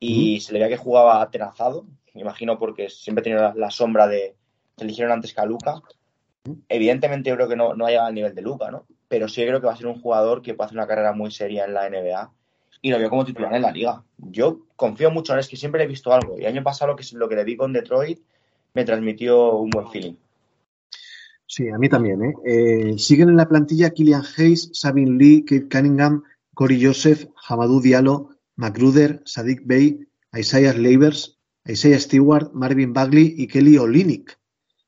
y 0.00 0.40
se 0.40 0.52
le 0.52 0.58
veía 0.58 0.70
que 0.70 0.82
jugaba 0.82 1.22
atenazado. 1.22 1.86
Me 2.14 2.22
imagino 2.22 2.58
porque 2.58 2.88
siempre 2.90 3.22
tenía 3.22 3.52
la, 3.54 3.70
sombra 3.70 4.08
de 4.08 4.34
que 4.76 4.84
eligieron 4.84 5.12
antes 5.12 5.32
que 5.32 5.40
a 5.40 5.46
Luca. 5.46 5.82
Evidentemente 6.68 7.30
yo 7.30 7.36
creo 7.36 7.48
que 7.48 7.56
no, 7.56 7.74
no 7.74 7.86
ha 7.86 7.90
llegado 7.90 8.08
al 8.08 8.14
nivel 8.14 8.34
de 8.34 8.42
Luca, 8.42 8.70
¿no? 8.70 8.86
Pero 9.06 9.28
sí 9.28 9.42
creo 9.42 9.60
que 9.60 9.66
va 9.66 9.72
a 9.72 9.76
ser 9.76 9.86
un 9.86 10.00
jugador 10.00 10.42
que 10.42 10.54
puede 10.54 10.66
hacer 10.66 10.78
una 10.78 10.88
carrera 10.88 11.12
muy 11.12 11.30
seria 11.30 11.64
en 11.64 11.74
la 11.74 11.88
NBA 11.88 12.32
y 12.84 12.90
lo 12.90 12.98
veo 12.98 13.08
como 13.08 13.24
titular 13.24 13.54
en 13.54 13.62
la 13.62 13.72
liga. 13.72 14.04
Yo 14.18 14.66
confío 14.76 15.10
mucho 15.10 15.32
en 15.32 15.38
él, 15.38 15.40
es 15.40 15.48
que 15.48 15.56
siempre 15.56 15.82
he 15.82 15.86
visto 15.86 16.12
algo. 16.12 16.38
Y 16.38 16.44
año 16.44 16.62
pasado 16.62 16.92
lo 16.92 16.96
que, 16.96 17.04
lo 17.14 17.30
que 17.30 17.34
le 17.34 17.42
vi 17.42 17.56
con 17.56 17.72
Detroit 17.72 18.20
me 18.74 18.84
transmitió 18.84 19.54
un 19.54 19.70
buen 19.70 19.88
feeling. 19.88 20.12
Sí, 21.46 21.70
a 21.70 21.78
mí 21.78 21.88
también. 21.88 22.22
¿eh? 22.22 22.34
Eh, 22.44 22.98
siguen 22.98 23.30
en 23.30 23.38
la 23.38 23.48
plantilla 23.48 23.88
Killian 23.88 24.22
Hayes, 24.36 24.68
Sabin 24.74 25.16
Lee, 25.16 25.46
Kate 25.46 25.66
Cunningham, 25.66 26.24
Corey 26.52 26.84
Joseph, 26.84 27.24
Hamadou 27.48 27.80
Diallo, 27.80 28.28
Magruder, 28.56 29.22
Sadik 29.24 29.62
Bey, 29.64 30.06
Isaiah 30.36 30.74
Labers, 30.74 31.38
Isaiah 31.66 31.98
Stewart, 31.98 32.52
Marvin 32.52 32.92
Bagley 32.92 33.34
y 33.38 33.46
Kelly 33.46 33.78
Olynyk. 33.78 34.38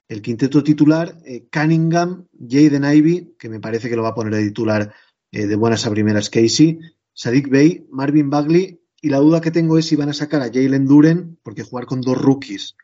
El 0.07 0.21
quinteto 0.21 0.63
titular, 0.63 1.17
eh, 1.25 1.47
Cunningham, 1.51 2.27
Jaden 2.47 2.85
Ivey, 2.85 3.37
que 3.39 3.49
me 3.49 3.59
parece 3.59 3.89
que 3.89 3.97
lo 3.97 4.03
va 4.03 4.11
a 4.11 4.15
poner 4.15 4.35
de 4.35 4.45
titular 4.45 4.93
eh, 5.33 5.47
de 5.47 5.57
buenas 5.57 5.87
a 5.87 5.91
primeras 5.91 6.29
Casey, 6.29 6.79
Sadiq 7.17 7.49
Bey, 7.49 7.87
Marvin 7.91 8.29
Bagley, 8.29 8.79
y 9.01 9.09
la 9.09 9.19
duda 9.19 9.41
que 9.41 9.51
tengo 9.51 9.79
es 9.79 9.87
si 9.87 9.97
van 9.97 10.11
a 10.11 10.13
sacar 10.13 10.43
a 10.43 10.53
Jalen 10.53 10.87
Duren, 10.87 11.39
porque 11.43 11.63
jugar 11.63 11.87
con 11.87 12.03
dos 12.03 12.21
rookies 12.21 12.77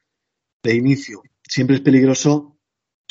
de 0.62 0.74
inicio 0.74 1.22
siempre 1.42 1.76
es 1.76 1.82
peligroso, 1.82 2.56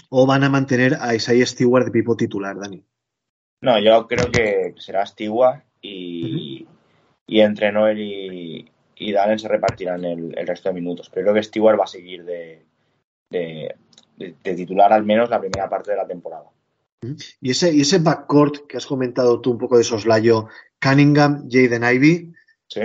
o 0.09 0.25
van 0.25 0.43
a 0.43 0.49
mantener 0.49 0.97
a 0.99 1.13
Isaiah 1.13 1.45
Stewart 1.45 1.85
de 1.85 1.91
pipo 1.91 2.17
titular, 2.17 2.57
Dani. 2.57 2.83
No, 3.61 3.79
yo 3.79 4.07
creo 4.07 4.31
que 4.31 4.73
será 4.79 5.05
Stewart 5.05 5.63
y, 5.79 6.67
y 7.27 7.41
entre 7.41 7.71
Noel 7.71 7.99
y, 7.99 8.71
y 8.95 9.11
Dalen 9.11 9.37
se 9.37 9.47
repartirán 9.47 10.03
el, 10.03 10.35
el, 10.35 10.47
resto 10.47 10.69
de 10.69 10.75
minutos. 10.75 11.11
Pero 11.13 11.25
creo 11.25 11.35
que 11.35 11.43
Stewart 11.43 11.79
va 11.79 11.83
a 11.83 11.87
seguir 11.87 12.25
de, 12.25 12.65
de, 13.29 13.75
de, 14.17 14.35
de, 14.43 14.55
titular 14.55 14.91
al 14.91 15.03
menos 15.03 15.29
la 15.29 15.39
primera 15.39 15.69
parte 15.69 15.91
de 15.91 15.97
la 15.97 16.07
temporada. 16.07 16.49
Y 17.39 17.51
ese, 17.51 17.71
y 17.73 17.81
ese 17.81 17.99
backcourt 17.99 18.67
que 18.67 18.77
has 18.77 18.87
comentado 18.87 19.39
tú 19.39 19.51
un 19.51 19.57
poco 19.59 19.77
de 19.77 19.83
soslayo, 19.83 20.47
Cunningham, 20.81 21.47
Jaden 21.49 21.83
Ivey, 21.83 22.33
Sí. 22.67 22.81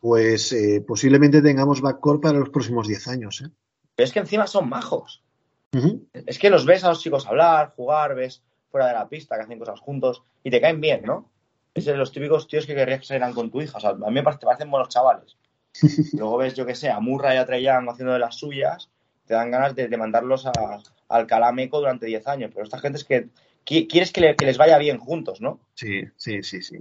pues 0.00 0.52
eh, 0.52 0.84
posiblemente 0.86 1.42
tengamos 1.42 1.80
backcourt 1.80 2.22
para 2.22 2.38
los 2.38 2.50
próximos 2.50 2.86
10 2.86 3.08
años. 3.08 3.42
¿eh? 3.44 3.50
Pero 3.94 4.04
es 4.06 4.12
que 4.12 4.20
encima 4.20 4.46
son 4.46 4.68
majos. 4.68 5.22
Uh 5.72 5.78
-huh. 5.78 6.00
Es 6.26 6.38
que 6.38 6.48
los 6.50 6.64
ves 6.64 6.84
a 6.84 6.88
los 6.90 7.00
chicos 7.02 7.26
hablar, 7.26 7.72
jugar, 7.76 8.14
ves 8.14 8.42
fuera 8.70 8.86
de 8.88 8.94
la 8.94 9.08
pista 9.08 9.36
que 9.36 9.42
hacen 9.42 9.58
cosas 9.58 9.80
juntos 9.80 10.22
y 10.44 10.50
te 10.50 10.60
caen 10.60 10.80
bien, 10.80 11.02
¿no? 11.04 11.28
Es 11.74 11.84
de 11.84 11.96
los 11.96 12.12
típicos 12.12 12.46
tíos 12.48 12.66
que 12.66 12.74
querrías 12.74 13.00
que 13.00 13.06
salieran 13.06 13.34
con 13.34 13.50
tu 13.50 13.60
hija. 13.60 13.78
O 13.78 13.80
sea, 13.80 13.90
a 13.90 13.94
mí 13.94 14.10
me 14.14 14.22
parecen 14.22 14.70
buenos 14.70 14.88
chavales. 14.88 15.36
Luego 16.14 16.38
ves, 16.38 16.54
yo 16.54 16.64
que 16.64 16.74
sé, 16.74 16.88
a 16.88 17.00
Murray 17.00 17.36
y 17.36 17.38
a 17.38 17.44
Trey 17.46 17.62
Young 17.62 17.88
haciendo 17.90 18.12
de 18.14 18.18
las 18.20 18.36
suyas, 18.36 18.88
te 19.26 19.34
dan 19.34 19.50
ganas 19.50 19.74
de, 19.74 19.88
de 19.88 19.96
mandarlos 19.96 20.46
a, 20.46 20.52
al 21.08 21.26
Calameco 21.26 21.80
durante 21.80 22.06
10 22.06 22.26
años. 22.28 22.50
Pero 22.54 22.64
esta 22.64 22.78
gente 22.78 22.98
es 22.98 23.04
que 23.04 23.28
quieres 23.64 24.12
que, 24.12 24.20
le, 24.20 24.36
que, 24.36 24.46
les 24.46 24.56
vaya 24.56 24.78
bien 24.78 24.98
juntos, 24.98 25.40
¿no? 25.40 25.60
Sí, 25.74 26.04
sí, 26.16 26.42
sí, 26.42 26.62
sí. 26.62 26.78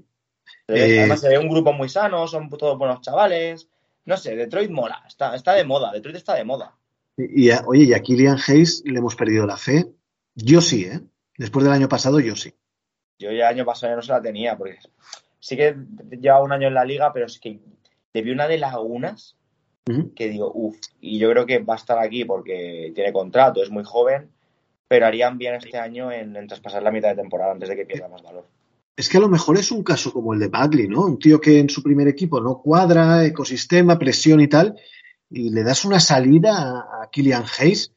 Eh, 0.68 1.00
Además, 1.00 1.22
se 1.22 1.30
ve 1.30 1.38
un 1.38 1.50
grupo 1.50 1.74
muy 1.74 1.90
sano, 1.90 2.28
son 2.28 2.50
todos 2.50 2.78
buenos 2.78 3.02
chavales. 3.02 3.68
No 4.06 4.18
sé, 4.18 4.36
Detroit 4.36 4.70
mola, 4.70 5.04
está, 5.08 5.36
está 5.36 5.54
de 5.54 5.64
moda, 5.64 5.92
Detroit 5.92 6.18
está 6.18 6.36
de 6.36 6.44
moda. 6.44 6.76
Y, 7.18 7.46
y 7.48 7.52
a, 7.52 7.64
oye, 7.66 7.84
y 7.86 7.94
a 7.94 8.02
Killian 8.02 8.38
Hayes 8.48 8.84
le 8.86 9.00
hemos 9.00 9.16
perdido 9.16 9.46
la 9.46 9.58
fe. 9.58 9.86
Yo 10.36 10.62
sí, 10.62 10.86
¿eh? 10.86 11.00
Después 11.38 11.64
del 11.66 11.74
año 11.74 11.90
pasado, 11.90 12.20
yo 12.20 12.36
sí. 12.36 12.54
Yo 13.18 13.32
ya 13.32 13.50
el 13.50 13.56
año 13.56 13.66
pasado 13.66 13.92
ya 13.92 13.96
no 13.96 14.02
se 14.02 14.12
la 14.12 14.22
tenía, 14.22 14.58
porque 14.58 14.78
sí 15.40 15.56
que 15.56 15.76
lleva 16.20 16.42
un 16.42 16.52
año 16.52 16.68
en 16.68 16.74
la 16.74 16.86
liga, 16.86 17.14
pero 17.14 17.26
es 17.26 17.40
que 17.40 17.60
le 18.14 18.22
vi 18.22 18.32
una 18.32 18.48
de 18.48 18.58
lagunas 18.58 19.38
uh 19.88 19.92
-huh. 19.92 20.14
que 20.14 20.30
digo, 20.30 20.52
uff, 20.54 20.78
y 21.00 21.20
yo 21.20 21.30
creo 21.32 21.46
que 21.46 21.60
va 21.60 21.76
a 21.76 21.78
estar 21.78 21.98
aquí 22.00 22.26
porque 22.26 22.92
tiene 22.94 23.14
contrato, 23.14 23.64
es 23.64 23.70
muy 23.70 23.84
joven, 23.84 24.30
pero 24.88 25.06
harían 25.06 25.38
bien 25.38 25.56
este 25.56 25.78
año 25.78 26.12
en, 26.12 26.36
en 26.36 26.48
traspasar 26.48 26.84
la 26.84 26.92
mitad 26.92 27.10
de 27.10 27.22
temporada 27.22 27.54
antes 27.54 27.70
de 27.70 27.76
que 27.76 27.86
pierda 27.86 28.08
más 28.08 28.22
valor. 28.22 28.46
Es 28.98 29.10
que 29.10 29.18
a 29.18 29.22
lo 29.22 29.28
mejor 29.28 29.58
es 29.58 29.72
un 29.72 29.84
caso 29.84 30.14
como 30.14 30.34
el 30.34 30.40
de 30.40 30.48
Bagley, 30.48 30.88
¿no? 30.88 31.02
Un 31.02 31.20
tío 31.20 31.42
que 31.42 31.60
en 31.60 31.70
su 31.70 31.84
primer 31.84 32.08
equipo 32.08 32.40
no 32.40 32.62
cuadra, 32.62 33.26
ecosistema, 33.26 34.00
presión 34.00 34.40
y 34.40 34.48
tal, 34.48 34.80
y 35.30 35.50
le 35.50 35.64
das 35.64 35.84
una 35.84 36.00
salida 36.00 36.80
a, 37.02 37.10
Killian 37.12 37.44
Hayes, 37.60 37.94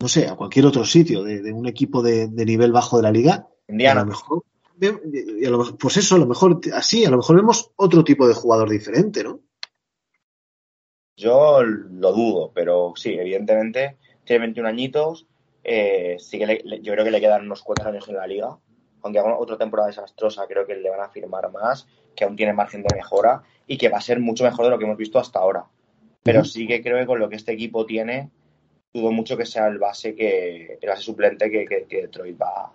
no 0.00 0.08
sé, 0.08 0.26
a 0.26 0.36
cualquier 0.36 0.66
otro 0.66 0.84
sitio 0.84 1.22
de, 1.22 1.42
de 1.42 1.52
un 1.52 1.66
equipo 1.66 2.02
de, 2.02 2.28
de, 2.28 2.44
nivel 2.46 2.72
bajo 2.72 2.96
de 2.96 3.02
la 3.02 3.12
liga. 3.12 3.48
Indiana. 3.68 4.00
A 4.00 4.04
lo 4.04 4.10
mejor, 4.10 4.44
y 4.80 5.44
a 5.44 5.50
lo, 5.50 5.76
pues 5.76 5.96
eso, 5.96 6.14
a 6.14 6.18
lo 6.18 6.26
mejor 6.26 6.60
así, 6.72 7.04
a 7.04 7.10
lo 7.10 7.18
mejor 7.18 7.36
vemos 7.36 7.72
otro 7.76 8.04
tipo 8.04 8.26
de 8.26 8.34
jugador 8.34 8.70
diferente, 8.70 9.24
¿no? 9.24 9.40
Yo 11.16 11.62
lo 11.64 12.12
dudo, 12.12 12.52
pero 12.54 12.92
sí, 12.96 13.10
evidentemente 13.10 13.98
tiene 14.24 14.46
21 14.46 14.68
añitos, 14.68 15.26
eh, 15.64 16.16
sí 16.20 16.38
que 16.38 16.46
le, 16.46 16.80
yo 16.80 16.92
creo 16.92 17.04
que 17.04 17.10
le 17.10 17.20
quedan 17.20 17.46
unos 17.46 17.62
cuatro 17.62 17.88
años 17.88 18.08
en 18.08 18.14
la 18.14 18.26
liga, 18.26 18.56
aunque 19.02 19.18
haga 19.18 19.36
otra 19.38 19.56
temporada 19.56 19.88
desastrosa, 19.88 20.46
creo 20.46 20.66
que 20.66 20.74
le 20.74 20.90
van 20.90 21.00
a 21.00 21.08
firmar 21.08 21.50
más, 21.52 21.86
que 22.14 22.24
aún 22.24 22.36
tiene 22.36 22.52
margen 22.52 22.82
de 22.82 22.94
mejora 22.94 23.42
y 23.66 23.78
que 23.78 23.88
va 23.88 23.98
a 23.98 24.02
ser 24.02 24.20
mucho 24.20 24.44
mejor 24.44 24.64
de 24.64 24.70
lo 24.70 24.78
que 24.78 24.84
hemos 24.84 24.96
visto 24.96 25.18
hasta 25.18 25.38
ahora. 25.38 25.64
Pero 26.22 26.44
sí 26.44 26.66
que 26.66 26.82
creo 26.82 26.98
que 26.98 27.06
con 27.06 27.18
lo 27.18 27.28
que 27.28 27.36
este 27.36 27.52
equipo 27.52 27.86
tiene, 27.86 28.30
dudo 28.92 29.12
mucho 29.12 29.36
que 29.36 29.46
sea 29.46 29.68
el 29.68 29.78
base 29.78 30.14
que 30.14 30.78
el 30.80 30.88
base 30.88 31.02
suplente 31.02 31.50
que, 31.50 31.64
que, 31.64 31.86
que 31.86 32.02
Detroit 32.02 32.40
va, 32.40 32.72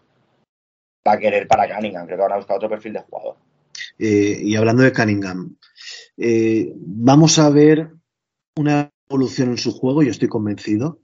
va 1.07 1.11
a 1.11 1.19
querer 1.19 1.47
para 1.47 1.73
Cunningham. 1.73 2.05
Creo 2.05 2.17
que 2.17 2.23
van 2.23 2.31
a 2.33 2.37
buscar 2.37 2.57
otro 2.57 2.69
perfil 2.69 2.93
de 2.93 3.01
jugador. 3.01 3.35
Eh, 3.99 4.39
y 4.41 4.55
hablando 4.55 4.83
de 4.83 4.93
Cunningham, 4.93 5.57
eh, 6.17 6.71
vamos 6.75 7.37
a 7.39 7.49
ver 7.49 7.91
una 8.55 8.91
evolución 9.09 9.49
en 9.49 9.57
su 9.57 9.71
juego, 9.71 10.03
yo 10.03 10.11
estoy 10.11 10.29
convencido. 10.29 10.99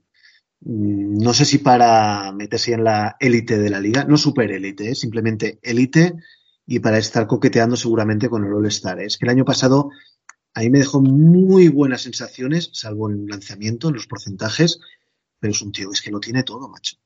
Mm, 0.60 1.18
No 1.18 1.32
sé 1.32 1.44
si 1.44 1.58
para 1.58 2.32
meterse 2.32 2.72
en 2.72 2.84
la 2.84 3.16
élite 3.20 3.58
de 3.58 3.70
la 3.70 3.80
liga, 3.80 4.04
no 4.04 4.16
super 4.16 4.50
élite, 4.50 4.90
¿eh? 4.90 4.94
simplemente 4.94 5.58
élite 5.62 6.14
y 6.66 6.78
para 6.80 6.98
estar 6.98 7.26
coqueteando 7.26 7.76
seguramente 7.76 8.28
con 8.28 8.44
el 8.44 8.52
All-Star. 8.52 9.00
¿eh? 9.00 9.06
Es 9.06 9.18
que 9.18 9.26
el 9.26 9.30
año 9.30 9.44
pasado 9.44 9.90
a 10.54 10.60
mí 10.60 10.70
me 10.70 10.78
dejó 10.78 11.00
muy 11.00 11.68
buenas 11.68 12.02
sensaciones, 12.02 12.70
salvo 12.72 13.10
en 13.10 13.26
lanzamiento, 13.26 13.88
en 13.88 13.94
los 13.94 14.06
porcentajes, 14.06 14.80
pero 15.38 15.52
es 15.52 15.62
un 15.62 15.72
tío 15.72 15.90
es 15.92 16.02
que 16.02 16.10
lo 16.10 16.20
tiene 16.20 16.42
todo, 16.42 16.68
macho. 16.68 16.96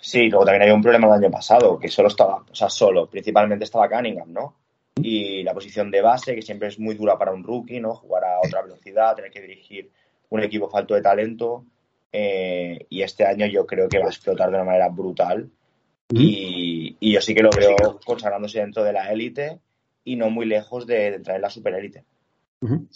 Sí, 0.00 0.28
luego 0.28 0.44
también 0.44 0.62
hay 0.62 0.70
un 0.70 0.82
problema 0.82 1.06
el 1.06 1.24
año 1.24 1.30
pasado, 1.30 1.78
que 1.78 1.88
solo 1.88 2.08
estaba, 2.08 2.44
o 2.50 2.54
sea, 2.54 2.68
solo, 2.68 3.08
principalmente 3.08 3.64
estaba 3.64 3.88
Cunningham, 3.88 4.32
¿no? 4.32 4.56
Y 4.96 5.42
la 5.42 5.54
posición 5.54 5.90
de 5.90 6.02
base, 6.02 6.34
que 6.34 6.42
siempre 6.42 6.68
es 6.68 6.78
muy 6.78 6.94
dura 6.94 7.16
para 7.18 7.32
un 7.32 7.42
rookie, 7.42 7.80
¿no? 7.80 7.94
Jugar 7.94 8.24
a 8.24 8.40
otra 8.44 8.62
velocidad, 8.62 9.16
tener 9.16 9.30
que 9.30 9.42
dirigir 9.42 9.90
un 10.30 10.42
equipo 10.42 10.68
falto 10.68 10.94
de 10.94 11.02
talento. 11.02 11.64
Eh, 12.12 12.86
y 12.88 13.02
este 13.02 13.26
año 13.26 13.46
yo 13.46 13.66
creo 13.66 13.88
que 13.88 13.98
va 13.98 14.06
a 14.06 14.10
explotar 14.10 14.50
de 14.50 14.56
una 14.56 14.64
manera 14.64 14.88
brutal. 14.88 15.50
Y, 16.10 16.96
y, 17.00 17.12
yo 17.12 17.20
sí 17.20 17.34
que 17.34 17.42
lo 17.42 17.50
veo 17.50 18.00
consagrándose 18.04 18.60
dentro 18.60 18.82
de 18.82 18.94
la 18.94 19.12
élite 19.12 19.60
y 20.04 20.16
no 20.16 20.30
muy 20.30 20.46
lejos 20.46 20.86
de, 20.86 20.94
de 20.94 21.16
entrar 21.16 21.36
en 21.36 21.42
la 21.42 21.50
superélite. 21.50 22.04
Uh 22.60 22.68
-huh. 22.68 22.88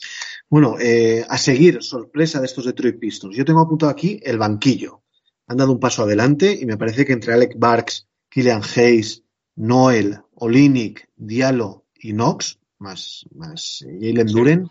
Bueno, 0.49 0.77
eh, 0.79 1.25
a 1.29 1.39
seguir, 1.39 1.83
sorpresa 1.83 2.41
de 2.41 2.47
estos 2.47 2.67
Detroit 2.67 2.99
Pistons. 2.99 3.37
Yo 3.37 3.45
tengo 3.45 3.61
apuntado 3.61 3.91
aquí 3.91 4.21
el 4.23 4.39
banquillo. 4.39 5.03
Han 5.47 5.57
dado 5.57 5.73
un 5.73 5.81
paso 5.81 6.03
adelante 6.03 6.59
y 6.61 6.67
me 6.67 6.77
parece 6.77 7.05
que 7.05 7.13
entre 7.13 7.33
Alec 7.33 7.55
Barks, 7.57 8.07
Killian 8.29 8.63
Hayes, 8.77 9.23
Noel, 9.57 10.19
Olinik, 10.35 11.09
Diallo 11.17 11.85
y 11.95 12.13
Knox, 12.13 12.59
más, 12.79 13.27
más 13.35 13.83
eh, 13.89 13.99
Jalen 14.01 14.27
Duren, 14.27 14.71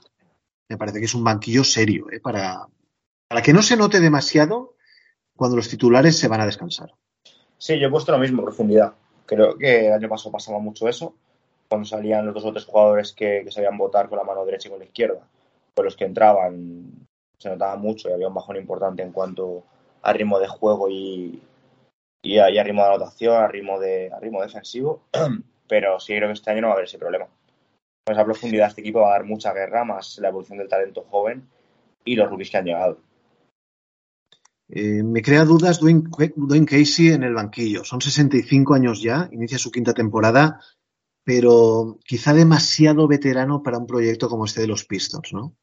me 0.69 0.77
parece 0.77 0.99
que 0.99 1.05
es 1.05 1.15
un 1.15 1.23
banquillo 1.23 1.63
serio, 1.63 2.07
eh, 2.11 2.19
para, 2.19 2.67
para 3.31 3.43
que 3.43 3.53
no 3.53 3.61
se 3.61 3.77
note 3.77 4.01
demasiado 4.01 4.75
cuando 5.37 5.55
los 5.55 5.69
titulares 5.69 6.19
se 6.19 6.27
van 6.27 6.41
a 6.41 6.45
descansar. 6.45 6.91
Sí, 7.57 7.79
yo 7.79 7.87
he 7.87 7.89
puesto 7.89 8.11
lo 8.11 8.17
mismo, 8.17 8.43
profundidad. 8.43 8.93
Creo 9.25 9.57
que 9.57 9.87
el 9.87 9.93
año 9.93 10.09
pasado 10.09 10.33
pasaba 10.33 10.59
mucho 10.59 10.89
eso, 10.89 11.15
cuando 11.69 11.87
salían 11.87 12.25
los 12.25 12.33
dos 12.33 12.43
o 12.43 12.51
tres 12.51 12.65
jugadores 12.65 13.13
que, 13.13 13.49
sabían 13.49 13.77
votar 13.77 14.09
con 14.09 14.17
la 14.17 14.25
mano 14.25 14.43
derecha 14.43 14.67
y 14.67 14.71
con 14.71 14.79
la 14.79 14.85
izquierda. 14.85 15.25
Pues 15.73 15.85
los 15.85 15.95
que 15.95 16.03
entraban 16.03 17.07
se 17.37 17.47
notaba 17.47 17.77
mucho 17.77 18.09
y 18.09 18.11
había 18.11 18.27
un 18.27 18.33
bajón 18.33 18.57
importante 18.57 19.01
en 19.01 19.13
cuanto 19.13 19.63
a 20.01 20.11
ritmo 20.11 20.37
de 20.37 20.49
juego 20.49 20.89
y, 20.89 21.41
y, 22.21 22.37
a, 22.37 22.47
a 22.47 22.63
ritmo 22.65 22.81
de 22.81 22.89
anotación, 22.89 23.41
a 23.41 23.47
ritmo, 23.47 23.79
de, 23.79 24.11
a 24.11 24.19
ritmo 24.19 24.41
defensivo. 24.41 25.03
Pero 25.69 26.01
sí 26.01 26.17
creo 26.17 26.27
que 26.27 26.33
este 26.33 26.51
año 26.51 26.63
no 26.63 26.67
va 26.67 26.73
a 26.73 26.75
haber 26.75 26.87
ese 26.87 26.99
problema. 26.99 27.27
Con 28.05 28.13
esa 28.13 28.25
profundidad 28.25 28.67
este 28.67 28.81
equipo 28.81 28.99
va 28.99 29.07
a 29.07 29.11
dar 29.11 29.23
mucha 29.23 29.53
guerra, 29.53 29.85
más 29.85 30.17
la 30.17 30.27
evolución 30.27 30.57
del 30.57 30.67
talento 30.67 31.05
joven 31.09 31.47
y 32.03 32.17
los 32.17 32.29
rookies 32.29 32.49
que 32.49 32.57
han 32.57 32.65
llegado. 32.65 32.97
Eh, 34.73 35.03
me 35.03 35.21
crea 35.21 35.43
dudas 35.43 35.81
Dwayne, 35.81 36.03
Dwayne, 36.35 36.65
Casey 36.65 37.09
en 37.09 37.23
el 37.23 37.33
banquillo. 37.33 37.83
Son 37.83 37.99
65 37.99 38.73
años 38.73 39.01
ya, 39.01 39.27
inicia 39.31 39.57
su 39.57 39.69
quinta 39.69 39.93
temporada, 39.93 40.61
pero 41.25 41.97
quizá 42.05 42.33
demasiado 42.33 43.05
veterano 43.05 43.61
para 43.63 43.77
un 43.77 43.85
proyecto 43.85 44.29
como 44.29 44.45
este 44.45 44.61
de 44.61 44.67
los 44.67 44.85
Pistons, 44.85 45.33
¿no? 45.33 45.53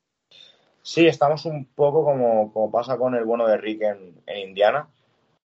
Sí, 0.83 1.07
estamos 1.07 1.47
un 1.47 1.65
poco 1.75 2.05
como, 2.05 2.53
como 2.53 2.71
pasa 2.71 2.99
con 2.99 3.15
el 3.15 3.25
bueno 3.25 3.47
de 3.47 3.57
Rick 3.57 3.83
en, 3.83 4.15
en 4.27 4.49
Indiana. 4.51 4.89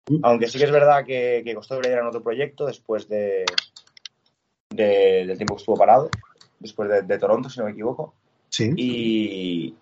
Mm. 0.10 0.20
Aunque 0.24 0.48
sí 0.48 0.58
que 0.58 0.66
es 0.66 0.72
verdad 0.72 1.06
que, 1.06 1.44
que 1.46 1.54
costó 1.54 1.80
le 1.80 1.90
dieran 1.90 2.08
otro 2.08 2.24
proyecto 2.24 2.66
después 2.66 3.08
de, 3.08 3.46
de, 4.72 5.26
del 5.28 5.38
tiempo 5.38 5.56
que 5.56 5.62
estuvo 5.62 5.78
parado, 5.78 6.10
después 6.60 6.90
de, 6.90 7.04
de, 7.04 7.18
Toronto, 7.20 7.48
si 7.50 7.60
no 7.60 7.66
me 7.66 7.72
equivoco. 7.72 8.16
Sí. 8.50 8.72
Y, 8.76 9.76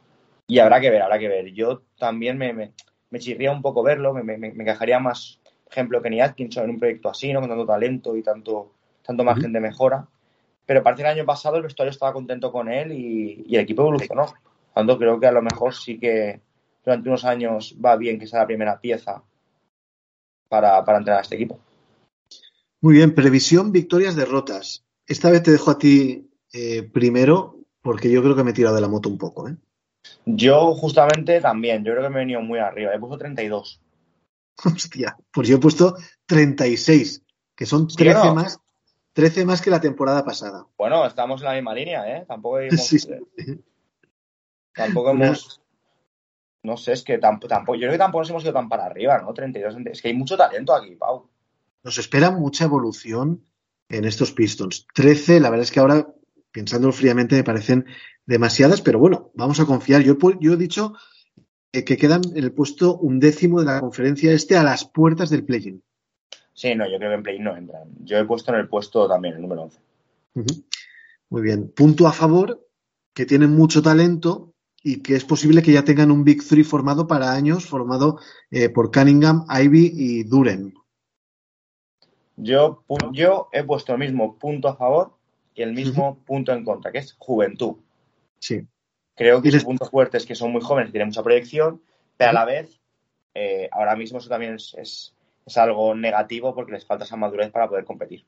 y 0.48 0.60
habrá 0.60 0.82
que 0.82 0.90
ver, 0.90 1.02
habrá 1.02 1.18
que 1.18 1.30
ver. 1.30 1.54
Yo 1.54 1.82
también 1.98 2.38
me, 2.38 2.54
me, 2.54 2.74
me 3.10 3.20
chirría 3.20 3.52
un 3.52 3.62
poco 3.62 3.84
verlo, 3.84 4.14
me, 4.14 4.24
me, 4.24 4.38
me 4.38 4.48
encajaría 4.64 5.00
más, 5.00 5.40
por 5.64 5.74
ejemplo, 5.74 6.02
Kenny 6.02 6.22
Atkinson 6.22 6.66
en 6.66 6.70
un 6.72 6.80
proyecto 6.80 7.10
así, 7.10 7.34
¿no? 7.34 7.40
Con 7.40 7.50
tanto 7.50 7.66
talento 7.66 8.16
y 8.16 8.24
tanto, 8.24 8.74
tanto 9.06 9.24
margen 9.24 9.54
de 9.54 9.60
mejora. 9.60 10.08
Pero 10.66 10.84
parece 10.84 11.04
que 11.04 11.10
el 11.10 11.18
año 11.18 11.26
pasado 11.26 11.58
el 11.58 11.64
vestuario 11.64 11.92
estaba 11.92 12.14
contento 12.14 12.52
con 12.52 12.72
él 12.72 12.92
y, 12.92 13.44
y 13.48 13.56
el 13.56 13.64
equipo 13.64 13.82
evolucionó. 13.82 14.34
Cuando 14.74 14.98
creo 14.98 15.20
que 15.20 15.28
a 15.28 15.32
lo 15.32 15.42
mejor 15.42 15.74
sí 15.74 16.00
que 16.00 16.42
durante 16.86 17.10
unos 17.10 17.26
años 17.26 17.76
va 17.84 17.96
bien 17.96 18.20
que 18.20 18.28
sea 18.28 18.40
la 18.40 18.48
primera 18.48 18.80
pieza 18.80 19.24
para, 20.48 20.84
para 20.86 21.00
entrenar 21.00 21.20
a 21.20 21.24
este 21.24 21.36
equipo. 21.36 21.60
Muy 22.82 22.96
bien, 22.96 23.14
previsión, 23.14 23.72
victorias, 23.72 24.16
derrotas. 24.16 24.86
Esta 25.06 25.30
vez 25.32 25.44
te 25.44 25.52
dejo 25.52 25.72
a 25.72 25.78
ti 25.78 26.30
eh, 26.54 26.84
primero 26.84 27.58
porque 27.82 28.12
yo 28.12 28.22
creo 28.22 28.36
que 28.36 28.44
me 28.44 28.52
he 28.52 28.54
tirado 28.54 28.76
de 28.76 28.82
la 28.82 28.88
moto 28.88 29.10
un 29.10 29.18
poco. 29.18 29.48
¿eh? 29.48 29.56
Yo 30.26 30.74
justamente 30.76 31.42
también, 31.42 31.84
yo 31.84 31.92
creo 31.94 32.04
que 32.04 32.10
me 32.10 32.16
he 32.18 32.26
venido 32.26 32.42
muy 32.42 32.60
arriba, 32.60 32.94
he 32.94 33.00
puesto 33.00 33.18
32. 33.18 33.82
Hostia, 34.64 35.18
pues 35.32 35.48
yo 35.48 35.56
he 35.58 35.60
puesto 35.60 35.96
36, 36.26 37.24
que 37.56 37.66
son 37.66 37.88
13 37.88 38.14
no? 38.26 38.36
más 38.36 38.60
13 39.14 39.46
más 39.46 39.62
que 39.62 39.70
la 39.70 39.82
temporada 39.82 40.24
pasada. 40.24 40.66
Bueno, 40.78 41.06
estamos 41.06 41.42
en 41.42 41.48
la 41.48 41.54
misma 41.56 41.74
línea, 41.74 42.18
¿eh? 42.18 42.26
Tampoco 42.28 42.60
hemos... 42.62 42.86
Sí, 42.86 43.00
sí. 43.00 43.10
Tampoco 44.74 45.12
Una- 45.12 45.28
hemos... 45.28 45.62
No 46.62 46.76
sé, 46.78 46.92
es 46.92 47.04
que 47.04 47.18
tampoco, 47.18 47.48
tampoco, 47.48 47.76
yo 47.76 47.82
creo 47.82 47.94
que 47.94 47.98
tampoco 47.98 48.22
nos 48.22 48.30
hemos 48.30 48.44
ido 48.44 48.54
tan 48.54 48.68
para 48.68 48.86
arriba, 48.86 49.18
¿no? 49.20 49.34
32. 49.34 49.78
Es 49.86 50.02
que 50.02 50.10
hay 50.10 50.14
mucho 50.14 50.36
talento 50.38 50.74
aquí, 50.74 50.96
Pau. 50.96 51.30
Nos 51.84 51.98
espera 51.98 52.32
mucha 52.32 52.66
evolución 52.66 53.46
en 53.88 54.04
estos 54.06 54.34
Pistons. 54.34 54.86
13, 54.94 55.40
la 55.40 55.50
verdad 55.50 55.64
es 55.64 55.72
que 55.72 55.80
ahora, 55.80 56.08
pensándolo 56.52 56.94
fríamente, 56.94 57.36
me 57.36 57.44
parecen 57.44 57.86
demasiadas, 58.26 58.82
pero 58.82 59.00
bueno, 59.00 59.32
vamos 59.36 59.60
a 59.60 59.66
confiar. 59.66 60.02
Yo, 60.02 60.14
he 60.14 60.18
pu- 60.18 60.38
yo 60.40 60.54
he 60.54 60.58
dicho 60.58 60.94
eh, 61.72 61.84
que 61.84 61.98
quedan 61.98 62.22
en 62.36 62.44
el 62.44 62.52
puesto 62.52 62.98
undécimo 62.98 63.60
de 63.60 63.66
la 63.66 63.80
conferencia 63.82 64.32
este 64.34 64.58
a 64.58 64.64
las 64.64 64.86
puertas 64.86 65.30
del 65.30 65.46
play-in. 65.46 65.84
Sí, 66.54 66.76
no, 66.76 66.90
yo 66.90 66.98
creo 66.98 67.12
que 67.12 67.16
en 67.16 67.24
play 67.24 67.40
no 67.40 67.56
entran. 67.56 67.90
Yo 68.04 68.18
he 68.18 68.26
puesto 68.26 68.52
en 68.54 68.60
el 68.60 68.68
puesto 68.68 69.08
también, 69.08 69.36
el 69.36 69.42
número 69.42 69.64
11. 69.64 69.80
Ujú. 70.36 70.64
Muy 71.30 71.42
bien. 71.42 71.72
Punto 71.76 72.08
a 72.08 72.12
favor, 72.12 72.68
que 73.14 73.26
tienen 73.26 73.52
mucho 73.56 73.82
talento 73.82 74.54
y 74.84 75.02
que 75.02 75.16
es 75.16 75.26
posible 75.26 75.62
que 75.62 75.72
ya 75.72 75.84
tengan 75.84 76.12
un 76.12 76.24
Big 76.24 76.44
Three 76.44 76.64
formado 76.64 77.08
para 77.08 77.32
años, 77.34 77.66
formado 77.66 78.20
eh, 78.50 78.70
por 78.70 78.92
Cunningham, 78.92 79.46
Ivy 79.50 79.92
y 79.94 80.24
Duren. 80.24 80.74
Yo, 82.38 82.84
yo 83.12 83.50
he 83.52 83.64
puesto 83.64 83.94
el 83.94 84.00
mismo 84.00 84.38
punto 84.38 84.70
a 84.70 84.76
favor 84.76 85.19
y 85.60 85.62
el 85.62 85.74
mismo 85.74 86.18
punto 86.26 86.54
en 86.54 86.64
contra, 86.64 86.90
que 86.90 87.00
es 87.00 87.16
juventud. 87.20 87.76
Sí. 88.40 88.62
Creo 89.14 89.42
que 89.42 89.52
les- 89.52 89.56
sus 89.62 89.66
puntos 89.66 89.90
fuertes 89.90 90.26
que 90.26 90.34
son 90.34 90.54
muy 90.54 90.62
jóvenes 90.62 90.90
y 90.90 90.92
tienen 90.94 91.10
mucha 91.10 91.22
proyección, 91.22 91.82
pero 92.16 92.30
a 92.30 92.34
la 92.34 92.46
vez, 92.46 92.80
eh, 93.34 93.68
ahora 93.74 93.98
mismo 93.98 94.20
eso 94.20 94.30
también 94.30 94.56
es, 94.56 94.74
es- 94.78 95.14
es 95.46 95.58
algo 95.58 95.94
negativo 95.96 96.56
porque 96.56 96.72
les 96.72 96.86
falta 96.86 97.04
esa 97.04 97.18
madurez 97.18 97.52
para 97.52 97.68
poder 97.68 97.84
competir. 97.84 98.26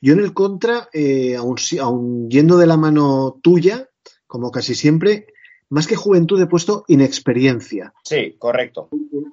Yo 0.00 0.12
en 0.14 0.18
el 0.18 0.34
contra, 0.34 0.88
eh, 0.92 1.36
aun, 1.36 1.56
aun 1.80 2.28
yendo 2.28 2.58
de 2.58 2.66
la 2.66 2.76
mano 2.76 3.38
tuya, 3.40 3.88
como 4.26 4.50
casi 4.50 4.74
siempre, 4.74 5.28
más 5.68 5.86
que 5.86 5.94
juventud 5.94 6.40
he 6.42 6.46
puesto 6.48 6.84
inexperiencia. 6.88 7.94
Sí, 8.02 8.34
correcto. 8.40 8.88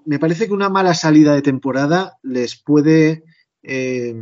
Me 0.06 0.20
parece 0.20 0.46
que 0.46 0.54
una 0.54 0.70
mala 0.70 0.94
salida 0.94 1.34
de 1.34 1.42
temporada 1.42 2.20
les 2.22 2.56
puede, 2.56 3.24
eh, 3.64 4.16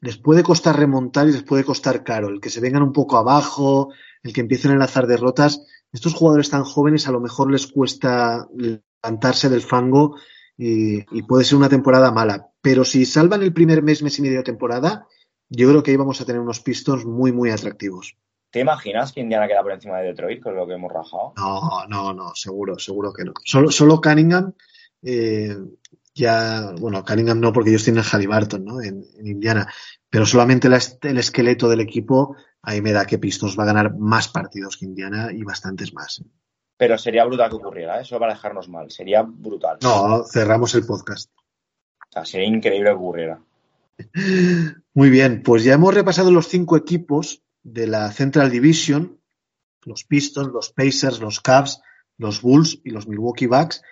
les 0.00 0.16
puede 0.18 0.42
costar 0.42 0.78
remontar 0.78 1.28
y 1.28 1.32
les 1.32 1.42
puede 1.42 1.64
costar 1.64 2.04
caro. 2.04 2.28
El 2.28 2.40
que 2.40 2.50
se 2.50 2.60
vengan 2.60 2.82
un 2.82 2.92
poco 2.92 3.16
abajo, 3.16 3.90
el 4.22 4.32
que 4.32 4.40
empiecen 4.40 4.70
a 4.70 4.74
enlazar 4.74 5.06
derrotas. 5.06 5.64
Estos 5.92 6.14
jugadores 6.14 6.50
tan 6.50 6.64
jóvenes 6.64 7.08
a 7.08 7.12
lo 7.12 7.20
mejor 7.20 7.50
les 7.50 7.66
cuesta 7.66 8.46
levantarse 8.54 9.48
del 9.48 9.62
fango 9.62 10.16
y, 10.56 10.98
y 11.16 11.22
puede 11.22 11.44
ser 11.44 11.58
una 11.58 11.68
temporada 11.68 12.10
mala. 12.10 12.48
Pero 12.60 12.84
si 12.84 13.04
salvan 13.04 13.42
el 13.42 13.52
primer 13.52 13.82
mes, 13.82 14.02
mes 14.02 14.18
y 14.18 14.22
medio 14.22 14.38
de 14.38 14.44
temporada, 14.44 15.06
yo 15.48 15.68
creo 15.68 15.82
que 15.82 15.92
ahí 15.92 15.96
vamos 15.96 16.20
a 16.20 16.24
tener 16.24 16.40
unos 16.40 16.60
Pistons 16.60 17.04
muy, 17.04 17.32
muy 17.32 17.50
atractivos. 17.50 18.16
¿Te 18.50 18.60
imaginas 18.60 19.12
que 19.12 19.20
Indiana 19.20 19.46
queda 19.46 19.62
por 19.62 19.72
encima 19.72 19.98
de 19.98 20.08
Detroit 20.08 20.42
con 20.42 20.56
lo 20.56 20.66
que 20.66 20.74
hemos 20.74 20.92
rajado? 20.92 21.34
No, 21.36 21.86
no, 21.88 22.12
no, 22.14 22.34
seguro, 22.34 22.78
seguro 22.78 23.12
que 23.12 23.24
no. 23.24 23.32
Solo, 23.44 23.70
solo 23.70 24.00
Cunningham, 24.00 24.52
eh, 25.02 25.56
ya, 26.16 26.72
bueno, 26.80 27.04
Cunningham 27.04 27.40
no, 27.40 27.52
porque 27.52 27.70
ellos 27.70 27.84
tienen 27.84 28.02
a 28.02 28.06
Halliburton, 28.10 28.64
¿no? 28.64 28.80
En, 28.80 29.04
en 29.18 29.26
Indiana. 29.26 29.70
Pero 30.08 30.24
solamente 30.24 30.68
la 30.68 30.80
el 31.02 31.18
esqueleto 31.18 31.68
del 31.68 31.80
equipo, 31.80 32.36
ahí 32.62 32.80
me 32.80 32.92
da 32.92 33.04
que 33.04 33.18
Pistons 33.18 33.58
va 33.58 33.64
a 33.64 33.66
ganar 33.66 33.94
más 33.98 34.28
partidos 34.28 34.78
que 34.78 34.86
Indiana 34.86 35.28
y 35.30 35.42
bastantes 35.42 35.92
más. 35.92 36.24
Pero 36.78 36.96
sería 36.96 37.24
brutal 37.24 37.50
que 37.50 37.56
ocurriera, 37.56 37.98
¿eh? 37.98 38.02
Eso 38.02 38.18
para 38.18 38.32
dejarnos 38.32 38.68
mal. 38.68 38.90
Sería 38.90 39.22
brutal. 39.22 39.78
No, 39.82 40.24
cerramos 40.24 40.74
el 40.74 40.86
podcast. 40.86 41.30
O 42.08 42.12
sea, 42.12 42.24
sería 42.24 42.48
increíble 42.48 42.90
que 42.90 42.96
ocurriera. 42.96 43.40
Muy 44.94 45.10
bien, 45.10 45.42
pues 45.42 45.64
ya 45.64 45.74
hemos 45.74 45.94
repasado 45.94 46.30
los 46.30 46.48
cinco 46.48 46.76
equipos 46.76 47.42
de 47.62 47.86
la 47.86 48.10
Central 48.10 48.50
Division, 48.50 49.20
los 49.82 50.04
Pistons, 50.04 50.52
los 50.52 50.70
Pacers, 50.70 51.20
los 51.20 51.40
Cavs, 51.40 51.82
los 52.16 52.40
Bulls 52.40 52.80
y 52.84 52.90
los 52.90 53.06
Milwaukee 53.06 53.46
Bucks. 53.46 53.82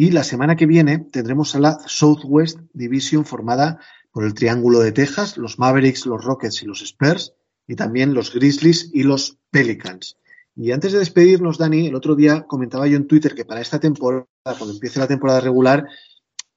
Y 0.00 0.12
la 0.12 0.22
semana 0.22 0.54
que 0.54 0.66
viene 0.66 1.00
tendremos 1.00 1.56
a 1.56 1.58
la 1.58 1.80
Southwest 1.84 2.60
Division 2.72 3.24
formada 3.24 3.80
por 4.12 4.22
el 4.22 4.32
Triángulo 4.32 4.78
de 4.78 4.92
Texas, 4.92 5.36
los 5.36 5.58
Mavericks, 5.58 6.06
los 6.06 6.24
Rockets 6.24 6.62
y 6.62 6.66
los 6.66 6.82
Spurs, 6.82 7.34
y 7.66 7.74
también 7.74 8.14
los 8.14 8.32
Grizzlies 8.32 8.92
y 8.94 9.02
los 9.02 9.38
Pelicans. 9.50 10.16
Y 10.54 10.70
antes 10.70 10.92
de 10.92 11.00
despedirnos, 11.00 11.58
Dani, 11.58 11.88
el 11.88 11.96
otro 11.96 12.14
día 12.14 12.42
comentaba 12.46 12.86
yo 12.86 12.96
en 12.96 13.08
Twitter 13.08 13.34
que 13.34 13.44
para 13.44 13.60
esta 13.60 13.80
temporada, 13.80 14.28
cuando 14.44 14.70
empiece 14.70 15.00
la 15.00 15.08
temporada 15.08 15.40
regular, 15.40 15.88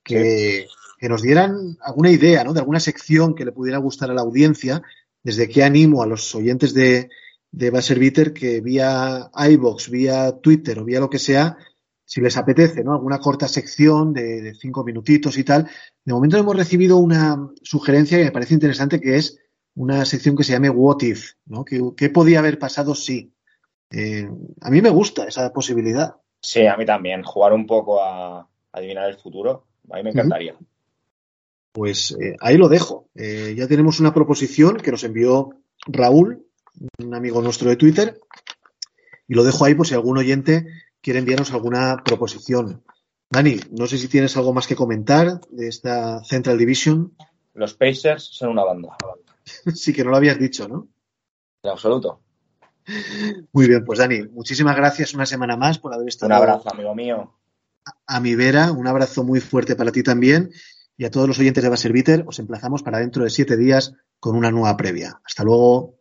que, 0.04 0.68
que 1.00 1.10
nos 1.10 1.24
dieran 1.24 1.80
alguna 1.82 2.12
idea, 2.12 2.44
¿no? 2.44 2.54
De 2.54 2.60
alguna 2.60 2.80
sección 2.80 3.34
que 3.34 3.46
le 3.46 3.54
pudiera 3.54 3.80
gustar 3.80 4.12
a 4.12 4.14
la 4.14 4.22
audiencia. 4.22 4.84
Desde 5.24 5.50
que 5.50 5.64
animo 5.64 6.04
a 6.04 6.06
los 6.06 6.36
oyentes 6.36 6.76
de, 6.76 7.10
de 7.50 7.72
Beater 7.72 8.34
que 8.34 8.62
vía 8.62 9.32
iBox, 9.34 9.89
vía 9.89 10.32
Twitter 10.44 10.78
o 10.78 10.86
vía 10.86 11.00
lo 11.00 11.10
que 11.10 11.18
sea, 11.18 11.58
si 12.12 12.20
les 12.20 12.36
apetece, 12.36 12.84
¿no? 12.84 12.91
Alguna 12.91 13.20
corta 13.20 13.47
sección 13.47 14.12
de, 14.12 14.41
de 14.41 14.53
cinco 14.53 14.84
minutitos 14.84 15.38
y 15.38 15.45
tal. 15.45 15.70
De 16.03 16.12
momento 16.12 16.36
hemos 16.36 16.57
recibido 16.57 16.97
una 16.97 17.49
sugerencia 17.62 18.18
que 18.18 18.26
me 18.26 18.34
parece 18.34 18.53
interesante, 18.53 18.99
que 18.99 19.16
es 19.16 19.39
una 19.76 20.03
sección 20.03 20.36
que 20.36 20.43
se 20.43 20.51
llame 20.51 20.70
What 20.70 21.03
If, 21.03 21.36
¿no? 21.45 21.64
¿Qué, 21.64 21.82
qué 21.95 22.09
podía 22.09 22.39
haber 22.39 22.59
pasado 22.59 22.95
si? 22.95 23.32
Eh, 23.91 24.30
a 24.59 24.70
mí 24.70 24.82
me 24.82 24.89
gusta 24.89 25.24
esa 25.24 25.53
posibilidad. 25.53 26.18
Sí, 26.41 26.68
a 26.68 26.76
mí 26.76 26.86
también. 26.86 27.24
Jugar 27.24 27.53
un 27.53 27.66
poco 27.66 28.03
a 28.03 28.45
adivinar 28.74 29.09
el 29.09 29.16
futuro. 29.16 29.68
A 29.89 29.95
mí 29.95 30.03
me 30.03 30.09
encantaría. 30.09 30.57
Pues 31.72 32.12
eh, 32.20 32.36
ahí 32.41 32.57
lo 32.57 32.68
dejo. 32.68 33.07
Eh, 33.16 33.55
ya 33.57 33.70
tenemos 33.70 34.01
una 34.01 34.14
proposición 34.14 34.76
que 34.76 34.91
nos 34.91 35.05
envió 35.05 35.51
Raúl, 35.88 36.45
un 36.99 37.16
amigo 37.16 37.41
nuestro 37.41 37.70
de 37.70 37.78
Twitter, 37.78 38.20
y 39.30 39.34
lo 39.34 39.45
dejo 39.45 39.64
ahí 39.64 39.76
por 39.76 39.88
si 39.88 39.93
algún 39.93 40.18
oyente 40.18 40.68
quiere 41.02 41.20
enviarnos 41.20 41.52
alguna 41.52 42.04
proposición. 42.04 42.84
Dani, 43.30 43.60
no 43.72 43.88
sé 43.88 43.97
si 43.97 44.08
tienes 44.08 44.36
algo 44.38 44.54
más 44.54 44.68
que 44.68 44.76
comentar 44.76 45.39
de 45.49 45.68
esta 45.68 46.24
Central 46.24 46.58
Division. 46.58 47.16
Los 47.54 47.74
Pacers 47.74 48.24
son 48.24 48.49
una 48.49 48.64
banda. 48.64 48.97
sí 49.74 49.93
que 49.93 50.04
no 50.04 50.12
lo 50.12 50.18
habías 50.18 50.38
dicho, 50.38 50.68
¿no? 50.68 50.88
En 51.64 51.72
absoluto. 51.72 52.22
Muy 53.54 53.68
bien, 53.68 53.86
pues 53.86 53.99
Dani, 53.99 54.24
muchísimas 54.30 54.76
gracias 54.76 55.14
una 55.14 55.26
semana 55.26 55.56
más 55.56 55.80
por 55.80 55.93
haber 55.93 56.08
estado 56.08 56.28
Un 56.28 56.34
abrazo, 56.34 56.74
amigo 56.74 56.95
mío. 56.95 57.34
a 58.08 58.20
mi 58.20 58.36
vera. 58.36 58.72
Un 58.72 58.88
abrazo 58.88 59.24
muy 59.24 59.39
fuerte 59.39 59.76
para 59.76 59.91
ti 59.91 60.04
también. 60.04 60.52
Y 60.97 61.06
a 61.06 61.11
todos 61.11 61.28
los 61.28 61.40
oyentes 61.40 61.64
de 61.64 61.69
Baserviter, 61.69 62.26
os 62.28 62.40
emplazamos 62.40 62.84
para 62.84 62.99
dentro 62.99 63.23
de 63.23 63.30
siete 63.30 63.57
días 63.57 63.94
con 64.19 64.36
una 64.36 64.52
nueva 64.52 64.76
previa. 64.78 65.22
Hasta 65.23 65.44
luego. 65.44 66.01